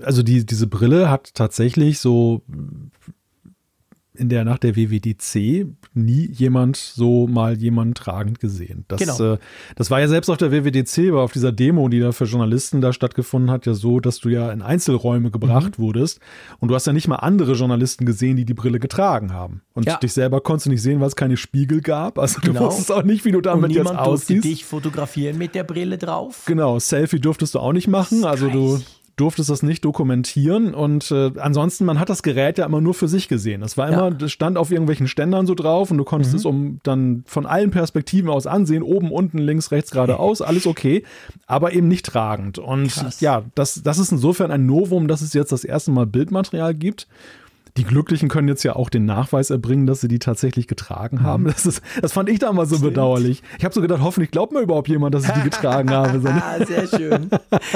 also 0.00 0.22
die, 0.22 0.46
diese 0.46 0.66
Brille 0.66 1.10
hat 1.10 1.34
tatsächlich 1.34 1.98
so 1.98 2.42
in 4.14 4.28
der 4.28 4.44
Nacht 4.44 4.62
der 4.62 4.76
WWDC 4.76 5.66
nie 5.94 6.28
jemand 6.30 6.76
so 6.76 7.26
mal 7.26 7.56
jemand 7.56 7.96
tragend 7.96 8.40
gesehen. 8.40 8.84
Das, 8.88 9.00
genau. 9.00 9.34
äh, 9.34 9.38
das 9.74 9.90
war 9.90 10.00
ja 10.00 10.08
selbst 10.08 10.28
auf 10.28 10.36
der 10.36 10.52
WWDC, 10.52 11.12
war 11.12 11.22
auf 11.22 11.32
dieser 11.32 11.50
Demo, 11.50 11.88
die 11.88 12.00
da 12.00 12.12
für 12.12 12.24
Journalisten 12.24 12.82
da 12.82 12.92
stattgefunden 12.92 13.50
hat, 13.50 13.64
ja 13.64 13.72
so, 13.72 14.00
dass 14.00 14.18
du 14.18 14.28
ja 14.28 14.52
in 14.52 14.60
Einzelräume 14.60 15.30
gebracht 15.30 15.78
mhm. 15.78 15.82
wurdest 15.82 16.20
und 16.60 16.68
du 16.68 16.74
hast 16.74 16.86
ja 16.86 16.92
nicht 16.92 17.08
mal 17.08 17.16
andere 17.16 17.54
Journalisten 17.54 18.04
gesehen, 18.04 18.36
die 18.36 18.44
die 18.44 18.54
Brille 18.54 18.80
getragen 18.80 19.32
haben. 19.32 19.62
Und 19.72 19.86
ja. 19.86 19.96
dich 19.96 20.12
selber 20.12 20.42
konntest 20.42 20.66
du 20.66 20.70
nicht 20.70 20.82
sehen, 20.82 21.00
weil 21.00 21.08
es 21.08 21.16
keine 21.16 21.38
Spiegel 21.38 21.80
gab. 21.80 22.18
Also 22.18 22.40
du 22.40 22.52
genau. 22.52 22.66
wusstest 22.66 22.92
auch 22.92 23.04
nicht, 23.04 23.24
wie 23.24 23.32
du 23.32 23.40
damit 23.40 23.70
und 23.70 23.70
jetzt 23.70 23.86
aussiehst. 23.90 24.30
durfte 24.30 24.48
dich 24.48 24.64
fotografieren 24.66 25.38
mit 25.38 25.54
der 25.54 25.64
Brille 25.64 25.96
drauf. 25.96 26.44
Genau, 26.46 26.78
Selfie 26.78 27.18
durftest 27.18 27.54
du 27.54 27.60
auch 27.60 27.72
nicht 27.72 27.88
machen. 27.88 28.24
Also 28.24 28.48
du 28.50 28.78
durftest 29.16 29.50
das 29.50 29.62
nicht 29.62 29.84
dokumentieren 29.84 30.74
und 30.74 31.10
äh, 31.10 31.32
ansonsten, 31.38 31.84
man 31.84 31.98
hat 31.98 32.08
das 32.08 32.22
Gerät 32.22 32.58
ja 32.58 32.66
immer 32.66 32.80
nur 32.80 32.94
für 32.94 33.08
sich 33.08 33.28
gesehen. 33.28 33.62
Es 33.62 33.76
war 33.76 33.88
immer, 33.88 34.08
ja. 34.08 34.10
das 34.10 34.32
stand 34.32 34.56
auf 34.56 34.70
irgendwelchen 34.70 35.06
Ständern 35.06 35.46
so 35.46 35.54
drauf 35.54 35.90
und 35.90 35.98
du 35.98 36.04
konntest 36.04 36.32
mhm. 36.32 36.38
es 36.38 36.44
um 36.44 36.80
dann 36.82 37.22
von 37.26 37.46
allen 37.46 37.70
Perspektiven 37.70 38.30
aus 38.30 38.46
ansehen, 38.46 38.82
oben, 38.82 39.10
unten, 39.10 39.38
links, 39.38 39.70
rechts, 39.70 39.90
geradeaus, 39.90 40.40
alles 40.42 40.66
okay, 40.66 41.04
aber 41.46 41.72
eben 41.72 41.88
nicht 41.88 42.06
tragend. 42.06 42.58
Und 42.58 42.88
Krass. 42.88 43.20
ja, 43.20 43.42
das, 43.54 43.82
das 43.82 43.98
ist 43.98 44.12
insofern 44.12 44.50
ein 44.50 44.66
Novum, 44.66 45.08
dass 45.08 45.20
es 45.20 45.34
jetzt 45.34 45.52
das 45.52 45.64
erste 45.64 45.90
Mal 45.90 46.06
Bildmaterial 46.06 46.74
gibt 46.74 47.06
die 47.78 47.84
Glücklichen 47.84 48.28
können 48.28 48.48
jetzt 48.48 48.64
ja 48.64 48.76
auch 48.76 48.90
den 48.90 49.06
Nachweis 49.06 49.48
erbringen, 49.48 49.86
dass 49.86 50.02
sie 50.02 50.08
die 50.08 50.18
tatsächlich 50.18 50.66
getragen 50.66 51.22
haben. 51.22 51.44
Mhm. 51.44 51.48
Das, 51.48 51.64
ist, 51.64 51.82
das 52.00 52.12
fand 52.12 52.28
ich 52.28 52.38
damals 52.38 52.68
so 52.68 52.76
stimmt. 52.76 52.90
bedauerlich. 52.90 53.42
Ich 53.58 53.64
habe 53.64 53.74
so 53.74 53.80
gedacht, 53.80 54.02
hoffentlich 54.02 54.30
glaubt 54.30 54.52
mir 54.52 54.60
überhaupt 54.60 54.88
jemand, 54.88 55.14
dass 55.14 55.24
ich 55.24 55.30
die 55.30 55.42
getragen 55.42 55.90
habe. 55.90 56.20
Sehr 56.66 56.86
schön. 56.86 57.30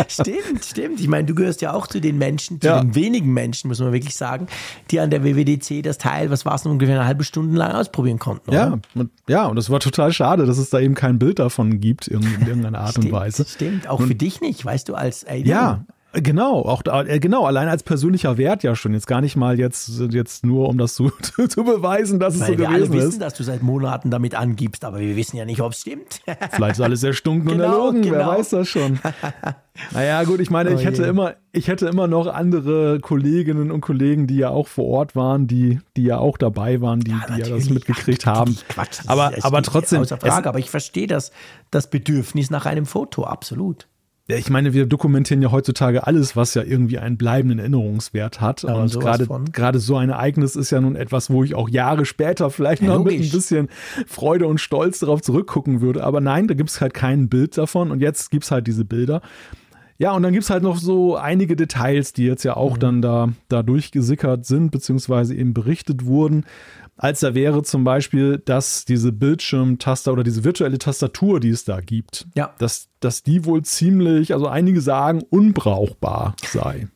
stimmt, 0.09 0.65
stimmt. 0.65 1.01
Ich 1.01 1.09
meine, 1.09 1.27
du 1.27 1.35
gehörst 1.35 1.63
ja 1.63 1.73
auch 1.73 1.87
zu 1.87 2.01
den 2.01 2.19
Menschen, 2.19 2.61
zu 2.61 2.67
ja. 2.69 2.81
den 2.81 2.95
wenigen 2.95 3.33
Menschen, 3.33 3.69
muss 3.69 3.81
man 3.81 3.93
wirklich 3.93 4.17
sagen, 4.17 4.49
die 4.91 5.01
an 5.01 5.11
der 5.11 5.25
WWDC 5.25 5.83
das 5.83 5.97
Teil, 5.97 6.31
was 6.31 6.45
war 6.45 6.57
es, 6.57 6.67
ungefähr 6.67 6.97
eine 6.97 7.07
halbe 7.07 7.25
Stunde 7.25 7.57
lang 7.57 7.73
ausprobieren 7.73 8.19
konnten. 8.19 8.51
Oder? 8.51 8.59
Ja, 8.59 8.79
und, 8.95 9.11
ja, 9.29 9.47
und 9.47 9.57
es 9.57 9.71
war 9.71 9.81
total 9.81 10.13
schade, 10.13 10.45
dass 10.45 10.59
es 10.59 10.69
da 10.69 10.79
eben 10.79 10.95
kein 10.95 11.19
Bild 11.19 11.39
davon 11.39 11.81
gibt, 11.81 12.07
in 12.07 12.23
irgendeiner 12.47 12.81
Art 12.81 12.91
stimmt, 12.91 13.07
und 13.07 13.13
Weise. 13.13 13.47
Stimmt, 13.47 13.89
auch 13.89 14.01
und, 14.01 14.09
für 14.09 14.15
dich 14.15 14.43
nicht, 14.43 14.63
weißt 14.63 14.91
du, 14.91 14.95
als 14.95 15.23
Erinnerung. 15.23 15.51
Ja, 15.51 15.85
Genau, 16.19 16.63
auch 16.63 16.83
äh, 16.87 17.21
genau, 17.21 17.45
allein 17.45 17.69
als 17.69 17.83
persönlicher 17.83 18.39
Wert 18.39 18.63
ja 18.63 18.75
schon. 18.75 18.95
Jetzt 18.95 19.07
gar 19.07 19.21
nicht 19.21 19.37
mal 19.37 19.59
jetzt, 19.59 20.01
jetzt 20.11 20.47
nur, 20.47 20.69
um 20.69 20.79
das 20.79 20.95
zu, 20.95 21.11
zu 21.49 21.63
beweisen, 21.63 22.19
dass 22.19 22.41
Weil 22.41 22.41
es 22.41 22.47
so 22.47 22.53
wir 22.53 22.67
gewesen 22.69 22.75
alle 22.75 22.93
wissen, 22.93 23.09
ist. 23.09 23.21
dass 23.21 23.35
du 23.35 23.43
seit 23.43 23.63
Monaten 23.63 24.11
damit 24.11 24.35
angibst, 24.35 24.87
aber 24.87 24.99
wir 24.99 25.15
wissen 25.15 25.37
ja 25.37 25.45
nicht, 25.45 25.61
ob 25.61 25.73
es 25.73 25.83
stimmt. 25.83 26.23
Vielleicht 26.53 26.77
ist 26.77 26.81
alles 26.81 27.03
erstunken 27.03 27.49
genau, 27.49 27.65
und 27.65 27.73
erlogen, 27.73 28.03
genau. 28.03 28.17
wer 28.17 28.27
weiß 28.29 28.51
das 28.51 28.69
schon. 28.69 28.99
Naja, 29.93 30.25
gut, 30.25 30.41
ich 30.41 30.49
meine, 30.49 30.71
oh 30.71 30.75
ich 30.75 30.87
hätte 30.87 31.03
je. 31.03 31.09
immer, 31.11 31.35
ich 31.53 31.69
hätte 31.69 31.87
immer 31.87 32.07
noch 32.07 32.29
andere 32.29 32.99
Kolleginnen 32.99 33.71
und 33.71 33.83
Kollegen, 33.83 34.27
die 34.27 34.37
ja 34.37 34.49
auch 34.49 34.69
vor 34.69 34.87
Ort 34.87 35.15
waren, 35.15 35.47
die, 35.49 35.81
die 35.99 36.05
ja 36.05 36.17
auch 36.17 36.39
dabei 36.39 36.81
waren, 36.81 37.01
die 37.01 37.11
ja, 37.11 37.37
die 37.37 37.43
ja 37.43 37.49
das 37.51 37.69
mitgekriegt 37.69 38.27
Ach, 38.27 38.37
haben. 38.37 38.57
Quatsch, 38.71 39.01
aber, 39.07 39.33
aber 39.43 39.61
trotzdem. 39.61 40.01
Außer 40.01 40.17
Frage, 40.17 40.49
aber 40.49 40.61
ich 40.61 40.71
verstehe 40.71 41.07
das, 41.07 41.31
das 41.71 41.91
Bedürfnis 41.91 42.49
nach 42.49 42.65
einem 42.65 42.87
Foto, 42.87 43.25
absolut. 43.25 43.87
Ja, 44.29 44.37
ich 44.37 44.51
meine, 44.51 44.73
wir 44.73 44.87
dokumentieren 44.87 45.41
ja 45.41 45.53
heutzutage 45.53 46.05
alles, 46.05 46.35
was 46.35 46.55
ja 46.55 46.65
irgendwie 46.65 46.99
einen 46.99 47.17
bleibenden 47.17 47.61
Erinnerungswert 47.61 48.41
hat. 48.41 48.65
Ja, 48.65 48.75
und 48.75 48.99
gerade, 48.99 49.29
gerade 49.53 49.79
so 49.79 49.97
ein 49.97 50.11
Ereignis 50.11 50.57
ist 50.57 50.73
ja 50.73 50.81
nun 50.81 50.97
etwas, 50.97 51.31
wo 51.31 51.45
ich 51.45 51.55
auch 51.55 51.69
Jahre 51.69 52.05
später 52.05 52.51
vielleicht 52.51 52.83
ja, 52.83 52.89
noch 52.89 52.99
logisch. 52.99 53.19
mit 53.19 53.29
ein 53.29 53.31
bisschen 53.31 53.69
Freude 54.09 54.49
und 54.49 54.61
Stolz 54.61 54.99
darauf 54.99 55.23
zurückgucken 55.23 55.81
würde. 55.81 56.03
Aber 56.03 56.21
nein, 56.21 56.49
da 56.49 56.55
gibt 56.55 56.71
es 56.71 56.81
halt 56.81 56.93
kein 56.93 57.29
Bild 57.29 57.57
davon 57.57 57.93
und 57.93 58.01
jetzt 58.01 58.33
gibt 58.33 58.43
es 58.43 58.51
halt 58.51 58.67
diese 58.67 58.85
Bilder. 58.85 59.23
Ja, 59.99 60.13
und 60.13 60.25
dann 60.25 60.33
gibt 60.33 60.45
es 60.45 60.51
halt 60.51 60.65
noch 60.65 60.77
so 60.77 61.17
einige 61.17 61.55
Details, 61.55 62.13
die 62.13 62.25
jetzt 62.27 62.43
ja 62.43 62.57
auch 62.57 62.75
mhm. 62.75 62.81
dann 62.81 63.03
da, 63.03 63.29
da 63.49 63.63
durchgesickert 63.63 64.45
sind, 64.45 64.73
beziehungsweise 64.73 65.37
eben 65.37 65.55
berichtet 65.55 66.05
wurden 66.05 66.45
als 66.97 67.21
da 67.21 67.35
wäre 67.35 67.63
zum 67.63 67.85
Beispiel, 67.85 68.39
dass 68.45 68.85
diese 68.85 69.13
Bildschirmtaster 69.13 70.13
oder 70.13 70.25
diese 70.25 70.45
virtuelle 70.45 70.79
Tastatur, 70.79 71.41
die 71.41 71.51
es 71.51 71.65
da 71.65 71.81
gibt, 71.81 72.27
ja. 72.35 72.55
dass, 72.59 72.89
dass 73.01 73.23
die 73.23 73.45
wohl 73.45 73.63
ziemlich, 73.63 74.33
also 74.33 74.49
einige 74.49 74.81
sagen, 74.81 75.23
unbrauchbar 75.29 76.35
sei. 76.51 76.89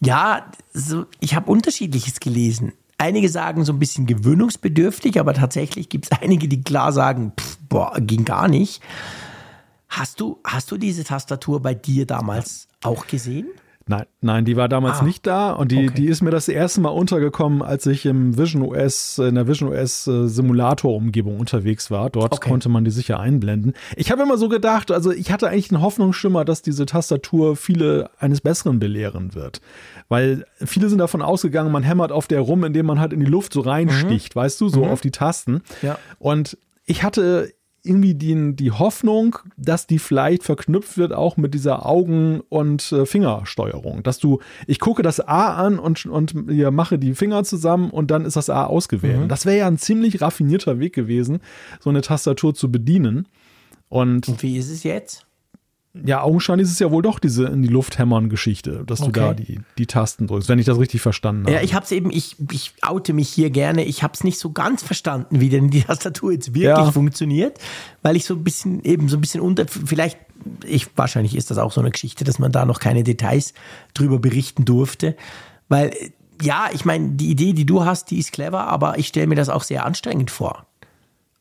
Ja, 0.00 0.50
so, 0.72 1.06
ich 1.20 1.34
habe 1.34 1.50
unterschiedliches 1.50 2.20
gelesen. 2.20 2.72
Einige 2.98 3.28
sagen 3.28 3.64
so 3.64 3.74
ein 3.74 3.78
bisschen 3.78 4.06
gewöhnungsbedürftig, 4.06 5.20
aber 5.20 5.34
tatsächlich 5.34 5.90
gibt 5.90 6.06
es 6.06 6.12
einige, 6.22 6.48
die 6.48 6.62
klar 6.62 6.92
sagen, 6.92 7.32
pff, 7.38 7.58
boah, 7.68 7.94
ging 8.00 8.24
gar 8.24 8.48
nicht. 8.48 8.80
Hast 9.88 10.20
du, 10.20 10.40
hast 10.44 10.70
du 10.70 10.78
diese 10.78 11.04
Tastatur 11.04 11.60
bei 11.60 11.74
dir 11.74 12.06
damals 12.06 12.68
auch 12.82 13.06
gesehen? 13.06 13.48
Nein, 13.88 14.04
nein, 14.20 14.44
die 14.44 14.56
war 14.56 14.68
damals 14.68 14.98
ah, 14.98 15.04
nicht 15.04 15.24
da 15.28 15.52
und 15.52 15.70
die, 15.70 15.86
okay. 15.86 15.94
die 15.96 16.06
ist 16.06 16.20
mir 16.20 16.32
das 16.32 16.48
erste 16.48 16.80
Mal 16.80 16.88
untergekommen, 16.88 17.62
als 17.62 17.86
ich 17.86 18.04
im 18.04 18.36
Vision 18.36 18.62
OS, 18.62 19.18
in 19.18 19.36
der 19.36 19.46
Vision 19.46 19.72
OS 19.72 20.08
äh, 20.08 20.26
Simulator-Umgebung 20.26 21.38
unterwegs 21.38 21.88
war. 21.88 22.10
Dort 22.10 22.32
okay. 22.32 22.50
konnte 22.50 22.68
man 22.68 22.84
die 22.84 22.90
sicher 22.90 23.20
einblenden. 23.20 23.74
Ich 23.94 24.10
habe 24.10 24.24
immer 24.24 24.38
so 24.38 24.48
gedacht, 24.48 24.90
also 24.90 25.12
ich 25.12 25.30
hatte 25.30 25.48
eigentlich 25.48 25.70
einen 25.70 25.82
Hoffnungsschimmer, 25.82 26.44
dass 26.44 26.62
diese 26.62 26.84
Tastatur 26.84 27.54
viele 27.54 28.10
eines 28.18 28.40
Besseren 28.40 28.80
belehren 28.80 29.36
wird. 29.36 29.60
Weil 30.08 30.46
viele 30.64 30.88
sind 30.88 30.98
davon 30.98 31.22
ausgegangen, 31.22 31.70
man 31.70 31.84
hämmert 31.84 32.10
auf 32.10 32.26
der 32.26 32.40
rum, 32.40 32.64
indem 32.64 32.86
man 32.86 32.98
halt 32.98 33.12
in 33.12 33.20
die 33.20 33.26
Luft 33.26 33.52
so 33.52 33.60
reinsticht, 33.60 34.34
mhm. 34.34 34.40
weißt 34.40 34.60
du, 34.60 34.68
so 34.68 34.84
mhm. 34.84 34.90
auf 34.90 35.00
die 35.00 35.12
Tasten. 35.12 35.62
Ja. 35.82 35.96
Und 36.18 36.58
ich 36.86 37.04
hatte 37.04 37.52
irgendwie 37.86 38.14
die, 38.14 38.54
die 38.54 38.72
Hoffnung, 38.72 39.38
dass 39.56 39.86
die 39.86 39.98
vielleicht 39.98 40.42
verknüpft 40.42 40.98
wird 40.98 41.12
auch 41.12 41.36
mit 41.36 41.54
dieser 41.54 41.86
Augen- 41.86 42.40
und 42.48 42.90
äh, 42.92 43.06
Fingersteuerung. 43.06 44.02
Dass 44.02 44.18
du, 44.18 44.40
ich 44.66 44.80
gucke 44.80 45.02
das 45.02 45.20
A 45.20 45.54
an 45.54 45.78
und, 45.78 46.06
und 46.06 46.34
ja, 46.48 46.70
mache 46.70 46.98
die 46.98 47.14
Finger 47.14 47.44
zusammen 47.44 47.90
und 47.90 48.10
dann 48.10 48.24
ist 48.24 48.36
das 48.36 48.50
A 48.50 48.64
ausgewählt. 48.64 49.20
Mhm. 49.20 49.28
Das 49.28 49.46
wäre 49.46 49.58
ja 49.58 49.66
ein 49.66 49.78
ziemlich 49.78 50.20
raffinierter 50.20 50.78
Weg 50.78 50.94
gewesen, 50.94 51.40
so 51.80 51.90
eine 51.90 52.00
Tastatur 52.00 52.54
zu 52.54 52.70
bedienen. 52.70 53.28
Und, 53.88 54.28
und 54.28 54.42
wie 54.42 54.56
ist 54.56 54.70
es 54.70 54.82
jetzt? 54.82 55.25
Ja, 56.04 56.22
augenscheinlich 56.22 56.66
ist 56.66 56.72
es 56.72 56.78
ja 56.78 56.90
wohl 56.90 57.02
doch 57.02 57.18
diese 57.18 57.46
in 57.46 57.62
die 57.62 57.68
Luft 57.68 57.98
hämmern 57.98 58.28
Geschichte, 58.28 58.84
dass 58.86 59.00
okay. 59.00 59.12
du 59.12 59.20
da 59.20 59.34
die, 59.34 59.60
die 59.78 59.86
Tasten 59.86 60.26
drückst, 60.26 60.48
wenn 60.48 60.58
ich 60.58 60.66
das 60.66 60.78
richtig 60.78 61.00
verstanden 61.00 61.44
habe. 61.44 61.54
Ja, 61.54 61.62
ich 61.62 61.74
habe 61.74 61.84
es 61.84 61.92
eben, 61.92 62.10
ich, 62.10 62.36
ich 62.50 62.72
oute 62.82 63.12
mich 63.12 63.28
hier 63.28 63.50
gerne, 63.50 63.84
ich 63.84 64.02
habe 64.02 64.14
es 64.14 64.24
nicht 64.24 64.38
so 64.38 64.50
ganz 64.52 64.82
verstanden, 64.82 65.40
wie 65.40 65.48
denn 65.48 65.70
die 65.70 65.82
Tastatur 65.84 66.32
jetzt 66.32 66.48
wirklich 66.54 66.64
ja. 66.64 66.90
funktioniert, 66.92 67.58
weil 68.02 68.16
ich 68.16 68.24
so 68.24 68.34
ein 68.34 68.44
bisschen 68.44 68.82
eben 68.84 69.08
so 69.08 69.16
ein 69.16 69.20
bisschen 69.20 69.40
unter, 69.40 69.66
vielleicht, 69.66 70.18
ich, 70.64 70.88
wahrscheinlich 70.96 71.36
ist 71.36 71.50
das 71.50 71.58
auch 71.58 71.72
so 71.72 71.80
eine 71.80 71.90
Geschichte, 71.90 72.24
dass 72.24 72.38
man 72.38 72.52
da 72.52 72.64
noch 72.64 72.80
keine 72.80 73.04
Details 73.04 73.54
drüber 73.94 74.18
berichten 74.18 74.64
durfte, 74.64 75.16
weil 75.68 75.92
ja, 76.42 76.68
ich 76.72 76.84
meine, 76.84 77.10
die 77.10 77.30
Idee, 77.30 77.52
die 77.52 77.64
du 77.64 77.84
hast, 77.84 78.10
die 78.10 78.18
ist 78.18 78.32
clever, 78.32 78.66
aber 78.66 78.98
ich 78.98 79.08
stelle 79.08 79.26
mir 79.26 79.36
das 79.36 79.48
auch 79.48 79.62
sehr 79.62 79.86
anstrengend 79.86 80.30
vor. 80.30 80.66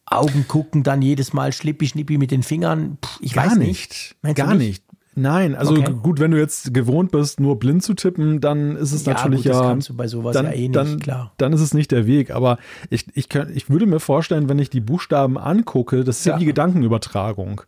Augen 0.06 0.46
gucken, 0.48 0.84
dann 0.84 1.02
jedes 1.02 1.34
Mal 1.34 1.52
schlippi 1.52 1.88
schnippi 1.88 2.18
mit 2.18 2.32
den 2.32 2.44
Fingern. 2.44 2.98
Puh, 3.02 3.10
ich 3.22 3.34
Gar 3.34 3.48
weiß 3.48 3.58
nicht. 3.58 4.16
nicht. 4.22 4.36
Gar 4.36 4.56
nicht? 4.56 4.84
Nein, 5.18 5.56
also 5.56 5.74
okay. 5.76 5.94
gut, 6.04 6.20
wenn 6.20 6.32
du 6.32 6.38
jetzt 6.38 6.74
gewohnt 6.74 7.12
bist, 7.12 7.40
nur 7.40 7.58
blind 7.58 7.84
zu 7.84 7.94
tippen, 7.94 8.42
dann 8.42 8.76
ist 8.76 8.92
es 8.92 9.06
ja, 9.06 9.14
natürlich 9.14 9.44
gut, 9.44 9.46
ja. 9.46 9.60
Das 9.60 9.62
kannst 9.62 9.90
du 9.90 9.96
bei 9.96 10.08
sowas 10.10 10.34
dann, 10.34 10.46
ja 10.46 10.52
eh 10.52 10.68
nicht, 10.68 10.76
dann, 10.76 11.00
klar. 11.00 11.32
Dann 11.38 11.54
ist 11.54 11.62
es 11.62 11.74
nicht 11.74 11.92
der 11.92 12.06
Weg. 12.06 12.32
Aber 12.32 12.58
ich, 12.90 13.06
ich, 13.16 13.30
kann, 13.30 13.50
ich 13.56 13.70
würde 13.70 13.86
mir 13.86 14.02
vorstellen, 14.02 14.50
wenn 14.50 14.60
ich 14.60 14.70
die 14.70 14.82
Buchstaben 14.82 15.38
angucke, 15.38 16.04
das 16.04 16.20
ist 16.20 16.26
ja, 16.26 16.34
ja 16.34 16.40
die 16.40 16.46
Gedankenübertragung. 16.46 17.62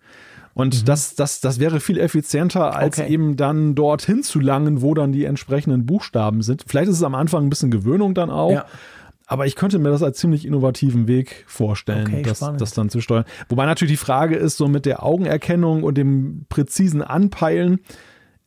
Und 0.54 0.82
mhm. 0.82 0.86
das, 0.86 1.16
das, 1.16 1.40
das 1.40 1.60
wäre 1.60 1.80
viel 1.80 2.00
effizienter, 2.00 2.76
als 2.76 3.00
okay. 3.00 3.14
eben 3.14 3.38
dann 3.38 3.76
dorthin 3.76 4.24
zu 4.24 4.42
langen, 4.42 4.82
wo 4.82 4.94
dann 4.94 5.14
die 5.14 5.24
entsprechenden 5.24 5.86
Buchstaben 5.86 6.42
sind. 6.42 6.66
Vielleicht 6.68 6.90
ist 6.90 6.98
es 6.98 7.04
am 7.04 7.16
Anfang 7.16 7.46
ein 7.46 7.50
bisschen 7.50 7.72
Gewöhnung 7.72 8.14
dann 8.14 8.30
auch. 8.30 8.52
Ja. 8.52 8.66
Aber 9.30 9.46
ich 9.46 9.56
könnte 9.58 9.78
mir 9.78 9.90
das 9.90 10.02
als 10.02 10.18
ziemlich 10.18 10.46
innovativen 10.46 11.08
Weg 11.08 11.44
vorstellen, 11.48 12.08
okay, 12.08 12.22
das, 12.24 12.40
das 12.40 12.74
dann 12.74 12.90
zu 12.90 13.02
steuern. 13.02 13.26
Wobei 13.50 13.66
natürlich 13.66 13.92
die 13.92 13.98
Frage 13.98 14.38
ist, 14.38 14.56
so 14.56 14.70
mit 14.70 14.86
der 14.86 15.04
Augenerkennung 15.04 15.84
und 15.84 15.98
dem 15.98 16.46
präzisen 16.48 17.02
Anpeilen, 17.02 17.82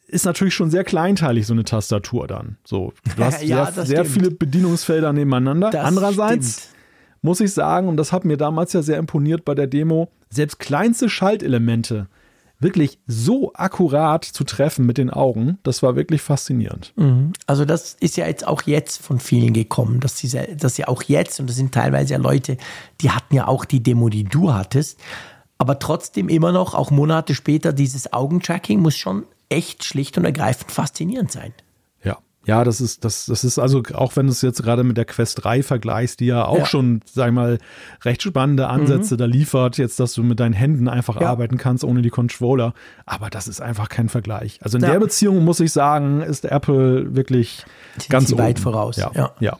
ist 0.06 0.24
natürlich 0.24 0.54
schon 0.54 0.70
sehr 0.70 0.82
kleinteilig, 0.82 1.46
so 1.46 1.52
eine 1.52 1.64
Tastatur 1.64 2.26
dann. 2.26 2.56
So, 2.64 2.94
du 3.16 3.24
hast 3.24 3.44
ja, 3.44 3.70
sehr, 3.70 3.84
sehr 3.84 4.04
viele 4.06 4.30
Bedienungsfelder 4.30 5.12
nebeneinander. 5.12 5.68
Das 5.70 5.84
Andererseits 5.84 6.52
stimmt. 6.54 6.74
muss 7.22 7.40
ich 7.40 7.52
sagen, 7.52 7.86
und 7.86 7.98
das 7.98 8.10
hat 8.10 8.24
mir 8.24 8.38
damals 8.38 8.72
ja 8.72 8.80
sehr 8.80 8.96
imponiert 8.96 9.44
bei 9.44 9.54
der 9.54 9.66
Demo, 9.66 10.10
selbst 10.30 10.58
kleinste 10.58 11.10
Schaltelemente 11.10 12.08
wirklich 12.60 12.98
so 13.06 13.52
akkurat 13.54 14.24
zu 14.24 14.44
treffen 14.44 14.86
mit 14.86 14.98
den 14.98 15.10
Augen, 15.10 15.58
das 15.62 15.82
war 15.82 15.96
wirklich 15.96 16.22
faszinierend. 16.22 16.92
Mhm. 16.96 17.32
Also 17.46 17.64
das 17.64 17.94
ist 18.00 18.16
ja 18.16 18.26
jetzt 18.26 18.46
auch 18.46 18.62
jetzt 18.62 19.02
von 19.02 19.18
vielen 19.18 19.52
gekommen, 19.52 20.00
dass 20.00 20.18
sie, 20.18 20.28
dass 20.56 20.76
sie 20.76 20.84
auch 20.84 21.02
jetzt, 21.02 21.40
und 21.40 21.48
das 21.48 21.56
sind 21.56 21.72
teilweise 21.72 22.12
ja 22.12 22.18
Leute, 22.18 22.58
die 23.00 23.10
hatten 23.10 23.34
ja 23.34 23.48
auch 23.48 23.64
die 23.64 23.82
Demo, 23.82 24.10
die 24.10 24.24
du 24.24 24.52
hattest, 24.52 25.00
aber 25.58 25.78
trotzdem 25.78 26.28
immer 26.28 26.52
noch, 26.52 26.74
auch 26.74 26.90
Monate 26.90 27.34
später, 27.34 27.72
dieses 27.72 28.12
Augentracking 28.12 28.80
muss 28.80 28.96
schon 28.96 29.24
echt 29.48 29.84
schlicht 29.84 30.16
und 30.16 30.24
ergreifend 30.24 30.70
faszinierend 30.70 31.32
sein. 31.32 31.52
Ja, 32.46 32.64
das 32.64 32.80
ist, 32.80 33.04
das, 33.04 33.26
das 33.26 33.44
ist 33.44 33.58
also, 33.58 33.82
auch 33.92 34.16
wenn 34.16 34.26
du 34.26 34.32
es 34.32 34.40
jetzt 34.40 34.62
gerade 34.62 34.82
mit 34.82 34.96
der 34.96 35.04
Quest 35.04 35.44
3 35.44 35.62
vergleichst, 35.62 36.20
die 36.20 36.26
ja 36.26 36.46
auch 36.46 36.60
ja. 36.60 36.66
schon, 36.66 37.02
sag 37.04 37.28
ich 37.28 37.34
mal, 37.34 37.58
recht 38.02 38.22
spannende 38.22 38.68
Ansätze 38.68 39.14
mhm. 39.14 39.18
da 39.18 39.24
liefert, 39.26 39.76
jetzt, 39.76 40.00
dass 40.00 40.14
du 40.14 40.22
mit 40.22 40.40
deinen 40.40 40.54
Händen 40.54 40.88
einfach 40.88 41.20
ja. 41.20 41.28
arbeiten 41.28 41.58
kannst, 41.58 41.84
ohne 41.84 42.00
die 42.00 42.08
Controller. 42.08 42.72
Aber 43.04 43.28
das 43.28 43.46
ist 43.46 43.60
einfach 43.60 43.90
kein 43.90 44.08
Vergleich. 44.08 44.58
Also 44.62 44.78
in 44.78 44.84
ja. 44.84 44.92
der 44.92 45.00
Beziehung 45.00 45.44
muss 45.44 45.60
ich 45.60 45.70
sagen, 45.70 46.22
ist 46.22 46.46
Apple 46.46 47.14
wirklich 47.14 47.66
Sind 47.98 48.08
ganz 48.08 48.36
weit 48.38 48.58
voraus. 48.58 48.96
Ja. 48.96 49.32
ja. 49.38 49.58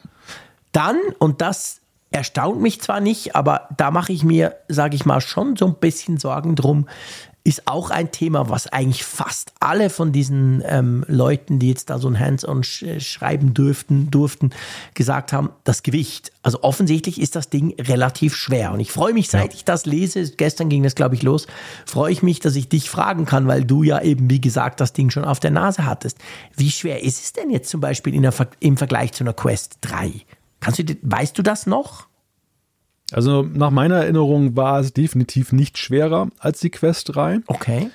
Dann, 0.71 0.97
und 1.19 1.41
das 1.41 1.81
erstaunt 2.11 2.61
mich 2.61 2.81
zwar 2.81 2.99
nicht, 2.99 3.35
aber 3.35 3.69
da 3.77 3.91
mache 3.91 4.11
ich 4.11 4.23
mir, 4.23 4.55
sage 4.67 4.95
ich 4.95 5.05
mal, 5.05 5.21
schon 5.21 5.55
so 5.55 5.65
ein 5.65 5.75
bisschen 5.75 6.17
Sorgen 6.17 6.55
drum, 6.55 6.87
ist 7.43 7.67
auch 7.67 7.89
ein 7.89 8.11
Thema, 8.11 8.49
was 8.49 8.67
eigentlich 8.67 9.03
fast 9.03 9.53
alle 9.59 9.89
von 9.89 10.11
diesen 10.11 10.61
ähm, 10.65 11.03
Leuten, 11.07 11.57
die 11.57 11.69
jetzt 11.69 11.89
da 11.89 11.97
so 11.97 12.07
ein 12.07 12.19
Hands-on 12.19 12.63
sch 12.63 12.83
äh, 12.83 12.99
schreiben 12.99 13.53
dürften, 13.53 14.11
durften, 14.11 14.51
gesagt 14.93 15.33
haben, 15.33 15.49
das 15.63 15.81
Gewicht. 15.81 16.31
Also 16.43 16.61
offensichtlich 16.61 17.19
ist 17.19 17.35
das 17.35 17.49
Ding 17.49 17.73
relativ 17.79 18.35
schwer. 18.35 18.71
Und 18.73 18.79
ich 18.79 18.91
freue 18.91 19.13
mich, 19.13 19.29
seit 19.29 19.53
ja. 19.53 19.57
ich 19.57 19.65
das 19.65 19.85
lese, 19.87 20.29
gestern 20.31 20.69
ging 20.69 20.83
das, 20.83 20.93
glaube 20.93 21.15
ich, 21.15 21.23
los, 21.23 21.47
freue 21.85 22.11
ich 22.11 22.21
mich, 22.21 22.39
dass 22.39 22.55
ich 22.55 22.69
dich 22.69 22.89
fragen 22.89 23.25
kann, 23.25 23.47
weil 23.47 23.65
du 23.65 23.81
ja 23.81 24.01
eben, 24.01 24.29
wie 24.29 24.41
gesagt, 24.41 24.79
das 24.79 24.93
Ding 24.93 25.09
schon 25.09 25.25
auf 25.25 25.39
der 25.39 25.51
Nase 25.51 25.85
hattest. 25.85 26.19
Wie 26.55 26.69
schwer 26.69 27.03
ist 27.03 27.23
es 27.23 27.33
denn 27.33 27.49
jetzt 27.49 27.69
zum 27.69 27.81
Beispiel 27.81 28.19
der, 28.21 28.33
im 28.59 28.77
Vergleich 28.77 29.13
zu 29.13 29.23
einer 29.23 29.33
Quest 29.33 29.79
3? 29.81 30.11
Kannst 30.59 30.77
du, 30.77 30.83
weißt 31.01 31.35
du 31.37 31.41
das 31.41 31.65
noch? 31.65 32.10
Also 33.11 33.43
nach 33.43 33.71
meiner 33.71 33.95
Erinnerung 33.95 34.55
war 34.55 34.79
es 34.79 34.93
definitiv 34.93 35.51
nicht 35.51 35.77
schwerer 35.77 36.29
als 36.39 36.59
die 36.59 36.69
Quest 36.69 37.15
3. 37.15 37.39
Okay. 37.47 37.89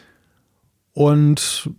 Und 0.93 1.71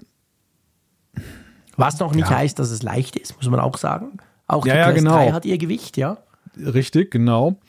was 1.75 1.99
noch 1.99 2.13
nicht 2.13 2.29
ja. 2.29 2.37
heißt, 2.37 2.57
dass 2.57 2.71
es 2.71 2.81
leicht 2.83 3.15
ist, 3.15 3.35
muss 3.35 3.49
man 3.49 3.59
auch 3.59 3.77
sagen. 3.77 4.17
Auch 4.47 4.63
die 4.63 4.69
ja, 4.69 4.85
Quest 4.85 4.97
genau. 4.97 5.15
3 5.15 5.31
hat 5.31 5.45
ihr 5.45 5.57
Gewicht, 5.57 5.97
ja. 5.97 6.17
Richtig, 6.57 7.11
genau. 7.11 7.59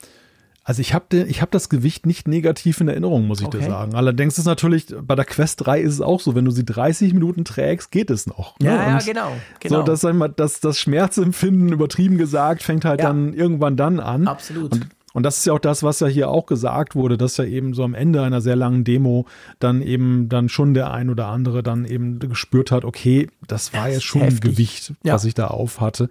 Also 0.63 0.81
ich 0.81 0.93
habe 0.93 1.25
hab 1.27 1.49
das 1.49 1.69
Gewicht 1.69 2.05
nicht 2.05 2.27
negativ 2.27 2.79
in 2.79 2.87
Erinnerung, 2.87 3.25
muss 3.25 3.41
ich 3.41 3.47
okay. 3.47 3.57
dir 3.57 3.65
sagen. 3.65 3.95
Allerdings 3.95 4.37
ist 4.37 4.45
natürlich, 4.45 4.93
bei 5.01 5.15
der 5.15 5.25
Quest 5.25 5.65
3 5.65 5.81
ist 5.81 5.93
es 5.93 6.01
auch 6.01 6.19
so, 6.19 6.35
wenn 6.35 6.45
du 6.45 6.51
sie 6.51 6.63
30 6.63 7.13
Minuten 7.13 7.43
trägst, 7.43 7.91
geht 7.91 8.11
es 8.11 8.27
noch. 8.27 8.59
Ne? 8.59 8.67
Ja, 8.67 8.75
ja, 8.75 8.99
genau. 8.99 9.31
genau. 9.59 9.77
So, 9.77 9.81
das, 9.83 10.05
das, 10.35 10.59
das 10.59 10.77
Schmerzempfinden, 10.77 11.71
übertrieben 11.71 12.19
gesagt, 12.19 12.61
fängt 12.61 12.85
halt 12.85 12.99
ja. 13.01 13.07
dann 13.07 13.33
irgendwann 13.33 13.77
dann 13.77 13.99
an. 13.99 14.27
Absolut. 14.27 14.73
Und 14.73 14.89
und 15.13 15.23
das 15.23 15.39
ist 15.39 15.45
ja 15.45 15.53
auch 15.53 15.59
das, 15.59 15.81
was 15.81 15.99
ja 15.99 16.07
hier 16.07 16.29
auch 16.29 16.45
gesagt 16.45 16.95
wurde, 16.95 17.17
dass 17.17 17.37
ja 17.37 17.45
eben 17.45 17.73
so 17.73 17.83
am 17.83 17.95
Ende 17.95 18.21
einer 18.21 18.41
sehr 18.41 18.55
langen 18.55 18.83
Demo 18.83 19.25
dann 19.57 19.81
eben 19.81 20.29
dann 20.29 20.49
schon 20.49 20.73
der 20.73 20.91
ein 20.91 21.09
oder 21.09 21.27
andere 21.27 21.63
dann 21.63 21.85
eben 21.85 22.19
gespürt 22.19 22.71
hat, 22.71 22.85
okay, 22.85 23.27
das 23.47 23.73
war 23.73 23.85
das 23.85 23.95
jetzt 23.95 24.03
schon 24.03 24.21
ein 24.21 24.39
Gewicht, 24.39 24.93
ja. 25.03 25.13
was 25.13 25.25
ich 25.25 25.33
da 25.33 25.47
auf 25.47 25.81
hatte. 25.81 26.09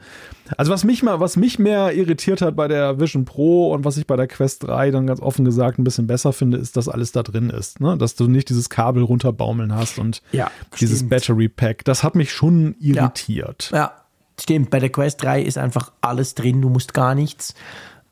Also 0.56 0.72
was 0.72 0.84
mich 0.84 1.02
mal, 1.02 1.20
was 1.20 1.36
mich 1.36 1.58
mehr 1.58 1.94
irritiert 1.94 2.42
hat 2.42 2.56
bei 2.56 2.66
der 2.66 2.98
Vision 2.98 3.24
Pro 3.24 3.72
und 3.72 3.84
was 3.84 3.96
ich 3.98 4.06
bei 4.06 4.16
der 4.16 4.26
Quest 4.26 4.64
3 4.64 4.90
dann 4.90 5.06
ganz 5.06 5.20
offen 5.20 5.44
gesagt 5.44 5.78
ein 5.78 5.84
bisschen 5.84 6.06
besser 6.06 6.32
finde, 6.32 6.58
ist, 6.58 6.76
dass 6.76 6.88
alles 6.88 7.12
da 7.12 7.22
drin 7.22 7.50
ist, 7.50 7.80
ne? 7.80 7.96
Dass 7.96 8.16
du 8.16 8.26
nicht 8.26 8.48
dieses 8.48 8.68
Kabel 8.68 9.02
runterbaumeln 9.04 9.74
hast 9.74 9.98
und 9.98 10.22
ja, 10.32 10.50
dieses 10.80 10.98
stimmt. 10.98 11.10
Battery 11.10 11.48
Pack. 11.48 11.84
Das 11.84 12.02
hat 12.02 12.14
mich 12.14 12.32
schon 12.32 12.74
irritiert. 12.80 13.70
Ja. 13.72 13.78
ja, 13.78 13.92
stimmt. 14.40 14.70
Bei 14.70 14.80
der 14.80 14.90
Quest 14.90 15.22
3 15.22 15.42
ist 15.42 15.58
einfach 15.58 15.92
alles 16.00 16.34
drin, 16.34 16.60
du 16.62 16.68
musst 16.68 16.94
gar 16.94 17.14
nichts. 17.14 17.54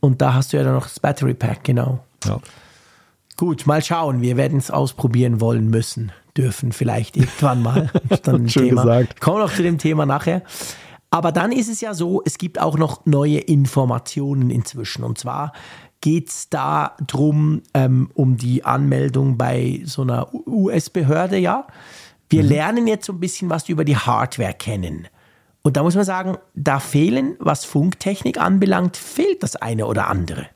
Und 0.01 0.21
da 0.23 0.35
hast 0.35 0.53
du 0.53 0.57
ja 0.57 0.65
dann 0.65 0.75
noch 0.75 0.85
das 0.85 1.01
Battery 1.01 1.35
Pack, 1.35 1.65
genau. 1.65 2.01
Ja. 2.25 2.41
Gut, 3.37 3.67
mal 3.67 3.83
schauen. 3.83 4.23
Wir 4.23 4.37
werden 4.37 4.59
es 4.59 4.71
ausprobieren 4.71 5.41
wollen 5.41 5.69
müssen, 5.69 6.13
dürfen 6.37 6.73
vielleicht 6.73 7.17
irgendwann 7.17 7.63
mal. 7.63 7.91
Schön 8.25 8.47
Thema. 8.47 8.83
gesagt. 8.83 9.21
Kommen 9.21 9.39
wir 9.39 9.45
noch 9.45 9.55
zu 9.55 9.63
dem 9.63 9.79
Thema 9.79 10.07
nachher. 10.07 10.43
Aber 11.11 11.33
dann 11.33 11.53
ist 11.53 11.69
es 11.69 11.81
ja 11.81 11.95
so, 11.95 12.23
es 12.25 12.39
gibt 12.39 12.61
auch 12.61 12.77
noch 12.77 13.07
neue 13.07 13.39
Informationen 13.39 14.51
inzwischen. 14.51 15.05
Und 15.05 15.19
zwar 15.19 15.53
geht 16.01 16.29
es 16.29 16.49
da 16.49 16.97
drum, 17.07 17.63
ähm, 17.75 18.11
um 18.15 18.37
die 18.37 18.65
Anmeldung 18.65 19.37
bei 19.37 19.83
so 19.85 20.03
einer 20.03 20.29
US-Behörde, 20.47 21.39
ja. 21.39 21.67
Wir 22.29 22.43
mhm. 22.43 22.49
lernen 22.49 22.87
jetzt 22.87 23.07
so 23.07 23.13
ein 23.13 23.21
bisschen 23.21 23.51
was 23.51 23.69
über 23.69 23.85
die 23.85 23.97
Hardware 23.97 24.55
kennen. 24.55 25.09
Und 25.67 25.77
da 25.77 25.83
muss 25.83 25.97
man 25.97 26.05
sagen, 26.05 26.39
da 26.55 26.79
fehlen, 26.79 27.35
was 27.41 27.65
Funktechnik 27.65 28.39
anbelangt, 28.39 28.97
fehlt 28.97 29.43
das 29.43 29.57
eine 29.57 29.87
oder 29.87 30.07
andere. 30.07 30.47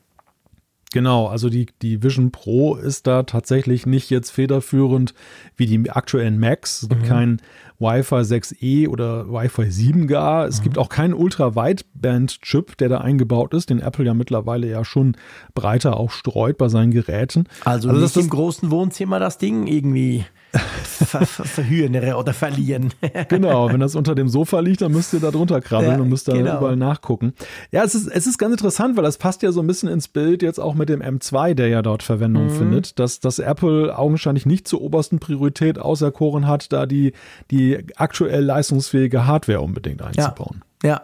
Genau, 0.93 1.27
also 1.27 1.49
die, 1.49 1.67
die 1.81 2.01
Vision 2.01 2.31
Pro 2.31 2.75
ist 2.77 3.07
da 3.07 3.23
tatsächlich 3.23 3.85
nicht 3.85 4.09
jetzt 4.09 4.29
federführend 4.29 5.13
wie 5.57 5.65
die 5.65 5.91
aktuellen 5.91 6.39
Macs. 6.39 6.83
Es 6.83 6.87
gibt 6.87 7.01
mhm. 7.01 7.07
kein 7.07 7.41
Wi-Fi 7.81 8.21
6E 8.21 8.87
oder 8.87 9.27
Wi-Fi 9.31 9.69
7 9.69 10.07
gar. 10.07 10.45
Es 10.45 10.59
mhm. 10.59 10.63
gibt 10.63 10.77
auch 10.77 10.89
keinen 10.89 11.13
Ultra-Wideband-Chip, 11.13 12.77
der 12.77 12.89
da 12.89 12.99
eingebaut 12.99 13.53
ist, 13.53 13.69
den 13.69 13.79
Apple 13.79 14.05
ja 14.05 14.13
mittlerweile 14.13 14.67
ja 14.67 14.85
schon 14.85 15.17
breiter 15.53 15.97
auch 15.97 16.11
streut 16.11 16.57
bei 16.57 16.69
seinen 16.69 16.91
Geräten. 16.91 17.45
Also, 17.65 17.89
also 17.89 18.01
nicht 18.01 18.15
das, 18.15 18.23
im 18.23 18.29
großen 18.29 18.71
Wohnzimmer 18.71 19.19
das 19.19 19.37
Ding 19.37 19.67
irgendwie 19.67 20.25
ver 20.83 21.25
verhühnere 21.25 22.15
oder 22.17 22.33
verlieren. 22.33 22.93
genau, 23.29 23.71
wenn 23.71 23.79
das 23.79 23.95
unter 23.95 24.15
dem 24.15 24.27
Sofa 24.27 24.59
liegt, 24.59 24.81
dann 24.81 24.91
müsst 24.91 25.13
ihr 25.13 25.19
da 25.19 25.31
drunter 25.31 25.61
krabbeln 25.61 25.93
ja, 25.93 26.01
und 26.01 26.09
müsst 26.09 26.27
da 26.27 26.33
genau. 26.33 26.57
überall 26.57 26.75
nachgucken. 26.75 27.33
Ja, 27.71 27.83
es 27.83 27.95
ist, 27.95 28.07
es 28.07 28.27
ist 28.27 28.37
ganz 28.37 28.51
interessant, 28.51 28.97
weil 28.97 29.03
das 29.03 29.17
passt 29.17 29.43
ja 29.43 29.51
so 29.51 29.61
ein 29.61 29.67
bisschen 29.67 29.89
ins 29.89 30.07
Bild 30.07 30.43
jetzt 30.43 30.59
auch 30.59 30.75
mit 30.75 30.89
dem 30.89 31.01
M2, 31.01 31.53
der 31.53 31.69
ja 31.69 31.81
dort 31.81 32.03
Verwendung 32.03 32.45
mhm. 32.45 32.51
findet, 32.51 32.99
dass, 32.99 33.19
dass 33.19 33.39
Apple 33.39 33.97
augenscheinlich 33.97 34.45
nicht 34.45 34.67
zur 34.67 34.81
obersten 34.81 35.19
Priorität 35.19 35.79
auserkoren 35.79 36.47
hat, 36.47 36.73
da 36.73 36.85
die, 36.85 37.13
die 37.49 37.70
aktuell 37.95 38.43
leistungsfähige 38.43 39.25
Hardware 39.25 39.61
unbedingt 39.61 40.01
einzubauen. 40.01 40.63
Ja, 40.83 40.89
ja. 40.89 41.01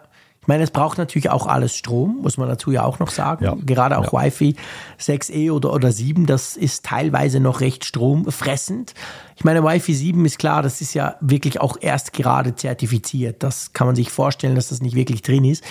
Ich 0.47 0.49
meine, 0.49 0.63
es 0.63 0.71
braucht 0.71 0.97
natürlich 0.97 1.29
auch 1.29 1.45
alles 1.45 1.75
Strom, 1.75 2.19
muss 2.21 2.37
man 2.37 2.47
dazu 2.47 2.71
ja 2.71 2.83
auch 2.83 2.99
noch 2.99 3.09
sagen. 3.09 3.43
Ja. 3.43 3.57
Gerade 3.65 3.97
auch 3.97 4.13
ja. 4.13 4.23
Wi-Fi 4.23 4.55
6E 4.97 5.51
oder, 5.51 5.73
oder 5.73 5.91
7, 5.91 6.25
das 6.25 6.55
ist 6.55 6.85
teilweise 6.85 7.41
noch 7.41 7.59
recht 7.59 7.83
stromfressend. 7.83 8.93
Ich 9.35 9.43
meine, 9.43 9.61
Wi-Fi 9.61 9.93
7 9.93 10.23
ist 10.23 10.39
klar, 10.39 10.61
das 10.61 10.79
ist 10.79 10.93
ja 10.93 11.15
wirklich 11.19 11.59
auch 11.59 11.75
erst 11.81 12.13
gerade 12.13 12.55
zertifiziert. 12.55 13.43
Das 13.43 13.73
kann 13.73 13.87
man 13.87 13.97
sich 13.97 14.09
vorstellen, 14.09 14.55
dass 14.55 14.69
das 14.69 14.81
nicht 14.81 14.95
wirklich 14.95 15.21
drin 15.21 15.43
ist. 15.43 15.65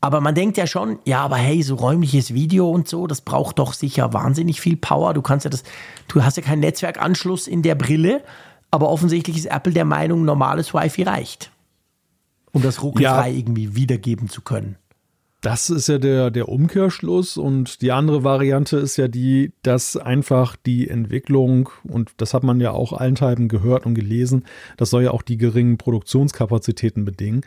Aber 0.00 0.20
man 0.20 0.36
denkt 0.36 0.56
ja 0.56 0.68
schon, 0.68 1.00
ja, 1.04 1.20
aber 1.22 1.36
hey, 1.36 1.62
so 1.64 1.74
räumliches 1.74 2.32
Video 2.32 2.70
und 2.70 2.86
so, 2.86 3.08
das 3.08 3.22
braucht 3.22 3.58
doch 3.58 3.72
sicher 3.72 4.12
wahnsinnig 4.12 4.60
viel 4.60 4.76
Power. 4.76 5.14
Du 5.14 5.22
kannst 5.22 5.46
ja 5.46 5.50
das, 5.50 5.64
du 6.06 6.22
hast 6.22 6.36
ja 6.36 6.44
keinen 6.44 6.60
Netzwerkanschluss 6.60 7.48
in 7.48 7.62
der 7.62 7.74
Brille, 7.74 8.22
aber 8.72 8.88
offensichtlich 8.88 9.36
ist 9.36 9.46
Apple 9.46 9.72
der 9.72 9.84
Meinung, 9.84 10.24
normales 10.24 10.74
Wi-Fi 10.74 11.04
reicht 11.04 11.52
um 12.52 12.62
das 12.62 12.82
ruckelfrei 12.82 13.30
ja. 13.30 13.36
irgendwie 13.36 13.74
wiedergeben 13.74 14.28
zu 14.28 14.42
können. 14.42 14.76
Das 15.40 15.70
ist 15.70 15.88
ja 15.88 15.98
der, 15.98 16.30
der 16.30 16.48
Umkehrschluss 16.48 17.36
und 17.36 17.82
die 17.82 17.90
andere 17.90 18.22
Variante 18.22 18.76
ist 18.76 18.96
ja 18.96 19.08
die, 19.08 19.52
dass 19.62 19.96
einfach 19.96 20.54
die 20.54 20.88
Entwicklung, 20.88 21.70
und 21.82 22.12
das 22.18 22.32
hat 22.32 22.44
man 22.44 22.60
ja 22.60 22.70
auch 22.70 22.92
allenthalben 22.92 23.48
gehört 23.48 23.84
und 23.84 23.94
gelesen, 23.94 24.44
das 24.76 24.90
soll 24.90 25.02
ja 25.02 25.10
auch 25.10 25.22
die 25.22 25.38
geringen 25.38 25.78
Produktionskapazitäten 25.78 27.04
bedingen, 27.04 27.40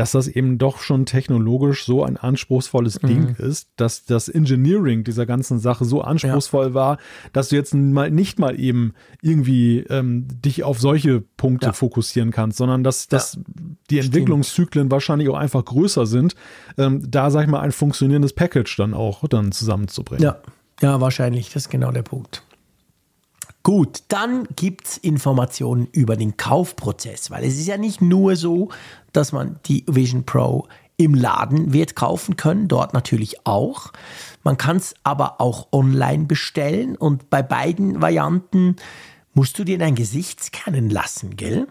dass 0.00 0.12
das 0.12 0.28
eben 0.28 0.56
doch 0.56 0.78
schon 0.78 1.04
technologisch 1.04 1.84
so 1.84 2.02
ein 2.02 2.16
anspruchsvolles 2.16 3.02
mhm. 3.02 3.06
Ding 3.06 3.36
ist, 3.36 3.68
dass 3.76 4.06
das 4.06 4.30
Engineering 4.30 5.04
dieser 5.04 5.26
ganzen 5.26 5.58
Sache 5.58 5.84
so 5.84 6.00
anspruchsvoll 6.00 6.68
ja. 6.68 6.74
war, 6.74 6.98
dass 7.34 7.50
du 7.50 7.56
jetzt 7.56 7.74
mal 7.74 8.10
nicht 8.10 8.38
mal 8.38 8.58
eben 8.58 8.94
irgendwie 9.20 9.80
ähm, 9.90 10.26
dich 10.42 10.64
auf 10.64 10.80
solche 10.80 11.20
Punkte 11.20 11.66
ja. 11.66 11.72
fokussieren 11.74 12.30
kannst, 12.30 12.56
sondern 12.56 12.82
dass, 12.82 13.08
dass 13.08 13.34
ja. 13.34 13.42
die 13.90 13.98
Entwicklungszyklen 13.98 14.90
wahrscheinlich 14.90 15.28
auch 15.28 15.36
einfach 15.36 15.66
größer 15.66 16.06
sind, 16.06 16.34
ähm, 16.78 17.02
da 17.06 17.30
sag 17.30 17.42
ich 17.42 17.50
mal 17.50 17.60
ein 17.60 17.70
funktionierendes 17.70 18.32
Package 18.32 18.74
dann 18.78 18.94
auch 18.94 19.28
dann 19.28 19.52
zusammenzubringen. 19.52 20.24
Ja, 20.24 20.38
ja, 20.80 20.98
wahrscheinlich, 21.02 21.52
das 21.52 21.64
ist 21.64 21.68
genau 21.68 21.92
der 21.92 22.04
Punkt. 22.04 22.42
Gut, 23.62 24.04
dann 24.08 24.48
gibt 24.56 24.86
es 24.86 24.96
Informationen 24.96 25.86
über 25.92 26.16
den 26.16 26.36
Kaufprozess, 26.38 27.30
weil 27.30 27.44
es 27.44 27.58
ist 27.58 27.66
ja 27.66 27.76
nicht 27.76 28.00
nur 28.00 28.36
so, 28.36 28.70
dass 29.12 29.32
man 29.32 29.60
die 29.66 29.84
Vision 29.86 30.24
Pro 30.24 30.66
im 30.96 31.14
Laden 31.14 31.72
wird 31.72 31.94
kaufen 31.94 32.36
können, 32.36 32.68
dort 32.68 32.94
natürlich 32.94 33.46
auch. 33.46 33.92
Man 34.42 34.56
kann 34.56 34.76
es 34.76 34.94
aber 35.02 35.40
auch 35.40 35.68
online 35.72 36.24
bestellen 36.24 36.96
und 36.96 37.28
bei 37.30 37.42
beiden 37.42 38.00
Varianten 38.00 38.76
musst 39.34 39.58
du 39.58 39.64
dir 39.64 39.78
dein 39.78 39.94
Gesicht 39.94 40.42
scannen 40.42 40.90
lassen, 40.90 41.36
gell? 41.36 41.66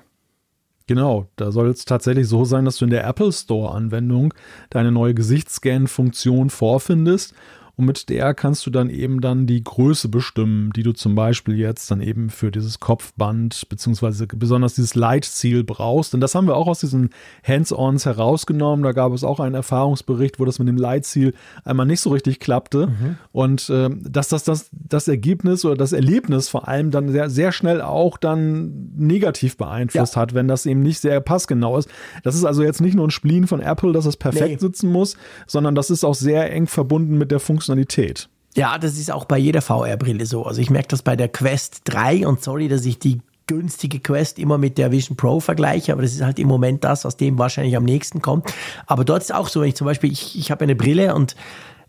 Genau, 0.87 1.27
da 1.35 1.51
soll 1.51 1.69
es 1.69 1.85
tatsächlich 1.85 2.27
so 2.27 2.45
sein, 2.45 2.65
dass 2.65 2.77
du 2.77 2.85
in 2.85 2.91
der 2.91 3.05
Apple 3.05 3.31
Store-Anwendung 3.31 4.33
deine 4.71 4.91
neue 4.91 5.13
Gesichtsscan-Funktion 5.13 6.49
vorfindest 6.49 7.35
und 7.79 7.85
mit 7.85 8.09
der 8.09 8.33
kannst 8.33 8.65
du 8.65 8.71
dann 8.71 8.89
eben 8.89 9.21
dann 9.21 9.47
die 9.47 9.63
Größe 9.63 10.09
bestimmen, 10.09 10.73
die 10.75 10.83
du 10.83 10.91
zum 10.91 11.15
Beispiel 11.15 11.57
jetzt 11.57 11.89
dann 11.89 12.01
eben 12.01 12.29
für 12.29 12.51
dieses 12.51 12.81
Kopfband 12.81 13.69
beziehungsweise 13.69 14.27
besonders 14.27 14.73
dieses 14.73 14.95
Leitziel 14.95 15.63
brauchst. 15.63 16.13
Und 16.13 16.19
das 16.19 16.35
haben 16.35 16.45
wir 16.45 16.57
auch 16.57 16.67
aus 16.67 16.81
diesen 16.81 17.11
Hands-ons 17.41 18.05
herausgenommen. 18.05 18.83
Da 18.83 18.91
gab 18.91 19.13
es 19.13 19.23
auch 19.23 19.39
einen 19.39 19.55
Erfahrungsbericht, 19.55 20.41
wo 20.41 20.45
das 20.45 20.59
mit 20.59 20.67
dem 20.67 20.75
Leitziel 20.75 21.33
einmal 21.63 21.85
nicht 21.85 22.01
so 22.01 22.09
richtig 22.09 22.41
klappte 22.41 22.87
mhm. 22.87 23.15
und 23.31 23.69
äh, 23.69 23.89
dass 24.01 24.27
das, 24.27 24.43
das 24.43 24.69
das 24.73 25.07
Ergebnis 25.07 25.63
oder 25.63 25.77
das 25.77 25.93
Erlebnis 25.93 26.49
vor 26.49 26.67
allem 26.67 26.91
dann 26.91 27.07
sehr, 27.13 27.29
sehr 27.29 27.53
schnell 27.53 27.81
auch 27.81 28.17
dann 28.17 28.91
negativ 28.97 29.55
beeinflusst 29.55 30.15
ja. 30.15 30.21
hat, 30.21 30.33
wenn 30.33 30.49
das 30.49 30.65
eben 30.65 30.81
nicht 30.81 30.99
sehr 30.99 31.21
passgenau 31.21 31.77
ist. 31.77 31.87
Das 32.23 32.35
ist 32.35 32.43
also 32.43 32.61
jetzt 32.61 32.81
nicht 32.81 32.95
nur 32.95 33.07
ein 33.07 33.11
Spleen 33.11 33.47
von 33.47 33.61
Apple, 33.61 33.93
dass 33.93 34.05
es 34.05 34.17
perfekt 34.17 34.49
nee. 34.49 34.57
sitzen 34.57 34.91
muss, 34.91 35.15
sondern 35.47 35.75
das 35.75 35.89
ist 35.89 36.03
auch 36.03 36.15
sehr 36.15 36.51
eng 36.51 36.67
verbunden 36.67 37.17
mit 37.17 37.31
der 37.31 37.39
Funktion 37.39 37.68
Funktionalität. 37.69 38.29
Ja, 38.55 38.77
das 38.77 38.97
ist 38.97 39.11
auch 39.11 39.25
bei 39.25 39.37
jeder 39.37 39.61
VR-Brille 39.61 40.25
so. 40.25 40.43
Also 40.43 40.59
ich 40.61 40.69
merke 40.69 40.89
das 40.89 41.03
bei 41.03 41.15
der 41.15 41.29
Quest 41.29 41.81
3 41.85 42.27
und 42.27 42.41
sorry, 42.41 42.67
dass 42.67 42.85
ich 42.85 42.99
die 42.99 43.21
günstige 43.47 43.99
Quest 43.99 44.37
immer 44.39 44.57
mit 44.57 44.77
der 44.77 44.91
Vision 44.91 45.17
Pro 45.17 45.39
vergleiche, 45.39 45.91
aber 45.91 46.01
das 46.01 46.13
ist 46.13 46.21
halt 46.21 46.39
im 46.39 46.47
Moment 46.47 46.83
das, 46.83 47.05
was 47.05 47.17
dem 47.17 47.37
wahrscheinlich 47.37 47.75
am 47.75 47.83
nächsten 47.83 48.21
kommt. 48.21 48.51
Aber 48.85 49.05
dort 49.05 49.21
ist 49.21 49.33
auch 49.33 49.47
so, 49.47 49.61
wenn 49.61 49.69
ich 49.69 49.75
zum 49.75 49.85
Beispiel, 49.85 50.11
ich, 50.11 50.37
ich 50.37 50.51
habe 50.51 50.63
eine 50.63 50.75
Brille 50.75 51.15
und 51.15 51.35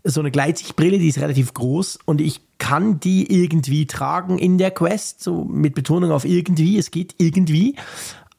so 0.03 0.19
eine 0.19 0.31
Gleitsichtbrille, 0.31 0.97
die 0.97 1.07
ist 1.07 1.19
relativ 1.19 1.53
groß 1.53 1.99
und 2.05 2.21
ich 2.21 2.41
kann 2.57 2.99
die 2.99 3.43
irgendwie 3.43 3.85
tragen 3.85 4.39
in 4.39 4.57
der 4.57 4.71
Quest, 4.71 5.21
so 5.21 5.43
mit 5.45 5.75
Betonung 5.75 6.11
auf 6.11 6.25
irgendwie, 6.25 6.77
es 6.77 6.89
geht 6.89 7.15
irgendwie. 7.17 7.75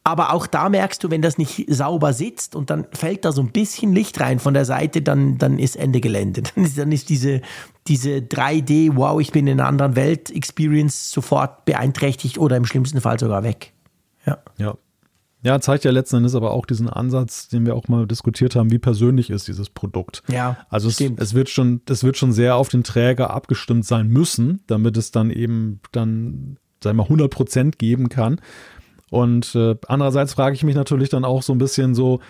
Aber 0.05 0.33
auch 0.33 0.49
da 0.49 0.69
merkst 0.69 1.05
du, 1.05 1.11
wenn 1.11 1.23
das 1.23 1.39
nicht 1.39 1.65
sauber 1.69 2.13
sitzt 2.13 2.57
und 2.57 2.71
dann 2.71 2.87
fällt 2.93 3.25
da 3.25 3.31
so 3.31 3.41
ein 3.41 3.53
bisschen 3.53 3.93
Licht 3.93 4.21
rein 4.21 4.41
von 4.41 4.53
der 4.53 4.65
Seite, 4.65 5.01
dann, 5.01 5.39
dann 5.39 5.61
ist 5.61 5.77
Ende 5.77 6.01
Gelände. 6.01 6.43
Dann 6.55 6.65
ist, 6.65 6.77
dann 6.77 6.91
ist 6.91 7.09
diese, 7.09 7.41
diese 7.87 8.17
3D, 8.17 8.97
wow, 8.97 9.21
ich 9.21 9.31
bin 9.31 9.47
in 9.47 9.61
einer 9.61 9.69
anderen 9.69 9.95
Welt, 9.95 10.31
Experience 10.31 11.13
sofort 11.13 11.65
beeinträchtigt 11.65 12.39
oder 12.39 12.57
im 12.57 12.65
schlimmsten 12.65 13.01
Fall 13.01 13.19
sogar 13.19 13.45
weg. 13.45 13.73
Ja. 14.27 14.39
Ja. 14.59 14.77
Ja, 15.45 15.61
zeigt 15.61 15.85
ja 15.85 15.91
letzten 15.91 16.17
Endes 16.17 16.37
aber 16.37 16.53
auch 16.53 16.67
diesen 16.67 16.89
Ansatz, 16.89 17.49
den 17.49 17.67
wir 17.67 17.75
auch 17.75 17.89
mal 17.89 18.07
diskutiert 18.07 18.55
haben, 18.55 18.71
wie 18.71 18.79
persönlich 18.79 19.29
ist 19.29 19.49
dieses 19.49 19.71
Produkt. 19.71 20.23
Ja. 20.29 20.57
Also 20.69 20.89
es, 20.89 21.01
es, 21.01 21.35
wird 21.35 21.49
schon, 21.49 21.81
es 21.89 22.05
wird 22.05 22.17
schon 22.17 22.33
sehr 22.33 22.55
auf 22.55 22.69
den 22.69 22.85
Träger 22.85 23.31
abgestimmt 23.31 23.85
sein 23.85 24.07
müssen, 24.07 24.61
damit 24.69 24.97
es 24.97 25.11
dann 25.11 25.31
eben 25.31 25.81
dann, 25.91 26.59
sagen 26.83 26.97
wir 26.97 27.03
mal, 27.03 27.05
100 27.05 27.31
Prozent 27.31 27.79
geben 27.81 28.09
kann. 28.09 28.41
Und 29.13 29.55
äh, 29.55 29.77
andererseits 29.89 30.33
frage 30.33 30.57
ich 30.57 30.65
mich 30.65 30.75
natürlich 30.75 31.11
dann 31.11 31.27
auch 31.27 31.43
so 31.43 31.53
ein 31.53 31.59
bisschen 31.59 31.95
so, 31.95 32.21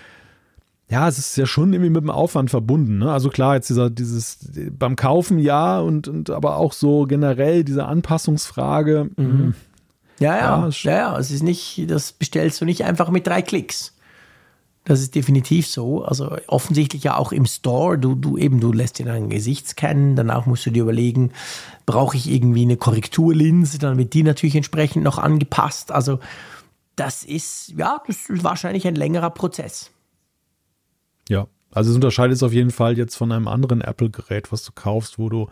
ja, 0.91 1.07
es 1.07 1.17
ist 1.17 1.37
ja 1.37 1.47
schon 1.47 1.73
irgendwie 1.73 1.91
mit 1.91 2.03
dem 2.03 2.11
Aufwand 2.11 2.51
verbunden. 2.51 2.99
Ne? 2.99 3.13
Also 3.13 3.31
klar, 3.31 3.55
jetzt 3.55 3.71
dieser, 3.71 3.89
dieses 3.89 4.51
beim 4.77 4.97
Kaufen 4.97 5.39
ja 5.39 5.79
und, 5.79 6.09
und 6.09 6.31
aber 6.31 6.57
auch 6.57 6.73
so 6.73 7.05
generell 7.05 7.63
diese 7.63 7.87
Anpassungsfrage. 7.87 9.11
Mhm. 9.17 9.25
Hm. 9.25 9.55
Ja, 10.19 10.37
ja, 10.37 10.69
ja, 10.69 10.91
ja, 10.91 11.19
es 11.19 11.31
ist 11.31 11.45
nicht, 11.45 11.89
das 11.89 12.13
bestellst 12.13 12.61
du 12.61 12.65
nicht 12.65 12.85
einfach 12.85 13.11
mit 13.11 13.29
drei 13.29 13.43
Klicks. 13.43 13.95
Das 14.85 15.01
ist 15.01 15.15
definitiv 15.15 15.69
so. 15.69 16.03
Also 16.03 16.37
offensichtlich 16.49 17.05
ja 17.05 17.17
auch 17.17 17.31
im 17.31 17.47
Store. 17.47 17.97
Du, 17.97 18.17
du 18.17 18.37
eben, 18.37 18.59
du 18.59 18.73
lässt 18.73 18.99
dir 18.99 19.07
dein 19.07 19.31
Gesicht 19.31 19.69
scannen. 19.69 20.17
Danach 20.17 20.47
musst 20.47 20.67
du 20.67 20.71
dir 20.71 20.83
überlegen, 20.83 21.31
brauche 21.87 22.17
ich 22.17 22.29
irgendwie 22.29 22.63
eine 22.63 22.77
Korrekturlinse, 22.77 23.79
dann 23.79 23.99
wird 23.99 24.15
die 24.15 24.25
natürlich 24.25 24.57
entsprechend 24.57 25.05
noch 25.05 25.19
angepasst. 25.19 25.93
Also 25.93 26.19
das 26.97 27.25
ist, 27.25 27.75
ja, 27.77 28.03
das 28.07 28.29
ist 28.29 28.45
wahrscheinlich 28.45 28.87
ein 28.87 28.95
längerer 28.95 29.31
Prozess. 29.31 29.91
Ja, 31.29 31.47
also 31.71 31.91
es 31.91 31.97
unterscheidet 31.97 32.37
es 32.37 32.43
auf 32.43 32.53
jeden 32.53 32.71
Fall 32.71 32.99
jetzt 32.99 33.17
von 33.17 33.33
einem 33.33 33.49
anderen 33.49 33.81
Apple-Gerät, 33.81 34.53
was 34.53 34.65
du 34.65 34.73
kaufst, 34.75 35.19
wo 35.19 35.29
du 35.29 35.49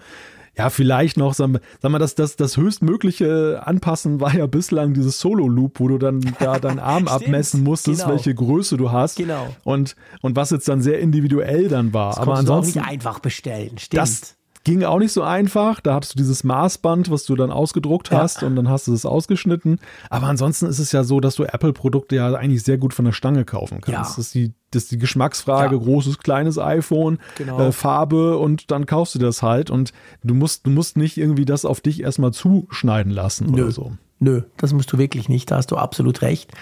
ja, 0.59 0.69
vielleicht 0.69 1.17
noch, 1.17 1.33
sagen 1.33 1.55
wir, 1.55 1.61
sag 1.81 1.91
mal, 1.91 1.99
das, 1.99 2.17
das, 2.17 2.37
das 2.37 2.57
höchstmögliche 2.57 3.63
Anpassen 3.65 4.21
war 4.21 4.35
ja 4.35 4.47
bislang 4.47 4.95
dieses 4.95 5.21
Solo-Loop, 5.21 5.81
wo 5.81 5.89
du 5.89 5.99
dann 5.99 6.21
da 6.39 6.59
deinen 6.61 6.81
Arm 6.81 7.09
abmessen 7.09 7.63
musstest, 7.63 8.03
genau. 8.03 8.13
welche 8.13 8.35
Größe 8.35 8.77
du 8.77 8.91
hast. 8.91 9.17
Genau. 9.17 9.49
Und, 9.65 9.97
und 10.21 10.37
was 10.37 10.51
jetzt 10.51 10.69
dann 10.69 10.83
sehr 10.83 10.99
individuell 10.99 11.69
dann 11.69 11.95
war. 11.95 12.11
Das 12.11 12.19
Aber 12.19 12.35
ansonsten. 12.35 12.75
Du 12.75 12.81
auch 12.81 12.85
nicht 12.85 12.93
einfach 12.93 13.21
bestellen, 13.21 13.79
stimmt. 13.79 14.03
Das, 14.03 14.37
ging 14.65 14.85
auch 14.85 14.99
nicht 14.99 15.13
so 15.13 15.23
einfach. 15.23 15.81
Da 15.81 15.95
hattest 15.95 16.15
du 16.15 16.19
dieses 16.19 16.45
Maßband, 16.45 17.11
was 17.11 17.25
du 17.25 17.35
dann 17.35 17.51
ausgedruckt 17.51 18.11
hast 18.11 18.43
ja. 18.43 18.49
und 18.49 18.57
dann 18.57 18.69
hast 18.69 18.89
du 18.89 18.93
es 18.93 19.07
ausgeschnitten. 19.07 19.79
Aber 20.11 20.27
ansonsten 20.27 20.67
ist 20.67 20.79
es 20.79 20.93
ja 20.93 21.05
so, 21.05 21.21
dass 21.21 21.37
du 21.37 21.45
Apple-Produkte 21.45 22.17
ja 22.17 22.33
eigentlich 22.35 22.63
sehr 22.63 22.79
gut 22.79 22.93
von 22.93 23.05
der 23.05 23.13
Stange 23.13 23.45
kaufen 23.45 23.81
kannst. 23.81 23.89
Ja. 23.89 24.03
Das, 24.03 24.19
ist 24.19 24.35
die, 24.35 24.53
das 24.71 24.85
ist 24.85 24.93
die 24.93 24.99
Geschmacksfrage, 24.99 25.77
ja. 25.77 25.83
großes, 25.83 26.19
kleines 26.19 26.59
iPhone, 26.59 27.19
genau. 27.37 27.61
äh, 27.61 27.73
Farbe 27.73 28.39
und 28.39 28.71
dann 28.71 28.87
kaufst 28.87 29.15
du 29.15 29.19
das 29.19 29.43
halt. 29.43 29.71
Und 29.71 29.93
du 30.23 30.35
musst, 30.35 30.67
du 30.67 30.71
musst 30.71 30.97
nicht 30.97 31.17
irgendwie 31.17 31.47
das 31.47 31.65
auf 31.65 31.81
dich 31.81 32.03
erstmal 32.03 32.33
zuschneiden 32.33 33.13
lassen 33.13 33.47
Nö. 33.47 33.63
oder 33.63 33.73
so. 33.73 33.93
Nö, 34.19 34.43
das 34.59 34.75
musst 34.75 34.93
du 34.93 34.99
wirklich 34.99 35.31
nicht. 35.31 35.51
Da 35.51 35.57
hast 35.57 35.71
du 35.71 35.77
absolut 35.77 36.21
recht. 36.21 36.53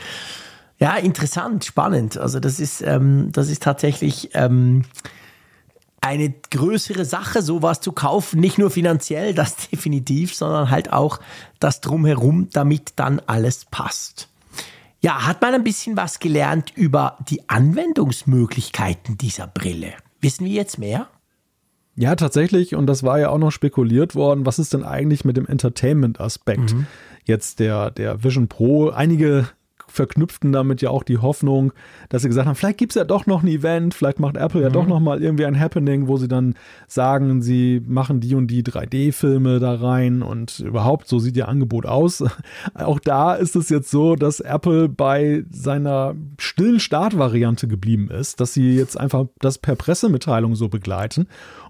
Ja, 0.78 0.94
interessant, 0.94 1.64
spannend. 1.64 2.16
Also 2.16 2.38
das 2.38 2.60
ist, 2.60 2.82
ähm, 2.82 3.30
das 3.32 3.48
ist 3.48 3.64
tatsächlich 3.64 4.30
ähm, 4.34 4.84
eine 6.00 6.34
größere 6.50 7.04
Sache, 7.04 7.42
sowas 7.42 7.80
zu 7.80 7.92
kaufen, 7.92 8.40
nicht 8.40 8.58
nur 8.58 8.70
finanziell, 8.70 9.34
das 9.34 9.56
definitiv, 9.70 10.34
sondern 10.34 10.70
halt 10.70 10.92
auch 10.92 11.20
das 11.60 11.80
drumherum, 11.80 12.48
damit 12.52 12.92
dann 12.96 13.20
alles 13.26 13.64
passt. 13.64 14.28
Ja, 15.00 15.26
hat 15.26 15.40
man 15.42 15.54
ein 15.54 15.64
bisschen 15.64 15.96
was 15.96 16.18
gelernt 16.18 16.72
über 16.74 17.18
die 17.28 17.48
Anwendungsmöglichkeiten 17.48 19.16
dieser 19.16 19.46
Brille? 19.46 19.92
Wissen 20.20 20.44
wir 20.44 20.52
jetzt 20.52 20.78
mehr? 20.78 21.08
Ja, 21.94 22.14
tatsächlich, 22.16 22.74
und 22.74 22.86
das 22.86 23.02
war 23.02 23.18
ja 23.18 23.30
auch 23.30 23.38
noch 23.38 23.50
spekuliert 23.50 24.14
worden, 24.14 24.46
was 24.46 24.58
ist 24.58 24.72
denn 24.72 24.84
eigentlich 24.84 25.24
mit 25.24 25.36
dem 25.36 25.46
Entertainment-Aspekt 25.46 26.74
mhm. 26.74 26.86
jetzt 27.24 27.58
der, 27.60 27.90
der 27.90 28.22
Vision 28.22 28.48
Pro? 28.48 28.90
Einige 28.90 29.48
verknüpften 29.90 30.52
damit 30.52 30.82
ja 30.82 30.90
auch 30.90 31.02
die 31.02 31.18
Hoffnung, 31.18 31.72
dass 32.08 32.22
sie 32.22 32.28
gesagt 32.28 32.46
haben, 32.46 32.54
vielleicht 32.54 32.78
gibt 32.78 32.92
es 32.92 32.96
ja 32.96 33.04
doch 33.04 33.26
noch 33.26 33.42
ein 33.42 33.48
Event, 33.48 33.94
vielleicht 33.94 34.20
macht 34.20 34.36
Apple 34.36 34.62
ja 34.62 34.68
mhm. 34.68 34.72
doch 34.72 34.86
noch 34.86 35.00
mal 35.00 35.22
irgendwie 35.22 35.46
ein 35.46 35.58
Happening, 35.58 36.06
wo 36.06 36.16
sie 36.16 36.28
dann 36.28 36.54
sagen, 36.86 37.42
sie 37.42 37.82
machen 37.86 38.20
die 38.20 38.34
und 38.34 38.48
die 38.48 38.62
3D-Filme 38.62 39.58
da 39.58 39.74
rein 39.74 40.22
und 40.22 40.60
überhaupt, 40.60 41.08
so 41.08 41.18
sieht 41.18 41.36
ihr 41.36 41.48
Angebot 41.48 41.86
aus. 41.86 42.24
Auch 42.74 43.00
da 43.00 43.34
ist 43.34 43.56
es 43.56 43.68
jetzt 43.68 43.90
so, 43.90 44.14
dass 44.14 44.40
Apple 44.40 44.88
bei 44.88 45.44
seiner 45.50 46.14
stillen 46.38 46.80
Startvariante 46.80 47.68
geblieben 47.68 48.10
ist, 48.10 48.40
dass 48.40 48.54
sie 48.54 48.76
jetzt 48.76 48.98
einfach 48.98 49.26
das 49.40 49.58
per 49.58 49.76
Pressemitteilung 49.76 50.54
so 50.54 50.68
begleiten 50.68 51.26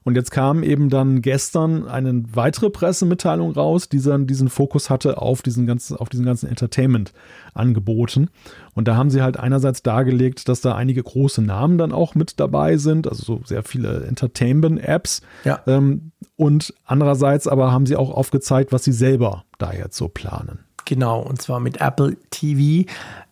und 0.08 0.14
jetzt 0.14 0.30
kam 0.30 0.62
eben 0.62 0.88
dann 0.88 1.20
gestern 1.20 1.86
eine 1.86 2.24
weitere 2.32 2.70
Pressemitteilung 2.70 3.52
raus, 3.52 3.90
die 3.90 4.00
dann 4.00 4.26
diesen 4.26 4.48
Fokus 4.48 4.88
hatte 4.88 5.20
auf 5.20 5.42
diesen 5.42 5.66
ganzen, 5.66 5.98
auf 5.98 6.08
diesen 6.08 6.24
ganzen 6.24 6.48
Entertainment-Angeboten. 6.48 8.30
Und 8.74 8.88
da 8.88 8.96
haben 8.96 9.10
sie 9.10 9.20
halt 9.20 9.38
einerseits 9.38 9.82
dargelegt, 9.82 10.48
dass 10.48 10.62
da 10.62 10.74
einige 10.74 11.02
große 11.02 11.42
Namen 11.42 11.76
dann 11.76 11.92
auch 11.92 12.14
mit 12.14 12.40
dabei 12.40 12.78
sind, 12.78 13.06
also 13.06 13.22
so 13.22 13.40
sehr 13.44 13.62
viele 13.62 14.06
Entertainment-Apps. 14.06 15.20
Ja. 15.44 15.60
Ähm, 15.66 16.12
und 16.36 16.72
andererseits 16.86 17.46
aber 17.46 17.70
haben 17.70 17.84
sie 17.84 17.96
auch 17.96 18.10
aufgezeigt, 18.10 18.72
was 18.72 18.84
sie 18.84 18.92
selber 18.92 19.44
da 19.58 19.74
jetzt 19.74 19.98
so 19.98 20.08
planen. 20.08 20.60
Genau, 20.86 21.20
und 21.20 21.42
zwar 21.42 21.60
mit 21.60 21.82
Apple 21.82 22.16
TV 22.30 22.90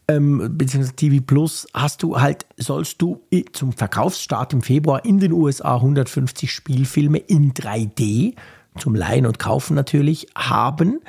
ähm, 0.08 0.56
beziehungsweise 0.56 0.96
TV 0.96 1.22
Plus 1.24 1.66
hast 1.74 2.02
du 2.02 2.20
halt, 2.20 2.46
sollst 2.56 3.02
du 3.02 3.22
zum 3.52 3.72
Verkaufsstart 3.72 4.52
im 4.52 4.62
Februar 4.62 5.04
in 5.04 5.18
den 5.18 5.32
USA 5.32 5.76
150 5.76 6.52
Spielfilme 6.52 7.18
in 7.18 7.52
3D 7.54 8.34
zum 8.78 8.94
Leihen 8.94 9.26
und 9.26 9.38
Kaufen 9.38 9.74
natürlich 9.74 10.28
haben. 10.36 11.00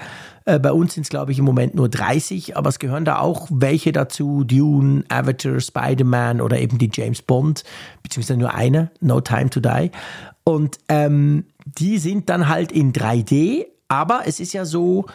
Äh, 0.45 0.59
bei 0.59 0.71
uns 0.71 0.93
sind 0.93 1.03
es, 1.03 1.09
glaube 1.09 1.31
ich, 1.31 1.39
im 1.39 1.45
Moment 1.45 1.75
nur 1.75 1.89
30, 1.89 2.57
aber 2.57 2.69
es 2.69 2.79
gehören 2.79 3.05
da 3.05 3.19
auch 3.19 3.47
welche 3.51 3.91
dazu, 3.91 4.43
Dune, 4.43 5.03
Avatar, 5.09 5.59
Spider-Man 5.59 6.41
oder 6.41 6.59
eben 6.59 6.77
die 6.77 6.89
James 6.91 7.21
Bond, 7.21 7.63
beziehungsweise 8.01 8.39
nur 8.39 8.53
eine, 8.53 8.91
No 9.01 9.21
Time 9.21 9.49
to 9.49 9.59
Die. 9.59 9.91
Und 10.43 10.77
ähm, 10.87 11.45
die 11.65 11.99
sind 11.99 12.29
dann 12.29 12.47
halt 12.47 12.71
in 12.71 12.93
3D, 12.93 13.65
aber 13.89 14.21
es 14.25 14.39
ist 14.39 14.53
ja 14.53 14.65
so, 14.65 15.05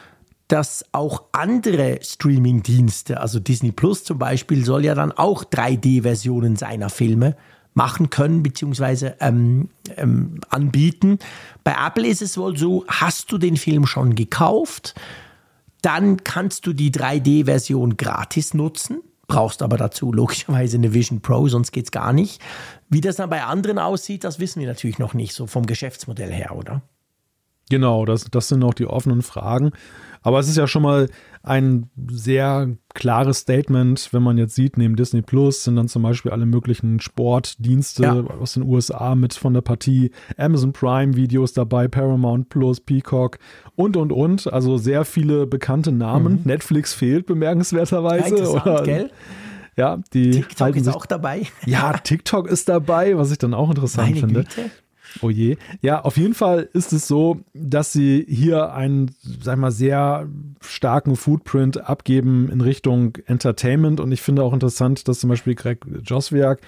dass 0.52 0.84
auch 0.92 1.22
andere 1.32 2.00
Streaming-Dienste, 2.02 3.18
also 3.18 3.40
Disney 3.40 3.72
Plus 3.72 4.04
zum 4.04 4.18
Beispiel, 4.18 4.66
soll 4.66 4.84
ja 4.84 4.94
dann 4.94 5.10
auch 5.10 5.44
3D-Versionen 5.44 6.56
seiner 6.56 6.90
Filme 6.90 7.36
machen 7.72 8.10
können 8.10 8.42
bzw. 8.42 9.12
Ähm, 9.20 9.70
ähm, 9.96 10.42
anbieten. 10.50 11.18
Bei 11.64 11.74
Apple 11.82 12.06
ist 12.06 12.20
es 12.20 12.36
wohl 12.36 12.58
so, 12.58 12.84
hast 12.86 13.32
du 13.32 13.38
den 13.38 13.56
Film 13.56 13.86
schon 13.86 14.14
gekauft, 14.14 14.94
dann 15.80 16.22
kannst 16.22 16.66
du 16.66 16.74
die 16.74 16.90
3D-Version 16.90 17.96
gratis 17.96 18.52
nutzen, 18.52 19.00
brauchst 19.28 19.62
aber 19.62 19.78
dazu 19.78 20.12
logischerweise 20.12 20.76
eine 20.76 20.92
Vision 20.92 21.22
Pro, 21.22 21.48
sonst 21.48 21.72
geht 21.72 21.86
es 21.86 21.92
gar 21.92 22.12
nicht. 22.12 22.42
Wie 22.90 23.00
das 23.00 23.16
dann 23.16 23.30
bei 23.30 23.42
anderen 23.42 23.78
aussieht, 23.78 24.22
das 24.22 24.38
wissen 24.38 24.60
wir 24.60 24.68
natürlich 24.68 24.98
noch 24.98 25.14
nicht, 25.14 25.32
so 25.32 25.46
vom 25.46 25.64
Geschäftsmodell 25.64 26.30
her, 26.30 26.54
oder? 26.54 26.82
Genau, 27.70 28.04
das, 28.04 28.24
das 28.30 28.48
sind 28.48 28.60
noch 28.60 28.74
die 28.74 28.86
offenen 28.86 29.22
Fragen. 29.22 29.72
Aber 30.22 30.38
es 30.38 30.48
ist 30.48 30.56
ja 30.56 30.66
schon 30.66 30.82
mal 30.82 31.08
ein 31.42 31.90
sehr 32.08 32.76
klares 32.94 33.38
Statement, 33.38 34.08
wenn 34.12 34.22
man 34.22 34.38
jetzt 34.38 34.54
sieht, 34.54 34.78
neben 34.78 34.94
Disney 34.94 35.22
Plus 35.22 35.64
sind 35.64 35.74
dann 35.74 35.88
zum 35.88 36.02
Beispiel 36.02 36.30
alle 36.30 36.46
möglichen 36.46 37.00
Sportdienste 37.00 38.02
ja. 38.04 38.12
aus 38.12 38.54
den 38.54 38.62
USA 38.62 39.16
mit 39.16 39.34
von 39.34 39.52
der 39.52 39.62
Partie, 39.62 40.12
Amazon 40.36 40.72
Prime 40.72 41.16
Videos 41.16 41.52
dabei, 41.52 41.88
Paramount 41.88 42.48
Plus, 42.48 42.80
Peacock 42.80 43.38
und 43.74 43.96
und 43.96 44.12
und. 44.12 44.52
Also 44.52 44.78
sehr 44.78 45.04
viele 45.04 45.46
bekannte 45.46 45.90
Namen. 45.90 46.34
Mhm. 46.34 46.40
Netflix 46.44 46.94
fehlt 46.94 47.26
bemerkenswerterweise. 47.26 48.38
Ja, 48.38 48.48
oder, 48.48 48.82
gell? 48.84 49.10
Ja, 49.76 49.98
die 50.12 50.32
TikTok 50.32 50.76
ist 50.76 50.88
auch 50.88 51.06
dabei. 51.06 51.46
Ja, 51.64 51.94
TikTok 51.94 52.46
ist 52.46 52.68
dabei, 52.68 53.16
was 53.16 53.32
ich 53.32 53.38
dann 53.38 53.54
auch 53.54 53.70
interessant 53.70 54.10
Meine 54.10 54.20
finde. 54.20 54.40
Güte. 54.44 54.70
Oh 55.20 55.30
je. 55.30 55.56
Ja, 55.80 56.02
auf 56.02 56.16
jeden 56.16 56.34
Fall 56.34 56.68
ist 56.72 56.92
es 56.92 57.06
so, 57.06 57.40
dass 57.54 57.92
sie 57.92 58.24
hier 58.28 58.72
einen, 58.72 59.14
sag 59.20 59.58
mal, 59.58 59.70
sehr 59.70 60.28
starken 60.60 61.16
Footprint 61.16 61.88
abgeben 61.88 62.48
in 62.50 62.60
Richtung 62.60 63.18
Entertainment. 63.26 64.00
Und 64.00 64.12
ich 64.12 64.22
finde 64.22 64.42
auch 64.42 64.52
interessant, 64.52 65.08
dass 65.08 65.20
zum 65.20 65.30
Beispiel 65.30 65.54
Greg 65.54 65.84
Joswiak, 66.04 66.60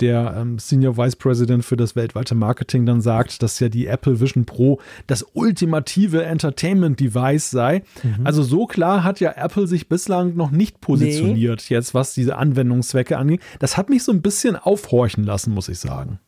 der 0.00 0.34
ähm, 0.36 0.58
Senior 0.58 0.96
Vice 0.96 1.16
President 1.16 1.64
für 1.64 1.76
das 1.76 1.94
weltweite 1.94 2.34
Marketing, 2.34 2.84
dann 2.84 3.00
sagt, 3.00 3.42
dass 3.42 3.60
ja 3.60 3.68
die 3.68 3.86
Apple 3.86 4.20
Vision 4.20 4.44
Pro 4.44 4.80
das 5.06 5.24
ultimative 5.34 6.24
Entertainment-Device 6.24 7.50
sei. 7.50 7.82
Mhm. 8.02 8.26
Also 8.26 8.42
so 8.42 8.66
klar 8.66 9.04
hat 9.04 9.20
ja 9.20 9.32
Apple 9.36 9.66
sich 9.66 9.88
bislang 9.88 10.34
noch 10.34 10.50
nicht 10.50 10.80
positioniert, 10.80 11.66
nee. 11.68 11.76
jetzt 11.76 11.94
was 11.94 12.14
diese 12.14 12.36
Anwendungszwecke 12.36 13.16
angeht. 13.16 13.40
Das 13.60 13.76
hat 13.76 13.88
mich 13.88 14.02
so 14.02 14.10
ein 14.10 14.22
bisschen 14.22 14.56
aufhorchen 14.56 15.22
lassen, 15.22 15.54
muss 15.54 15.68
ich 15.68 15.78
sagen. 15.78 16.18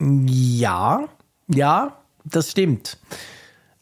Ja, 0.00 1.08
Ja, 1.48 1.96
das 2.24 2.50
stimmt. 2.50 2.98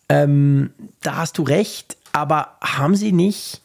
Ähm, 0.09 0.73
da 1.03 1.17
hast 1.17 1.37
du 1.39 1.43
recht, 1.43 1.97
aber 2.13 2.57
haben 2.63 2.95
sie 2.95 3.13
nicht. 3.13 3.61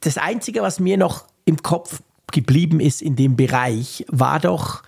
Das 0.00 0.16
Einzige, 0.16 0.62
was 0.62 0.80
mir 0.80 0.96
noch 0.96 1.26
im 1.44 1.62
Kopf 1.62 2.02
geblieben 2.32 2.80
ist 2.80 3.02
in 3.02 3.14
dem 3.14 3.36
Bereich, 3.36 4.04
war 4.08 4.40
doch, 4.40 4.82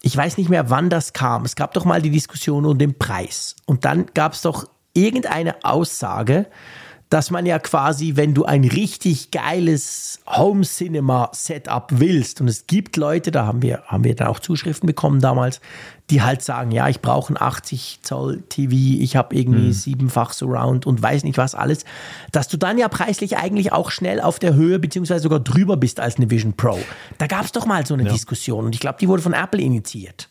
ich 0.00 0.16
weiß 0.16 0.38
nicht 0.38 0.48
mehr, 0.48 0.70
wann 0.70 0.90
das 0.90 1.12
kam. 1.12 1.44
Es 1.44 1.54
gab 1.54 1.74
doch 1.74 1.84
mal 1.84 2.00
die 2.00 2.10
Diskussion 2.10 2.64
um 2.64 2.78
den 2.78 2.98
Preis. 2.98 3.56
Und 3.66 3.84
dann 3.84 4.06
gab 4.14 4.32
es 4.32 4.42
doch 4.42 4.68
irgendeine 4.94 5.64
Aussage, 5.64 6.46
dass 7.10 7.30
man 7.30 7.46
ja 7.46 7.58
quasi, 7.58 8.16
wenn 8.16 8.34
du 8.34 8.44
ein 8.44 8.64
richtig 8.64 9.30
geiles 9.30 10.20
Home 10.26 10.62
Cinema 10.62 11.30
Setup 11.32 11.88
willst, 11.90 12.40
und 12.40 12.48
es 12.48 12.66
gibt 12.66 12.96
Leute, 12.96 13.30
da 13.30 13.46
haben 13.46 13.62
wir, 13.62 13.82
haben 13.86 14.04
wir 14.04 14.14
dann 14.14 14.28
auch 14.28 14.40
Zuschriften 14.40 14.86
bekommen 14.86 15.20
damals, 15.20 15.60
die 16.10 16.22
halt 16.22 16.42
sagen, 16.42 16.70
ja, 16.70 16.88
ich 16.88 17.00
brauche 17.00 17.32
ein 17.32 17.40
80 17.40 18.00
Zoll 18.02 18.42
TV, 18.48 18.72
ich 18.72 19.16
habe 19.16 19.34
irgendwie 19.34 19.66
hm. 19.66 19.72
siebenfach 19.72 20.32
Surround 20.32 20.86
und 20.86 21.00
weiß 21.00 21.24
nicht 21.24 21.38
was 21.38 21.54
alles, 21.54 21.84
dass 22.32 22.48
du 22.48 22.56
dann 22.56 22.78
ja 22.78 22.88
preislich 22.88 23.36
eigentlich 23.36 23.72
auch 23.72 23.90
schnell 23.90 24.20
auf 24.20 24.38
der 24.38 24.54
Höhe 24.54 24.78
beziehungsweise 24.78 25.22
sogar 25.22 25.40
drüber 25.40 25.76
bist 25.76 26.00
als 26.00 26.16
eine 26.16 26.30
Vision 26.30 26.54
Pro. 26.54 26.78
Da 27.18 27.26
gab 27.26 27.44
es 27.44 27.52
doch 27.52 27.66
mal 27.66 27.86
so 27.86 27.94
eine 27.94 28.04
ja. 28.04 28.12
Diskussion 28.12 28.66
und 28.66 28.74
ich 28.74 28.80
glaube, 28.80 28.98
die 29.00 29.08
wurde 29.08 29.22
von 29.22 29.32
Apple 29.32 29.60
initiiert. 29.60 30.28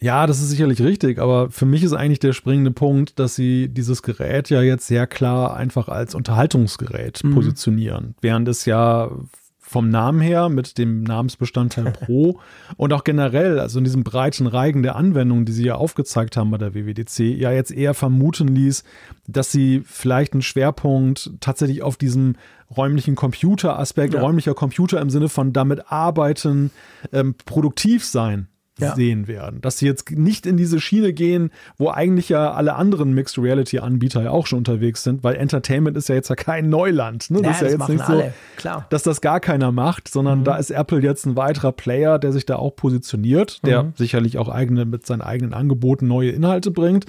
Ja, 0.00 0.26
das 0.26 0.42
ist 0.42 0.50
sicherlich 0.50 0.82
richtig, 0.82 1.18
aber 1.18 1.50
für 1.50 1.64
mich 1.64 1.82
ist 1.82 1.94
eigentlich 1.94 2.18
der 2.18 2.34
springende 2.34 2.70
Punkt, 2.70 3.18
dass 3.18 3.34
sie 3.34 3.68
dieses 3.68 4.02
Gerät 4.02 4.50
ja 4.50 4.60
jetzt 4.60 4.86
sehr 4.86 5.06
klar 5.06 5.56
einfach 5.56 5.88
als 5.88 6.14
Unterhaltungsgerät 6.14 7.24
mhm. 7.24 7.34
positionieren, 7.34 8.14
während 8.20 8.46
es 8.48 8.66
ja 8.66 9.10
vom 9.58 9.88
Namen 9.88 10.20
her 10.20 10.48
mit 10.48 10.78
dem 10.78 11.02
Namensbestandteil 11.02 11.90
Pro 12.04 12.38
und 12.76 12.92
auch 12.92 13.04
generell, 13.04 13.58
also 13.58 13.78
in 13.78 13.84
diesem 13.84 14.04
breiten 14.04 14.46
Reigen 14.46 14.82
der 14.82 14.96
Anwendungen, 14.96 15.44
die 15.44 15.52
sie 15.52 15.64
ja 15.64 15.74
aufgezeigt 15.74 16.36
haben 16.36 16.50
bei 16.50 16.58
der 16.58 16.74
WWDC, 16.74 17.20
ja 17.20 17.50
jetzt 17.50 17.72
eher 17.72 17.94
vermuten 17.94 18.48
ließ, 18.48 18.84
dass 19.26 19.50
sie 19.50 19.82
vielleicht 19.84 20.34
einen 20.34 20.42
Schwerpunkt 20.42 21.32
tatsächlich 21.40 21.82
auf 21.82 21.96
diesem 21.96 22.36
räumlichen 22.76 23.16
Computeraspekt, 23.16 24.14
ja. 24.14 24.20
räumlicher 24.20 24.54
Computer 24.54 25.00
im 25.00 25.10
Sinne 25.10 25.28
von 25.28 25.52
damit 25.52 25.90
arbeiten, 25.90 26.70
ähm, 27.12 27.34
produktiv 27.44 28.04
sein 28.04 28.48
ja. 28.78 28.94
sehen 28.94 29.26
werden. 29.26 29.60
Dass 29.60 29.78
sie 29.78 29.86
jetzt 29.86 30.10
nicht 30.10 30.46
in 30.46 30.56
diese 30.56 30.80
Schiene 30.80 31.12
gehen, 31.12 31.50
wo 31.78 31.90
eigentlich 31.90 32.28
ja 32.28 32.52
alle 32.52 32.74
anderen 32.74 33.12
Mixed 33.12 33.38
Reality 33.38 33.78
Anbieter 33.78 34.22
ja 34.22 34.30
auch 34.30 34.46
schon 34.46 34.58
unterwegs 34.58 35.02
sind, 35.02 35.24
weil 35.24 35.36
Entertainment 35.36 35.96
ist 35.96 36.08
ja 36.08 36.14
jetzt 36.14 36.28
ja 36.28 36.36
kein 36.36 36.68
Neuland. 36.68 37.30
Ne? 37.30 37.38
Ja, 37.38 37.48
das 37.48 37.62
ist 37.62 37.62
ja 37.62 37.78
jetzt 37.78 37.88
nicht 37.88 38.04
so, 38.04 38.22
Klar. 38.56 38.86
dass 38.90 39.02
das 39.02 39.20
gar 39.20 39.40
keiner 39.40 39.72
macht, 39.72 40.08
sondern 40.08 40.40
mhm. 40.40 40.44
da 40.44 40.56
ist 40.56 40.70
Apple 40.70 41.00
jetzt 41.00 41.26
ein 41.26 41.36
weiterer 41.36 41.72
Player, 41.72 42.18
der 42.18 42.32
sich 42.32 42.46
da 42.46 42.56
auch 42.56 42.76
positioniert, 42.76 43.64
der 43.64 43.84
mhm. 43.84 43.92
sicherlich 43.96 44.38
auch 44.38 44.48
eigene 44.48 44.84
mit 44.84 45.06
seinen 45.06 45.22
eigenen 45.22 45.54
Angeboten 45.54 46.06
neue 46.06 46.30
Inhalte 46.30 46.70
bringt. 46.70 47.06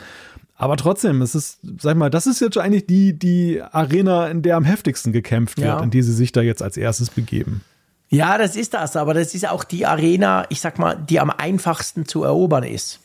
Aber 0.60 0.76
trotzdem, 0.76 1.22
es 1.22 1.35
ist, 1.35 1.60
sag 1.80 1.98
mal, 1.98 2.10
das 2.10 2.26
ist 2.26 2.41
jetzt 2.41 2.57
eigentlich 2.57 2.88
die, 2.88 3.18
die 3.18 3.61
Arena, 3.61 4.27
in 4.27 4.41
der 4.41 4.57
am 4.57 4.64
heftigsten 4.64 5.11
gekämpft 5.14 5.57
wird, 5.57 5.68
ja. 5.68 5.80
in 5.80 5.91
die 5.91 6.02
sie 6.02 6.14
sich 6.14 6.31
da 6.31 6.41
jetzt 6.41 6.64
als 6.64 6.77
erstes 6.77 7.11
begeben. 7.11 7.61
Ja, 8.09 8.38
das 8.38 8.55
ist 8.55 8.73
das, 8.73 8.95
aber 8.95 9.13
das 9.13 9.34
ist 9.35 9.47
auch 9.47 9.63
die 9.63 9.85
Arena, 9.85 10.45
ich 10.49 10.61
sag 10.61 10.79
mal, 10.79 10.95
die 10.95 11.19
am 11.19 11.29
einfachsten 11.29 12.05
zu 12.05 12.23
erobern 12.23 12.63
ist. 12.63 12.99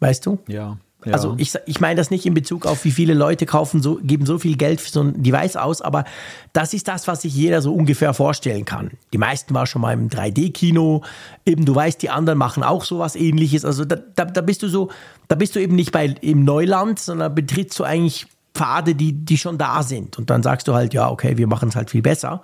Weißt 0.00 0.26
du? 0.26 0.38
Ja. 0.46 0.76
Ja. 1.04 1.14
Also 1.14 1.34
ich, 1.38 1.54
ich 1.64 1.80
meine 1.80 1.96
das 1.96 2.10
nicht 2.10 2.26
in 2.26 2.34
Bezug 2.34 2.66
auf, 2.66 2.84
wie 2.84 2.90
viele 2.90 3.14
Leute 3.14 3.46
kaufen 3.46 3.82
so, 3.82 3.98
geben 4.02 4.26
so 4.26 4.38
viel 4.38 4.56
Geld 4.56 4.82
für 4.82 4.90
so 4.90 5.00
ein 5.00 5.22
Device 5.22 5.56
aus, 5.56 5.80
aber 5.80 6.04
das 6.52 6.74
ist 6.74 6.88
das, 6.88 7.08
was 7.08 7.22
sich 7.22 7.34
jeder 7.34 7.62
so 7.62 7.72
ungefähr 7.72 8.12
vorstellen 8.12 8.66
kann. 8.66 8.90
Die 9.12 9.18
meisten 9.18 9.54
waren 9.54 9.66
schon 9.66 9.80
mal 9.80 9.94
im 9.94 10.10
3D-Kino, 10.10 11.02
eben 11.46 11.64
du 11.64 11.74
weißt, 11.74 12.02
die 12.02 12.10
anderen 12.10 12.38
machen 12.38 12.62
auch 12.62 12.84
sowas 12.84 13.16
ähnliches. 13.16 13.64
Also 13.64 13.86
da, 13.86 13.96
da, 13.96 14.26
da 14.26 14.40
bist 14.42 14.62
du 14.62 14.68
so, 14.68 14.90
da 15.28 15.36
bist 15.36 15.56
du 15.56 15.60
eben 15.60 15.74
nicht 15.74 15.92
bei 15.92 16.04
im 16.20 16.44
Neuland, 16.44 16.98
sondern 16.98 17.34
betrittst 17.34 17.78
du 17.78 17.84
eigentlich 17.84 18.26
Pfade, 18.54 18.94
die, 18.94 19.12
die 19.12 19.38
schon 19.38 19.56
da 19.56 19.82
sind. 19.82 20.18
Und 20.18 20.28
dann 20.28 20.42
sagst 20.42 20.68
du 20.68 20.74
halt, 20.74 20.92
ja, 20.92 21.08
okay, 21.08 21.38
wir 21.38 21.46
machen 21.46 21.70
es 21.70 21.76
halt 21.76 21.90
viel 21.90 22.02
besser. 22.02 22.42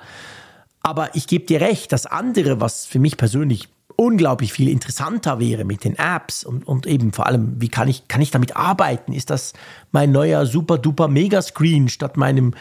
Aber 0.86 1.16
ich 1.16 1.26
gebe 1.26 1.44
dir 1.44 1.60
recht, 1.60 1.90
das 1.90 2.06
andere, 2.06 2.60
was 2.60 2.86
für 2.86 3.00
mich 3.00 3.16
persönlich 3.16 3.68
unglaublich 3.96 4.52
viel 4.52 4.68
interessanter 4.68 5.40
wäre 5.40 5.64
mit 5.64 5.82
den 5.82 5.96
Apps 5.96 6.44
und, 6.44 6.64
und 6.64 6.86
eben 6.86 7.12
vor 7.12 7.26
allem, 7.26 7.60
wie 7.60 7.68
kann 7.68 7.88
ich, 7.88 8.06
kann 8.06 8.20
ich 8.20 8.30
damit 8.30 8.54
arbeiten? 8.54 9.12
Ist 9.12 9.30
das 9.30 9.52
mein 9.90 10.12
neuer 10.12 10.46
super 10.46 10.78
duper 10.78 11.08
Megascreen 11.08 11.88
statt 11.88 12.16
meinem 12.16 12.54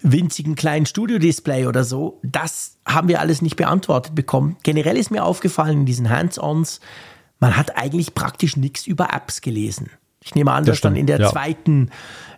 winzigen 0.00 0.54
kleinen 0.54 0.86
Studio-Display 0.86 1.66
oder 1.66 1.84
so? 1.84 2.18
Das 2.22 2.78
haben 2.86 3.08
wir 3.08 3.20
alles 3.20 3.42
nicht 3.42 3.56
beantwortet 3.56 4.14
bekommen. 4.14 4.56
Generell 4.62 4.96
ist 4.96 5.10
mir 5.10 5.22
aufgefallen 5.22 5.80
in 5.80 5.86
diesen 5.86 6.08
Hands-Ons, 6.08 6.80
man 7.40 7.58
hat 7.58 7.76
eigentlich 7.76 8.14
praktisch 8.14 8.56
nichts 8.56 8.86
über 8.86 9.12
Apps 9.12 9.42
gelesen. 9.42 9.90
Ich 10.24 10.34
nehme 10.34 10.52
an, 10.52 10.64
das 10.64 10.76
dass 10.76 10.80
dann 10.80 10.96
in 10.96 11.06
der 11.06 11.20
ja. 11.20 11.30
zweiten 11.30 11.90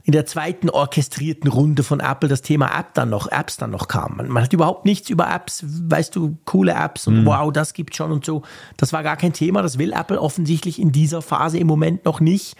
in 0.08 0.12
der 0.12 0.24
zweiten 0.24 0.70
orchestrierten 0.70 1.50
Runde 1.50 1.82
von 1.82 2.00
Apple 2.00 2.30
das 2.30 2.40
Thema 2.40 2.74
App 2.80 2.94
dann 2.94 3.10
noch, 3.10 3.30
Apps 3.30 3.58
dann 3.58 3.68
noch 3.68 3.88
kam. 3.88 4.16
Man, 4.16 4.28
man 4.30 4.42
hat 4.42 4.54
überhaupt 4.54 4.86
nichts 4.86 5.10
über 5.10 5.30
Apps, 5.30 5.62
weißt 5.66 6.16
du, 6.16 6.38
coole 6.46 6.72
Apps 6.72 7.06
und 7.06 7.20
mhm. 7.20 7.26
wow, 7.26 7.52
das 7.52 7.74
gibt 7.74 7.94
schon 7.94 8.10
und 8.10 8.24
so. 8.24 8.40
Das 8.78 8.94
war 8.94 9.02
gar 9.02 9.18
kein 9.18 9.34
Thema. 9.34 9.60
Das 9.60 9.76
will 9.76 9.92
Apple 9.92 10.18
offensichtlich 10.18 10.80
in 10.80 10.92
dieser 10.92 11.20
Phase 11.20 11.58
im 11.58 11.66
Moment 11.66 12.06
noch 12.06 12.20
nicht. 12.20 12.56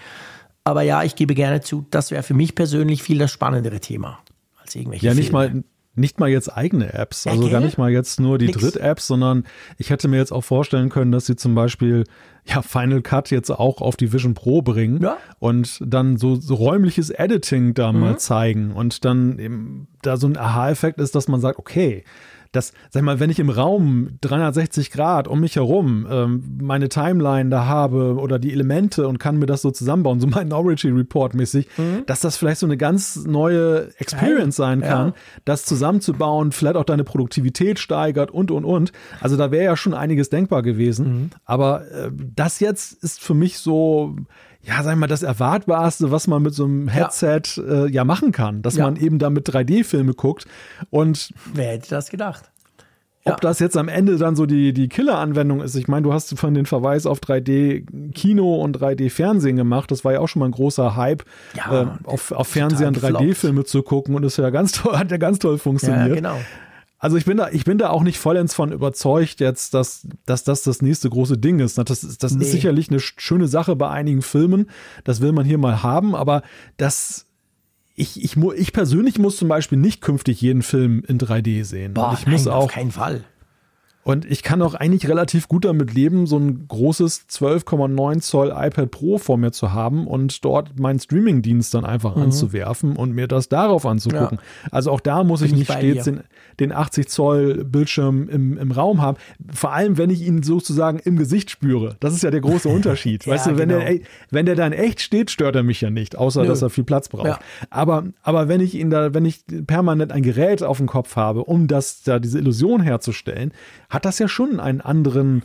Aber 0.62 0.83
ja, 0.83 1.03
ich 1.05 1.16
gebe 1.16 1.35
gerne 1.35 1.62
zu, 1.62 1.87
das 1.91 2.11
wäre 2.11 2.23
für 2.23 2.35
mich 2.35 2.55
persönlich 2.55 3.03
viel 3.03 3.16
das 3.16 3.31
spannendere 3.31 3.81
Thema 3.81 4.19
als 4.61 4.75
irgendwelche. 4.75 5.07
Ja, 5.07 5.15
nicht 5.15 5.31
Filme. 5.31 5.55
mal 5.55 5.65
nicht 5.99 6.20
mal 6.20 6.29
jetzt 6.29 6.49
eigene 6.49 6.93
Apps, 6.93 7.27
also 7.27 7.43
okay. 7.43 7.53
gar 7.53 7.61
nicht 7.61 7.79
mal 7.79 7.91
jetzt 7.91 8.20
nur 8.20 8.39
die 8.39 8.51
Dritt-Apps, 8.51 9.07
sondern 9.07 9.45
ich 9.77 9.91
hätte 9.91 10.09
mir 10.09 10.16
jetzt 10.16 10.33
auch 10.33 10.45
vorstellen 10.45 10.89
können, 10.89 11.12
dass 11.12 11.27
sie 11.27 11.37
zum 11.37 11.55
Beispiel 11.55 12.05
ja 12.45 12.62
Final 12.62 13.03
Cut 13.03 13.31
jetzt 13.31 13.51
auch 13.51 13.81
auf 13.81 13.97
die 13.97 14.12
Vision 14.12 14.35
Pro 14.35 14.62
bringen 14.62 15.03
ja. 15.03 15.19
und 15.39 15.81
dann 15.85 16.16
so, 16.16 16.37
so 16.37 16.55
räumliches 16.55 17.11
Editing 17.11 17.75
da 17.75 17.93
mhm. 17.93 18.01
mal 18.01 18.19
zeigen 18.19 18.73
und 18.73 19.05
dann 19.05 19.39
eben 19.39 19.89
da 20.03 20.16
so 20.16 20.27
ein 20.27 20.37
Aha-Effekt 20.37 20.99
ist, 21.01 21.15
dass 21.15 21.29
man 21.29 21.41
sagt, 21.41 21.59
okay, 21.59 22.05
dass, 22.53 22.73
sag 22.91 23.03
mal, 23.03 23.20
wenn 23.20 23.31
ich 23.31 23.39
im 23.39 23.51
Raum 23.51 24.19
360 24.20 24.91
Grad 24.91 25.29
um 25.29 25.41
mich 25.41 25.57
herum 25.57 26.07
ähm, 26.11 26.59
meine 26.61 26.89
Timeline 26.89 27.51
da 27.51 27.66
habe 27.66 28.16
oder 28.16 28.39
die 28.39 28.53
Elemente 28.53 29.07
und 29.07 29.19
kann 29.19 29.39
mir 29.39 29.47
das 29.47 29.62
so 29.62 29.70
zusammenbauen, 29.70 30.20
so 30.20 30.27
mein 30.27 30.53
Origin 30.53 30.97
Report 30.97 31.35
mäßig, 31.35 31.69
mhm. 31.77 32.05
dass 32.07 32.20
das 32.20 32.37
vielleicht 32.37 32.61
so 32.61 32.66
eine 32.66 32.77
ganz 32.77 33.16
neue 33.16 33.89
Experience 33.99 34.57
sein 34.57 34.81
kann, 34.81 35.09
ja. 35.09 35.15
das 35.45 35.65
zusammenzubauen, 35.65 36.53
vielleicht 36.53 36.77
auch 36.77 36.85
deine 36.85 37.05
Produktivität 37.05 37.79
steigert 37.79 38.31
und 38.31 38.51
und 38.51 38.65
und. 38.65 38.93
Also 39.20 39.37
da 39.37 39.51
wäre 39.51 39.65
ja 39.65 39.77
schon 39.77 39.95
einiges 39.95 40.31
denkbar 40.31 40.62
gewesen. 40.62 41.09
Mhm. 41.09 41.31
Aber 41.45 41.91
äh, 41.91 42.11
das 42.35 42.61
jetzt 42.61 43.03
ist 43.03 43.20
für 43.20 43.35
mich 43.35 43.59
so, 43.59 44.16
ja, 44.62 44.82
sag 44.82 44.97
mal, 44.97 45.06
das 45.06 45.22
Erwartbarste, 45.22 46.10
was 46.10 46.26
man 46.26 46.43
mit 46.43 46.55
so 46.55 46.64
einem 46.64 46.89
Headset 46.89 47.43
ja, 47.56 47.85
äh, 47.85 47.90
ja 47.90 48.05
machen 48.05 48.32
kann, 48.32 48.62
dass 48.62 48.76
ja. 48.76 48.85
man 48.85 48.97
eben 48.97 49.18
da 49.18 49.30
mit 49.30 49.48
3D-Filme 49.48 50.14
guckt. 50.14 50.47
Und 50.90 51.32
wer 51.55 51.72
hätte 51.72 51.90
das 51.90 52.10
gedacht? 52.10 52.51
Ob 53.24 53.35
ja. 53.35 53.36
das 53.40 53.59
jetzt 53.59 53.76
am 53.76 53.89
Ende 53.89 54.16
dann 54.16 54.36
so 54.36 54.47
die, 54.47 54.72
die 54.72 54.89
Killer-Anwendung 54.89 55.60
ist, 55.60 55.74
ich 55.74 55.86
meine, 55.86 56.02
du 56.02 56.12
hast 56.12 56.39
von 56.39 56.55
den 56.55 56.66
Verweis 56.66 57.05
auf 57.05 57.20
3D-Kino 57.20 58.56
und 58.56 58.78
3D-Fernsehen 58.78 59.56
gemacht. 59.56 59.90
Das 59.90 60.05
war 60.05 60.12
ja 60.12 60.20
auch 60.20 60.28
schon 60.28 60.40
mal 60.40 60.47
ein 60.47 60.52
großer 60.52 60.97
Hype, 60.97 61.24
äh, 61.70 61.86
auf, 62.05 62.32
auf 62.32 62.48
Fernsehern 62.48 62.94
3D-Filme 62.94 63.64
zu 63.64 63.82
gucken 63.82 64.14
und 64.14 64.22
das 64.22 64.36
ja 64.36 64.51
ganz 64.51 64.72
toll, 64.72 64.97
hat 64.98 65.10
ja 65.10 65.18
ganz 65.18 65.39
toll 65.39 65.59
funktioniert. 65.59 66.09
Ja, 66.09 66.14
genau. 66.14 66.36
Also 67.01 67.16
ich 67.16 67.25
bin 67.25 67.37
da, 67.37 67.49
ich 67.51 67.65
bin 67.65 67.79
da 67.79 67.91
auch 67.91 68.03
nicht 68.03 68.19
vollends 68.19 68.55
von 68.55 68.73
überzeugt 68.73 69.39
jetzt, 69.39 69.73
dass, 69.73 70.07
dass 70.27 70.43
das 70.43 70.62
das 70.62 70.83
nächste 70.83 71.09
große 71.09 71.39
Ding 71.39 71.61
ist. 71.61 71.79
Das, 71.79 72.03
ist, 72.03 72.25
das 72.25 72.35
nee. 72.35 72.45
ist 72.45 72.51
sicherlich 72.51 72.91
eine 72.91 72.99
schöne 72.99 73.47
Sache 73.47 73.77
bei 73.77 73.89
einigen 73.89 74.20
Filmen. 74.20 74.69
Das 75.05 75.20
will 75.20 75.33
man 75.33 75.47
hier 75.47 75.59
mal 75.59 75.85
haben, 75.85 76.16
aber 76.16 76.43
das, 76.77 77.27
ich, 77.95 78.23
ich, 78.23 78.37
ich 78.37 78.73
persönlich 78.73 79.19
muss 79.19 79.37
zum 79.37 79.47
Beispiel 79.47 79.79
nicht 79.79 80.01
künftig 80.01 80.41
jeden 80.41 80.62
Film 80.62 81.05
in 81.07 81.19
3D 81.19 81.65
sehen. 81.65 81.95
Boah, 81.95 82.16
ich 82.19 82.27
muss 82.27 82.47
nein, 82.47 82.55
auch, 82.55 82.65
auf 82.65 82.73
keinen 82.73 82.91
Fall. 82.91 83.25
Und 84.09 84.25
ich 84.25 84.43
kann 84.43 84.62
auch 84.62 84.75
eigentlich 84.75 85.07
relativ 85.07 85.49
gut 85.49 85.66
damit 85.66 85.93
leben, 85.93 86.27
so 86.27 86.39
ein 86.39 86.66
großes 86.66 87.29
12,9 87.29 88.20
Zoll 88.20 88.55
iPad 88.57 88.91
Pro 88.91 89.19
vor 89.19 89.37
mir 89.37 89.53
zu 89.53 89.75
haben 89.75 90.07
und 90.07 90.47
dort 90.47 90.79
meinen 90.81 90.99
Streaming-Dienst 90.99 91.75
dann 91.75 91.85
einfach 91.85 92.16
mhm. 92.16 92.23
anzuwerfen 92.23 92.97
und 92.97 93.12
mir 93.12 93.29
das 93.29 93.51
darauf 93.51 93.85
anzugucken. 93.85 94.39
Ja. 94.41 94.69
Also 94.73 94.93
auch 94.93 95.01
da 95.01 95.25
muss 95.25 95.41
Bin 95.41 95.51
ich 95.51 95.57
nicht 95.57 95.70
stets 95.70 96.05
den, 96.05 96.23
den, 96.60 96.72
80 96.72 97.09
Zoll 97.09 97.64
Bildschirm 97.64 98.28
im, 98.28 98.59
im 98.59 98.72
Raum 98.72 99.02
haben. 99.02 99.16
Vor 99.52 99.72
allem, 99.72 99.98
wenn 99.98 100.10
ich 100.10 100.22
ihn 100.22 100.43
sozusagen 100.43 100.98
im 100.98 101.16
Gesicht 101.16 101.51
spüre. 101.51 101.97
Das 102.01 102.14
ist 102.14 102.22
ja 102.22 102.30
der 102.30 102.40
große 102.40 102.68
Unterschied. 102.78 103.26
ja, 103.26 103.32
weißt 103.32 103.47
du, 103.47 103.59
wenn, 103.59 103.68
genau. 103.68 103.85
der, 103.85 104.01
wenn 104.30 104.47
der 104.47 104.55
dann 104.55 104.72
echt 104.72 105.01
steht, 105.01 105.30
stört 105.30 105.56
er 105.56 105.62
mich 105.62 105.80
ja 105.80 105.90
nicht, 105.90 106.16
außer 106.16 106.43
Nö. 106.43 106.48
dass 106.48 106.62
er 106.62 106.70
viel 106.70 106.85
Platz 106.85 107.09
braucht. 107.09 107.26
Ja. 107.26 107.39
Aber, 107.70 108.05
aber 108.22 108.48
wenn 108.48 108.60
ich 108.60 108.74
ihn 108.74 108.90
da, 108.90 109.14
wenn 109.14 109.24
ich 109.24 109.44
permanent 109.66 110.12
ein 110.12 110.22
Gerät 110.22 110.62
auf 110.62 110.78
dem 110.78 110.86
Kopf 110.86 111.16
habe, 111.16 111.44
um 111.44 111.66
das, 111.66 112.02
da 112.02 112.18
diese 112.18 112.39
Illusion 112.39 112.80
herzustellen, 112.80 113.52
hat 113.89 114.05
das 114.05 114.18
ja 114.18 114.28
schon 114.28 114.60
einen 114.60 114.80
anderen 114.80 115.43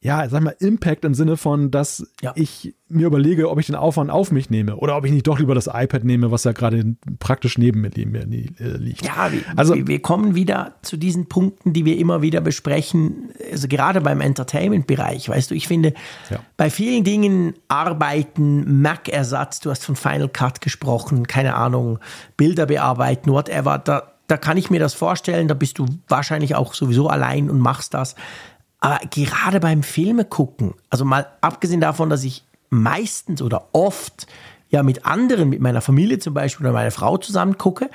ja, 0.00 0.28
sag 0.28 0.44
mal, 0.44 0.54
Impact 0.60 1.04
im 1.04 1.14
Sinne 1.14 1.36
von, 1.36 1.72
dass 1.72 2.06
ja. 2.22 2.32
ich 2.36 2.76
mir 2.88 3.08
überlege, 3.08 3.50
ob 3.50 3.58
ich 3.58 3.66
den 3.66 3.74
Aufwand 3.74 4.10
auf 4.10 4.30
mich 4.30 4.48
nehme 4.48 4.76
oder 4.76 4.96
ob 4.96 5.04
ich 5.04 5.10
nicht 5.10 5.26
doch 5.26 5.40
lieber 5.40 5.56
das 5.56 5.66
iPad 5.66 6.04
nehme, 6.04 6.30
was 6.30 6.44
ja 6.44 6.52
gerade 6.52 6.94
praktisch 7.18 7.58
neben 7.58 7.80
mir 7.80 7.90
äh, 7.96 8.76
liegt. 8.76 9.04
Ja, 9.04 9.32
wir, 9.32 9.40
also, 9.56 9.74
wir 9.74 10.00
kommen 10.00 10.36
wieder 10.36 10.74
zu 10.82 10.96
diesen 10.96 11.26
Punkten, 11.26 11.72
die 11.72 11.84
wir 11.84 11.98
immer 11.98 12.22
wieder 12.22 12.40
besprechen, 12.40 13.30
also 13.50 13.66
gerade 13.66 14.00
beim 14.00 14.20
Entertainment-Bereich, 14.20 15.28
weißt 15.30 15.50
du, 15.50 15.56
ich 15.56 15.66
finde, 15.66 15.94
ja. 16.30 16.38
bei 16.56 16.70
vielen 16.70 17.02
Dingen 17.02 17.54
arbeiten, 17.66 18.80
Mac-Ersatz, 18.80 19.58
du 19.58 19.70
hast 19.70 19.84
von 19.84 19.96
Final 19.96 20.28
Cut 20.28 20.60
gesprochen, 20.60 21.26
keine 21.26 21.56
Ahnung, 21.56 21.98
Bilder 22.36 22.66
bearbeiten, 22.66 23.32
whatever, 23.32 23.78
da, 23.78 24.12
da 24.28 24.36
kann 24.36 24.58
ich 24.58 24.70
mir 24.70 24.78
das 24.78 24.94
vorstellen, 24.94 25.48
da 25.48 25.54
bist 25.54 25.78
du 25.78 25.86
wahrscheinlich 26.06 26.54
auch 26.54 26.74
sowieso 26.74 27.08
allein 27.08 27.50
und 27.50 27.58
machst 27.58 27.94
das. 27.94 28.14
Aber 28.80 29.00
gerade 29.10 29.60
beim 29.60 29.82
Filme 29.82 30.24
gucken, 30.24 30.74
also 30.88 31.04
mal 31.04 31.26
abgesehen 31.40 31.80
davon, 31.80 32.10
dass 32.10 32.24
ich 32.24 32.44
meistens 32.70 33.42
oder 33.42 33.68
oft 33.72 34.26
ja 34.68 34.82
mit 34.82 35.06
anderen, 35.06 35.48
mit 35.48 35.60
meiner 35.60 35.80
Familie 35.80 36.18
zum 36.18 36.34
Beispiel 36.34 36.66
oder 36.66 36.74
meiner 36.74 36.90
Frau 36.90 37.16
zusammen 37.16 37.58
gucke, 37.58 37.90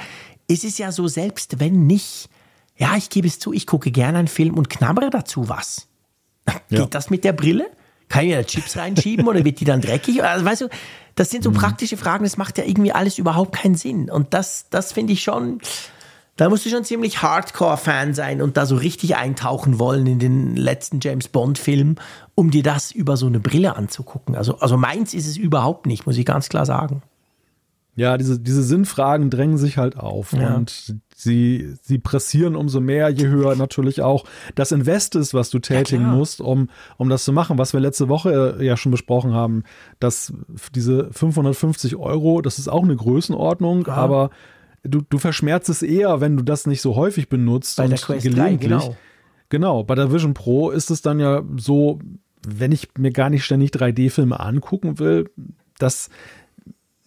ist 0.48 0.64
es 0.64 0.78
ja 0.78 0.92
so, 0.92 1.08
selbst 1.08 1.60
wenn 1.60 1.88
nicht, 1.88 2.30
ja, 2.76 2.96
ich 2.98 3.10
gebe 3.10 3.28
es 3.28 3.40
zu, 3.40 3.54
ich 3.54 3.68
gucke 3.68 3.92
gerne 3.92 4.18
einen 4.18 4.28
Film 4.28 4.58
und 4.58 4.70
knabbere 4.70 5.10
dazu 5.10 5.50
was. 5.50 5.88
Ja. 6.70 6.82
Geht 6.82 6.96
das 6.96 7.10
mit 7.10 7.24
der 7.24 7.34
Brille? 7.34 7.70
Kann 8.10 8.26
ich 8.26 8.32
mir 8.32 8.38
da 8.38 8.44
Chips 8.44 8.78
reinschieben 8.78 9.28
oder 9.28 9.46
wird 9.46 9.60
die 9.60 9.66
dann 9.66 9.80
dreckig? 9.80 10.24
Also, 10.24 10.44
weißt 10.44 10.62
du, 10.62 10.70
das 11.16 11.30
sind 11.30 11.44
so 11.44 11.52
mhm. 11.52 11.56
praktische 11.56 11.98
Fragen, 11.98 12.24
das 12.24 12.36
macht 12.38 12.58
ja 12.58 12.64
irgendwie 12.64 12.92
alles 12.92 13.18
überhaupt 13.18 13.56
keinen 13.56 13.76
Sinn. 13.76 14.10
Und 14.10 14.34
das, 14.34 14.68
das 14.70 14.92
finde 14.92 15.14
ich 15.14 15.24
schon, 15.24 15.60
da 16.36 16.50
musst 16.50 16.66
du 16.66 16.70
schon 16.70 16.84
ziemlich 16.84 17.22
Hardcore-Fan 17.22 18.14
sein 18.14 18.42
und 18.42 18.58
da 18.58 18.66
so 18.66 18.76
richtig 18.76 19.16
eintauchen 19.16 19.78
wollen 19.78 20.08
in 20.08 20.20
den 20.20 20.56
letzten 20.56 21.00
James 21.00 21.28
Bond-Film, 21.28 21.96
um 22.34 22.50
dir 22.50 22.64
das 22.64 22.92
über 22.92 23.18
so 23.18 23.28
eine 23.28 23.40
Brille 23.40 23.76
anzugucken. 23.76 24.36
Also, 24.36 24.58
also 24.58 24.78
meins 24.78 25.14
ist 25.14 25.28
es 25.28 25.38
überhaupt 25.38 25.86
nicht, 25.86 26.06
muss 26.06 26.18
ich 26.18 26.26
ganz 26.26 26.50
klar 26.50 26.66
sagen. 26.66 27.04
Ja, 27.96 28.18
diese, 28.18 28.40
diese 28.40 28.64
Sinnfragen 28.64 29.30
drängen 29.30 29.60
sich 29.60 29.78
halt 29.78 29.98
auf 29.98 30.34
ja. 30.34 30.56
und 30.56 30.96
sie, 31.16 31.76
sie 31.84 32.00
pressieren 32.00 32.56
umso 32.56 32.80
mehr, 32.80 33.10
je 33.10 33.28
höher 33.28 33.56
natürlich 33.56 34.02
auch 34.02 34.26
das 34.56 34.72
Invest 34.72 35.14
ist, 35.16 35.36
was 35.36 35.52
du 35.52 35.60
tätigen 35.60 36.06
ja, 36.06 36.12
musst, 36.12 36.42
um, 36.42 36.70
um 36.98 37.10
das 37.10 37.24
zu 37.24 37.32
machen. 37.32 37.60
Was 37.60 37.74
wir 37.74 37.80
letzte 37.80 38.10
Woche 38.10 38.58
ja 38.60 38.78
schon 38.78 38.92
besprochen 38.92 39.34
haben, 39.34 39.64
dass 40.00 40.34
diese 40.74 41.12
550 41.12 41.96
Euro, 41.96 42.42
das 42.42 42.58
ist 42.58 42.68
auch 42.68 42.82
eine 42.82 42.96
Größenordnung, 42.96 43.86
ja. 43.86 43.94
aber 43.94 44.32
du, 44.84 45.02
du 45.02 45.18
verschmerzt 45.18 45.70
es 45.70 45.82
eher, 45.82 46.22
wenn 46.22 46.38
du 46.38 46.44
das 46.44 46.68
nicht 46.68 46.82
so 46.82 46.96
häufig 46.96 47.30
benutzt. 47.30 47.78
Bei 47.78 47.88
der 47.88 47.98
Quest 47.98 48.36
3, 48.36 48.56
genau. 48.56 48.96
Genau, 49.50 49.84
bei 49.84 49.96
der 49.96 50.12
Vision 50.12 50.34
Pro 50.34 50.72
ist 50.72 50.90
es 50.90 51.02
dann 51.02 51.20
ja 51.20 51.44
so, 51.58 52.00
wenn 52.48 52.72
ich 52.72 52.90
mir 52.98 53.12
gar 53.12 53.30
nicht 53.30 53.46
ständig 53.46 53.70
3D-Filme 53.72 54.40
angucken 54.40 54.98
will, 55.00 55.30
dass 55.78 56.10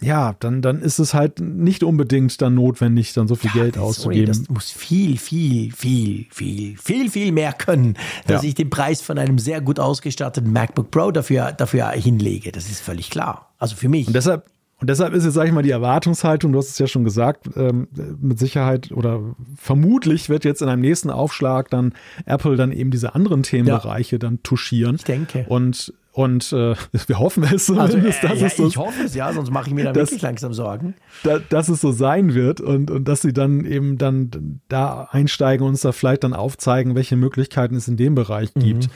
ja, 0.00 0.34
dann, 0.40 0.60
dann 0.60 0.82
ist 0.82 0.98
es 0.98 1.14
halt 1.14 1.40
nicht 1.40 1.82
unbedingt 1.82 2.40
dann 2.42 2.54
notwendig, 2.54 3.14
dann 3.14 3.28
so 3.28 3.34
viel 3.34 3.50
ja, 3.54 3.62
Geld 3.62 3.78
auszugeben. 3.78 4.26
Sorry, 4.26 4.44
das 4.44 4.50
muss 4.50 4.70
viel, 4.70 5.16
viel, 5.16 5.72
viel, 5.72 6.26
viel, 6.30 6.76
viel, 6.76 7.10
viel 7.10 7.32
mehr 7.32 7.54
können, 7.54 7.94
dass 8.26 8.42
ja. 8.42 8.48
ich 8.48 8.54
den 8.54 8.68
Preis 8.68 9.00
von 9.00 9.18
einem 9.18 9.38
sehr 9.38 9.62
gut 9.62 9.80
ausgestatteten 9.80 10.52
MacBook 10.52 10.90
Pro 10.90 11.10
dafür, 11.12 11.52
dafür 11.52 11.90
hinlege. 11.92 12.52
Das 12.52 12.70
ist 12.70 12.80
völlig 12.80 13.08
klar. 13.08 13.54
Also 13.58 13.74
für 13.74 13.88
mich. 13.88 14.06
Und 14.06 14.14
deshalb, 14.14 14.44
und 14.78 14.90
deshalb 14.90 15.14
ist 15.14 15.24
jetzt, 15.24 15.34
sag 15.34 15.46
ich 15.46 15.52
mal, 15.52 15.62
die 15.62 15.70
Erwartungshaltung, 15.70 16.52
du 16.52 16.58
hast 16.58 16.68
es 16.68 16.78
ja 16.78 16.86
schon 16.86 17.04
gesagt, 17.04 17.48
ähm, 17.56 17.88
mit 18.20 18.38
Sicherheit 18.38 18.92
oder 18.92 19.34
vermutlich 19.56 20.28
wird 20.28 20.44
jetzt 20.44 20.60
in 20.60 20.68
einem 20.68 20.82
nächsten 20.82 21.10
Aufschlag 21.10 21.70
dann 21.70 21.94
Apple 22.26 22.56
dann 22.56 22.72
eben 22.72 22.90
diese 22.90 23.14
anderen 23.14 23.42
Themenbereiche 23.42 24.16
ja. 24.16 24.20
dann 24.20 24.42
touchieren. 24.42 24.96
Ich 24.96 25.04
denke. 25.04 25.46
Und 25.48 25.94
und 26.12 26.50
äh, 26.54 26.74
wir 27.06 27.18
hoffen 27.18 27.44
es 27.44 27.66
zumindest, 27.66 28.24
also, 28.24 28.26
äh, 28.26 28.30
dass 28.30 28.40
ja, 28.40 28.46
es 28.46 28.56
so. 28.56 28.66
Ich 28.66 28.76
hoffe 28.78 29.02
es, 29.04 29.14
ja, 29.14 29.32
sonst 29.32 29.50
mache 29.50 29.68
ich 29.68 29.74
mir 29.74 29.84
da 29.84 29.94
wirklich 29.94 30.22
langsam 30.22 30.54
Sorgen. 30.54 30.94
Da, 31.22 31.38
dass 31.38 31.68
es 31.68 31.82
so 31.82 31.92
sein 31.92 32.32
wird 32.32 32.62
und, 32.62 32.90
und 32.90 33.06
dass 33.06 33.20
sie 33.20 33.34
dann 33.34 33.66
eben 33.66 33.98
dann 33.98 34.60
da 34.68 35.08
einsteigen 35.10 35.64
und 35.64 35.72
uns 35.72 35.82
da 35.82 35.92
vielleicht 35.92 36.24
dann 36.24 36.32
aufzeigen, 36.32 36.94
welche 36.94 37.16
Möglichkeiten 37.16 37.76
es 37.76 37.86
in 37.86 37.98
dem 37.98 38.14
Bereich 38.14 38.54
gibt. 38.54 38.86
Mhm. 38.86 38.92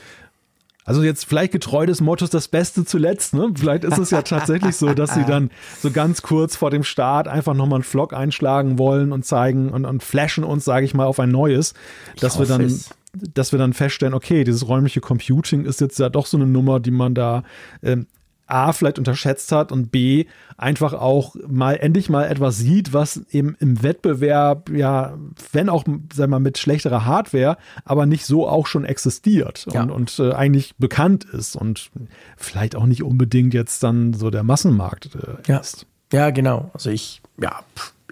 Also 0.84 1.02
jetzt 1.02 1.26
vielleicht 1.26 1.52
getreu 1.52 1.86
des 1.86 2.00
Mottos 2.00 2.30
das 2.30 2.48
Beste 2.48 2.84
zuletzt, 2.84 3.34
ne? 3.34 3.52
Vielleicht 3.54 3.84
ist 3.84 3.98
es 3.98 4.10
ja 4.10 4.22
tatsächlich 4.22 4.76
so, 4.76 4.94
dass 4.94 5.14
sie 5.14 5.24
dann 5.24 5.50
so 5.78 5.90
ganz 5.90 6.22
kurz 6.22 6.56
vor 6.56 6.70
dem 6.70 6.84
Start 6.84 7.28
einfach 7.28 7.54
nochmal 7.54 7.78
einen 7.78 7.84
Vlog 7.84 8.14
einschlagen 8.14 8.78
wollen 8.78 9.12
und 9.12 9.24
zeigen 9.24 9.70
und, 9.70 9.84
und 9.84 10.02
flashen 10.02 10.42
uns, 10.42 10.64
sage 10.64 10.86
ich 10.86 10.94
mal, 10.94 11.04
auf 11.04 11.20
ein 11.20 11.30
neues, 11.30 11.74
dass 12.18 12.38
wir 12.38 12.46
dann, 12.46 12.62
es. 12.62 12.90
dass 13.12 13.52
wir 13.52 13.58
dann 13.58 13.74
feststellen, 13.74 14.14
okay, 14.14 14.42
dieses 14.42 14.66
räumliche 14.68 15.00
Computing 15.00 15.64
ist 15.64 15.80
jetzt 15.80 15.98
ja 15.98 16.08
doch 16.08 16.26
so 16.26 16.38
eine 16.38 16.46
Nummer, 16.46 16.80
die 16.80 16.90
man 16.90 17.14
da 17.14 17.42
ähm, 17.82 18.06
A 18.50 18.72
vielleicht 18.72 18.98
unterschätzt 18.98 19.52
hat 19.52 19.72
und 19.72 19.90
B 19.90 20.26
einfach 20.56 20.92
auch 20.92 21.36
mal 21.48 21.74
endlich 21.74 22.08
mal 22.08 22.24
etwas 22.24 22.58
sieht, 22.58 22.92
was 22.92 23.22
eben 23.30 23.56
im 23.60 23.82
Wettbewerb, 23.82 24.70
ja, 24.70 25.16
wenn 25.52 25.68
auch, 25.68 25.84
sag 26.12 26.28
mal, 26.28 26.40
mit 26.40 26.58
schlechterer 26.58 27.04
Hardware, 27.06 27.56
aber 27.84 28.06
nicht 28.06 28.26
so 28.26 28.48
auch 28.48 28.66
schon 28.66 28.84
existiert 28.84 29.66
ja. 29.72 29.82
und, 29.82 29.90
und 29.90 30.18
äh, 30.18 30.32
eigentlich 30.32 30.74
bekannt 30.76 31.24
ist 31.24 31.56
und 31.56 31.90
vielleicht 32.36 32.76
auch 32.76 32.86
nicht 32.86 33.02
unbedingt 33.02 33.54
jetzt 33.54 33.82
dann 33.82 34.12
so 34.12 34.30
der 34.30 34.42
Massenmarkt 34.42 35.14
äh, 35.14 35.50
ja. 35.50 35.58
ist. 35.58 35.86
Ja, 36.12 36.30
genau. 36.30 36.70
Also 36.74 36.90
ich, 36.90 37.22
ja, 37.40 37.60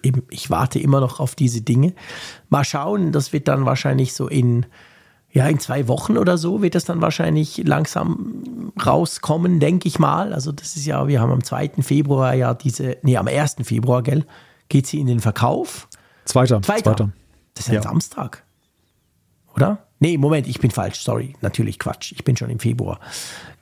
eben, 0.02 0.22
ich 0.30 0.50
warte 0.50 0.78
immer 0.78 1.00
noch 1.00 1.20
auf 1.20 1.34
diese 1.34 1.60
Dinge. 1.60 1.92
Mal 2.48 2.64
schauen, 2.64 3.12
das 3.12 3.32
wird 3.32 3.48
dann 3.48 3.66
wahrscheinlich 3.66 4.14
so 4.14 4.28
in 4.28 4.66
ja, 5.30 5.46
in 5.46 5.58
zwei 5.58 5.88
Wochen 5.88 6.16
oder 6.16 6.38
so 6.38 6.62
wird 6.62 6.74
das 6.74 6.84
dann 6.84 7.02
wahrscheinlich 7.02 7.58
langsam 7.58 8.72
rauskommen, 8.84 9.60
denke 9.60 9.86
ich 9.86 9.98
mal. 9.98 10.32
Also 10.32 10.52
das 10.52 10.76
ist 10.76 10.86
ja, 10.86 11.06
wir 11.06 11.20
haben 11.20 11.30
am 11.30 11.44
2. 11.44 11.82
Februar 11.82 12.34
ja 12.34 12.54
diese, 12.54 12.96
nee, 13.02 13.16
am 13.16 13.28
1. 13.28 13.56
Februar, 13.62 14.02
gell, 14.02 14.24
geht 14.68 14.86
sie 14.86 14.98
in 14.98 15.06
den 15.06 15.20
Verkauf. 15.20 15.88
Zweiter. 16.24 16.62
Zweiter. 16.62 16.82
Zweiter. 16.82 17.12
Das 17.54 17.64
ist 17.64 17.70
ein 17.70 17.76
ja. 17.76 17.82
Samstag. 17.82 18.44
Oder? 19.54 19.86
Nee, 20.00 20.16
Moment, 20.16 20.46
ich 20.46 20.60
bin 20.60 20.70
falsch, 20.70 21.00
sorry. 21.00 21.34
Natürlich 21.40 21.78
Quatsch. 21.78 22.12
Ich 22.12 22.24
bin 22.24 22.36
schon 22.36 22.50
im 22.50 22.60
Februar. 22.60 23.00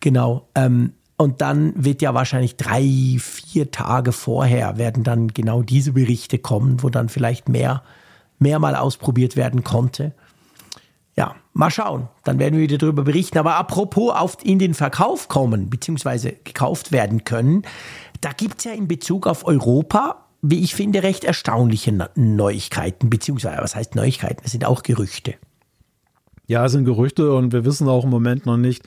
Genau. 0.00 0.48
Ähm, 0.54 0.92
und 1.16 1.40
dann 1.40 1.72
wird 1.82 2.02
ja 2.02 2.12
wahrscheinlich 2.12 2.56
drei, 2.56 3.16
vier 3.18 3.70
Tage 3.70 4.12
vorher 4.12 4.76
werden 4.76 5.02
dann 5.02 5.28
genau 5.28 5.62
diese 5.62 5.92
Berichte 5.92 6.38
kommen, 6.38 6.82
wo 6.82 6.90
dann 6.90 7.08
vielleicht 7.08 7.48
mehr, 7.48 7.82
mehr 8.38 8.58
mal 8.58 8.76
ausprobiert 8.76 9.34
werden 9.34 9.64
konnte. 9.64 10.12
Ja, 11.16 11.34
mal 11.56 11.70
schauen. 11.70 12.08
Dann 12.24 12.38
werden 12.38 12.54
wir 12.54 12.62
wieder 12.62 12.78
darüber 12.78 13.02
berichten. 13.02 13.38
Aber 13.38 13.56
apropos 13.56 14.14
auf 14.14 14.36
in 14.42 14.58
den 14.58 14.74
Verkauf 14.74 15.28
kommen, 15.28 15.70
beziehungsweise 15.70 16.32
gekauft 16.44 16.92
werden 16.92 17.24
können, 17.24 17.62
da 18.20 18.32
gibt 18.32 18.58
es 18.58 18.64
ja 18.64 18.72
in 18.72 18.88
Bezug 18.88 19.26
auf 19.26 19.46
Europa, 19.46 20.26
wie 20.42 20.62
ich 20.62 20.74
finde, 20.74 21.02
recht 21.02 21.24
erstaunliche 21.24 21.92
Neuigkeiten, 22.14 23.10
beziehungsweise 23.10 23.62
was 23.62 23.74
heißt 23.74 23.94
Neuigkeiten? 23.94 24.42
Es 24.44 24.52
sind 24.52 24.64
auch 24.64 24.82
Gerüchte. 24.82 25.34
Ja, 26.46 26.66
es 26.66 26.72
sind 26.72 26.84
Gerüchte 26.84 27.32
und 27.32 27.52
wir 27.52 27.64
wissen 27.64 27.88
auch 27.88 28.04
im 28.04 28.10
Moment 28.10 28.46
noch 28.46 28.56
nicht, 28.56 28.84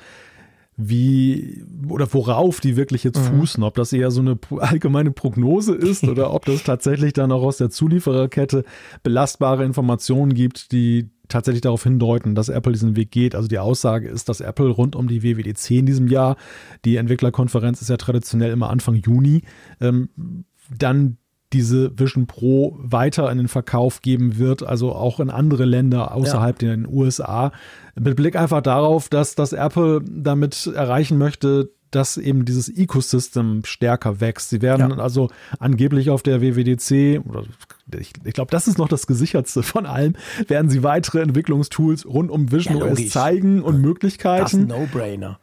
wie 0.82 1.66
oder 1.90 2.12
worauf 2.14 2.62
die 2.62 2.78
wirklich 2.78 3.04
jetzt 3.04 3.20
mhm. 3.20 3.40
fußen, 3.40 3.64
ob 3.64 3.76
das 3.76 3.92
eher 3.92 4.12
so 4.12 4.22
eine 4.22 4.40
allgemeine 4.60 5.12
Prognose 5.12 5.76
ist 5.76 6.06
oder 6.06 6.34
ob 6.34 6.46
das 6.46 6.64
tatsächlich 6.64 7.14
dann 7.14 7.32
auch 7.32 7.44
aus 7.44 7.58
der 7.58 7.70
Zuliefererkette 7.70 8.64
belastbare 9.04 9.66
Informationen 9.66 10.34
gibt, 10.34 10.72
die 10.72 11.10
tatsächlich 11.28 11.62
darauf 11.62 11.84
hindeuten, 11.84 12.34
dass 12.34 12.50
Apple 12.50 12.72
diesen 12.72 12.96
Weg 12.96 13.12
geht. 13.12 13.36
Also 13.36 13.48
die 13.48 13.60
Aussage 13.60 14.08
ist, 14.08 14.30
dass 14.30 14.42
Apple 14.42 14.70
rund 14.70 14.96
um 14.96 15.08
die 15.08 15.22
WWDC 15.22 15.72
in 15.72 15.86
diesem 15.86 16.08
Jahr, 16.08 16.38
die 16.86 16.96
Entwicklerkonferenz 16.96 17.82
ist 17.82 17.90
ja 17.90 17.98
traditionell 17.98 18.52
immer 18.52 18.70
Anfang 18.70 18.96
Juni, 18.96 19.44
ähm, 19.80 20.10
dann 20.76 21.18
diese 21.54 21.98
Vision 21.98 22.28
Pro 22.28 22.78
weiter 22.80 23.32
in 23.32 23.38
den 23.38 23.48
Verkauf 23.48 24.02
geben 24.02 24.38
wird, 24.38 24.64
also 24.64 24.94
auch 24.94 25.20
in 25.20 25.30
andere 25.30 25.66
Länder 25.66 26.14
außerhalb 26.14 26.62
ja. 26.62 26.76
der 26.76 26.90
USA. 26.90 27.52
Mit 28.00 28.16
Blick 28.16 28.36
einfach 28.36 28.62
darauf, 28.62 29.10
dass 29.10 29.36
das 29.36 29.54
Apple 29.54 30.02
damit 30.08 30.68
erreichen 30.68 31.18
möchte, 31.18 31.72
dass 31.92 32.18
eben 32.18 32.46
dieses 32.46 32.70
Ecosystem 32.70 33.62
stärker 33.66 34.22
wächst. 34.22 34.50
Sie 34.50 34.62
werden 34.62 34.92
ja. 34.92 34.98
also 34.98 35.30
angeblich 35.60 36.12
auf 36.12 36.22
der 36.22 36.42
WWDC, 36.42 37.26
oder 37.28 37.44
ich, 37.98 38.14
ich 38.24 38.34
glaube, 38.34 38.52
das 38.52 38.68
ist 38.68 38.78
noch 38.78 38.88
das 38.88 39.08
gesichertste 39.08 39.64
von 39.64 39.86
allem, 39.86 40.16
werden 40.48 40.70
sie 40.70 40.84
weitere 40.84 41.22
Entwicklungstools 41.22 42.06
rund 42.06 42.30
um 42.30 42.52
Vision 42.52 42.78
ja, 42.78 42.86
OS 42.86 43.10
zeigen 43.10 43.64
und 43.64 43.82
Möglichkeiten. 43.82 44.44
Das 44.44 44.54
ist 44.54 44.60
ein 44.60 44.68
No-Brainer. 44.68 45.40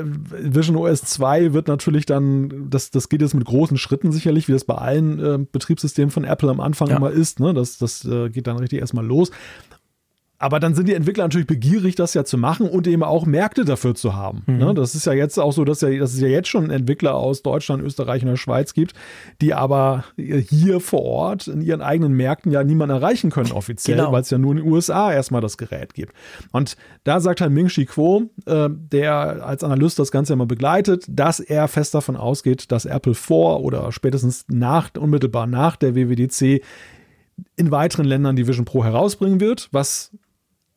Äh, 0.00 0.54
Vision 0.54 0.76
OS 0.76 1.02
2 1.02 1.52
wird 1.52 1.68
natürlich 1.68 2.06
dann, 2.06 2.68
das, 2.70 2.90
das 2.90 3.08
geht 3.08 3.22
jetzt 3.22 3.34
mit 3.34 3.44
großen 3.44 3.76
Schritten 3.78 4.12
sicherlich, 4.12 4.48
wie 4.48 4.52
das 4.52 4.64
bei 4.64 4.74
allen 4.74 5.18
äh, 5.18 5.38
Betriebssystemen 5.50 6.10
von 6.10 6.24
Apple 6.24 6.50
am 6.50 6.60
Anfang 6.60 6.88
ja. 6.88 6.96
immer 6.96 7.10
ist. 7.10 7.40
Ne? 7.40 7.54
Das, 7.54 7.78
das 7.78 8.04
äh, 8.04 8.30
geht 8.30 8.46
dann 8.46 8.58
richtig 8.58 8.80
erstmal 8.80 9.06
los. 9.06 9.30
Aber 10.42 10.58
dann 10.58 10.74
sind 10.74 10.88
die 10.88 10.94
Entwickler 10.94 11.24
natürlich 11.24 11.46
begierig, 11.46 11.96
das 11.96 12.14
ja 12.14 12.24
zu 12.24 12.38
machen 12.38 12.66
und 12.66 12.86
eben 12.86 13.02
auch 13.02 13.26
Märkte 13.26 13.66
dafür 13.66 13.94
zu 13.94 14.16
haben. 14.16 14.42
Mhm. 14.46 14.56
Ne? 14.56 14.74
Das 14.74 14.94
ist 14.94 15.04
ja 15.04 15.12
jetzt 15.12 15.38
auch 15.38 15.52
so, 15.52 15.66
dass, 15.66 15.82
ja, 15.82 15.90
dass 15.98 16.14
es 16.14 16.20
ja 16.20 16.28
jetzt 16.28 16.48
schon 16.48 16.70
Entwickler 16.70 17.14
aus 17.14 17.42
Deutschland, 17.42 17.82
Österreich 17.82 18.22
und 18.22 18.28
der 18.28 18.36
Schweiz 18.36 18.72
gibt, 18.72 18.94
die 19.42 19.52
aber 19.52 20.04
hier 20.16 20.80
vor 20.80 21.02
Ort 21.02 21.46
in 21.46 21.60
ihren 21.60 21.82
eigenen 21.82 22.14
Märkten 22.14 22.50
ja 22.50 22.64
niemanden 22.64 22.96
erreichen 22.96 23.30
können 23.30 23.52
offiziell, 23.52 23.98
genau. 23.98 24.12
weil 24.12 24.22
es 24.22 24.30
ja 24.30 24.38
nur 24.38 24.52
in 24.52 24.56
den 24.58 24.66
USA 24.66 25.12
erstmal 25.12 25.42
das 25.42 25.58
Gerät 25.58 25.92
gibt. 25.92 26.14
Und 26.52 26.78
da 27.04 27.20
sagt 27.20 27.42
halt 27.42 27.52
Ming 27.52 27.68
Chi 27.68 27.84
Kuo, 27.84 28.30
äh, 28.46 28.70
der 28.70 29.46
als 29.46 29.62
Analyst 29.62 29.98
das 29.98 30.10
Ganze 30.10 30.32
ja 30.32 30.36
mal 30.36 30.46
begleitet, 30.46 31.04
dass 31.06 31.40
er 31.40 31.68
fest 31.68 31.94
davon 31.94 32.16
ausgeht, 32.16 32.72
dass 32.72 32.86
Apple 32.86 33.14
vor 33.14 33.62
oder 33.62 33.92
spätestens 33.92 34.46
nach, 34.48 34.88
unmittelbar 34.98 35.46
nach 35.46 35.76
der 35.76 35.94
WWDC 35.94 36.62
in 37.56 37.70
weiteren 37.70 38.06
Ländern 38.06 38.36
die 38.36 38.46
Vision 38.46 38.64
Pro 38.64 38.84
herausbringen 38.84 39.40
wird, 39.40 39.68
was 39.70 40.12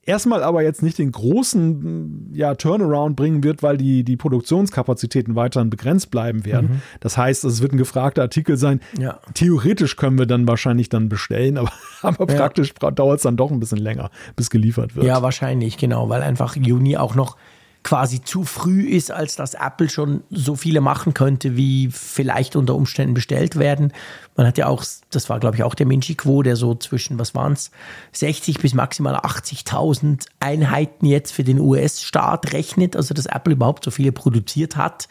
erstmal 0.05 0.43
aber 0.43 0.63
jetzt 0.63 0.83
nicht 0.83 0.97
den 0.97 1.11
großen 1.11 2.31
ja, 2.33 2.55
Turnaround 2.55 3.15
bringen 3.15 3.43
wird, 3.43 3.63
weil 3.63 3.77
die, 3.77 4.03
die 4.03 4.17
Produktionskapazitäten 4.17 5.35
weiterhin 5.35 5.69
begrenzt 5.69 6.11
bleiben 6.11 6.45
werden. 6.45 6.69
Mhm. 6.69 6.81
Das 6.99 7.17
heißt, 7.17 7.43
es 7.45 7.61
wird 7.61 7.73
ein 7.73 7.77
gefragter 7.77 8.21
Artikel 8.21 8.57
sein. 8.57 8.81
Ja. 8.97 9.19
Theoretisch 9.33 9.95
können 9.95 10.17
wir 10.17 10.25
dann 10.25 10.47
wahrscheinlich 10.47 10.89
dann 10.89 11.09
bestellen, 11.09 11.57
aber, 11.59 11.71
aber 12.01 12.31
ja. 12.31 12.37
praktisch 12.37 12.73
dauert 12.73 13.17
es 13.17 13.23
dann 13.23 13.37
doch 13.37 13.51
ein 13.51 13.59
bisschen 13.59 13.79
länger, 13.79 14.09
bis 14.35 14.49
geliefert 14.49 14.95
wird. 14.95 15.05
Ja, 15.05 15.21
wahrscheinlich, 15.21 15.77
genau, 15.77 16.09
weil 16.09 16.21
einfach 16.21 16.55
Juni 16.55 16.97
auch 16.97 17.15
noch 17.15 17.37
quasi 17.83 18.21
zu 18.21 18.43
früh 18.43 18.87
ist, 18.87 19.11
als 19.11 19.35
dass 19.35 19.53
Apple 19.53 19.89
schon 19.89 20.23
so 20.29 20.55
viele 20.55 20.81
machen 20.81 21.13
könnte, 21.13 21.57
wie 21.57 21.89
vielleicht 21.91 22.55
unter 22.55 22.75
Umständen 22.75 23.13
bestellt 23.13 23.57
werden. 23.57 23.91
Man 24.35 24.47
hat 24.47 24.57
ja 24.57 24.67
auch, 24.67 24.83
das 25.11 25.29
war 25.29 25.39
glaube 25.39 25.57
ich 25.57 25.63
auch 25.63 25.75
der 25.75 25.85
Minchi 25.85 26.15
Quo, 26.15 26.43
der 26.43 26.55
so 26.55 26.75
zwischen, 26.75 27.19
was 27.19 27.35
waren 27.35 27.53
es, 27.53 27.71
60 28.13 28.59
bis 28.59 28.73
maximal 28.73 29.15
80.000 29.15 30.25
Einheiten 30.39 31.05
jetzt 31.05 31.33
für 31.33 31.43
den 31.43 31.59
US-Staat 31.59 32.53
rechnet, 32.53 32.95
also 32.95 33.13
dass 33.13 33.25
Apple 33.25 33.53
überhaupt 33.53 33.83
so 33.83 33.91
viele 33.91 34.13
produziert 34.13 34.77
hat. 34.77 35.09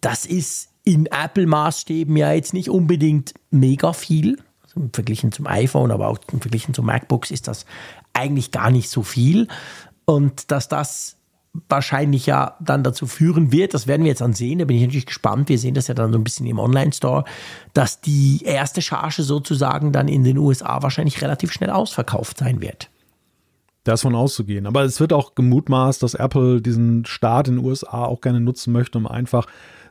Das 0.00 0.24
ist 0.24 0.70
in 0.84 1.06
Apple-Maßstäben 1.06 2.16
ja 2.16 2.32
jetzt 2.32 2.54
nicht 2.54 2.70
unbedingt 2.70 3.34
mega 3.50 3.92
viel. 3.92 4.38
Also 4.62 4.88
Verglichen 4.92 5.32
zum 5.32 5.46
iPhone, 5.46 5.90
aber 5.90 6.08
auch 6.08 6.18
im 6.32 6.40
Verglichen 6.40 6.74
zum 6.74 6.86
MacBooks 6.86 7.30
ist 7.30 7.48
das 7.48 7.66
eigentlich 8.12 8.52
gar 8.52 8.70
nicht 8.70 8.88
so 8.88 9.02
viel. 9.02 9.48
Und 10.04 10.52
dass 10.52 10.68
das 10.68 11.15
wahrscheinlich 11.68 12.26
ja 12.26 12.56
dann 12.60 12.82
dazu 12.82 13.06
führen 13.06 13.52
wird, 13.52 13.74
das 13.74 13.86
werden 13.86 14.02
wir 14.02 14.10
jetzt 14.10 14.20
dann 14.20 14.32
sehen, 14.32 14.58
da 14.58 14.64
bin 14.64 14.76
ich 14.76 14.82
natürlich 14.82 15.06
gespannt, 15.06 15.48
wir 15.48 15.58
sehen 15.58 15.74
das 15.74 15.88
ja 15.88 15.94
dann 15.94 16.12
so 16.12 16.18
ein 16.18 16.24
bisschen 16.24 16.46
im 16.46 16.58
Online-Store, 16.58 17.24
dass 17.74 18.00
die 18.00 18.42
erste 18.44 18.82
Charge 18.82 19.22
sozusagen 19.22 19.92
dann 19.92 20.08
in 20.08 20.24
den 20.24 20.38
USA 20.38 20.82
wahrscheinlich 20.82 21.22
relativ 21.22 21.52
schnell 21.52 21.70
ausverkauft 21.70 22.38
sein 22.38 22.60
wird. 22.60 22.90
Da 23.84 23.92
ist 23.92 24.02
von 24.02 24.16
auszugehen. 24.16 24.66
Aber 24.66 24.82
es 24.82 24.98
wird 24.98 25.12
auch 25.12 25.36
gemutmaßt, 25.36 26.02
dass 26.02 26.14
Apple 26.14 26.60
diesen 26.60 27.04
Start 27.04 27.46
in 27.46 27.56
den 27.56 27.64
USA 27.64 28.04
auch 28.04 28.20
gerne 28.20 28.40
nutzen 28.40 28.72
möchte, 28.72 28.98
um 28.98 29.06
einfach 29.06 29.46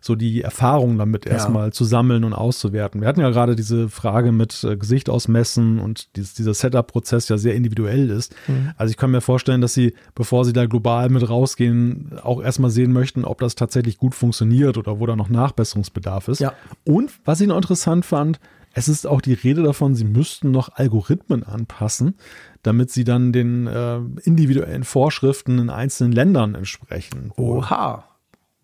so 0.05 0.13
die 0.13 0.43
Erfahrungen 0.43 0.99
damit 0.99 1.25
erstmal 1.25 1.73
zu 1.73 1.83
sammeln 1.83 2.23
und 2.23 2.33
auszuwerten. 2.33 3.01
Wir 3.01 3.07
hatten 3.07 3.21
ja 3.21 3.31
gerade 3.31 3.55
diese 3.55 3.89
Frage 3.89 4.31
mit 4.31 4.63
äh, 4.63 4.77
Gesicht 4.77 5.09
ausmessen 5.09 5.79
und 5.79 6.15
dieses, 6.15 6.35
dieser 6.35 6.53
Setup-Prozess 6.53 7.27
ja 7.27 7.39
sehr 7.39 7.55
individuell 7.55 8.11
ist. 8.11 8.35
Mhm. 8.47 8.71
Also 8.77 8.91
ich 8.91 8.97
kann 8.97 9.09
mir 9.09 9.21
vorstellen, 9.21 9.61
dass 9.61 9.73
sie, 9.73 9.95
bevor 10.13 10.45
sie 10.45 10.53
da 10.53 10.67
global 10.67 11.09
mit 11.09 11.27
rausgehen, 11.27 12.19
auch 12.21 12.39
erstmal 12.39 12.69
sehen 12.69 12.93
möchten, 12.93 13.25
ob 13.25 13.39
das 13.39 13.55
tatsächlich 13.55 13.97
gut 13.97 14.13
funktioniert 14.13 14.77
oder 14.77 14.99
wo 14.99 15.07
da 15.07 15.15
noch 15.15 15.29
Nachbesserungsbedarf 15.29 16.27
ist. 16.27 16.39
Ja. 16.39 16.53
Und 16.83 17.11
was 17.25 17.41
ich 17.41 17.47
noch 17.47 17.57
interessant 17.57 18.05
fand, 18.05 18.39
es 18.73 18.87
ist 18.87 19.07
auch 19.07 19.21
die 19.21 19.33
Rede 19.33 19.63
davon, 19.63 19.95
sie 19.95 20.05
müssten 20.05 20.51
noch 20.51 20.69
Algorithmen 20.75 21.43
anpassen, 21.43 22.13
damit 22.61 22.91
sie 22.91 23.05
dann 23.05 23.31
den 23.31 23.65
äh, 23.65 23.97
individuellen 24.21 24.83
Vorschriften 24.83 25.57
in 25.57 25.71
einzelnen 25.71 26.11
Ländern 26.11 26.53
entsprechen. 26.53 27.31
Oha 27.37 28.03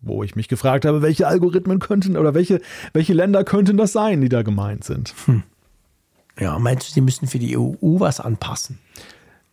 wo 0.02 0.22
ich 0.22 0.36
mich 0.36 0.48
gefragt 0.48 0.84
habe, 0.84 1.00
welche 1.00 1.26
Algorithmen 1.26 1.78
könnten 1.78 2.16
oder 2.16 2.34
welche, 2.34 2.60
welche 2.92 3.14
Länder 3.14 3.44
könnten 3.44 3.76
das 3.76 3.92
sein, 3.92 4.20
die 4.20 4.28
da 4.28 4.42
gemeint 4.42 4.84
sind. 4.84 5.14
Hm. 5.26 5.42
Ja, 6.38 6.58
meinst 6.58 6.88
du, 6.88 6.92
sie 6.92 7.00
müssen 7.00 7.26
für 7.26 7.38
die 7.38 7.56
EU 7.56 7.72
was 7.80 8.20
anpassen? 8.20 8.78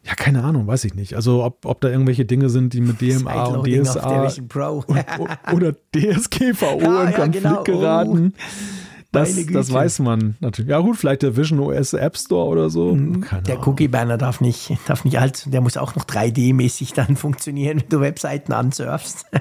Ja, 0.03 0.15
keine 0.15 0.43
Ahnung, 0.43 0.65
weiß 0.65 0.85
ich 0.85 0.95
nicht. 0.95 1.15
Also 1.15 1.43
ob, 1.43 1.65
ob 1.65 1.81
da 1.81 1.89
irgendwelche 1.89 2.25
Dinge 2.25 2.49
sind, 2.49 2.73
die 2.73 2.81
mit 2.81 3.01
DMA 3.01 3.45
und 3.45 3.67
DSA 3.67 4.27
und, 4.27 4.55
oder 5.53 5.73
DSGVO 5.95 6.81
ja, 6.81 7.03
in 7.03 7.13
Konflikt 7.13 7.43
ja, 7.43 7.51
genau. 7.51 7.63
geraten. 7.63 8.33
Oh. 8.35 8.88
Das, 9.11 9.35
das 9.47 9.73
weiß 9.73 9.99
man 9.99 10.35
natürlich. 10.39 10.69
Ja 10.69 10.79
gut, 10.79 10.95
vielleicht 10.95 11.23
der 11.23 11.35
Vision 11.35 11.59
OS 11.59 11.93
App 11.93 12.15
Store 12.15 12.47
oder 12.47 12.69
so. 12.69 12.93
Mhm. 12.93 13.25
der 13.47 13.67
Cookie 13.67 13.87
Banner 13.87 14.19
darf 14.19 14.39
nicht, 14.39 14.77
darf 14.87 15.03
nicht 15.03 15.19
alt, 15.19 15.51
der 15.51 15.61
muss 15.61 15.77
auch 15.77 15.95
noch 15.95 16.05
3D-mäßig 16.05 16.93
dann 16.93 17.15
funktionieren, 17.15 17.81
wenn 17.81 17.89
du 17.89 18.01
Webseiten 18.01 18.53
ansurfst. 18.53 19.25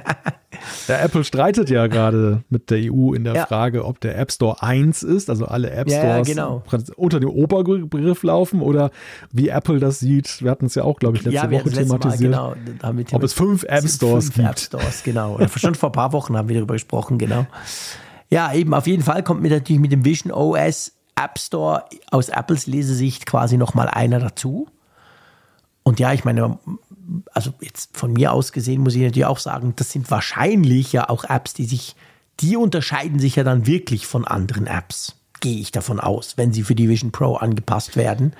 Der 0.88 1.02
Apple 1.02 1.24
streitet 1.24 1.70
ja 1.70 1.86
gerade 1.86 2.42
mit 2.48 2.70
der 2.70 2.78
EU 2.92 3.12
in 3.12 3.24
der 3.24 3.34
ja. 3.34 3.46
Frage, 3.46 3.84
ob 3.84 4.00
der 4.00 4.18
App 4.18 4.32
Store 4.32 4.62
1 4.62 5.02
ist, 5.02 5.30
also 5.30 5.44
alle 5.44 5.70
App 5.70 5.88
Stores 5.88 6.26
ja, 6.28 6.34
genau. 6.34 6.62
unter 6.96 7.20
dem 7.20 7.28
Oberbegriff 7.28 8.22
laufen 8.22 8.60
oder 8.60 8.90
wie 9.30 9.48
Apple 9.48 9.78
das 9.78 10.00
sieht. 10.00 10.42
Wir 10.42 10.50
hatten 10.50 10.66
es 10.66 10.74
ja 10.74 10.84
auch, 10.84 10.98
glaube 10.98 11.16
ich, 11.16 11.24
letzte 11.24 11.36
ja, 11.46 11.50
Woche 11.50 11.70
thematisiert. 11.70 12.32
Mal, 12.32 12.56
genau, 12.64 12.94
ob 13.12 13.22
es 13.22 13.34
fünf 13.34 13.64
App 13.64 13.86
Stores 13.88 14.24
fünf 14.24 14.36
gibt. 14.36 14.48
App 14.48 14.58
Stores, 14.58 15.02
genau. 15.04 15.34
Oder 15.34 15.48
schon 15.48 15.74
vor 15.74 15.90
ein 15.90 15.92
paar 15.92 16.12
Wochen 16.12 16.36
haben 16.36 16.48
wir 16.48 16.56
darüber 16.56 16.74
gesprochen, 16.74 17.18
genau. 17.18 17.46
Ja, 18.30 18.52
eben, 18.52 18.74
auf 18.74 18.86
jeden 18.86 19.02
Fall 19.02 19.22
kommt 19.22 19.42
mir 19.42 19.50
natürlich 19.50 19.80
mit 19.80 19.92
dem 19.92 20.04
Vision 20.04 20.32
OS 20.32 20.92
App 21.16 21.38
Store 21.38 21.84
aus 22.10 22.28
Apples 22.28 22.66
Lesesicht 22.66 23.26
quasi 23.26 23.56
nochmal 23.56 23.88
einer 23.88 24.20
dazu. 24.20 24.68
Und 25.82 25.98
ja, 26.00 26.12
ich 26.12 26.24
meine, 26.24 26.58
also 27.32 27.52
jetzt 27.60 27.96
von 27.96 28.12
mir 28.12 28.32
aus 28.32 28.52
gesehen 28.52 28.82
muss 28.82 28.94
ich 28.94 29.02
natürlich 29.02 29.24
auch 29.24 29.38
sagen, 29.38 29.72
das 29.76 29.90
sind 29.90 30.10
wahrscheinlich 30.10 30.92
ja 30.92 31.08
auch 31.08 31.24
Apps, 31.24 31.54
die 31.54 31.64
sich, 31.64 31.96
die 32.40 32.56
unterscheiden 32.56 33.18
sich 33.18 33.36
ja 33.36 33.44
dann 33.44 33.66
wirklich 33.66 34.06
von 34.06 34.26
anderen 34.26 34.66
Apps, 34.66 35.16
gehe 35.40 35.58
ich 35.58 35.72
davon 35.72 35.98
aus, 35.98 36.36
wenn 36.36 36.52
sie 36.52 36.62
für 36.62 36.74
die 36.74 36.88
Vision 36.88 37.10
Pro 37.10 37.36
angepasst 37.36 37.96
werden. 37.96 38.34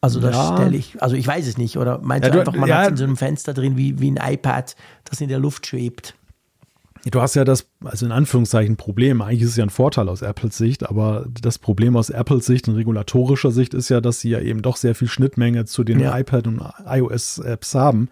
Also 0.00 0.20
das 0.20 0.36
ja. 0.36 0.54
stelle 0.54 0.76
ich, 0.76 1.02
also 1.02 1.16
ich 1.16 1.26
weiß 1.26 1.46
es 1.46 1.58
nicht, 1.58 1.76
oder 1.76 1.98
meinst 1.98 2.26
ja, 2.26 2.32
du 2.32 2.38
einfach, 2.40 2.54
man 2.54 2.68
ja, 2.68 2.78
hat 2.78 2.90
in 2.90 2.96
so 2.96 3.04
einem 3.04 3.16
Fenster 3.16 3.54
drin 3.54 3.76
wie, 3.76 4.00
wie 4.00 4.10
ein 4.10 4.34
iPad, 4.34 4.74
das 5.04 5.20
in 5.20 5.28
der 5.28 5.38
Luft 5.38 5.66
schwebt? 5.66 6.14
Du 7.10 7.20
hast 7.20 7.36
ja 7.36 7.44
das, 7.44 7.68
also 7.84 8.04
in 8.04 8.10
Anführungszeichen 8.10 8.76
Problem, 8.76 9.22
eigentlich 9.22 9.42
ist 9.42 9.50
es 9.50 9.56
ja 9.56 9.64
ein 9.64 9.70
Vorteil 9.70 10.08
aus 10.08 10.22
Apples 10.22 10.56
Sicht, 10.56 10.88
aber 10.88 11.26
das 11.40 11.58
Problem 11.58 11.96
aus 11.96 12.10
Apples 12.10 12.46
Sicht 12.46 12.68
und 12.68 12.74
regulatorischer 12.74 13.52
Sicht 13.52 13.74
ist 13.74 13.88
ja, 13.90 14.00
dass 14.00 14.20
sie 14.20 14.30
ja 14.30 14.40
eben 14.40 14.60
doch 14.60 14.76
sehr 14.76 14.96
viel 14.96 15.06
Schnittmenge 15.06 15.66
zu 15.66 15.84
den 15.84 16.00
ja. 16.00 16.18
iPad 16.18 16.48
und 16.48 16.60
iOS-Apps 16.84 17.76
haben. 17.76 18.08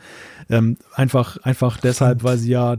Ähm, 0.49 0.77
einfach, 0.95 1.39
einfach 1.43 1.79
deshalb, 1.79 2.23
weil 2.23 2.39
sie 2.39 2.51
ja, 2.51 2.77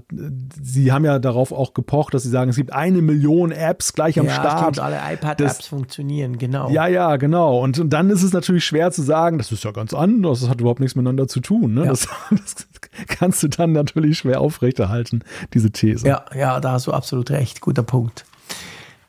sie 0.62 0.94
haben 0.94 1.04
ja 1.04 1.20
darauf 1.20 1.52
auch 1.52 1.74
gepocht, 1.74 2.14
dass 2.14 2.24
sie 2.24 2.30
sagen, 2.30 2.50
es 2.50 2.56
gibt 2.56 2.72
eine 2.72 3.02
Million 3.02 3.52
Apps 3.52 3.92
gleich 3.94 4.18
am 4.18 4.28
ja, 4.28 4.34
Start. 4.34 4.76
Stimmt, 4.76 4.80
alle 4.80 5.00
iPad-Apps 5.14 5.68
funktionieren, 5.68 6.38
genau. 6.38 6.70
Ja, 6.70 6.88
ja, 6.88 7.18
genau. 7.18 7.60
Und, 7.60 7.78
und, 7.78 7.90
dann 7.90 8.10
ist 8.10 8.24
es 8.24 8.32
natürlich 8.32 8.64
schwer 8.64 8.92
zu 8.92 9.02
sagen, 9.02 9.38
das 9.38 9.52
ist 9.52 9.66
ja 9.66 9.72
ganz 9.72 9.94
anders, 9.94 10.42
das 10.42 10.50
hat 10.50 10.62
überhaupt 10.62 10.80
nichts 10.80 10.96
miteinander 10.96 11.28
zu 11.28 11.42
tun. 11.42 11.74
Ne? 11.74 11.82
Ja. 11.82 11.90
Das, 11.90 12.08
das 12.32 12.68
kannst 13.08 13.44
du 13.44 13.50
dann 13.50 13.74
natürlich 13.74 14.20
schwer 14.20 14.40
aufrechterhalten, 14.40 15.24
diese 15.54 15.72
These. 15.72 16.05
Ja, 16.06 16.23
ja, 16.36 16.60
da 16.60 16.73
hast 16.73 16.88
du 16.88 16.94
absolut 16.94 17.32
recht. 17.32 17.61
Guter 17.61 17.84
Punkt. 17.84 18.26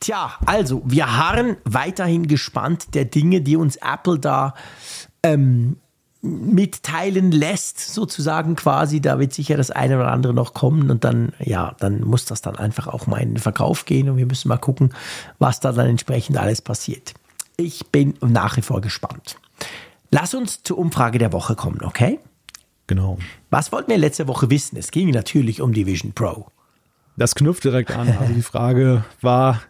Tja, 0.00 0.32
also, 0.46 0.82
wir 0.84 1.16
harren 1.16 1.56
weiterhin 1.64 2.26
gespannt 2.26 2.94
der 2.94 3.04
Dinge, 3.04 3.42
die 3.42 3.56
uns 3.56 3.76
Apple 3.76 4.18
da 4.18 4.54
ähm, 5.22 5.76
mitteilen 6.22 7.32
lässt, 7.32 7.80
sozusagen 7.80 8.56
quasi. 8.56 9.00
Da 9.00 9.18
wird 9.18 9.34
sicher 9.34 9.56
das 9.56 9.70
eine 9.70 9.96
oder 9.96 10.10
andere 10.10 10.32
noch 10.32 10.54
kommen 10.54 10.90
und 10.90 11.04
dann, 11.04 11.32
ja, 11.38 11.76
dann 11.80 12.00
muss 12.02 12.24
das 12.24 12.40
dann 12.40 12.56
einfach 12.56 12.86
auch 12.86 13.06
mal 13.06 13.18
in 13.18 13.34
den 13.34 13.38
Verkauf 13.38 13.84
gehen 13.84 14.08
und 14.08 14.16
wir 14.16 14.26
müssen 14.26 14.48
mal 14.48 14.56
gucken, 14.56 14.94
was 15.38 15.60
da 15.60 15.72
dann 15.72 15.88
entsprechend 15.88 16.38
alles 16.38 16.62
passiert. 16.62 17.14
Ich 17.56 17.86
bin 17.88 18.14
nach 18.20 18.56
wie 18.56 18.62
vor 18.62 18.80
gespannt. 18.80 19.36
Lass 20.10 20.34
uns 20.34 20.62
zur 20.62 20.78
Umfrage 20.78 21.18
der 21.18 21.32
Woche 21.32 21.56
kommen, 21.56 21.82
okay? 21.82 22.20
Genau. 22.86 23.18
Was 23.50 23.72
wollten 23.72 23.90
wir 23.90 23.98
letzte 23.98 24.28
Woche 24.28 24.50
wissen? 24.50 24.76
Es 24.76 24.90
ging 24.90 25.10
natürlich 25.10 25.60
um 25.60 25.72
die 25.72 25.86
Vision 25.86 26.12
Pro. 26.12 26.46
Das 27.16 27.34
knüpft 27.34 27.64
direkt 27.64 27.90
an. 27.92 28.08
Also 28.20 28.34
die 28.34 28.42
Frage 28.42 29.04
war, 29.20 29.62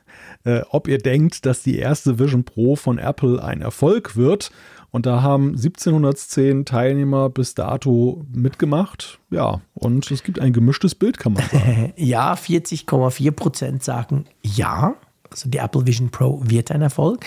äh, 0.44 0.62
ob 0.70 0.88
ihr 0.88 0.98
denkt, 0.98 1.46
dass 1.46 1.62
die 1.62 1.78
erste 1.78 2.18
Vision 2.18 2.44
Pro 2.44 2.76
von 2.76 2.98
Apple 2.98 3.42
ein 3.42 3.60
Erfolg 3.60 4.16
wird. 4.16 4.50
Und 4.90 5.04
da 5.04 5.20
haben 5.20 5.50
1710 5.50 6.64
Teilnehmer 6.64 7.28
bis 7.28 7.54
dato 7.54 8.24
mitgemacht. 8.32 9.18
Ja, 9.30 9.60
und 9.74 10.10
es 10.10 10.22
gibt 10.22 10.40
ein 10.40 10.52
gemischtes 10.52 10.94
Bild, 10.94 11.18
kann 11.18 11.34
man 11.34 11.44
sagen. 11.50 11.92
ja, 11.96 12.34
40,4 12.34 13.30
Prozent 13.32 13.84
sagen 13.84 14.24
ja. 14.42 14.94
Also 15.30 15.50
die 15.50 15.58
Apple 15.58 15.86
Vision 15.86 16.10
Pro 16.10 16.40
wird 16.44 16.70
ein 16.70 16.82
Erfolg. 16.82 17.26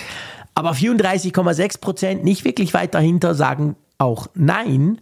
Aber 0.55 0.71
34,6 0.71 1.79
Prozent 1.79 2.23
nicht 2.23 2.43
wirklich 2.43 2.73
weit 2.73 2.93
dahinter 2.93 3.35
sagen 3.35 3.75
auch 3.97 4.27
nein. 4.33 4.99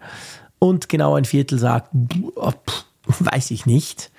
Und 0.59 0.89
genau 0.89 1.15
ein 1.15 1.25
Viertel 1.25 1.59
sagt, 1.59 1.91
weiß 3.05 3.51
ich 3.51 3.65
nicht. 3.65 4.11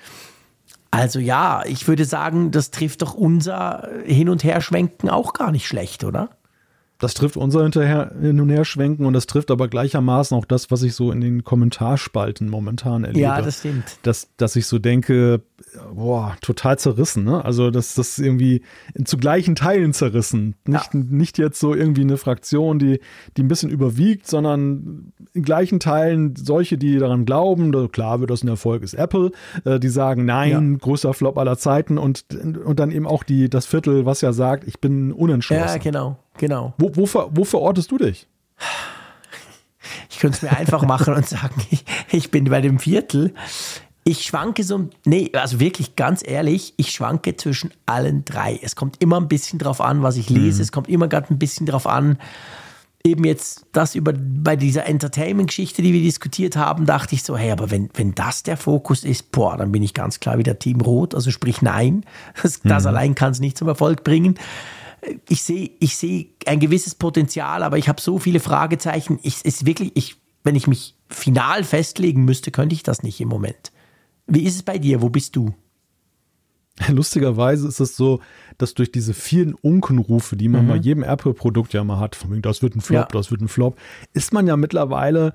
Also 0.91 1.19
ja, 1.19 1.63
ich 1.65 1.87
würde 1.87 2.05
sagen, 2.05 2.51
das 2.51 2.71
trifft 2.71 3.01
doch 3.01 3.13
unser 3.13 3.87
Hin- 4.05 4.29
und 4.29 4.43
Herschwenken 4.43 5.09
auch 5.09 5.33
gar 5.33 5.51
nicht 5.51 5.67
schlecht, 5.67 6.03
oder? 6.03 6.29
Das 6.99 7.13
trifft 7.13 7.37
unser 7.37 7.63
hinterher 7.63 8.13
hin 8.21 8.39
und 8.41 8.49
her 8.49 8.65
schwenken 8.65 9.05
und 9.05 9.13
das 9.13 9.25
trifft 9.25 9.51
aber 9.51 9.69
gleichermaßen 9.69 10.37
auch 10.37 10.45
das, 10.45 10.69
was 10.69 10.83
ich 10.83 10.93
so 10.93 11.11
in 11.11 11.21
den 11.21 11.45
Kommentarspalten 11.45 12.49
momentan 12.49 13.05
erlebe. 13.05 13.21
Ja, 13.21 13.41
das 13.41 13.59
stimmt. 13.59 13.97
Dass, 14.03 14.29
dass 14.35 14.57
ich 14.57 14.67
so 14.67 14.79
denke, 14.79 15.41
boah, 15.93 16.35
total 16.41 16.77
zerrissen, 16.77 17.23
ne? 17.23 17.43
Also, 17.43 17.71
dass 17.71 17.95
das 17.95 18.19
irgendwie 18.19 18.63
zu 19.05 19.17
gleichen 19.17 19.55
Teilen 19.55 19.93
zerrissen. 19.93 20.55
Nicht, 20.65 20.93
ja. 20.93 20.99
nicht 20.99 21.37
jetzt 21.37 21.61
so 21.61 21.73
irgendwie 21.73 22.01
eine 22.01 22.17
Fraktion, 22.17 22.79
die, 22.79 22.99
die 23.37 23.43
ein 23.43 23.47
bisschen 23.47 23.69
überwiegt, 23.69 24.27
sondern 24.27 25.13
in 25.33 25.43
gleichen 25.43 25.79
Teilen 25.79 26.35
solche, 26.35 26.77
die 26.77 26.97
daran 26.97 27.25
glauben, 27.25 27.91
klar 27.91 28.19
wird 28.19 28.29
das 28.29 28.43
ein 28.43 28.49
Erfolg, 28.49 28.83
ist 28.83 28.93
Apple, 28.93 29.31
äh, 29.63 29.79
die 29.79 29.89
sagen, 29.89 30.25
nein, 30.25 30.71
ja. 30.73 30.77
größter 30.79 31.13
Flop 31.13 31.37
aller 31.37 31.57
Zeiten 31.57 31.97
und, 31.97 32.25
und 32.33 32.79
dann 32.79 32.91
eben 32.91 33.07
auch 33.07 33.23
die, 33.23 33.49
das 33.49 33.65
Viertel, 33.65 34.05
was 34.05 34.19
ja 34.19 34.33
sagt, 34.33 34.67
ich 34.67 34.81
bin 34.81 35.13
unentschlossen. 35.13 35.63
Ja, 35.65 35.77
genau. 35.77 36.17
Genau. 36.39 36.73
Wo, 36.77 36.89
wo, 36.95 37.29
wo 37.31 37.43
verortest 37.43 37.91
du 37.91 37.97
dich? 37.97 38.25
Ich 40.09 40.19
könnte 40.19 40.37
es 40.37 40.41
mir 40.41 40.57
einfach 40.57 40.83
machen 40.83 41.13
und 41.13 41.27
sagen, 41.27 41.61
ich, 41.69 41.83
ich, 42.11 42.31
bin 42.31 42.45
bei 42.45 42.61
dem 42.61 42.79
Viertel. 42.79 43.33
Ich 44.05 44.23
schwanke 44.23 44.63
so, 44.63 44.89
nee, 45.05 45.29
also 45.33 45.59
wirklich 45.59 45.95
ganz 45.95 46.25
ehrlich, 46.25 46.73
ich 46.77 46.91
schwanke 46.91 47.35
zwischen 47.35 47.71
allen 47.85 48.23
drei. 48.25 48.57
Es 48.61 48.75
kommt 48.75 49.01
immer 49.03 49.19
ein 49.19 49.27
bisschen 49.27 49.59
drauf 49.59 49.81
an, 49.81 50.01
was 50.01 50.15
ich 50.15 50.29
lese. 50.29 50.57
Mhm. 50.57 50.61
Es 50.61 50.71
kommt 50.71 50.87
immer 50.87 51.09
gerade 51.09 51.33
ein 51.33 51.39
bisschen 51.39 51.65
drauf 51.65 51.85
an, 51.85 52.17
eben 53.03 53.25
jetzt 53.25 53.65
das 53.73 53.95
über 53.95 54.13
bei 54.13 54.55
dieser 54.55 54.85
Entertainment-Geschichte, 54.85 55.81
die 55.81 55.93
wir 55.93 56.01
diskutiert 56.01 56.55
haben, 56.55 56.85
dachte 56.85 57.15
ich 57.15 57.23
so, 57.23 57.37
hey, 57.37 57.51
aber 57.51 57.69
wenn, 57.69 57.89
wenn 57.95 58.15
das 58.15 58.43
der 58.43 58.57
Fokus 58.57 59.03
ist, 59.03 59.31
boah, 59.31 59.57
dann 59.57 59.73
bin 59.73 59.83
ich 59.83 59.93
ganz 59.93 60.21
klar 60.21 60.37
wieder 60.37 60.57
Team 60.57 60.79
Rot, 60.79 61.13
also 61.13 61.31
sprich 61.31 61.61
nein. 61.61 62.05
Das, 62.41 62.63
mhm. 62.63 62.69
das 62.69 62.85
allein 62.85 63.15
kann 63.15 63.31
es 63.31 63.41
nicht 63.41 63.57
zum 63.57 63.67
Erfolg 63.67 64.05
bringen 64.05 64.39
ich 65.27 65.43
sehe 65.43 65.71
ich 65.79 65.97
sehe 65.97 66.27
ein 66.45 66.59
gewisses 66.59 66.95
Potenzial, 66.95 67.63
aber 67.63 67.77
ich 67.77 67.89
habe 67.89 68.01
so 68.01 68.19
viele 68.19 68.39
Fragezeichen. 68.39 69.19
Ich, 69.23 69.45
ist 69.45 69.65
wirklich, 69.65 69.91
ich, 69.95 70.17
wenn 70.43 70.55
ich 70.55 70.67
mich 70.67 70.95
final 71.09 71.63
festlegen 71.63 72.25
müsste, 72.25 72.51
könnte 72.51 72.75
ich 72.75 72.83
das 72.83 73.03
nicht 73.03 73.19
im 73.21 73.29
Moment. 73.29 73.71
Wie 74.27 74.43
ist 74.43 74.55
es 74.55 74.63
bei 74.63 74.77
dir? 74.77 75.01
Wo 75.01 75.09
bist 75.09 75.35
du? 75.35 75.53
Lustigerweise 76.89 77.67
ist 77.67 77.79
es 77.79 77.95
so, 77.95 78.21
dass 78.57 78.73
durch 78.73 78.91
diese 78.91 79.13
vielen 79.13 79.53
Unkenrufe, 79.53 80.35
die 80.35 80.47
man 80.47 80.65
mhm. 80.65 80.69
bei 80.69 80.75
jedem 80.75 81.03
Apple-Produkt 81.03 81.73
ja 81.73 81.83
mal 81.83 81.99
hat, 81.99 82.15
von 82.15 82.31
wegen, 82.31 82.41
das 82.41 82.61
wird 82.61 82.75
ein 82.75 82.81
Flop, 82.81 83.13
ja. 83.13 83.19
das 83.19 83.31
wird 83.31 83.41
ein 83.41 83.47
Flop, 83.47 83.77
ist 84.13 84.33
man 84.33 84.47
ja 84.47 84.55
mittlerweile 84.55 85.33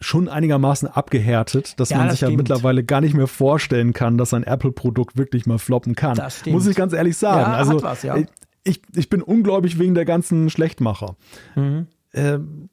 schon 0.00 0.28
einigermaßen 0.28 0.88
abgehärtet, 0.88 1.78
dass 1.78 1.90
ja, 1.90 1.98
man 1.98 2.06
das 2.08 2.14
sich 2.14 2.18
stimmt. 2.20 2.32
ja 2.32 2.36
mittlerweile 2.38 2.82
gar 2.82 3.00
nicht 3.00 3.14
mehr 3.14 3.28
vorstellen 3.28 3.92
kann, 3.92 4.18
dass 4.18 4.34
ein 4.34 4.42
Apple-Produkt 4.42 5.16
wirklich 5.16 5.46
mal 5.46 5.58
floppen 5.58 5.94
kann. 5.94 6.20
Muss 6.46 6.66
ich 6.66 6.74
ganz 6.74 6.92
ehrlich 6.92 7.16
sagen. 7.16 7.52
Ja, 7.52 7.56
also 7.56 7.82
was, 7.82 8.02
ja 8.02 8.16
ich, 8.64 8.82
ich 8.94 9.08
bin 9.08 9.22
ungläubig 9.22 9.78
wegen 9.78 9.94
der 9.94 10.04
ganzen 10.04 10.50
Schlechtmacher. 10.50 11.16
Mhm. 11.54 11.86
Ähm, 12.14 12.68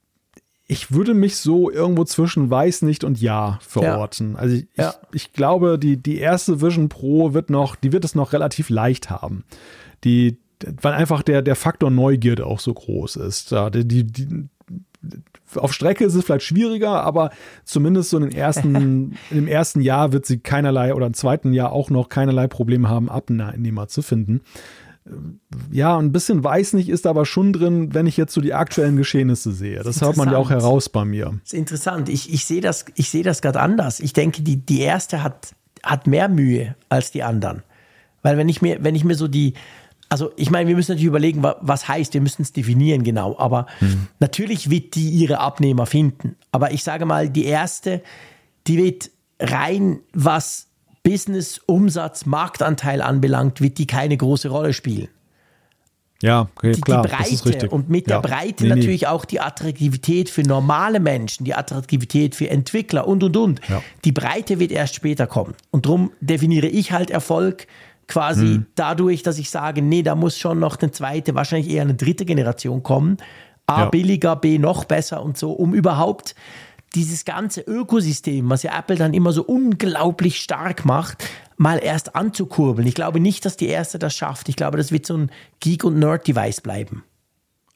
ich 0.68 0.91
würde 0.91 1.16
mich 1.16 1.38
so 1.38 1.72
irgendwo 1.72 2.03
zwischen 2.03 2.52
weiß 2.52 2.84
nicht 2.84 3.03
und 3.03 3.20
ja 3.20 3.57
verorten. 3.61 4.34
Ja. 4.34 4.38
Also 4.38 4.56
ich, 4.56 4.68
ja. 4.76 4.94
ich, 5.11 5.24
ich, 5.24 5.34
glaube, 5.34 5.80
die, 5.80 5.98
die 5.98 6.20
erste 6.20 6.61
Vision 6.61 6.90
Pro 6.90 7.34
wird 7.34 7.49
noch, 7.49 7.76
die 7.76 7.91
wird 7.91 8.06
es 8.06 8.14
noch 8.14 8.34
relativ 8.34 8.70
leicht 8.70 9.10
haben. 9.10 9.45
Die, 10.03 10.38
weil 10.82 10.94
einfach 10.94 11.24
der, 11.24 11.41
der 11.41 11.56
Faktor 11.56 11.90
Neugierde 11.90 12.45
auch 12.45 12.60
so 12.60 12.74
groß 12.74 13.16
ist. 13.16 13.49
Ja, 13.49 13.72
die, 13.72 13.88
die, 13.88 14.03
die, 14.06 14.49
auf 15.56 15.74
Strecke 15.74 16.03
ist 16.03 16.14
es 16.14 16.24
vielleicht 16.24 16.45
schwieriger, 16.45 17.02
aber 17.02 17.32
zumindest 17.64 18.11
so 18.11 18.18
in 18.18 18.24
den 18.30 18.36
ersten, 18.36 19.18
im 19.32 19.48
ersten 19.48 19.82
Jahr 19.82 20.14
wird 20.14 20.28
sie 20.28 20.38
keinerlei 20.38 20.94
oder 20.94 21.07
im 21.07 21.16
zweiten 21.16 21.52
Jahr 21.52 21.72
auch 21.72 21.90
noch 21.90 22.10
keinerlei 22.10 22.48
Probleme 22.48 22.90
haben, 22.90 23.10
Abnehmer 23.10 23.88
zu 23.88 24.03
finden 24.03 24.41
ja, 25.72 25.98
ein 25.98 26.11
bisschen 26.11 26.44
weiß 26.44 26.73
nicht 26.73 26.90
ist 26.90 27.06
aber 27.07 27.26
schon 27.26 27.53
drin, 27.53 27.94
wenn 27.94 28.07
ich 28.07 28.18
jetzt 28.18 28.34
so 28.34 28.41
die 28.41 28.53
aktuellen 28.53 28.95
Geschehnisse 28.95 29.52
sehe. 29.52 29.81
Das 29.84 30.02
hört 30.02 30.18
man 30.18 30.31
ja 30.31 30.38
auch 30.38 30.49
heraus 30.49 30.90
bei 30.90 31.06
mir. 31.06 31.26
Das 31.44 31.53
ist 31.53 31.60
interessant. 31.60 32.10
Ich, 32.10 32.34
ich 32.34 32.45
sehe 32.45 32.61
das, 32.61 32.86
ich 32.95 33.10
sehe 33.10 33.23
das 33.23 33.41
gerade 33.41 33.60
anders. 33.60 33.99
Ich 33.99 34.14
denke, 34.14 34.41
die, 34.41 34.57
die 34.57 34.81
erste 34.81 35.23
hat, 35.23 35.56
hat 35.84 36.07
mehr 36.07 36.30
Mühe 36.30 36.76
als 36.90 37.11
die 37.11 37.23
anderen. 37.23 37.64
Weil 38.22 38.38
wenn 38.38 38.49
ich 38.49 38.61
mir, 38.61 38.84
wenn 38.84 38.95
ich 38.95 39.03
mir 39.03 39.15
so 39.15 39.27
die, 39.27 39.53
also 40.10 40.31
ich 40.36 40.49
meine, 40.49 40.68
wir 40.68 40.76
müssen 40.76 40.91
natürlich 40.91 41.07
überlegen, 41.07 41.44
was 41.44 41.88
heißt, 41.88 42.14
wir 42.14 42.22
müssen 42.22 42.41
es 42.41 42.52
definieren 42.52 43.03
genau. 43.03 43.38
Aber 43.38 43.68
hm. 43.80 44.07
natürlich 44.19 44.69
wird 44.69 44.95
die 44.95 45.10
ihre 45.10 45.40
Abnehmer 45.40 45.86
finden. 45.86 46.36
Aber 46.52 46.72
ich 46.72 46.84
sage 46.84 47.06
mal, 47.06 47.30
die 47.30 47.45
erste, 47.45 48.02
die 48.68 48.77
wird 48.77 49.11
rein, 49.40 49.99
was 50.14 50.69
Business, 51.04 51.60
Umsatz, 51.66 52.26
Marktanteil 52.26 53.02
anbelangt, 53.02 53.62
wird 53.62 53.78
die 53.78 53.88
keine 53.88 54.18
große 54.18 54.50
Rolle 54.50 54.74
spielen. 54.74 55.10
Ja, 56.22 56.50
okay, 56.54 56.74
die, 56.74 56.82
klar, 56.82 57.04
die 57.04 57.38
Breite 57.38 57.70
und 57.70 57.90
mit 57.90 58.10
ja. 58.10 58.20
der 58.20 58.28
Breite 58.28 58.64
nee, 58.64 58.70
natürlich 58.70 59.02
nee. 59.02 59.08
auch 59.08 59.24
die 59.24 59.40
Attraktivität 59.40 60.30
für 60.30 60.44
normale 60.44 61.00
Menschen, 61.00 61.46
die 61.46 61.56
Attraktivität 61.56 62.36
für 62.36 62.50
Entwickler 62.50 63.08
und 63.08 63.24
und 63.24 63.38
und. 63.38 63.62
Ja. 63.70 63.82
Die 64.04 64.12
Breite 64.12 64.60
wird 64.60 64.72
erst 64.72 64.96
später 64.96 65.28
kommen. 65.28 65.56
Und 65.72 65.86
darum 65.86 66.12
definiere 66.20 66.68
ich 66.68 66.92
halt 66.92 67.10
Erfolg 67.10 67.68
quasi 68.08 68.56
hm. 68.56 68.66
dadurch, 68.76 69.24
dass 69.24 69.38
ich 69.38 69.50
sage, 69.50 69.82
nee, 69.82 70.04
da 70.04 70.16
muss 70.16 70.38
schon 70.38 70.60
noch 70.60 70.78
eine 70.82 70.92
zweite, 70.92 71.36
wahrscheinlich 71.36 71.72
eher 71.74 71.84
eine 71.84 71.94
dritte 71.94 72.26
Generation 72.26 72.84
kommen. 72.84 73.18
A, 73.66 73.84
ja. 73.84 73.90
billiger, 73.90 74.36
B, 74.36 74.58
noch 74.58 74.84
besser 74.86 75.24
und 75.24 75.38
so, 75.38 75.52
um 75.52 75.74
überhaupt 75.74 76.36
dieses 76.95 77.26
ganze 77.26 77.61
Ökosystem, 77.61 78.49
was 78.49 78.64
ja 78.64 78.78
Apple 78.78 78.95
dann 78.95 79.14
immer 79.14 79.32
so 79.32 79.44
unglaublich 79.44 80.41
stark 80.41 80.86
macht, 80.86 81.24
mal 81.57 81.78
erst 81.78 82.16
anzukurbeln. 82.16 82.88
Ich 82.88 82.95
glaube 82.95 83.20
nicht, 83.20 83.45
dass 83.45 83.57
die 83.57 83.68
erste 83.68 83.99
das 83.99 84.16
schafft. 84.16 84.49
Ich 84.49 84.56
glaube, 84.56 84.78
das 84.78 84.91
wird 84.91 85.06
so 85.06 85.18
ein 85.18 85.32
Geek- 85.60 85.84
und 85.84 85.99
Nerd-Device 85.99 86.61
bleiben. 86.61 87.03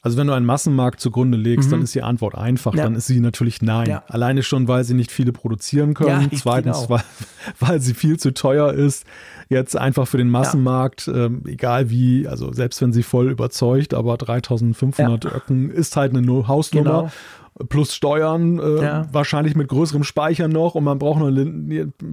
Also 0.04 0.18
wenn 0.18 0.26
du 0.26 0.34
einen 0.34 0.44
Massenmarkt 0.44 1.00
zugrunde 1.00 1.38
legst, 1.38 1.68
mhm. 1.68 1.72
dann 1.72 1.82
ist 1.82 1.94
die 1.94 2.02
Antwort 2.02 2.34
einfach. 2.34 2.74
Ja. 2.74 2.84
Dann 2.84 2.94
ist 2.94 3.06
sie 3.06 3.20
natürlich 3.20 3.62
nein. 3.62 3.88
Ja. 3.88 4.02
Alleine 4.08 4.42
schon, 4.42 4.68
weil 4.68 4.84
sie 4.84 4.92
nicht 4.92 5.10
viele 5.10 5.32
produzieren 5.32 5.94
können. 5.94 6.28
Ja, 6.30 6.38
Zweitens, 6.38 6.84
weil, 6.90 7.02
weil 7.58 7.80
sie 7.80 7.94
viel 7.94 8.18
zu 8.18 8.34
teuer 8.34 8.74
ist. 8.74 9.06
Jetzt 9.48 9.76
einfach 9.76 10.06
für 10.06 10.18
den 10.18 10.28
Massenmarkt, 10.28 11.08
ähm, 11.08 11.42
egal 11.46 11.88
wie, 11.88 12.28
also 12.28 12.52
selbst 12.52 12.82
wenn 12.82 12.92
sie 12.92 13.02
voll 13.02 13.30
überzeugt, 13.30 13.94
aber 13.94 14.18
3500 14.18 15.24
Öcken 15.24 15.70
ist 15.70 15.96
halt 15.96 16.14
eine 16.14 16.48
Hausnummer. 16.48 16.84
Genau 16.84 17.10
plus 17.68 17.94
Steuern, 17.94 18.58
äh, 18.58 18.82
ja. 18.82 19.08
wahrscheinlich 19.12 19.54
mit 19.54 19.68
größerem 19.68 20.02
Speicher 20.02 20.48
noch 20.48 20.74
und 20.74 20.84
man 20.84 20.98
braucht 20.98 21.20
noch 21.20 21.30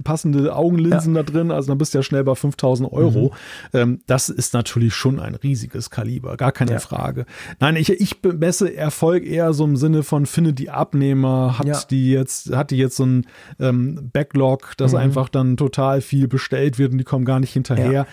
passende 0.04 0.54
Augenlinsen 0.54 1.16
ja. 1.16 1.22
da 1.22 1.32
drin, 1.32 1.50
also 1.50 1.68
dann 1.68 1.78
bist 1.78 1.94
du 1.94 1.98
ja 1.98 2.02
schnell 2.02 2.22
bei 2.22 2.34
5000 2.34 2.92
Euro. 2.92 3.32
Mhm. 3.72 3.78
Ähm, 3.78 4.00
das 4.06 4.28
ist 4.28 4.54
natürlich 4.54 4.94
schon 4.94 5.18
ein 5.18 5.34
riesiges 5.34 5.90
Kaliber, 5.90 6.36
gar 6.36 6.52
keine 6.52 6.72
ja. 6.72 6.78
Frage. 6.78 7.26
Nein, 7.58 7.74
ich, 7.76 7.90
ich 7.90 8.18
messe 8.22 8.74
Erfolg 8.74 9.26
eher 9.26 9.52
so 9.52 9.64
im 9.64 9.76
Sinne 9.76 10.04
von 10.04 10.26
finde 10.26 10.52
die 10.52 10.70
Abnehmer, 10.70 11.58
hat 11.58 11.90
die 11.90 12.12
jetzt, 12.12 12.54
hat 12.54 12.70
die 12.70 12.76
jetzt 12.76 12.96
so 12.96 13.04
ein 13.04 13.26
ähm, 13.58 14.10
Backlog, 14.12 14.74
dass 14.76 14.92
mhm. 14.92 14.98
einfach 14.98 15.28
dann 15.28 15.56
total 15.56 16.02
viel 16.02 16.28
bestellt 16.28 16.78
wird 16.78 16.92
und 16.92 16.98
die 16.98 17.04
kommen 17.04 17.24
gar 17.24 17.40
nicht 17.40 17.52
hinterher 17.52 18.06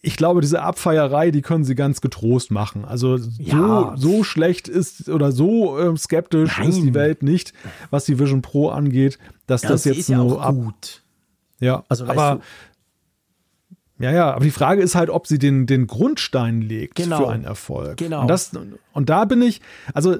ich 0.00 0.16
glaube, 0.16 0.40
diese 0.40 0.62
Abfeierei, 0.62 1.30
die 1.30 1.42
können 1.42 1.64
sie 1.64 1.74
ganz 1.74 2.00
getrost 2.00 2.50
machen. 2.50 2.84
Also 2.84 3.16
ja. 3.38 3.94
so, 3.96 3.96
so 3.96 4.24
schlecht 4.24 4.68
ist 4.68 5.08
oder 5.08 5.32
so 5.32 5.78
äh, 5.78 5.96
skeptisch 5.96 6.58
Nein. 6.58 6.68
ist 6.68 6.82
die 6.82 6.94
Welt 6.94 7.22
nicht, 7.22 7.52
was 7.90 8.04
die 8.04 8.18
Vision 8.18 8.42
Pro 8.42 8.68
angeht, 8.68 9.18
dass 9.46 9.62
ja, 9.62 9.70
das 9.70 9.84
jetzt 9.84 10.08
nur 10.08 10.40
ja 10.40 10.50
gut. 10.50 11.02
Ja, 11.60 11.84
also 11.88 12.06
aber 12.06 12.40
ja, 13.98 14.12
ja, 14.12 14.32
aber 14.32 14.44
die 14.44 14.52
Frage 14.52 14.80
ist 14.80 14.94
halt, 14.94 15.10
ob 15.10 15.26
sie 15.26 15.40
den, 15.40 15.66
den 15.66 15.88
Grundstein 15.88 16.60
legt 16.62 16.94
genau. 16.94 17.18
für 17.18 17.30
einen 17.30 17.44
Erfolg. 17.44 17.96
Genau. 17.96 18.20
Und, 18.20 18.28
das, 18.28 18.52
und 18.92 19.10
da 19.10 19.24
bin 19.24 19.42
ich, 19.42 19.60
also 19.92 20.18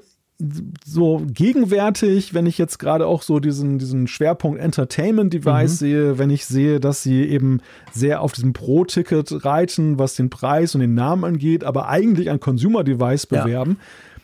so 0.85 1.23
gegenwärtig, 1.27 2.33
wenn 2.33 2.47
ich 2.47 2.59
jetzt 2.59 2.79
gerade 2.79 3.07
auch 3.07 3.23
so 3.23 3.41
diesen, 3.41 3.79
diesen 3.79 4.07
Schwerpunkt 4.07 4.61
Entertainment 4.61 5.33
Device 5.33 5.73
mhm. 5.73 5.77
sehe, 5.77 6.19
wenn 6.19 6.31
ich 6.31 6.47
sehe, 6.47 6.79
dass 6.79 7.03
sie 7.03 7.25
eben 7.25 7.61
sehr 7.93 8.21
auf 8.21 8.33
diesem 8.33 8.53
Pro-Ticket 8.53 9.45
reiten, 9.45 9.99
was 9.99 10.15
den 10.15 10.31
Preis 10.31 10.77
und 10.77 10.81
den 10.81 10.95
Namen 10.95 11.25
angeht, 11.25 11.65
aber 11.65 11.89
eigentlich 11.89 12.31
ein 12.31 12.39
Consumer 12.39 12.85
Device 12.85 13.27
bewerben. 13.27 13.79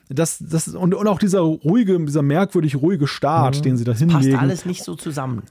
Ja. 0.09 0.15
Das, 0.15 0.39
das, 0.39 0.69
und, 0.69 0.95
und 0.95 1.09
auch 1.09 1.19
dieser 1.19 1.41
ruhige, 1.41 1.99
dieser 1.99 2.23
merkwürdig 2.23 2.77
ruhige 2.77 3.09
Start, 3.09 3.59
mhm. 3.59 3.63
den 3.63 3.77
sie 3.77 3.85
da 3.85 3.93
hinlegen. 3.93 4.33
Passt 4.33 4.43
alles 4.43 4.67
nicht 4.67 4.85
so 4.85 4.95
zusammen. 4.95 5.43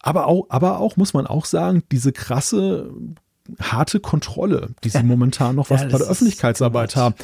Aber 0.00 0.26
auch, 0.26 0.46
aber 0.48 0.78
auch, 0.78 0.96
muss 0.96 1.12
man 1.12 1.26
auch 1.26 1.44
sagen, 1.44 1.82
diese 1.90 2.12
krasse 2.12 2.90
harte 3.60 4.00
Kontrolle, 4.00 4.70
die 4.84 4.90
sie 4.90 5.02
momentan 5.02 5.56
noch 5.56 5.70
was 5.70 5.82
ja, 5.82 5.88
bei 5.88 5.98
der 5.98 6.06
Öffentlichkeitsarbeit 6.06 6.96
haben. 6.96 7.14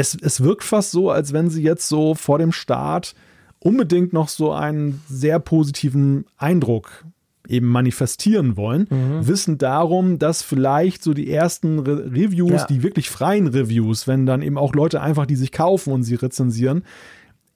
Es, 0.00 0.14
es 0.14 0.40
wirkt 0.42 0.62
fast 0.62 0.92
so, 0.92 1.10
als 1.10 1.32
wenn 1.32 1.50
sie 1.50 1.60
jetzt 1.60 1.88
so 1.88 2.14
vor 2.14 2.38
dem 2.38 2.52
Start 2.52 3.16
unbedingt 3.58 4.12
noch 4.12 4.28
so 4.28 4.52
einen 4.52 5.02
sehr 5.08 5.40
positiven 5.40 6.24
Eindruck 6.36 7.04
eben 7.48 7.66
manifestieren 7.66 8.56
wollen, 8.56 8.86
mhm. 8.90 9.26
wissen 9.26 9.58
darum, 9.58 10.20
dass 10.20 10.42
vielleicht 10.42 11.02
so 11.02 11.14
die 11.14 11.28
ersten 11.28 11.80
Re 11.80 12.12
Reviews, 12.12 12.52
ja. 12.52 12.66
die 12.66 12.84
wirklich 12.84 13.10
freien 13.10 13.48
Reviews, 13.48 14.06
wenn 14.06 14.24
dann 14.24 14.42
eben 14.42 14.56
auch 14.56 14.72
Leute 14.72 15.00
einfach 15.00 15.26
die 15.26 15.34
sich 15.34 15.50
kaufen 15.50 15.92
und 15.92 16.04
sie 16.04 16.14
rezensieren, 16.14 16.84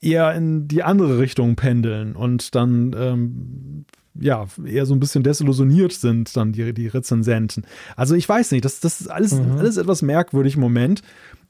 eher 0.01 0.35
in 0.35 0.67
die 0.67 0.83
andere 0.83 1.19
Richtung 1.19 1.55
pendeln 1.55 2.17
und 2.17 2.57
dann 2.57 2.93
ähm, 2.99 3.85
ja, 4.15 4.47
eher 4.65 4.87
so 4.87 4.95
ein 4.95 5.01
bisschen 5.01 5.23
desillusioniert 5.23 5.93
sind, 5.93 6.37
dann 6.37 6.53
die, 6.53 6.73
die 6.75 6.89
Rezensenten. 6.89 7.65
Also 7.97 8.15
ich 8.15 8.29
weiß 8.29 8.53
nicht, 8.53 8.65
das, 8.65 8.81
das 8.81 9.01
ist 9.01 9.09
alles, 9.09 9.35
mhm. 9.35 9.59
alles 9.59 9.77
etwas 9.77 10.03
merkwürdig 10.03 10.55
im 10.55 10.61
Moment. 10.61 11.03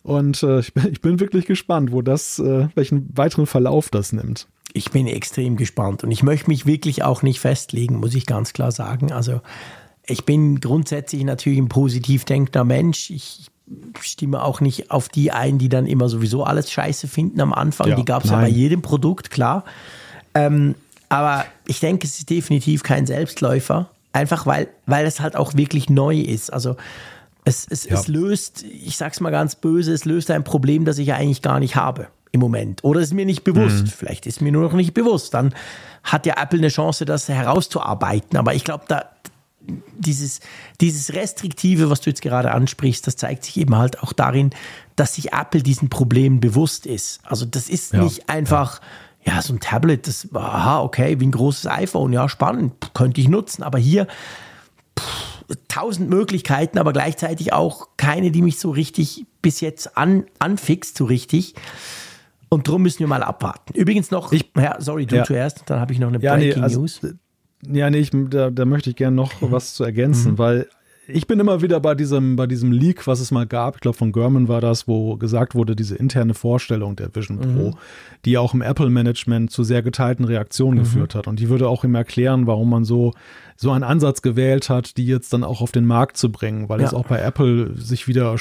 Und 0.03 0.43
äh, 0.43 0.61
ich, 0.61 0.75
bin, 0.75 0.93
ich 0.93 1.01
bin 1.01 1.21
wirklich 1.21 1.47
gespannt, 1.47 1.93
wo 1.93 2.03
das, 2.03 2.39
äh, 2.39 2.69
welchen 2.75 3.17
weiteren 3.17 3.47
Verlauf 3.47 3.91
das 3.91 4.13
nimmt. 4.13 4.49
Ich 4.73 4.91
bin 4.91 5.07
extrem 5.07 5.57
gespannt 5.57 6.03
und 6.03 6.11
ich 6.11 6.23
möchte 6.23 6.49
mich 6.49 6.67
wirklich 6.67 7.03
auch 7.03 7.23
nicht 7.23 7.41
festlegen, 7.41 7.97
muss 7.97 8.15
ich 8.15 8.27
ganz 8.27 8.53
klar 8.53 8.73
sagen. 8.73 9.13
Also 9.13 9.43
ich 10.07 10.25
bin 10.25 10.61
grundsätzlich 10.61 11.23
natürlich 11.25 11.59
ein 11.59 11.69
positiv 11.69 12.25
denkender 12.25 12.65
Mensch. 12.65 13.11
Ich 13.11 13.47
stimme 14.01 14.43
auch 14.43 14.61
nicht 14.61 14.91
auf 14.91 15.09
die 15.09 15.31
ein, 15.31 15.59
die 15.59 15.69
dann 15.69 15.87
immer 15.87 16.09
sowieso 16.09 16.45
alles 16.45 16.71
scheiße 16.71 17.07
finden 17.07 17.41
am 17.41 17.53
Anfang. 17.53 17.89
Ja, 17.89 17.97
die 17.97 18.05
gab 18.05 18.25
es 18.25 18.31
ja 18.31 18.41
bei 18.41 18.49
jedem 18.49 18.83
Produkt, 18.83 19.31
klar. 19.31 19.65
Ähm, 20.35 20.75
aber 21.13 21.45
ich 21.67 21.79
denke, 21.79 22.07
es 22.07 22.19
ist 22.19 22.31
definitiv 22.31 22.83
kein 22.83 23.05
Selbstläufer. 23.05 23.91
Einfach 24.15 24.47
weil, 24.47 24.69
weil 24.87 25.05
es 25.05 25.21
halt 25.21 25.37
auch 25.37 25.55
wirklich 25.55 25.91
neu 25.91 26.17
ist. 26.17 26.51
Also 26.51 26.77
es, 27.45 27.67
es, 27.69 27.85
ja. 27.85 27.95
es 27.95 28.09
löst, 28.09 28.63
ich 28.63 28.97
sag's 28.97 29.21
mal 29.21 29.29
ganz 29.29 29.55
böse, 29.55 29.93
es 29.93 30.07
löst 30.07 30.31
ein 30.31 30.43
Problem, 30.43 30.87
das 30.87 30.97
ich 30.97 31.09
ja 31.09 31.17
eigentlich 31.17 31.43
gar 31.43 31.61
nicht 31.61 31.77
habe 31.77 32.09
im 32.31 32.41
Moment. 32.41 32.83
Oder 32.83 33.01
ist 33.01 33.13
mir 33.13 33.27
nicht 33.27 33.45
bewusst. 33.45 33.85
Mhm. 33.85 33.89
Vielleicht 33.89 34.27
ist 34.27 34.41
mir 34.41 34.53
nur 34.53 34.63
noch 34.63 34.73
nicht 34.73 34.95
bewusst. 34.95 35.35
Dann 35.35 35.55
hat 36.03 36.25
ja 36.25 36.43
Apple 36.43 36.61
eine 36.61 36.69
Chance, 36.69 37.05
das 37.05 37.29
herauszuarbeiten. 37.29 38.39
Aber 38.39 38.55
ich 38.55 38.65
glaube, 38.65 38.85
da 38.89 39.11
dieses, 39.99 40.41
dieses 40.81 41.13
Restriktive, 41.13 41.91
was 41.91 42.01
du 42.01 42.09
jetzt 42.09 42.23
gerade 42.23 42.53
ansprichst, 42.53 43.07
das 43.07 43.17
zeigt 43.17 43.45
sich 43.45 43.59
eben 43.59 43.77
halt 43.77 44.03
auch 44.03 44.15
darin, 44.15 44.51
dass 44.97 45.17
sich 45.17 45.35
Apple 45.35 45.63
diesen 45.63 45.91
Problemen 45.91 46.41
bewusst 46.41 46.87
ist. 46.87 47.21
Also 47.25 47.45
das 47.45 47.69
ist 47.69 47.93
ja. 47.93 48.03
nicht 48.03 48.31
einfach, 48.31 48.81
ja. 48.81 48.87
Ja, 49.25 49.41
so 49.41 49.53
ein 49.53 49.61
Tablet, 49.61 50.07
das, 50.07 50.29
aha, 50.35 50.83
okay, 50.83 51.21
wie 51.21 51.27
ein 51.27 51.33
großes 51.33 51.67
iPhone, 51.67 52.13
ja, 52.13 52.29
spannend, 52.29 52.73
könnte 52.95 53.21
ich 53.21 53.29
nutzen. 53.29 53.63
Aber 53.63 53.79
hier, 53.79 54.07
pff, 54.99 55.45
tausend 55.69 56.11
Möglichkeiten, 56.11 56.79
aber 56.79 56.93
gleichzeitig 56.93 57.53
auch 57.53 57.89
keine, 57.97 58.31
die 58.31 58.43
mich 58.43 58.59
so 58.59 58.71
richtig 58.71 59.27
bis 59.41 59.61
jetzt 59.61 59.97
an, 59.97 60.25
anfixt, 60.39 60.97
so 60.97 61.05
richtig. 61.05 61.55
Und 62.49 62.69
darum 62.69 62.83
müssen 62.83 63.01
wir 63.01 63.07
mal 63.07 63.23
abwarten. 63.23 63.75
Übrigens 63.75 64.11
noch, 64.11 64.33
ich, 64.33 64.51
ja, 64.57 64.81
sorry, 64.81 65.07
du 65.07 65.17
ja. 65.17 65.25
zuerst, 65.25 65.63
dann 65.67 65.81
habe 65.81 65.93
ich 65.93 65.99
noch 65.99 66.09
eine 66.09 66.21
ja, 66.21 66.35
Breaking 66.35 66.59
nee, 66.59 66.63
also, 66.63 66.81
News. 66.81 67.01
Ja, 67.67 67.91
nee, 67.91 67.99
ich, 67.99 68.11
da, 68.13 68.51
da 68.51 68.65
möchte 68.65 68.91
ich 68.91 68.97
gerne 68.97 69.17
noch 69.17 69.33
was 69.41 69.75
zu 69.75 69.85
ergänzen, 69.85 70.33
mhm. 70.33 70.39
weil 70.39 70.69
ich 71.13 71.27
bin 71.27 71.39
immer 71.41 71.63
wieder 71.63 71.81
bei 71.81 71.95
diesem, 71.95 72.37
bei 72.37 72.47
diesem 72.47 72.73
Leak, 72.73 73.07
was 73.07 73.21
es 73.21 73.31
mal 73.31 73.47
gab, 73.47 73.77
ich 73.77 73.81
glaube 73.81 73.97
von 73.97 74.13
German 74.13 74.49
war 74.49 74.61
das, 74.61 74.89
wo 74.89 75.17
gesagt 75.17 75.55
wurde, 75.55 75.77
diese 75.77 75.97
interne 75.97 76.35
Vorstellung 76.35 76.97
der 76.97 77.15
Vision 77.15 77.39
Pro, 77.39 77.71
mhm. 77.71 77.75
die 78.25 78.39
auch 78.39 78.55
im 78.55 78.63
Apple-Management 78.63 79.51
zu 79.51 79.65
sehr 79.65 79.83
geteilten 79.83 80.25
Reaktionen 80.25 80.79
mhm. 80.79 80.83
geführt 80.83 81.15
hat. 81.15 81.27
Und 81.27 81.39
die 81.39 81.49
würde 81.49 81.69
auch 81.69 81.85
ihm 81.85 81.95
erklären, 81.95 82.47
warum 82.47 82.71
man 82.71 82.85
so 82.85 83.13
so 83.63 83.71
einen 83.71 83.85
Ansatz 83.85 84.23
gewählt 84.23 84.69
hat, 84.69 84.97
die 84.97 85.07
jetzt 85.07 85.33
dann 85.33 85.45
auch 85.45 85.61
auf 85.61 85.71
den 85.71 85.87
Markt 85.87 86.17
zu 86.17 86.33
bringen, 86.33 86.69
weil 86.69 86.81
ja. 86.81 86.89
es 86.89 86.95
auch 86.95 87.07
bei 87.07 87.21
Apple 87.21 87.77
sich 87.77 88.09
wieder, 88.09 88.35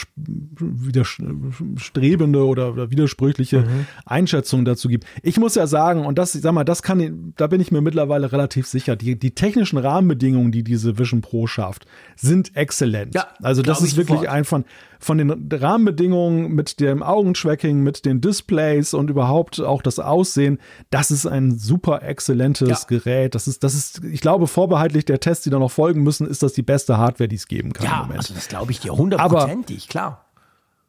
wieder 0.55 1.05
strebende 1.05 2.43
oder, 2.43 2.71
oder 2.71 2.89
widersprüchliche 2.89 3.59
mhm. 3.59 3.85
Einschätzungen 4.03 4.65
dazu 4.65 4.89
gibt. 4.89 5.05
Ich 5.21 5.37
muss 5.37 5.53
ja 5.53 5.67
sagen, 5.67 6.07
und 6.07 6.17
das, 6.17 6.33
sag 6.33 6.53
mal, 6.53 6.63
das 6.63 6.81
kann, 6.81 7.33
da 7.37 7.45
bin 7.45 7.61
ich 7.61 7.71
mir 7.71 7.81
mittlerweile 7.81 8.31
relativ 8.31 8.65
sicher, 8.65 8.95
die, 8.95 9.17
die 9.17 9.35
technischen 9.35 9.77
Rahmenbedingungen, 9.77 10.51
die 10.51 10.63
diese 10.63 10.97
Vision 10.97 11.21
Pro 11.21 11.45
schafft, 11.45 11.85
sind 12.15 12.55
exzellent. 12.55 13.13
Ja, 13.13 13.27
also 13.43 13.61
das 13.61 13.81
ist 13.81 13.97
wirklich 13.97 14.21
sofort. 14.21 14.35
ein 14.35 14.43
von, 14.43 14.65
von 14.99 15.17
den 15.19 15.49
Rahmenbedingungen 15.51 16.51
mit 16.51 16.79
dem 16.79 17.03
Augentracking, 17.03 17.81
mit 17.81 18.05
den 18.05 18.21
Displays 18.21 18.95
und 18.95 19.11
überhaupt 19.11 19.59
auch 19.59 19.83
das 19.83 19.99
Aussehen, 19.99 20.59
das 20.89 21.11
ist 21.11 21.27
ein 21.27 21.59
super 21.59 22.01
exzellentes 22.01 22.67
ja. 22.69 22.77
Gerät. 22.87 23.35
Das 23.35 23.47
ist, 23.47 23.63
das 23.63 23.75
ist, 23.75 24.03
ich 24.03 24.21
glaube, 24.21 24.47
vorbehaltlich 24.47 25.05
der 25.11 25.19
Tests, 25.19 25.43
die 25.43 25.49
da 25.49 25.59
noch 25.59 25.71
folgen 25.71 26.01
müssen, 26.01 26.25
ist 26.25 26.41
das 26.41 26.53
die 26.53 26.61
beste 26.61 26.97
Hardware, 26.97 27.27
die 27.27 27.35
es 27.35 27.47
geben 27.47 27.73
kann. 27.73 27.85
Ja, 27.85 28.09
also 28.15 28.33
das 28.33 28.47
glaube 28.47 28.71
ich 28.71 28.79
dir 28.79 28.95
hundertprozentig, 28.95 29.87
klar. 29.87 30.25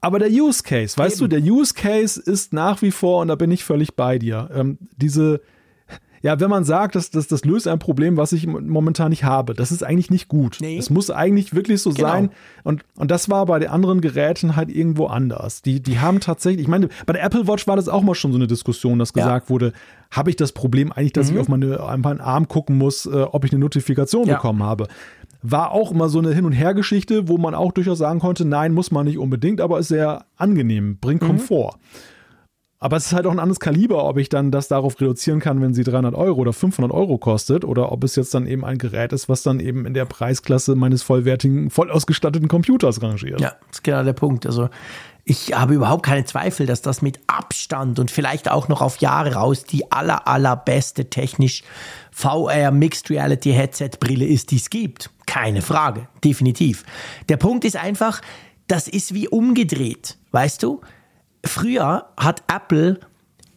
Aber 0.00 0.18
der 0.18 0.30
Use 0.30 0.62
Case, 0.62 0.96
weißt 0.96 1.20
Eben. 1.20 1.30
du, 1.30 1.40
der 1.40 1.52
Use 1.52 1.74
Case 1.74 2.20
ist 2.20 2.52
nach 2.52 2.82
wie 2.82 2.90
vor, 2.90 3.20
und 3.20 3.28
da 3.28 3.34
bin 3.34 3.50
ich 3.50 3.64
völlig 3.64 3.94
bei 3.94 4.18
dir, 4.18 4.50
ähm, 4.52 4.78
diese, 4.96 5.40
ja, 6.22 6.38
wenn 6.38 6.50
man 6.50 6.64
sagt, 6.64 6.94
dass, 6.94 7.10
dass 7.10 7.26
das 7.26 7.44
löst 7.44 7.66
ein 7.66 7.78
Problem, 7.78 8.16
was 8.16 8.32
ich 8.32 8.46
momentan 8.46 9.10
nicht 9.10 9.24
habe, 9.24 9.54
das 9.54 9.72
ist 9.72 9.82
eigentlich 9.82 10.10
nicht 10.10 10.28
gut. 10.28 10.58
Nee. 10.60 10.78
Es 10.78 10.88
muss 10.88 11.10
eigentlich 11.10 11.54
wirklich 11.54 11.82
so 11.82 11.90
genau. 11.90 12.08
sein. 12.08 12.30
Und, 12.62 12.84
und 12.96 13.10
das 13.10 13.28
war 13.28 13.46
bei 13.46 13.58
den 13.58 13.70
anderen 13.70 14.00
Geräten 14.00 14.54
halt 14.54 14.70
irgendwo 14.70 15.06
anders. 15.06 15.62
Die, 15.62 15.80
die 15.80 15.98
haben 15.98 16.20
tatsächlich, 16.20 16.62
ich 16.62 16.68
meine, 16.68 16.88
bei 17.06 17.12
der 17.12 17.24
Apple 17.24 17.48
Watch 17.48 17.66
war 17.66 17.76
das 17.76 17.88
auch 17.88 18.02
mal 18.02 18.14
schon 18.14 18.32
so 18.32 18.38
eine 18.38 18.46
Diskussion, 18.46 19.00
dass 19.00 19.12
gesagt 19.12 19.46
ja. 19.46 19.50
wurde, 19.50 19.72
habe 20.12 20.30
ich 20.30 20.36
das 20.36 20.52
Problem 20.52 20.92
eigentlich, 20.92 21.12
dass 21.12 21.30
mhm. 21.30 21.36
ich 21.36 21.40
auf 21.40 21.48
meine, 21.48 21.80
auf 21.80 21.96
meinen 21.96 22.20
Arm 22.20 22.46
gucken 22.46 22.78
muss, 22.78 23.06
äh, 23.06 23.10
ob 23.10 23.44
ich 23.44 23.50
eine 23.50 23.58
Notifikation 23.58 24.28
ja. 24.28 24.36
bekommen 24.36 24.62
habe 24.62 24.86
war 25.42 25.72
auch 25.72 25.90
immer 25.90 26.08
so 26.08 26.20
eine 26.20 26.32
Hin- 26.32 26.44
und 26.44 26.52
Her-Geschichte, 26.52 27.28
wo 27.28 27.36
man 27.36 27.54
auch 27.54 27.72
durchaus 27.72 27.98
sagen 27.98 28.20
konnte, 28.20 28.44
nein, 28.44 28.72
muss 28.72 28.90
man 28.90 29.06
nicht 29.06 29.18
unbedingt, 29.18 29.60
aber 29.60 29.78
ist 29.78 29.88
sehr 29.88 30.24
angenehm, 30.36 30.98
bringt 30.98 31.22
mhm. 31.22 31.26
Komfort. 31.26 31.78
Aber 32.78 32.96
es 32.96 33.06
ist 33.06 33.12
halt 33.12 33.26
auch 33.26 33.30
ein 33.30 33.38
anderes 33.38 33.60
Kaliber, 33.60 34.08
ob 34.08 34.18
ich 34.18 34.28
dann 34.28 34.50
das 34.50 34.66
darauf 34.66 35.00
reduzieren 35.00 35.38
kann, 35.38 35.60
wenn 35.60 35.72
sie 35.72 35.84
300 35.84 36.16
Euro 36.16 36.40
oder 36.40 36.52
500 36.52 36.92
Euro 36.92 37.16
kostet 37.16 37.64
oder 37.64 37.92
ob 37.92 38.02
es 38.02 38.16
jetzt 38.16 38.34
dann 38.34 38.44
eben 38.44 38.64
ein 38.64 38.76
Gerät 38.78 39.12
ist, 39.12 39.28
was 39.28 39.44
dann 39.44 39.60
eben 39.60 39.86
in 39.86 39.94
der 39.94 40.04
Preisklasse 40.04 40.74
meines 40.74 41.04
vollwertigen, 41.04 41.70
voll 41.70 41.92
ausgestatteten 41.92 42.48
Computers 42.48 43.00
rangiert. 43.00 43.40
Ja, 43.40 43.50
das 43.68 43.78
ist 43.78 43.84
genau 43.84 44.02
der 44.02 44.14
Punkt. 44.14 44.46
Also 44.46 44.68
ich 45.24 45.54
habe 45.54 45.74
überhaupt 45.74 46.04
keine 46.04 46.24
Zweifel, 46.24 46.66
dass 46.66 46.82
das 46.82 47.00
mit 47.00 47.20
Abstand 47.28 47.98
und 47.98 48.10
vielleicht 48.10 48.50
auch 48.50 48.68
noch 48.68 48.82
auf 48.82 48.98
Jahre 48.98 49.34
raus 49.34 49.64
die 49.64 49.92
aller, 49.92 50.26
allerbeste 50.26 51.10
technisch 51.10 51.62
VR 52.10 52.70
Mixed 52.72 53.08
Reality 53.08 53.52
Headset 53.52 53.90
Brille 54.00 54.26
ist, 54.26 54.50
die 54.50 54.56
es 54.56 54.68
gibt. 54.68 55.10
Keine 55.26 55.62
Frage, 55.62 56.08
definitiv. 56.24 56.84
Der 57.28 57.36
Punkt 57.36 57.64
ist 57.64 57.76
einfach, 57.76 58.20
das 58.66 58.88
ist 58.88 59.14
wie 59.14 59.28
umgedreht, 59.28 60.18
weißt 60.32 60.62
du? 60.62 60.80
früher 61.44 62.06
hat 62.16 62.42
Apple 62.48 63.00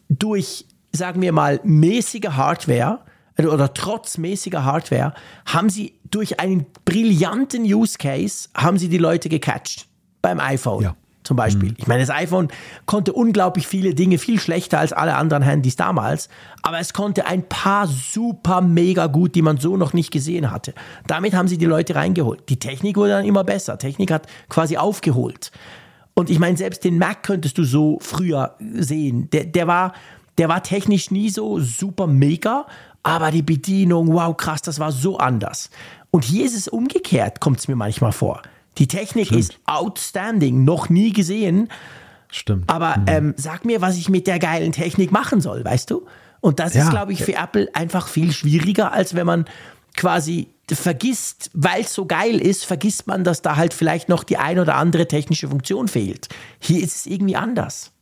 durch, 0.08 0.66
sagen 0.92 1.22
wir 1.22 1.32
mal, 1.32 1.60
mäßige 1.64 2.30
Hardware 2.30 3.00
oder 3.38 3.74
trotz 3.74 4.18
mäßiger 4.18 4.64
Hardware 4.64 5.12
haben 5.44 5.68
sie 5.68 5.98
durch 6.10 6.40
einen 6.40 6.66
brillanten 6.84 7.64
Use 7.64 7.98
Case 7.98 8.48
haben 8.54 8.78
sie 8.78 8.88
die 8.88 8.98
Leute 8.98 9.28
gecatcht 9.28 9.86
beim 10.22 10.40
iPhone. 10.40 10.82
Ja. 10.82 10.96
Zum 11.26 11.36
Beispiel. 11.36 11.70
Mhm. 11.70 11.76
Ich 11.78 11.86
meine, 11.88 12.06
das 12.06 12.10
iPhone 12.10 12.48
konnte 12.86 13.12
unglaublich 13.12 13.66
viele 13.66 13.94
Dinge, 13.94 14.18
viel 14.18 14.38
schlechter 14.38 14.78
als 14.78 14.92
alle 14.92 15.16
anderen 15.16 15.42
Handys 15.42 15.74
damals, 15.74 16.28
aber 16.62 16.78
es 16.78 16.92
konnte 16.92 17.26
ein 17.26 17.48
paar 17.48 17.88
super 17.88 18.60
mega 18.60 19.08
gut, 19.08 19.34
die 19.34 19.42
man 19.42 19.58
so 19.58 19.76
noch 19.76 19.92
nicht 19.92 20.12
gesehen 20.12 20.52
hatte. 20.52 20.72
Damit 21.08 21.34
haben 21.34 21.48
sie 21.48 21.58
die 21.58 21.66
Leute 21.66 21.96
reingeholt. 21.96 22.48
Die 22.48 22.60
Technik 22.60 22.96
wurde 22.96 23.10
dann 23.10 23.24
immer 23.24 23.42
besser. 23.42 23.76
Technik 23.76 24.12
hat 24.12 24.28
quasi 24.48 24.76
aufgeholt. 24.76 25.50
Und 26.14 26.30
ich 26.30 26.38
meine, 26.38 26.56
selbst 26.56 26.84
den 26.84 26.96
Mac 26.96 27.24
könntest 27.24 27.58
du 27.58 27.64
so 27.64 27.98
früher 28.00 28.54
sehen. 28.60 29.28
Der, 29.30 29.44
der, 29.46 29.66
war, 29.66 29.94
der 30.38 30.48
war 30.48 30.62
technisch 30.62 31.10
nie 31.10 31.28
so 31.28 31.58
super 31.58 32.06
mega, 32.06 32.66
aber 33.02 33.32
die 33.32 33.42
Bedienung, 33.42 34.12
wow, 34.12 34.36
krass, 34.36 34.62
das 34.62 34.78
war 34.78 34.92
so 34.92 35.18
anders. 35.18 35.70
Und 36.12 36.24
hier 36.24 36.46
ist 36.46 36.56
es 36.56 36.68
umgekehrt, 36.68 37.40
kommt 37.40 37.58
es 37.58 37.66
mir 37.66 37.74
manchmal 37.74 38.12
vor. 38.12 38.42
Die 38.78 38.88
Technik 38.88 39.26
Stimmt. 39.26 39.40
ist 39.40 39.58
outstanding, 39.64 40.64
noch 40.64 40.88
nie 40.88 41.12
gesehen. 41.12 41.68
Stimmt. 42.30 42.70
Aber 42.70 42.98
mhm. 42.98 43.04
ähm, 43.06 43.34
sag 43.36 43.64
mir, 43.64 43.80
was 43.80 43.96
ich 43.96 44.08
mit 44.08 44.26
der 44.26 44.38
geilen 44.38 44.72
Technik 44.72 45.12
machen 45.12 45.40
soll, 45.40 45.64
weißt 45.64 45.90
du? 45.90 46.06
Und 46.40 46.60
das 46.60 46.74
ja. 46.74 46.84
ist, 46.84 46.90
glaube 46.90 47.12
ich, 47.12 47.22
für 47.22 47.34
Apple 47.34 47.68
einfach 47.74 48.08
viel 48.08 48.32
schwieriger, 48.32 48.92
als 48.92 49.14
wenn 49.14 49.26
man 49.26 49.46
quasi 49.96 50.48
vergisst, 50.70 51.50
weil 51.54 51.82
es 51.82 51.94
so 51.94 52.06
geil 52.06 52.40
ist, 52.40 52.64
vergisst 52.64 53.06
man, 53.06 53.24
dass 53.24 53.40
da 53.40 53.56
halt 53.56 53.72
vielleicht 53.72 54.08
noch 54.08 54.24
die 54.24 54.36
ein 54.36 54.58
oder 54.58 54.74
andere 54.74 55.08
technische 55.08 55.48
Funktion 55.48 55.88
fehlt. 55.88 56.28
Hier 56.58 56.82
ist 56.82 56.96
es 56.96 57.06
irgendwie 57.06 57.36
anders. 57.36 57.92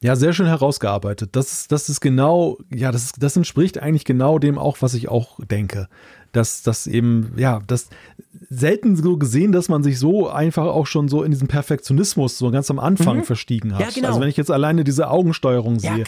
Ja, 0.00 0.16
sehr 0.16 0.32
schön 0.32 0.46
herausgearbeitet. 0.46 1.30
Das 1.32 1.52
ist, 1.52 1.72
das 1.72 1.88
ist 1.88 2.00
genau, 2.00 2.58
ja, 2.72 2.92
das, 2.92 3.12
das 3.12 3.36
entspricht 3.36 3.78
eigentlich 3.78 4.04
genau 4.04 4.38
dem 4.38 4.58
auch, 4.58 4.78
was 4.80 4.94
ich 4.94 5.08
auch 5.08 5.38
denke 5.44 5.88
dass 6.36 6.62
das 6.62 6.86
eben, 6.86 7.32
ja, 7.36 7.60
das 7.66 7.88
selten 8.50 8.96
so 8.96 9.16
gesehen, 9.16 9.52
dass 9.52 9.68
man 9.68 9.82
sich 9.82 9.98
so 9.98 10.28
einfach 10.28 10.66
auch 10.66 10.86
schon 10.86 11.08
so 11.08 11.22
in 11.22 11.30
diesem 11.30 11.48
Perfektionismus 11.48 12.38
so 12.38 12.50
ganz 12.50 12.70
am 12.70 12.78
Anfang 12.78 13.18
mhm. 13.18 13.24
verstiegen 13.24 13.74
hat. 13.74 13.80
Ja, 13.80 13.88
genau. 13.94 14.08
Also 14.08 14.20
wenn 14.20 14.28
ich 14.28 14.36
jetzt 14.36 14.50
alleine 14.50 14.84
diese 14.84 15.08
Augensteuerung 15.08 15.78
sehe, 15.78 15.98
ja. 15.98 16.04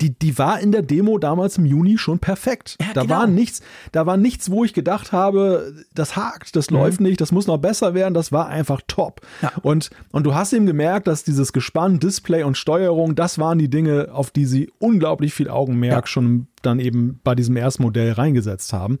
Die, 0.00 0.10
die 0.10 0.38
war 0.38 0.60
in 0.60 0.72
der 0.72 0.82
Demo 0.82 1.18
damals 1.18 1.58
im 1.58 1.66
Juni 1.66 1.98
schon 1.98 2.18
perfekt. 2.18 2.76
Ja, 2.80 2.88
da 2.94 3.02
genau. 3.02 3.14
war 3.14 3.26
nichts, 3.26 3.60
da 3.92 4.06
war 4.06 4.16
nichts, 4.16 4.50
wo 4.50 4.64
ich 4.64 4.74
gedacht 4.74 5.12
habe, 5.12 5.74
das 5.94 6.16
hakt, 6.16 6.56
das 6.56 6.70
mhm. 6.70 6.76
läuft 6.76 7.00
nicht, 7.00 7.20
das 7.20 7.32
muss 7.32 7.46
noch 7.46 7.58
besser 7.58 7.94
werden, 7.94 8.14
das 8.14 8.32
war 8.32 8.48
einfach 8.48 8.80
top. 8.86 9.20
Und, 9.62 9.90
und 10.12 10.24
du 10.24 10.34
hast 10.34 10.52
eben 10.52 10.66
gemerkt, 10.66 11.06
dass 11.06 11.24
dieses 11.24 11.52
Gespann, 11.52 11.98
Display 11.98 12.42
und 12.42 12.56
Steuerung, 12.56 13.14
das 13.14 13.38
waren 13.38 13.58
die 13.58 13.70
Dinge, 13.70 14.08
auf 14.12 14.30
die 14.30 14.44
sie 14.44 14.70
unglaublich 14.78 15.34
viel 15.34 15.48
Augenmerk 15.48 16.08
schon 16.08 16.46
dann 16.62 16.78
eben 16.78 17.20
bei 17.24 17.34
diesem 17.34 17.56
Erstmodell 17.56 18.12
reingesetzt 18.12 18.72
haben. 18.72 18.98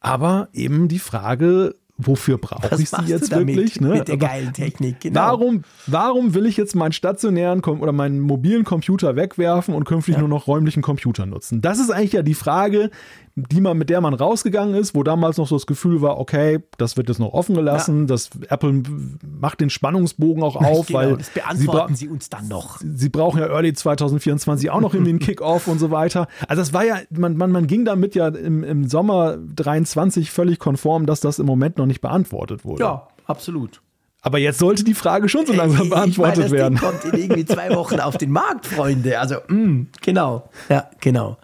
Aber 0.00 0.48
eben 0.52 0.88
die 0.88 0.98
Frage, 0.98 1.74
wofür 1.98 2.38
brauche 2.38 2.80
ich 2.80 2.88
sie 2.88 3.04
jetzt 3.06 3.30
wirklich? 3.30 3.80
Ne? 3.80 3.88
Mit 3.88 4.08
der 4.08 4.16
geilen 4.16 4.52
Technik, 4.52 5.00
genau. 5.00 5.20
Warum, 5.20 5.62
warum 5.86 6.34
will 6.34 6.46
ich 6.46 6.56
jetzt 6.56 6.74
meinen 6.76 6.92
stationären 6.92 7.62
oder 7.62 7.92
meinen 7.92 8.20
mobilen 8.20 8.64
Computer 8.64 9.16
wegwerfen 9.16 9.74
und 9.74 9.84
künftig 9.84 10.14
ja. 10.14 10.20
nur 10.20 10.28
noch 10.28 10.46
räumlichen 10.46 10.82
Computer 10.82 11.26
nutzen? 11.26 11.60
Das 11.60 11.78
ist 11.78 11.90
eigentlich 11.90 12.12
ja 12.12 12.22
die 12.22 12.34
Frage, 12.34 12.90
die 13.50 13.60
man, 13.60 13.76
mit 13.76 13.90
der 13.90 14.00
man 14.00 14.14
rausgegangen 14.14 14.74
ist, 14.74 14.94
wo 14.94 15.02
damals 15.02 15.36
noch 15.36 15.46
so 15.46 15.56
das 15.56 15.66
Gefühl 15.66 16.02
war, 16.02 16.18
okay, 16.18 16.60
das 16.76 16.96
wird 16.96 17.08
jetzt 17.08 17.18
noch 17.18 17.32
offen 17.32 17.54
gelassen, 17.54 18.00
ja. 18.00 18.06
das 18.06 18.30
Apple 18.48 18.82
macht 19.40 19.60
den 19.60 19.70
Spannungsbogen 19.70 20.42
auch 20.42 20.56
auf, 20.56 20.86
genau, 20.86 20.98
weil 20.98 21.16
das 21.16 21.30
beantworten 21.30 21.94
sie, 21.94 22.06
sie, 22.06 22.10
uns 22.10 22.28
dann 22.28 22.48
noch. 22.48 22.80
Sie 22.80 23.08
brauchen 23.08 23.40
ja 23.40 23.46
Early 23.46 23.72
2024 23.72 24.70
auch 24.70 24.80
noch 24.80 24.94
irgendwie 24.94 25.10
einen 25.10 25.18
Kickoff 25.20 25.68
und 25.68 25.78
so 25.78 25.90
weiter. 25.90 26.28
Also 26.48 26.62
das 26.62 26.72
war 26.72 26.84
ja, 26.84 26.98
man, 27.10 27.36
man, 27.36 27.52
man 27.52 27.66
ging 27.66 27.84
damit 27.84 28.14
ja 28.14 28.28
im, 28.28 28.64
im 28.64 28.88
Sommer 28.88 29.36
23 29.36 30.30
völlig 30.30 30.58
konform, 30.58 31.06
dass 31.06 31.20
das 31.20 31.38
im 31.38 31.46
Moment 31.46 31.78
noch 31.78 31.86
nicht 31.86 32.00
beantwortet 32.00 32.64
wurde. 32.64 32.82
Ja, 32.82 33.08
absolut. 33.26 33.80
Aber 34.20 34.38
jetzt 34.38 34.58
sollte 34.58 34.82
die 34.82 34.94
Frage 34.94 35.28
schon 35.28 35.46
so 35.46 35.52
langsam 35.52 35.88
beantwortet 35.90 36.10
ich 36.10 36.18
meine, 36.18 36.42
das 36.42 36.50
werden. 36.50 36.74
Ding 36.74 36.84
kommt 36.84 37.04
in 37.04 37.22
irgendwie 37.22 37.44
zwei 37.44 37.74
Wochen 37.74 38.00
auf 38.00 38.18
den 38.18 38.30
Markt, 38.30 38.66
Freunde. 38.66 39.18
Also, 39.18 39.36
mh, 39.48 39.56
mm, 39.56 39.86
genau. 40.00 40.48
Ja, 40.68 40.90
genau. 41.00 41.38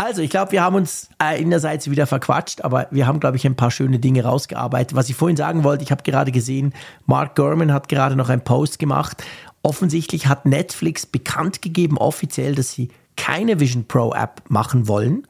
Also, 0.00 0.22
ich 0.22 0.30
glaube, 0.30 0.52
wir 0.52 0.62
haben 0.62 0.76
uns 0.76 1.08
äh, 1.20 1.42
innerseits 1.42 1.90
wieder 1.90 2.06
verquatscht, 2.06 2.62
aber 2.62 2.86
wir 2.92 3.08
haben, 3.08 3.18
glaube 3.18 3.36
ich, 3.36 3.44
ein 3.44 3.56
paar 3.56 3.72
schöne 3.72 3.98
Dinge 3.98 4.22
rausgearbeitet. 4.22 4.96
Was 4.96 5.08
ich 5.10 5.16
vorhin 5.16 5.36
sagen 5.36 5.64
wollte, 5.64 5.82
ich 5.82 5.90
habe 5.90 6.04
gerade 6.04 6.30
gesehen, 6.30 6.72
Mark 7.06 7.34
Gurman 7.34 7.72
hat 7.72 7.88
gerade 7.88 8.14
noch 8.14 8.28
einen 8.28 8.42
Post 8.42 8.78
gemacht. 8.78 9.24
Offensichtlich 9.62 10.28
hat 10.28 10.46
Netflix 10.46 11.04
bekannt 11.04 11.62
gegeben, 11.62 11.98
offiziell, 11.98 12.54
dass 12.54 12.70
sie 12.70 12.90
keine 13.16 13.58
Vision 13.58 13.86
Pro 13.86 14.14
App 14.14 14.42
machen 14.48 14.86
wollen 14.86 15.26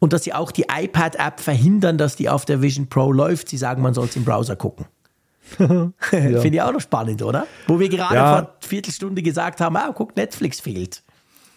und 0.00 0.12
dass 0.12 0.24
sie 0.24 0.34
auch 0.34 0.50
die 0.50 0.66
iPad-App 0.68 1.38
verhindern, 1.38 1.96
dass 1.96 2.16
die 2.16 2.28
auf 2.28 2.44
der 2.44 2.60
Vision 2.60 2.88
Pro 2.88 3.12
läuft. 3.12 3.48
Sie 3.48 3.58
sagen, 3.58 3.80
man 3.80 3.94
soll 3.94 4.06
es 4.06 4.16
im 4.16 4.24
Browser 4.24 4.56
gucken. 4.56 4.86
ja. 5.58 5.92
Finde 6.10 6.48
ich 6.48 6.62
auch 6.62 6.72
noch 6.72 6.80
spannend, 6.80 7.22
oder? 7.22 7.46
Wo 7.68 7.78
wir 7.78 7.88
gerade 7.88 8.14
ja. 8.16 8.28
vor 8.28 8.38
einer 8.38 8.54
Viertelstunde 8.60 9.22
gesagt 9.22 9.60
haben, 9.60 9.76
ah, 9.76 9.92
guck, 9.94 10.16
Netflix 10.16 10.58
fehlt. 10.58 11.04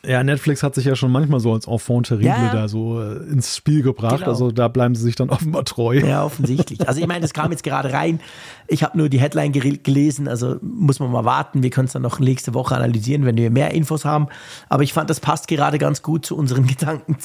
Ja, 0.05 0.21
Netflix 0.21 0.63
hat 0.63 0.75
sich 0.75 0.83
ja 0.83 0.97
schon 0.97 1.11
manchmal 1.11 1.39
so 1.39 1.53
als 1.53 1.65
Enfant 1.65 2.07
terrible 2.07 2.27
ja. 2.27 2.51
da 2.51 2.67
so 2.67 3.01
äh, 3.01 3.15
ins 3.31 3.55
Spiel 3.55 3.81
gebracht. 3.81 4.17
Genau. 4.17 4.31
Also 4.31 4.51
da 4.51 4.67
bleiben 4.67 4.95
sie 4.95 5.03
sich 5.03 5.15
dann 5.15 5.29
offenbar 5.31 5.63
treu. 5.63 5.95
Ja, 5.99 6.25
offensichtlich. 6.25 6.85
Also 6.87 6.99
ich 6.99 7.07
meine, 7.07 7.21
das 7.21 7.33
kam 7.33 7.51
jetzt 7.51 7.63
gerade 7.63 7.93
rein. 7.93 8.19
Ich 8.67 8.83
habe 8.83 8.97
nur 8.97 9.07
die 9.07 9.19
Headline 9.19 9.53
gelesen, 9.53 10.27
also 10.27 10.57
muss 10.61 10.99
man 10.99 11.09
mal 11.09 11.23
warten. 11.23 11.63
Wir 11.63 11.69
können 11.69 11.85
es 11.85 11.93
dann 11.93 12.01
noch 12.01 12.19
nächste 12.19 12.53
Woche 12.53 12.75
analysieren, 12.75 13.25
wenn 13.25 13.37
wir 13.37 13.49
mehr 13.49 13.71
Infos 13.71 14.03
haben. 14.03 14.27
Aber 14.67 14.83
ich 14.83 14.91
fand, 14.91 15.09
das 15.09 15.21
passt 15.21 15.47
gerade 15.47 15.77
ganz 15.77 16.01
gut 16.01 16.25
zu 16.25 16.35
unseren 16.35 16.67
Gedanken 16.67 17.17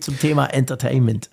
zum 0.00 0.18
Thema 0.18 0.46
Entertainment. 0.46 1.30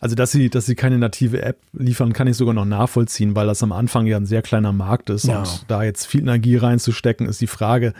Also, 0.00 0.14
dass 0.14 0.30
sie, 0.30 0.48
dass 0.48 0.66
sie 0.66 0.76
keine 0.76 0.98
native 0.98 1.42
App 1.42 1.58
liefern, 1.72 2.12
kann 2.12 2.28
ich 2.28 2.36
sogar 2.36 2.54
noch 2.54 2.64
nachvollziehen, 2.64 3.34
weil 3.34 3.48
das 3.48 3.64
am 3.64 3.72
Anfang 3.72 4.06
ja 4.06 4.16
ein 4.16 4.26
sehr 4.26 4.42
kleiner 4.42 4.72
Markt 4.72 5.10
ist. 5.10 5.24
Ja. 5.24 5.40
Und 5.40 5.64
da 5.66 5.82
jetzt 5.82 6.06
viel 6.06 6.20
Energie 6.20 6.56
reinzustecken, 6.56 7.26
ist 7.26 7.40
die 7.40 7.48
Frage, 7.48 7.94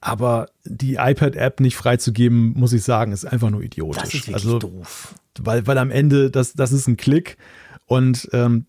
aber 0.00 0.48
die 0.64 0.94
iPad-App 0.94 1.60
nicht 1.60 1.76
freizugeben, 1.76 2.52
muss 2.54 2.72
ich 2.72 2.82
sagen, 2.82 3.12
ist 3.12 3.24
einfach 3.24 3.50
nur 3.50 3.62
idiotisch. 3.62 4.02
Das 4.02 4.14
ist 4.14 4.34
also, 4.34 4.58
doof. 4.58 5.14
Weil, 5.38 5.66
weil 5.66 5.78
am 5.78 5.90
Ende, 5.90 6.30
das, 6.30 6.54
das 6.54 6.72
ist 6.72 6.86
ein 6.86 6.96
Klick 6.96 7.36
und 7.86 8.28
ähm, 8.32 8.66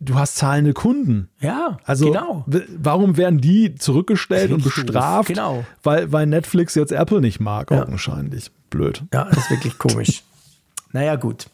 du 0.00 0.14
hast 0.14 0.36
zahlende 0.36 0.72
Kunden. 0.72 1.28
Ja, 1.40 1.78
also, 1.84 2.06
genau. 2.06 2.46
Warum 2.78 3.16
werden 3.16 3.40
die 3.40 3.74
zurückgestellt 3.74 4.52
und 4.52 4.64
bestraft? 4.64 5.28
Genau. 5.28 5.64
Weil, 5.82 6.12
weil 6.12 6.26
Netflix 6.26 6.74
jetzt 6.74 6.92
Apple 6.92 7.20
nicht 7.20 7.40
mag, 7.40 7.70
ja. 7.70 7.82
augenscheinlich. 7.82 8.50
Blöd. 8.70 9.02
Ja, 9.12 9.24
das 9.24 9.38
ist 9.38 9.50
wirklich 9.50 9.78
komisch. 9.78 10.22
naja, 10.92 11.16
gut. 11.16 11.46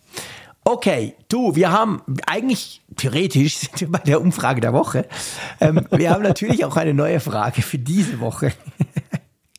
Okay, 0.63 1.15
du, 1.29 1.57
wir 1.57 1.73
haben 1.73 2.03
eigentlich 2.27 2.83
theoretisch 2.95 3.57
sind 3.57 3.81
wir 3.81 3.91
bei 3.91 3.99
der 3.99 4.21
Umfrage 4.21 4.61
der 4.61 4.73
Woche. 4.73 5.07
Ähm, 5.59 5.87
wir 5.91 6.11
haben 6.11 6.23
natürlich 6.23 6.65
auch 6.65 6.77
eine 6.77 6.95
neue 6.95 7.19
Frage 7.19 7.63
für 7.63 7.79
diese 7.79 8.21
Woche. 8.21 8.53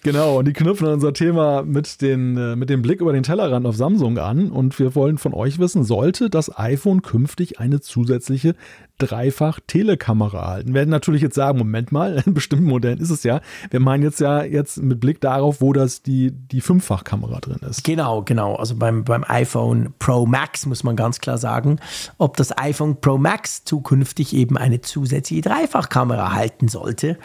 Genau, 0.03 0.39
und 0.39 0.47
die 0.47 0.53
knüpfen 0.53 0.87
unser 0.87 1.13
Thema 1.13 1.61
mit, 1.61 2.01
den, 2.01 2.35
äh, 2.35 2.55
mit 2.55 2.71
dem 2.71 2.81
Blick 2.81 3.01
über 3.01 3.13
den 3.13 3.21
Tellerrand 3.21 3.67
auf 3.67 3.75
Samsung 3.75 4.17
an. 4.17 4.49
Und 4.49 4.79
wir 4.79 4.95
wollen 4.95 5.19
von 5.19 5.33
euch 5.33 5.59
wissen, 5.59 5.83
sollte 5.83 6.31
das 6.31 6.57
iPhone 6.57 7.03
künftig 7.03 7.59
eine 7.59 7.81
zusätzliche 7.81 8.55
Dreifach-Telekamera 8.97 10.39
erhalten? 10.39 10.69
Wir 10.69 10.75
werden 10.75 10.89
natürlich 10.89 11.21
jetzt 11.21 11.35
sagen, 11.35 11.59
Moment 11.59 11.91
mal, 11.91 12.23
in 12.25 12.33
bestimmten 12.33 12.65
Modellen 12.65 12.99
ist 12.99 13.11
es 13.11 13.21
ja. 13.21 13.41
Wir 13.69 13.79
meinen 13.79 14.01
jetzt 14.01 14.19
ja 14.19 14.43
jetzt 14.43 14.81
mit 14.81 14.99
Blick 14.99 15.21
darauf, 15.21 15.61
wo 15.61 15.71
das 15.71 16.01
die, 16.01 16.31
die 16.31 16.61
Fünffach-Kamera 16.61 17.39
drin 17.39 17.59
ist. 17.69 17.83
Genau, 17.83 18.23
genau. 18.23 18.55
Also 18.55 18.75
beim, 18.75 19.03
beim 19.03 19.23
iPhone 19.27 19.93
Pro 19.99 20.25
Max 20.25 20.65
muss 20.65 20.83
man 20.83 20.95
ganz 20.95 21.19
klar 21.19 21.37
sagen, 21.37 21.79
ob 22.17 22.37
das 22.37 22.57
iPhone 22.57 22.99
Pro 22.99 23.19
Max 23.19 23.65
zukünftig 23.65 24.35
eben 24.35 24.57
eine 24.57 24.81
zusätzliche 24.81 25.43
Dreifachkamera 25.43 26.23
erhalten 26.23 26.69
sollte. 26.69 27.17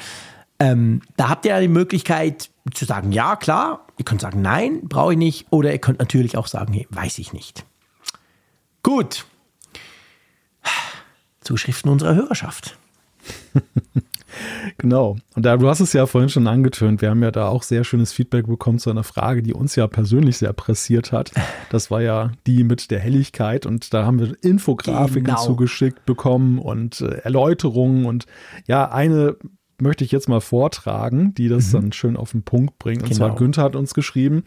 Ähm, 0.58 1.02
da 1.16 1.28
habt 1.28 1.44
ihr 1.44 1.52
ja 1.52 1.60
die 1.60 1.68
Möglichkeit 1.68 2.50
zu 2.72 2.84
sagen, 2.84 3.12
ja, 3.12 3.36
klar. 3.36 3.86
Ihr 3.98 4.04
könnt 4.04 4.20
sagen, 4.20 4.42
nein, 4.42 4.80
brauche 4.82 5.12
ich 5.12 5.18
nicht. 5.18 5.46
Oder 5.50 5.72
ihr 5.72 5.78
könnt 5.78 5.98
natürlich 5.98 6.36
auch 6.36 6.46
sagen, 6.46 6.72
hey, 6.72 6.86
weiß 6.90 7.18
ich 7.18 7.32
nicht. 7.32 7.64
Gut. 8.82 9.26
Zuschriften 11.40 11.90
unserer 11.90 12.14
Hörerschaft. 12.14 12.76
genau. 14.78 15.16
Und 15.34 15.44
da, 15.44 15.56
du 15.56 15.68
hast 15.68 15.80
es 15.80 15.92
ja 15.92 16.06
vorhin 16.06 16.28
schon 16.28 16.46
angetönt. 16.46 17.00
Wir 17.00 17.10
haben 17.10 17.22
ja 17.22 17.30
da 17.30 17.48
auch 17.48 17.62
sehr 17.62 17.84
schönes 17.84 18.12
Feedback 18.12 18.46
bekommen 18.46 18.78
zu 18.78 18.90
einer 18.90 19.04
Frage, 19.04 19.42
die 19.42 19.54
uns 19.54 19.76
ja 19.76 19.86
persönlich 19.86 20.38
sehr 20.38 20.52
pressiert 20.52 21.12
hat. 21.12 21.32
Das 21.70 21.90
war 21.90 22.02
ja 22.02 22.32
die 22.46 22.64
mit 22.64 22.90
der 22.90 23.00
Helligkeit. 23.00 23.66
Und 23.66 23.94
da 23.94 24.04
haben 24.04 24.18
wir 24.18 24.36
Infografiken 24.42 25.24
genau. 25.24 25.44
zugeschickt 25.44 26.04
bekommen 26.04 26.58
und 26.58 27.00
äh, 27.00 27.18
Erläuterungen. 27.18 28.06
Und 28.06 28.26
ja, 28.66 28.90
eine 28.90 29.36
möchte 29.80 30.04
ich 30.04 30.12
jetzt 30.12 30.28
mal 30.28 30.40
vortragen, 30.40 31.34
die 31.34 31.48
das 31.48 31.68
mhm. 31.68 31.72
dann 31.72 31.92
schön 31.92 32.16
auf 32.16 32.32
den 32.32 32.42
Punkt 32.42 32.78
bringt. 32.78 33.02
Und 33.02 33.08
genau. 33.08 33.18
zwar 33.18 33.36
Günther 33.36 33.62
hat 33.62 33.76
uns 33.76 33.94
geschrieben, 33.94 34.44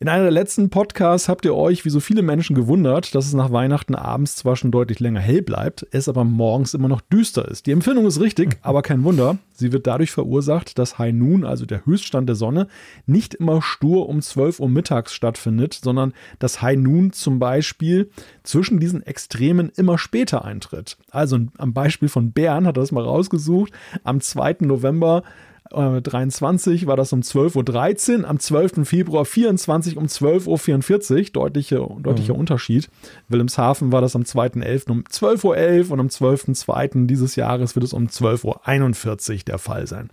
in 0.00 0.08
einer 0.08 0.22
der 0.22 0.30
letzten 0.30 0.70
Podcasts 0.70 1.28
habt 1.28 1.44
ihr 1.44 1.56
euch, 1.56 1.84
wie 1.84 1.90
so 1.90 1.98
viele 1.98 2.22
Menschen, 2.22 2.54
gewundert, 2.54 3.16
dass 3.16 3.26
es 3.26 3.32
nach 3.32 3.50
Weihnachten 3.50 3.96
abends 3.96 4.36
zwar 4.36 4.54
schon 4.54 4.70
deutlich 4.70 5.00
länger 5.00 5.18
hell 5.18 5.42
bleibt, 5.42 5.88
es 5.90 6.08
aber 6.08 6.22
morgens 6.22 6.72
immer 6.72 6.86
noch 6.86 7.00
düster 7.00 7.48
ist. 7.48 7.66
Die 7.66 7.72
Empfindung 7.72 8.06
ist 8.06 8.20
richtig, 8.20 8.58
aber 8.62 8.82
kein 8.82 9.02
Wunder. 9.02 9.38
Sie 9.52 9.72
wird 9.72 9.88
dadurch 9.88 10.12
verursacht, 10.12 10.78
dass 10.78 11.00
High 11.00 11.12
Noon, 11.12 11.44
also 11.44 11.66
der 11.66 11.84
Höchststand 11.84 12.28
der 12.28 12.36
Sonne, 12.36 12.68
nicht 13.06 13.34
immer 13.34 13.60
stur 13.60 14.08
um 14.08 14.22
12 14.22 14.60
Uhr 14.60 14.68
mittags 14.68 15.12
stattfindet, 15.12 15.74
sondern 15.74 16.12
dass 16.38 16.62
High 16.62 16.78
Noon 16.78 17.12
zum 17.12 17.40
Beispiel 17.40 18.10
zwischen 18.44 18.78
diesen 18.78 19.02
Extremen 19.02 19.72
immer 19.74 19.98
später 19.98 20.44
eintritt. 20.44 20.96
Also 21.10 21.40
am 21.58 21.72
Beispiel 21.72 22.08
von 22.08 22.30
Bern 22.30 22.68
hat 22.68 22.76
er 22.76 22.82
das 22.82 22.92
mal 22.92 23.02
rausgesucht. 23.02 23.72
Am 24.04 24.20
2. 24.20 24.58
November 24.60 25.24
23 25.70 26.82
äh, 26.82 26.86
war 26.86 26.96
das 26.96 27.12
um 27.12 27.20
12.13 27.20 28.20
Uhr, 28.20 28.28
am 28.28 28.38
12. 28.38 28.88
Februar 28.88 29.24
24 29.24 29.96
um 29.96 30.06
12.44 30.06 31.18
Uhr, 31.18 31.30
deutlicher, 31.32 31.88
deutlicher 32.00 32.34
mhm. 32.34 32.40
Unterschied. 32.40 32.88
Wilhelmshaven 33.28 33.92
war 33.92 34.00
das 34.00 34.16
am 34.16 34.22
2.11. 34.22 34.90
um 34.90 35.02
12.11 35.02 35.86
Uhr 35.86 35.92
und 35.92 36.00
am 36.00 36.08
12.02. 36.08 37.06
dieses 37.06 37.36
Jahres 37.36 37.74
wird 37.74 37.84
es 37.84 37.92
um 37.92 38.06
12.41 38.06 39.30
Uhr 39.30 39.38
der 39.46 39.58
Fall 39.58 39.86
sein. 39.86 40.10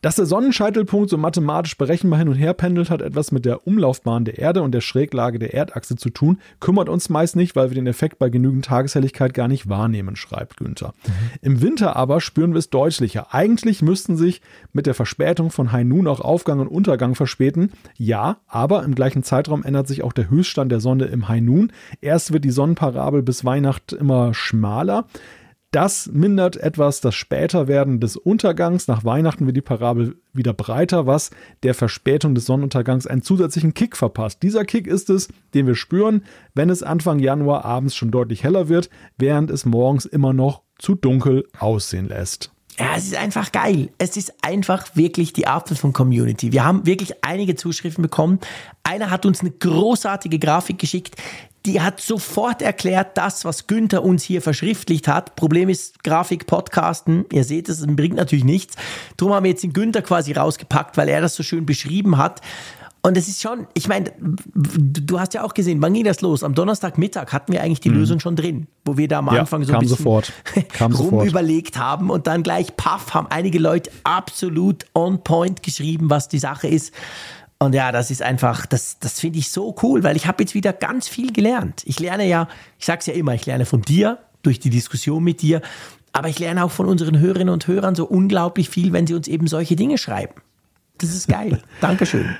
Dass 0.00 0.16
der 0.16 0.24
Sonnenscheitelpunkt 0.24 1.10
so 1.10 1.18
mathematisch 1.18 1.76
berechenbar 1.76 2.18
hin 2.18 2.28
und 2.28 2.36
her 2.36 2.54
pendelt, 2.54 2.88
hat 2.88 3.02
etwas 3.02 3.32
mit 3.32 3.44
der 3.44 3.66
Umlaufbahn 3.66 4.24
der 4.24 4.38
Erde 4.38 4.62
und 4.62 4.72
der 4.72 4.80
Schräglage 4.80 5.38
der 5.38 5.52
Erdachse 5.52 5.96
zu 5.96 6.08
tun, 6.08 6.38
kümmert 6.58 6.88
uns 6.88 7.10
meist 7.10 7.36
nicht, 7.36 7.54
weil 7.54 7.70
wir 7.70 7.74
den 7.74 7.86
Effekt 7.86 8.18
bei 8.18 8.30
genügend 8.30 8.64
Tageshelligkeit 8.64 9.34
gar 9.34 9.46
nicht 9.46 9.68
wahrnehmen, 9.68 10.16
schreibt 10.16 10.56
Günther. 10.56 10.94
Mhm. 11.06 11.12
Im 11.42 11.62
Winter 11.62 11.96
aber 11.96 12.22
spüren 12.22 12.52
wir 12.52 12.58
es 12.58 12.70
deutlicher. 12.70 13.34
Eigentlich 13.34 13.82
müssten 13.82 14.16
sich 14.16 14.40
mit 14.72 14.86
der 14.86 14.94
Verspätung 14.94 15.50
von 15.50 15.70
High 15.70 15.84
Noon 15.84 16.06
auch 16.06 16.20
Aufgang 16.20 16.60
und 16.60 16.68
Untergang 16.68 17.14
verspäten. 17.14 17.72
Ja, 17.98 18.38
aber 18.46 18.84
im 18.84 18.94
gleichen 18.94 19.22
Zeitraum 19.22 19.64
ändert 19.64 19.86
sich 19.86 20.02
auch 20.02 20.14
der 20.14 20.30
Höchststand 20.30 20.72
der 20.72 20.80
Sonne 20.80 21.06
im 21.06 21.28
High 21.28 21.42
Noon. 21.42 21.72
Erst 22.00 22.32
wird 22.32 22.44
die 22.44 22.50
Sonnenparabel 22.50 23.22
bis 23.22 23.44
Weihnacht 23.44 23.92
immer 23.92 24.32
schmaler. 24.32 25.04
Das 25.72 26.10
mindert 26.12 26.56
etwas 26.56 27.00
das 27.00 27.14
Späterwerden 27.14 28.00
des 28.00 28.16
Untergangs. 28.16 28.88
Nach 28.88 29.04
Weihnachten 29.04 29.46
wird 29.46 29.56
die 29.56 29.62
Parabel 29.62 30.16
wieder 30.32 30.52
breiter, 30.52 31.06
was 31.06 31.30
der 31.62 31.74
Verspätung 31.74 32.34
des 32.34 32.46
Sonnenuntergangs 32.46 33.06
einen 33.06 33.22
zusätzlichen 33.22 33.72
Kick 33.72 33.96
verpasst. 33.96 34.42
Dieser 34.42 34.64
Kick 34.64 34.88
ist 34.88 35.10
es, 35.10 35.28
den 35.54 35.68
wir 35.68 35.76
spüren, 35.76 36.24
wenn 36.54 36.70
es 36.70 36.82
Anfang 36.82 37.20
Januar 37.20 37.64
abends 37.64 37.94
schon 37.94 38.10
deutlich 38.10 38.42
heller 38.42 38.68
wird, 38.68 38.90
während 39.16 39.48
es 39.50 39.64
morgens 39.64 40.06
immer 40.06 40.32
noch 40.32 40.62
zu 40.76 40.96
dunkel 40.96 41.46
aussehen 41.56 42.08
lässt. 42.08 42.50
Ja, 42.78 42.96
es 42.96 43.04
ist 43.04 43.14
einfach 43.14 43.52
geil. 43.52 43.90
Es 43.98 44.16
ist 44.16 44.32
einfach 44.42 44.94
wirklich 44.94 45.32
die 45.32 45.46
Apfel 45.46 45.76
von 45.76 45.92
Community. 45.92 46.52
Wir 46.52 46.64
haben 46.64 46.86
wirklich 46.86 47.24
einige 47.24 47.54
Zuschriften 47.54 48.02
bekommen. 48.02 48.40
Einer 48.82 49.10
hat 49.10 49.26
uns 49.26 49.40
eine 49.40 49.50
großartige 49.50 50.38
Grafik 50.38 50.78
geschickt, 50.78 51.16
die 51.66 51.80
hat 51.80 52.00
sofort 52.00 52.62
erklärt, 52.62 53.18
das, 53.18 53.44
was 53.44 53.66
Günther 53.66 54.02
uns 54.02 54.22
hier 54.22 54.40
verschriftlicht 54.40 55.08
hat. 55.08 55.36
Problem 55.36 55.68
ist, 55.68 56.02
Grafik, 56.02 56.46
Podcasten, 56.46 57.26
ihr 57.32 57.44
seht 57.44 57.68
es, 57.68 57.86
bringt 57.86 58.16
natürlich 58.16 58.44
nichts. 58.44 58.76
Darum 59.18 59.34
haben 59.34 59.44
wir 59.44 59.50
jetzt 59.50 59.62
den 59.62 59.74
Günther 59.74 60.00
quasi 60.00 60.32
rausgepackt, 60.32 60.96
weil 60.96 61.08
er 61.08 61.20
das 61.20 61.34
so 61.34 61.42
schön 61.42 61.66
beschrieben 61.66 62.16
hat. 62.16 62.40
Und 63.02 63.16
es 63.16 63.28
ist 63.28 63.40
schon, 63.40 63.66
ich 63.72 63.88
meine, 63.88 64.12
du 64.54 65.18
hast 65.18 65.32
ja 65.32 65.42
auch 65.42 65.54
gesehen, 65.54 65.80
wann 65.80 65.94
ging 65.94 66.04
das 66.04 66.20
los? 66.20 66.44
Am 66.44 66.54
Donnerstagmittag 66.54 67.32
hatten 67.32 67.52
wir 67.52 67.62
eigentlich 67.62 67.80
die 67.80 67.88
mhm. 67.88 67.96
Lösung 67.96 68.20
schon 68.20 68.36
drin, 68.36 68.66
wo 68.84 68.98
wir 68.98 69.08
da 69.08 69.20
am 69.20 69.26
ja, 69.32 69.40
Anfang 69.40 69.64
so 69.64 69.72
ein 69.72 69.78
bisschen 69.78 69.96
sofort. 69.96 70.32
Kam 70.72 70.92
rum 70.94 71.26
überlegt 71.26 71.78
haben 71.78 72.10
und 72.10 72.26
dann 72.26 72.42
gleich, 72.42 72.76
paff, 72.76 73.14
haben 73.14 73.26
einige 73.28 73.58
Leute 73.58 73.90
absolut 74.04 74.84
on 74.94 75.24
point 75.24 75.62
geschrieben, 75.62 76.10
was 76.10 76.28
die 76.28 76.38
Sache 76.38 76.68
ist. 76.68 76.92
Und 77.58 77.74
ja, 77.74 77.90
das 77.92 78.10
ist 78.10 78.22
einfach, 78.22 78.66
das, 78.66 78.98
das 79.00 79.20
finde 79.20 79.38
ich 79.38 79.50
so 79.50 79.74
cool, 79.82 80.02
weil 80.02 80.16
ich 80.16 80.26
habe 80.26 80.42
jetzt 80.42 80.54
wieder 80.54 80.72
ganz 80.72 81.08
viel 81.08 81.32
gelernt. 81.32 81.82
Ich 81.86 82.00
lerne 82.00 82.26
ja, 82.26 82.48
ich 82.78 82.86
sage 82.86 83.00
es 83.00 83.06
ja 83.06 83.14
immer, 83.14 83.34
ich 83.34 83.46
lerne 83.46 83.64
von 83.64 83.82
dir, 83.82 84.18
durch 84.42 84.60
die 84.60 84.70
Diskussion 84.70 85.22
mit 85.22 85.42
dir, 85.42 85.60
aber 86.12 86.28
ich 86.28 86.38
lerne 86.38 86.64
auch 86.64 86.70
von 86.70 86.86
unseren 86.86 87.18
Hörerinnen 87.18 87.52
und 87.52 87.66
Hörern 87.66 87.94
so 87.94 88.04
unglaublich 88.04 88.68
viel, 88.68 88.92
wenn 88.92 89.06
sie 89.06 89.14
uns 89.14 89.28
eben 89.28 89.46
solche 89.46 89.76
Dinge 89.76 89.98
schreiben. 89.98 90.34
Das 90.98 91.14
ist 91.14 91.28
geil. 91.28 91.62
Dankeschön. 91.80 92.36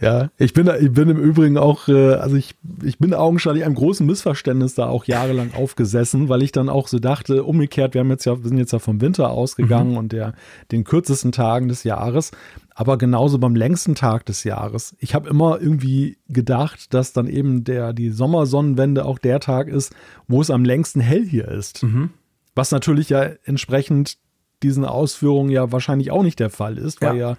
Ja, 0.00 0.30
ich 0.36 0.52
bin, 0.52 0.70
ich 0.80 0.92
bin 0.92 1.08
im 1.08 1.16
Übrigen 1.16 1.58
auch, 1.58 1.88
äh, 1.88 2.14
also 2.14 2.36
ich, 2.36 2.54
ich 2.84 2.98
bin 2.98 3.14
augenscheinlich 3.14 3.64
einem 3.64 3.74
großen 3.74 4.06
Missverständnis 4.06 4.74
da 4.74 4.86
auch 4.86 5.04
jahrelang 5.06 5.54
aufgesessen, 5.54 6.28
weil 6.28 6.42
ich 6.42 6.52
dann 6.52 6.68
auch 6.68 6.86
so 6.86 7.00
dachte, 7.00 7.42
umgekehrt, 7.42 7.94
wir 7.94 8.00
haben 8.00 8.10
jetzt 8.10 8.24
ja, 8.24 8.40
wir 8.40 8.48
sind 8.48 8.58
jetzt 8.58 8.72
ja 8.72 8.78
vom 8.78 9.00
Winter 9.00 9.30
ausgegangen 9.30 9.92
mhm. 9.92 9.96
und 9.96 10.12
der, 10.12 10.34
den 10.70 10.84
kürzesten 10.84 11.32
Tagen 11.32 11.68
des 11.68 11.82
Jahres, 11.82 12.30
aber 12.76 12.96
genauso 12.96 13.38
beim 13.38 13.56
längsten 13.56 13.96
Tag 13.96 14.24
des 14.26 14.44
Jahres. 14.44 14.94
Ich 15.00 15.16
habe 15.16 15.28
immer 15.28 15.60
irgendwie 15.60 16.18
gedacht, 16.28 16.94
dass 16.94 17.12
dann 17.12 17.26
eben 17.26 17.64
der, 17.64 17.92
die 17.92 18.10
Sommersonnenwende 18.10 19.04
auch 19.04 19.18
der 19.18 19.40
Tag 19.40 19.66
ist, 19.66 19.92
wo 20.28 20.40
es 20.40 20.50
am 20.50 20.64
längsten 20.64 21.00
hell 21.00 21.26
hier 21.26 21.48
ist. 21.48 21.82
Mhm. 21.82 22.10
Was 22.54 22.70
natürlich 22.70 23.08
ja 23.08 23.30
entsprechend 23.44 24.18
diesen 24.62 24.84
Ausführungen 24.84 25.50
ja 25.50 25.72
wahrscheinlich 25.72 26.12
auch 26.12 26.22
nicht 26.22 26.38
der 26.38 26.50
Fall 26.50 26.78
ist, 26.78 27.02
weil 27.02 27.16
ja, 27.16 27.30
ja 27.30 27.36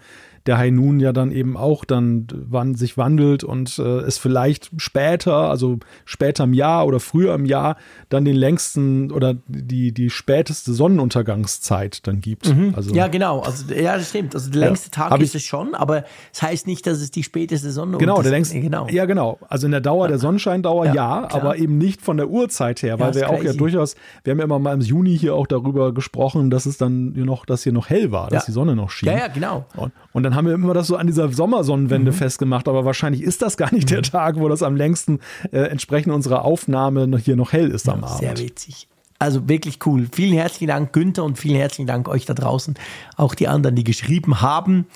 der 0.49 0.57
High 0.57 0.71
Noon 0.71 0.99
ja 0.99 1.13
dann 1.13 1.31
eben 1.31 1.55
auch 1.55 1.85
dann 1.85 2.25
wann 2.31 2.73
sich 2.73 2.97
wandelt 2.97 3.43
und 3.43 3.77
äh, 3.77 3.99
es 3.99 4.17
vielleicht 4.17 4.71
später, 4.77 5.35
also 5.35 5.77
später 6.05 6.45
im 6.45 6.53
Jahr 6.53 6.87
oder 6.87 6.99
früher 6.99 7.35
im 7.35 7.45
Jahr, 7.45 7.77
dann 8.09 8.25
den 8.25 8.35
längsten 8.35 9.11
oder 9.11 9.35
die, 9.45 9.91
die 9.91 10.09
späteste 10.09 10.73
Sonnenuntergangszeit 10.73 12.07
dann 12.07 12.19
gibt. 12.19 12.49
Mhm. 12.49 12.73
Also, 12.75 12.95
ja, 12.95 13.07
genau. 13.09 13.41
Also, 13.41 13.71
ja, 13.71 13.95
das 13.95 14.09
stimmt. 14.09 14.33
Also 14.33 14.49
der 14.49 14.61
längste 14.61 14.87
ja, 14.87 15.09
Tag 15.09 15.21
ist 15.21 15.35
es 15.35 15.43
schon, 15.43 15.75
aber 15.75 15.97
es 15.99 16.39
das 16.39 16.41
heißt 16.41 16.67
nicht, 16.67 16.87
dass 16.87 16.99
es 16.99 17.11
die 17.11 17.21
späteste 17.21 17.69
Sonne 17.69 17.99
Genau, 17.99 18.19
der 18.23 18.31
längste. 18.31 18.59
Genau. 18.59 18.87
Ja, 18.89 19.05
genau. 19.05 19.37
Also 19.49 19.67
in 19.67 19.71
der 19.71 19.81
Dauer 19.81 20.07
der 20.07 20.17
Sonnenscheindauer 20.17 20.87
ja, 20.87 20.93
ja 20.95 21.27
aber 21.31 21.57
eben 21.57 21.77
nicht 21.77 22.01
von 22.01 22.17
der 22.17 22.27
Uhrzeit 22.27 22.81
her, 22.81 22.99
weil 22.99 23.13
wir 23.13 23.29
auch 23.29 23.43
ja 23.43 23.53
durchaus, 23.53 23.95
wir 24.23 24.31
haben 24.31 24.39
ja 24.39 24.45
immer 24.45 24.57
mal 24.57 24.73
im 24.73 24.81
Juni 24.81 25.15
hier 25.15 25.35
auch 25.35 25.45
darüber 25.45 25.93
gesprochen, 25.93 26.49
dass 26.49 26.65
es 26.65 26.77
dann 26.77 27.11
noch, 27.11 27.45
dass 27.45 27.61
hier 27.61 27.71
noch 27.73 27.87
hell 27.87 28.11
war, 28.11 28.29
dass 28.29 28.47
die 28.47 28.51
Sonne 28.51 28.75
noch 28.75 28.89
schien. 28.89 29.09
Ja, 29.09 29.17
ja, 29.19 29.27
genau. 29.27 29.65
Und, 29.75 29.91
und 30.11 30.23
dann 30.23 30.33
haben 30.39 30.47
wir 30.47 30.53
immer 30.53 30.73
das 30.73 30.87
so 30.87 30.95
an 30.95 31.05
dieser 31.05 31.29
Sommersonnenwende 31.31 32.11
mhm. 32.11 32.15
festgemacht, 32.15 32.69
aber 32.69 32.85
wahrscheinlich 32.85 33.21
ist 33.21 33.41
das 33.41 33.57
gar 33.57 33.73
nicht 33.73 33.89
der 33.89 33.97
mhm. 33.97 34.03
Tag, 34.03 34.39
wo 34.39 34.47
das 34.47 34.63
am 34.63 34.75
längsten 34.75 35.19
äh, 35.51 35.59
entsprechend 35.59 36.13
unserer 36.13 36.45
Aufnahme 36.45 37.17
hier 37.17 37.35
noch 37.35 37.51
hell 37.51 37.69
ist 37.69 37.89
am 37.89 38.05
Abend. 38.05 38.19
Sehr 38.19 38.37
witzig. 38.37 38.87
Also 39.19 39.49
wirklich 39.49 39.85
cool. 39.85 40.07
Vielen 40.09 40.33
herzlichen 40.33 40.67
Dank, 40.67 40.93
Günther, 40.93 41.25
und 41.25 41.37
vielen 41.37 41.57
herzlichen 41.57 41.87
Dank 41.87 42.07
euch 42.07 42.25
da 42.25 42.33
draußen, 42.33 42.75
auch 43.17 43.35
die 43.35 43.49
anderen, 43.49 43.75
die 43.75 43.83
geschrieben 43.83 44.39
haben. 44.39 44.87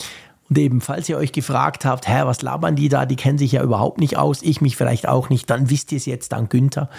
Und 0.49 0.57
eben, 0.57 0.79
falls 0.79 1.09
ihr 1.09 1.17
euch 1.17 1.33
gefragt 1.33 1.83
habt, 1.83 2.07
hä, 2.07 2.21
was 2.23 2.41
labern 2.41 2.77
die 2.77 2.87
da? 2.87 3.05
Die 3.05 3.17
kennen 3.17 3.37
sich 3.37 3.51
ja 3.51 3.63
überhaupt 3.63 3.99
nicht 3.99 4.17
aus, 4.17 4.41
ich 4.41 4.61
mich 4.61 4.77
vielleicht 4.77 5.09
auch 5.09 5.29
nicht, 5.29 5.49
dann 5.49 5.69
wisst 5.69 5.91
ihr 5.91 5.97
es 5.97 6.05
jetzt 6.05 6.31
dank 6.31 6.51
Günther, 6.51 6.89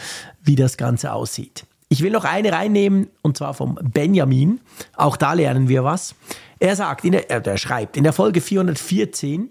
wie 0.42 0.54
das 0.54 0.76
Ganze 0.76 1.14
aussieht. 1.14 1.64
Ich 1.94 2.02
will 2.02 2.10
noch 2.10 2.24
eine 2.24 2.50
reinnehmen, 2.50 3.06
und 3.22 3.36
zwar 3.36 3.54
vom 3.54 3.78
Benjamin. 3.80 4.60
Auch 4.96 5.16
da 5.16 5.32
lernen 5.32 5.68
wir 5.68 5.84
was. 5.84 6.16
Er 6.58 6.74
sagt, 6.74 7.04
in 7.04 7.12
der, 7.12 7.30
äh, 7.30 7.40
er 7.44 7.56
schreibt, 7.56 7.96
in 7.96 8.02
der 8.02 8.12
Folge 8.12 8.40
414, 8.40 9.48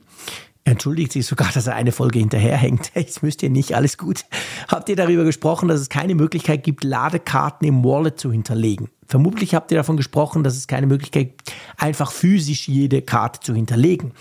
entschuldigt 0.66 1.14
sich 1.14 1.26
sogar, 1.26 1.50
dass 1.54 1.68
er 1.68 1.76
eine 1.76 1.94
Folge 1.94 2.20
hinterherhängt. 2.20 2.92
Jetzt 2.96 3.24
müsst 3.24 3.44
ihr 3.44 3.50
nicht, 3.50 3.78
alles 3.78 3.98
gut. 3.98 4.26
Habt 4.68 4.90
ihr 4.90 4.98
darüber 4.98 5.24
gesprochen, 5.24 5.70
dass 5.70 5.80
es 5.80 5.88
keine 5.88 6.16
Möglichkeit 6.16 6.66
gibt, 6.66 6.84
Ladekarten 6.84 7.66
im 7.66 7.82
Wallet 7.86 8.20
zu 8.20 8.30
hinterlegen? 8.30 8.90
Vermutlich 9.08 9.56
habt 9.56 9.72
ihr 9.72 9.78
davon 9.78 9.96
gesprochen, 9.96 10.44
dass 10.44 10.58
es 10.58 10.68
keine 10.68 10.88
Möglichkeit 10.88 11.38
gibt, 11.38 11.54
einfach 11.78 12.12
physisch 12.12 12.68
jede 12.68 13.02
Karte 13.02 13.40
zu 13.40 13.56
hinterlegen. 13.56 14.12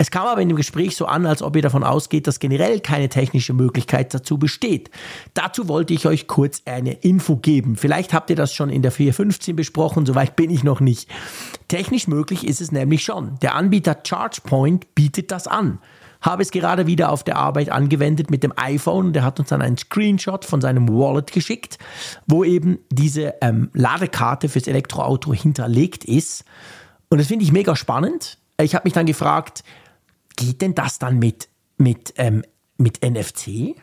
Es 0.00 0.12
kam 0.12 0.26
aber 0.26 0.40
in 0.40 0.48
dem 0.48 0.56
Gespräch 0.56 0.94
so 0.94 1.06
an, 1.06 1.26
als 1.26 1.42
ob 1.42 1.56
ihr 1.56 1.62
davon 1.62 1.82
ausgeht, 1.82 2.28
dass 2.28 2.38
generell 2.38 2.78
keine 2.78 3.08
technische 3.08 3.52
Möglichkeit 3.52 4.14
dazu 4.14 4.38
besteht. 4.38 4.90
Dazu 5.34 5.66
wollte 5.66 5.92
ich 5.92 6.06
euch 6.06 6.28
kurz 6.28 6.62
eine 6.66 6.92
Info 6.92 7.36
geben. 7.36 7.76
Vielleicht 7.76 8.14
habt 8.14 8.30
ihr 8.30 8.36
das 8.36 8.54
schon 8.54 8.70
in 8.70 8.82
der 8.82 8.92
415 8.92 9.56
besprochen, 9.56 10.06
soweit 10.06 10.36
bin 10.36 10.50
ich 10.50 10.62
noch 10.62 10.78
nicht. 10.78 11.10
Technisch 11.66 12.06
möglich 12.06 12.46
ist 12.46 12.60
es 12.60 12.70
nämlich 12.70 13.02
schon. 13.02 13.40
Der 13.42 13.56
Anbieter 13.56 13.96
ChargePoint 13.96 14.94
bietet 14.94 15.32
das 15.32 15.48
an 15.48 15.80
habe 16.20 16.42
es 16.42 16.50
gerade 16.50 16.86
wieder 16.86 17.12
auf 17.12 17.22
der 17.22 17.36
Arbeit 17.36 17.70
angewendet 17.70 18.30
mit 18.30 18.42
dem 18.42 18.52
iPhone 18.56 19.06
und 19.06 19.12
der 19.12 19.22
hat 19.22 19.38
uns 19.38 19.50
dann 19.50 19.62
einen 19.62 19.76
Screenshot 19.76 20.44
von 20.44 20.60
seinem 20.60 20.88
Wallet 20.88 21.32
geschickt, 21.32 21.78
wo 22.26 22.44
eben 22.44 22.78
diese 22.90 23.34
ähm, 23.40 23.70
Ladekarte 23.72 24.48
fürs 24.48 24.66
Elektroauto 24.66 25.32
hinterlegt 25.32 26.04
ist. 26.04 26.44
Und 27.08 27.18
das 27.18 27.28
finde 27.28 27.44
ich 27.44 27.52
mega 27.52 27.76
spannend. 27.76 28.38
Ich 28.60 28.74
habe 28.74 28.84
mich 28.84 28.94
dann 28.94 29.06
gefragt, 29.06 29.62
geht 30.38 30.62
denn 30.62 30.74
das 30.74 30.98
dann 30.98 31.18
mit, 31.18 31.48
mit, 31.76 32.14
ähm, 32.16 32.42
mit 32.76 33.04
NFC? 33.04 33.74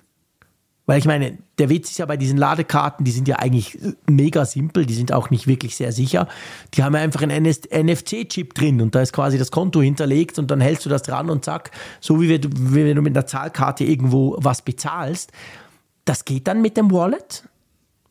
Weil 0.87 0.99
ich 0.99 1.05
meine, 1.05 1.37
der 1.57 1.69
Witz 1.69 1.89
ist 1.89 1.97
ja 1.97 2.05
bei 2.05 2.15
diesen 2.15 2.37
Ladekarten, 2.37 3.05
die 3.05 3.11
sind 3.11 3.27
ja 3.27 3.37
eigentlich 3.37 3.79
mega 4.07 4.45
simpel, 4.45 4.85
die 4.85 4.93
sind 4.93 5.11
auch 5.11 5.31
nicht 5.31 5.47
wirklich 5.47 5.75
sehr 5.75 5.91
sicher. 5.91 6.27
Die 6.75 6.83
haben 6.83 6.93
ja 6.93 7.01
einfach 7.01 7.23
einen 7.23 7.43
NFC-Chip 7.43 8.53
drin 8.53 8.81
und 8.81 8.93
da 8.93 9.01
ist 9.01 9.11
quasi 9.11 9.39
das 9.39 9.49
Konto 9.49 9.81
hinterlegt 9.81 10.37
und 10.37 10.51
dann 10.51 10.61
hältst 10.61 10.85
du 10.85 10.89
das 10.89 11.01
dran 11.01 11.29
und 11.31 11.43
zack, 11.43 11.71
so 12.01 12.21
wie, 12.21 12.29
wenn 12.29 12.95
du 12.95 13.01
mit 13.01 13.17
einer 13.17 13.25
Zahlkarte 13.25 13.83
irgendwo 13.83 14.37
was 14.39 14.61
bezahlst. 14.61 15.31
Das 16.05 16.23
geht 16.23 16.47
dann 16.47 16.61
mit 16.61 16.77
dem 16.77 16.91
Wallet? 16.91 17.43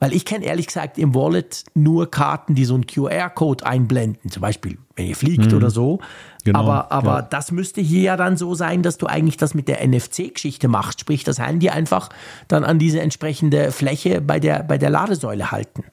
Weil 0.01 0.12
ich 0.12 0.25
kenne 0.25 0.45
ehrlich 0.45 0.66
gesagt 0.66 0.99
im 0.99 1.15
Wallet 1.15 1.65
nur 1.75 2.11
Karten, 2.11 2.57
die 2.57 2.65
so 2.65 2.75
einen 2.75 2.87
QR-Code 2.87 3.65
einblenden, 3.65 4.31
zum 4.31 4.43
Beispiel, 4.43 4.79
wenn 4.97 5.07
ihr 5.07 5.16
fliegt 5.16 5.53
hm. 5.53 5.57
oder 5.57 5.71
so. 5.71 6.01
Genau, 6.45 6.61
aber 6.61 6.93
aber 6.93 7.16
ja. 7.16 7.23
das 7.23 7.53
müsste 7.53 7.81
hier 7.81 8.03
ja 8.03 8.16
dann 8.16 8.37
so 8.37 8.55
sein, 8.55 8.83
dass 8.83 8.99
du 8.99 9.07
eigentlich 9.07 9.39
das 9.39 9.55
mit 9.55 9.66
der 9.66 9.87
NFC-Geschichte 9.87 10.69
machst, 10.69 11.01
sprich 11.01 11.25
das 11.25 11.39
Handy 11.39 11.71
einfach 11.71 12.11
dann 12.49 12.65
an 12.65 12.79
diese 12.79 13.01
entsprechende 13.01 13.73
Fläche 13.73 14.21
bei 14.21 14.39
der, 14.39 14.62
bei 14.62 14.77
der 14.77 14.91
Ladesäule 14.91 15.51
halten. 15.51 15.85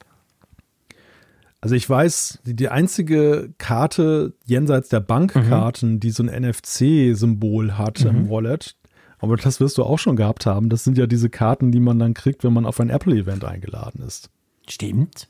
Also 1.61 1.76
ich 1.76 1.90
weiß, 1.90 2.40
die, 2.45 2.56
die 2.56 2.69
einzige 2.69 3.53
Karte 3.60 4.34
jenseits 4.45 4.90
der 4.90 4.99
Bankkarten, 4.99 5.94
mhm. 5.94 5.99
die 5.99 6.10
so 6.10 6.23
ein 6.23 6.44
NFC-Symbol 6.44 7.78
hat 7.78 8.02
mhm. 8.02 8.10
im 8.10 8.30
Wallet, 8.30 8.76
aber 9.19 9.38
das 9.38 9.60
wirst 9.60 9.78
du 9.78 9.84
auch 9.84 9.99
schon 9.99 10.15
gehabt 10.15 10.45
haben. 10.48 10.69
Das 10.69 10.84
sind 10.84 10.98
ja 10.98 11.06
diese 11.06 11.30
Karten, 11.30 11.72
die 11.72 11.80
man 11.80 11.99
dann 11.99 12.14
kriegt, 12.15 12.44
wenn 12.44 12.52
man 12.52 12.65
auf 12.65 12.80
ein 12.80 12.90
Apple-Event 12.90 13.45
eingeladen 13.45 14.03
ist. 14.06 14.32
Stimmt. 14.68 15.30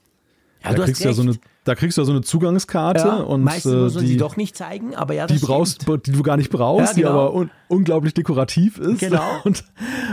Ja, 0.64 0.74
da, 0.74 0.86
kriegst 0.86 1.04
ja 1.04 1.14
so 1.14 1.24
eine, 1.24 1.36
da 1.64 1.76
kriegst 1.76 1.98
du 1.98 2.02
ja 2.02 2.06
so 2.06 2.12
eine 2.12 2.22
Zugangskarte 2.22 3.08
ja, 3.08 3.16
und 3.18 3.44
meistens 3.44 3.74
muss 3.74 3.94
man 3.94 4.04
die, 4.04 4.12
sie 4.12 4.18
doch 4.18 4.36
nicht 4.36 4.58
zeigen, 4.58 4.96
aber 4.96 5.14
ja, 5.14 5.28
die 5.28 5.38
brauchst, 5.38 5.86
die 5.88 6.12
du 6.12 6.24
gar 6.24 6.36
nicht 6.36 6.50
brauchst, 6.50 6.98
ja, 6.98 7.04
genau. 7.04 7.10
die 7.10 7.20
aber 7.20 7.34
un 7.34 7.52
unglaublich 7.68 8.14
dekorativ 8.14 8.80
ist. 8.80 9.00
Genau. 9.00 9.22
Und, 9.46 9.64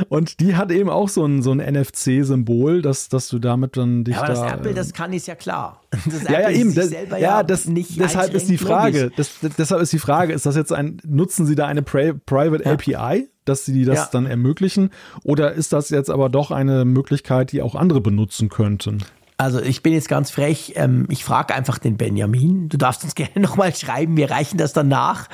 und 0.08 0.38
die 0.38 0.54
hat 0.54 0.70
eben 0.70 0.88
auch 0.88 1.08
so 1.08 1.24
ein, 1.24 1.42
so 1.42 1.50
ein 1.50 1.58
NFC-Symbol, 1.58 2.82
dass, 2.82 3.08
dass 3.08 3.26
du 3.26 3.40
damit 3.40 3.76
dann 3.76 4.04
dich 4.04 4.14
ja, 4.14 4.22
aber 4.22 4.34
da. 4.34 4.42
Das 4.44 4.52
Apple, 4.52 4.74
das 4.74 4.92
kann 4.92 5.12
ist 5.12 5.26
ja 5.26 5.34
klar. 5.34 5.82
Das 6.04 6.22
ja, 6.24 6.42
ja, 6.42 6.50
eben. 6.50 6.72
Das, 6.72 6.92
ja, 7.18 7.42
das, 7.42 7.66
nicht 7.66 7.98
deshalb 7.98 8.32
ist 8.32 8.48
die 8.48 8.58
Frage. 8.58 9.10
Das, 9.16 9.30
deshalb 9.58 9.82
ist 9.82 9.92
die 9.92 9.98
Frage, 9.98 10.32
ist 10.34 10.46
das 10.46 10.54
jetzt 10.54 10.72
ein, 10.72 11.00
nutzen 11.04 11.46
sie 11.46 11.56
da 11.56 11.66
eine 11.66 11.82
Pri 11.82 12.12
Private 12.14 12.64
API? 12.64 13.28
dass 13.44 13.64
sie 13.64 13.86
das 13.86 13.96
ja. 13.96 14.08
dann 14.12 14.26
ermöglichen? 14.26 14.90
Oder 15.24 15.52
ist 15.52 15.72
das 15.72 15.88
jetzt 15.88 16.10
aber 16.10 16.28
doch 16.28 16.50
eine 16.50 16.84
Möglichkeit, 16.84 17.50
die 17.50 17.62
auch 17.62 17.74
andere 17.74 18.02
benutzen 18.02 18.50
könnten? 18.50 19.02
Also 19.40 19.62
ich 19.62 19.84
bin 19.84 19.92
jetzt 19.92 20.08
ganz 20.08 20.32
frech. 20.32 20.72
Ähm, 20.74 21.06
ich 21.10 21.24
frage 21.24 21.54
einfach 21.54 21.78
den 21.78 21.96
Benjamin. 21.96 22.68
Du 22.68 22.76
darfst 22.76 23.04
uns 23.04 23.14
gerne 23.14 23.40
nochmal 23.40 23.74
schreiben. 23.74 24.16
Wir 24.16 24.32
reichen 24.32 24.58
das 24.58 24.72
dann 24.72 24.88
nach. 24.88 25.28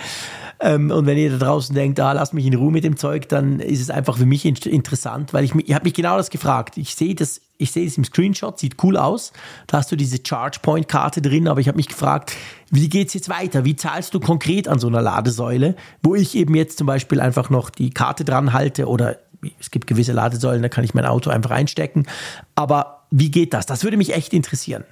Ähm, 0.60 0.90
und 0.90 1.06
wenn 1.06 1.16
ihr 1.16 1.30
da 1.30 1.38
draußen 1.38 1.74
denkt, 1.74 1.98
ah, 2.00 2.12
lasst 2.12 2.34
mich 2.34 2.44
in 2.44 2.54
Ruhe 2.54 2.70
mit 2.70 2.84
dem 2.84 2.98
Zeug, 2.98 3.30
dann 3.30 3.60
ist 3.60 3.80
es 3.80 3.88
einfach 3.88 4.18
für 4.18 4.26
mich 4.26 4.44
interessant, 4.44 5.32
weil 5.32 5.44
ich, 5.44 5.54
ich 5.54 5.74
habe 5.74 5.84
mich 5.84 5.94
genau 5.94 6.18
das 6.18 6.28
gefragt. 6.28 6.76
Ich 6.76 6.94
sehe 6.94 7.14
das, 7.14 7.40
ich 7.56 7.72
sehe 7.72 7.86
es 7.86 7.96
im 7.96 8.04
Screenshot, 8.04 8.58
sieht 8.58 8.76
cool 8.82 8.98
aus. 8.98 9.32
Da 9.68 9.78
hast 9.78 9.90
du 9.90 9.96
diese 9.96 10.18
ChargePoint-Karte 10.18 11.22
drin, 11.22 11.48
aber 11.48 11.60
ich 11.60 11.68
habe 11.68 11.76
mich 11.76 11.88
gefragt, 11.88 12.34
wie 12.70 12.90
geht's 12.90 13.14
jetzt 13.14 13.30
weiter? 13.30 13.64
Wie 13.64 13.74
zahlst 13.74 14.12
du 14.12 14.20
konkret 14.20 14.68
an 14.68 14.78
so 14.78 14.86
einer 14.86 15.00
Ladesäule, 15.00 15.76
wo 16.02 16.14
ich 16.14 16.36
eben 16.36 16.54
jetzt 16.54 16.76
zum 16.76 16.86
Beispiel 16.86 17.20
einfach 17.20 17.48
noch 17.48 17.70
die 17.70 17.88
Karte 17.88 18.24
dran 18.24 18.52
halte 18.52 18.86
oder 18.86 19.16
es 19.60 19.70
gibt 19.70 19.86
gewisse 19.86 20.12
Ladesäulen, 20.12 20.62
da 20.62 20.68
kann 20.68 20.84
ich 20.84 20.94
mein 20.94 21.04
Auto 21.04 21.30
einfach 21.30 21.50
einstecken. 21.50 22.06
Aber 22.54 23.03
wie 23.16 23.30
geht 23.30 23.54
das? 23.54 23.64
Das 23.66 23.84
würde 23.84 23.96
mich 23.96 24.12
echt 24.12 24.32
interessieren. 24.32 24.84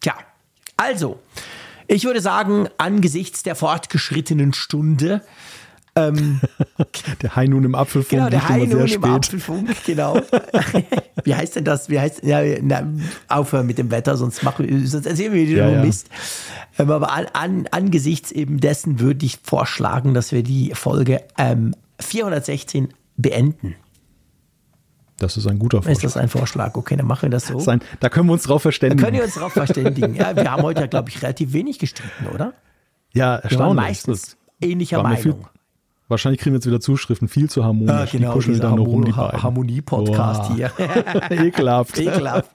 Tja, 0.00 0.14
also, 0.76 1.20
ich 1.86 2.04
würde 2.04 2.20
sagen, 2.20 2.68
angesichts 2.78 3.44
der 3.44 3.54
fortgeschrittenen 3.54 4.52
Stunde 4.52 5.22
ähm, 5.96 6.40
der 7.22 7.36
Hai 7.36 7.46
nun 7.46 7.62
im 7.62 7.76
Apfelfunk. 7.76 8.10
Genau, 8.10 8.28
der 8.28 8.48
Hai 8.48 8.66
nun 8.66 8.88
im 8.88 9.04
Apfelfunk, 9.04 9.84
genau. 9.86 10.20
Wie 11.24 11.34
heißt 11.34 11.54
denn 11.54 11.64
das? 11.64 11.88
Wie 11.88 12.00
heißt, 12.00 12.24
ja, 12.24 12.40
na, 12.60 12.88
aufhören 13.28 13.66
mit 13.66 13.78
dem 13.78 13.92
Wetter, 13.92 14.16
sonst, 14.16 14.42
machen, 14.42 14.86
sonst 14.86 15.06
erzählen 15.06 15.32
wir 15.32 15.46
wieder 15.46 15.62
ja, 15.62 15.66
nur 15.66 15.76
ja. 15.76 15.84
Mist. 15.84 16.08
Ähm, 16.78 16.90
aber 16.90 17.12
an, 17.12 17.26
an, 17.34 17.68
angesichts 17.70 18.32
eben 18.32 18.58
dessen 18.58 18.98
würde 18.98 19.24
ich 19.24 19.38
vorschlagen, 19.44 20.14
dass 20.14 20.32
wir 20.32 20.42
die 20.42 20.72
Folge 20.74 21.22
ähm, 21.38 21.76
416 22.00 22.88
beenden. 23.16 23.76
Das 25.18 25.36
ist 25.36 25.46
ein 25.46 25.58
guter 25.58 25.78
Vorschlag. 25.78 25.92
Ist 25.92 26.04
das 26.04 26.16
ein 26.16 26.28
Vorschlag? 26.28 26.74
Okay, 26.74 26.96
dann 26.96 27.06
machen 27.06 27.22
wir 27.22 27.30
das 27.30 27.46
so. 27.46 27.54
Das 27.54 27.68
ein, 27.68 27.80
da 28.00 28.08
können 28.08 28.28
wir 28.28 28.32
uns 28.32 28.42
drauf 28.42 28.62
verständigen. 28.62 29.00
Da 29.00 29.06
können 29.06 29.16
wir 29.18 29.24
uns 29.24 29.34
drauf 29.34 29.52
verständigen. 29.52 30.14
Ja, 30.14 30.34
wir 30.34 30.50
haben 30.50 30.62
heute 30.62 30.82
ja, 30.82 30.86
glaube 30.86 31.08
ich, 31.08 31.22
relativ 31.22 31.52
wenig 31.52 31.78
gestritten, 31.78 32.26
oder? 32.32 32.52
Ja, 33.12 33.36
erstaunlich. 33.36 33.76
meistens 33.76 34.36
ähnlicher 34.60 35.02
Meinung. 35.02 35.22
Viel, 35.22 35.36
Wahrscheinlich 36.14 36.40
kriegen 36.40 36.54
wir 36.54 36.58
jetzt 36.58 36.66
wieder 36.66 36.78
Zuschriften, 36.78 37.26
viel 37.26 37.50
zu 37.50 37.64
harmonisch. 37.64 37.90
Ja, 37.90 38.04
genau, 38.04 38.28
die 38.28 38.34
kuscheln 38.34 38.60
dann 38.60 38.76
nur 38.76 38.86
rum, 38.86 39.04
die 39.04 39.10
beiden. 39.10 39.42
Harmonie-Podcast 39.42 40.52
hier. 40.52 40.70
Ekelhaft. 41.30 41.98
Ekelhaft. 41.98 42.50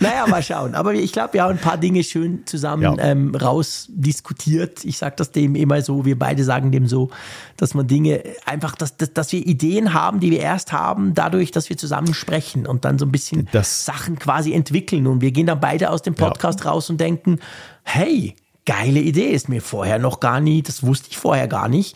Naja, 0.00 0.26
mal 0.26 0.42
schauen. 0.42 0.74
Aber 0.74 0.94
ich 0.94 1.12
glaube, 1.12 1.34
wir 1.34 1.42
haben 1.42 1.50
ein 1.50 1.58
paar 1.58 1.76
Dinge 1.76 2.02
schön 2.02 2.46
zusammen 2.46 2.82
ja. 2.82 2.96
ähm, 2.98 3.34
rausdiskutiert. 3.34 4.86
Ich 4.86 4.96
sage 4.96 5.12
das 5.18 5.30
dem 5.30 5.56
immer 5.56 5.82
so, 5.82 6.06
wir 6.06 6.18
beide 6.18 6.42
sagen 6.42 6.72
dem 6.72 6.86
so, 6.86 7.10
dass 7.58 7.74
man 7.74 7.86
Dinge 7.86 8.22
einfach, 8.46 8.74
dass, 8.74 8.96
dass, 8.96 9.12
dass 9.12 9.30
wir 9.30 9.46
Ideen 9.46 9.92
haben, 9.92 10.18
die 10.18 10.30
wir 10.30 10.40
erst 10.40 10.72
haben, 10.72 11.12
dadurch, 11.12 11.50
dass 11.50 11.68
wir 11.68 11.76
zusammen 11.76 12.14
sprechen 12.14 12.66
und 12.66 12.86
dann 12.86 12.98
so 12.98 13.04
ein 13.04 13.12
bisschen 13.12 13.46
das, 13.52 13.84
Sachen 13.84 14.18
quasi 14.18 14.54
entwickeln. 14.54 15.06
Und 15.06 15.20
wir 15.20 15.32
gehen 15.32 15.44
dann 15.44 15.60
beide 15.60 15.90
aus 15.90 16.00
dem 16.00 16.14
Podcast 16.14 16.64
ja. 16.64 16.70
raus 16.70 16.88
und 16.88 16.98
denken, 16.98 17.40
hey, 17.82 18.34
geile 18.64 19.00
Idee, 19.00 19.32
ist 19.32 19.50
mir 19.50 19.60
vorher 19.60 19.98
noch 19.98 20.18
gar 20.18 20.40
nie, 20.40 20.62
das 20.62 20.82
wusste 20.82 21.08
ich 21.10 21.18
vorher 21.18 21.46
gar 21.46 21.68
nicht. 21.68 21.94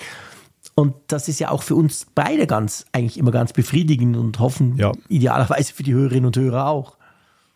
Und 0.75 0.95
das 1.09 1.29
ist 1.29 1.41
ja 1.41 1.51
auch 1.51 1.63
für 1.63 1.75
uns 1.75 2.07
beide 2.15 2.47
ganz, 2.47 2.87
eigentlich 2.93 3.19
immer 3.19 3.31
ganz 3.31 3.53
befriedigend 3.53 4.17
und 4.17 4.39
hoffen 4.39 4.77
ja. 4.77 4.93
idealerweise 5.09 5.75
für 5.75 5.83
die 5.83 5.93
Hörerinnen 5.93 6.27
und 6.27 6.37
Hörer 6.37 6.67
auch. 6.67 6.97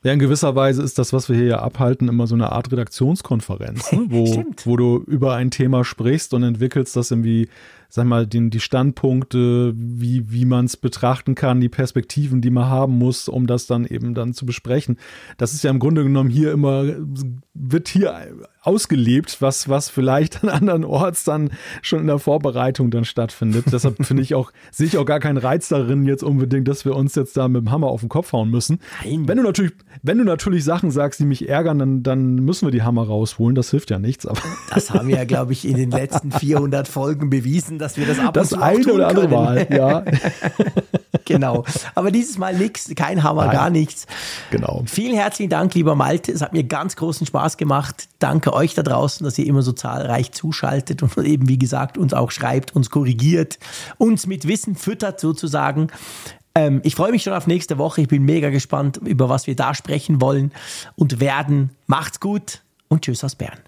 Ja, 0.02 0.12
in 0.12 0.18
gewisser 0.18 0.54
Weise 0.54 0.82
ist 0.82 0.98
das, 0.98 1.14
was 1.14 1.30
wir 1.30 1.36
hier 1.36 1.46
ja 1.46 1.58
abhalten, 1.60 2.08
immer 2.08 2.26
so 2.26 2.34
eine 2.34 2.52
Art 2.52 2.70
Redaktionskonferenz, 2.70 3.90
ne? 3.92 4.06
wo, 4.10 4.44
wo 4.64 4.76
du 4.76 4.98
über 5.06 5.34
ein 5.34 5.50
Thema 5.50 5.82
sprichst 5.82 6.34
und 6.34 6.42
entwickelst 6.42 6.94
das 6.94 7.10
irgendwie 7.10 7.48
sag 7.94 8.06
mal, 8.06 8.26
den, 8.26 8.50
die 8.50 8.58
Standpunkte, 8.58 9.72
wie, 9.76 10.28
wie 10.28 10.46
man 10.46 10.64
es 10.64 10.76
betrachten 10.76 11.36
kann, 11.36 11.60
die 11.60 11.68
Perspektiven, 11.68 12.40
die 12.40 12.50
man 12.50 12.64
haben 12.64 12.98
muss, 12.98 13.28
um 13.28 13.46
das 13.46 13.68
dann 13.68 13.84
eben 13.84 14.14
dann 14.14 14.34
zu 14.34 14.46
besprechen. 14.46 14.98
Das 15.36 15.54
ist 15.54 15.62
ja 15.62 15.70
im 15.70 15.78
Grunde 15.78 16.02
genommen 16.02 16.28
hier 16.28 16.50
immer, 16.50 16.86
wird 17.54 17.86
hier 17.86 18.34
ausgelebt, 18.62 19.40
was, 19.40 19.68
was 19.68 19.90
vielleicht 19.90 20.42
an 20.42 20.48
anderen 20.48 20.84
Orts 20.84 21.22
dann 21.22 21.50
schon 21.82 22.00
in 22.00 22.08
der 22.08 22.18
Vorbereitung 22.18 22.90
dann 22.90 23.04
stattfindet. 23.04 23.66
Deshalb 23.70 24.04
finde 24.04 24.24
ich 24.24 24.34
auch, 24.34 24.50
sehe 24.72 24.88
ich 24.88 24.98
auch 24.98 25.04
gar 25.04 25.20
keinen 25.20 25.36
Reiz 25.36 25.68
darin 25.68 26.04
jetzt 26.04 26.24
unbedingt, 26.24 26.66
dass 26.66 26.84
wir 26.84 26.96
uns 26.96 27.14
jetzt 27.14 27.36
da 27.36 27.46
mit 27.46 27.60
dem 27.60 27.70
Hammer 27.70 27.86
auf 27.86 28.00
den 28.00 28.08
Kopf 28.08 28.32
hauen 28.32 28.50
müssen. 28.50 28.80
Nein. 29.04 29.28
Wenn 29.28 29.36
du 29.36 29.44
natürlich, 29.44 29.72
wenn 30.02 30.18
du 30.18 30.24
natürlich 30.24 30.64
Sachen 30.64 30.90
sagst, 30.90 31.20
die 31.20 31.26
mich 31.26 31.48
ärgern, 31.48 31.78
dann, 31.78 32.02
dann 32.02 32.34
müssen 32.36 32.66
wir 32.66 32.72
die 32.72 32.82
Hammer 32.82 33.06
rausholen. 33.06 33.54
Das 33.54 33.70
hilft 33.70 33.90
ja 33.90 34.00
nichts. 34.00 34.26
Aber 34.26 34.40
das 34.70 34.90
haben 34.90 35.06
wir 35.06 35.16
ja, 35.16 35.24
glaube 35.24 35.52
ich, 35.52 35.64
in 35.64 35.76
den 35.76 35.92
letzten 35.92 36.32
400 36.32 36.88
Folgen 36.88 37.30
bewiesen, 37.30 37.78
dass 37.84 37.98
wir 37.98 38.06
das 38.06 38.18
ab 38.18 38.32
das 38.32 38.52
und 38.52 38.58
zu 38.58 38.64
eine 38.64 38.92
oder 38.92 39.08
andere 39.08 39.28
Mal, 39.28 39.66
ja. 39.70 40.04
genau. 41.26 41.64
Aber 41.94 42.10
dieses 42.10 42.38
Mal 42.38 42.54
nichts, 42.54 42.90
kein 42.96 43.22
Hammer, 43.22 43.44
Nein. 43.44 43.54
gar 43.54 43.70
nichts. 43.70 44.06
Genau. 44.50 44.82
Vielen 44.86 45.14
herzlichen 45.14 45.50
Dank, 45.50 45.74
lieber 45.74 45.94
Malte. 45.94 46.32
Es 46.32 46.40
hat 46.40 46.54
mir 46.54 46.64
ganz 46.64 46.96
großen 46.96 47.26
Spaß 47.26 47.58
gemacht. 47.58 48.08
Danke 48.18 48.54
euch 48.54 48.74
da 48.74 48.82
draußen, 48.82 49.22
dass 49.22 49.38
ihr 49.38 49.46
immer 49.46 49.60
so 49.60 49.72
zahlreich 49.72 50.32
zuschaltet 50.32 51.02
und 51.02 51.16
eben, 51.18 51.46
wie 51.46 51.58
gesagt, 51.58 51.98
uns 51.98 52.14
auch 52.14 52.30
schreibt, 52.30 52.74
uns 52.74 52.88
korrigiert, 52.88 53.58
uns 53.98 54.26
mit 54.26 54.48
Wissen 54.48 54.76
füttert 54.76 55.20
sozusagen. 55.20 55.88
Ähm, 56.54 56.80
ich 56.84 56.94
freue 56.94 57.10
mich 57.10 57.22
schon 57.22 57.34
auf 57.34 57.46
nächste 57.46 57.76
Woche. 57.76 58.00
Ich 58.00 58.08
bin 58.08 58.24
mega 58.24 58.48
gespannt, 58.48 58.98
über 59.04 59.28
was 59.28 59.46
wir 59.46 59.56
da 59.56 59.74
sprechen 59.74 60.22
wollen 60.22 60.52
und 60.96 61.20
werden. 61.20 61.70
Macht's 61.86 62.18
gut 62.18 62.62
und 62.88 63.02
tschüss 63.02 63.22
aus 63.24 63.34
Bern. 63.34 63.58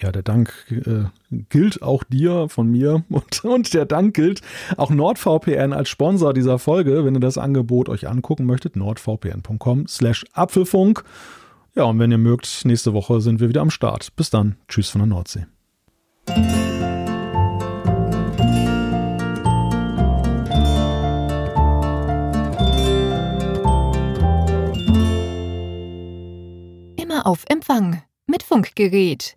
Ja, 0.00 0.12
der 0.12 0.22
Dank 0.22 0.52
äh, 0.70 1.04
gilt 1.48 1.82
auch 1.82 2.04
dir 2.04 2.48
von 2.48 2.70
mir 2.70 3.04
und, 3.10 3.44
und 3.44 3.72
der 3.72 3.86
Dank 3.86 4.14
gilt 4.14 4.42
auch 4.76 4.90
NordVPN 4.90 5.72
als 5.72 5.88
Sponsor 5.88 6.34
dieser 6.34 6.58
Folge. 6.58 7.04
Wenn 7.04 7.14
ihr 7.14 7.20
das 7.20 7.38
Angebot 7.38 7.88
euch 7.88 8.08
angucken 8.08 8.44
möchtet, 8.44 8.76
nordvpn.com 8.76 9.86
slash 9.88 10.24
Apfelfunk. 10.32 11.04
Ja, 11.74 11.84
und 11.84 11.98
wenn 11.98 12.10
ihr 12.10 12.18
mögt, 12.18 12.64
nächste 12.64 12.92
Woche 12.92 13.20
sind 13.20 13.40
wir 13.40 13.48
wieder 13.48 13.60
am 13.60 13.70
Start. 13.70 14.14
Bis 14.16 14.30
dann. 14.30 14.56
Tschüss 14.68 14.88
von 14.88 15.00
der 15.00 15.08
Nordsee. 15.08 15.46
Immer 26.96 27.26
auf 27.26 27.44
Empfang 27.48 28.02
mit 28.26 28.42
Funkgerät 28.42 29.36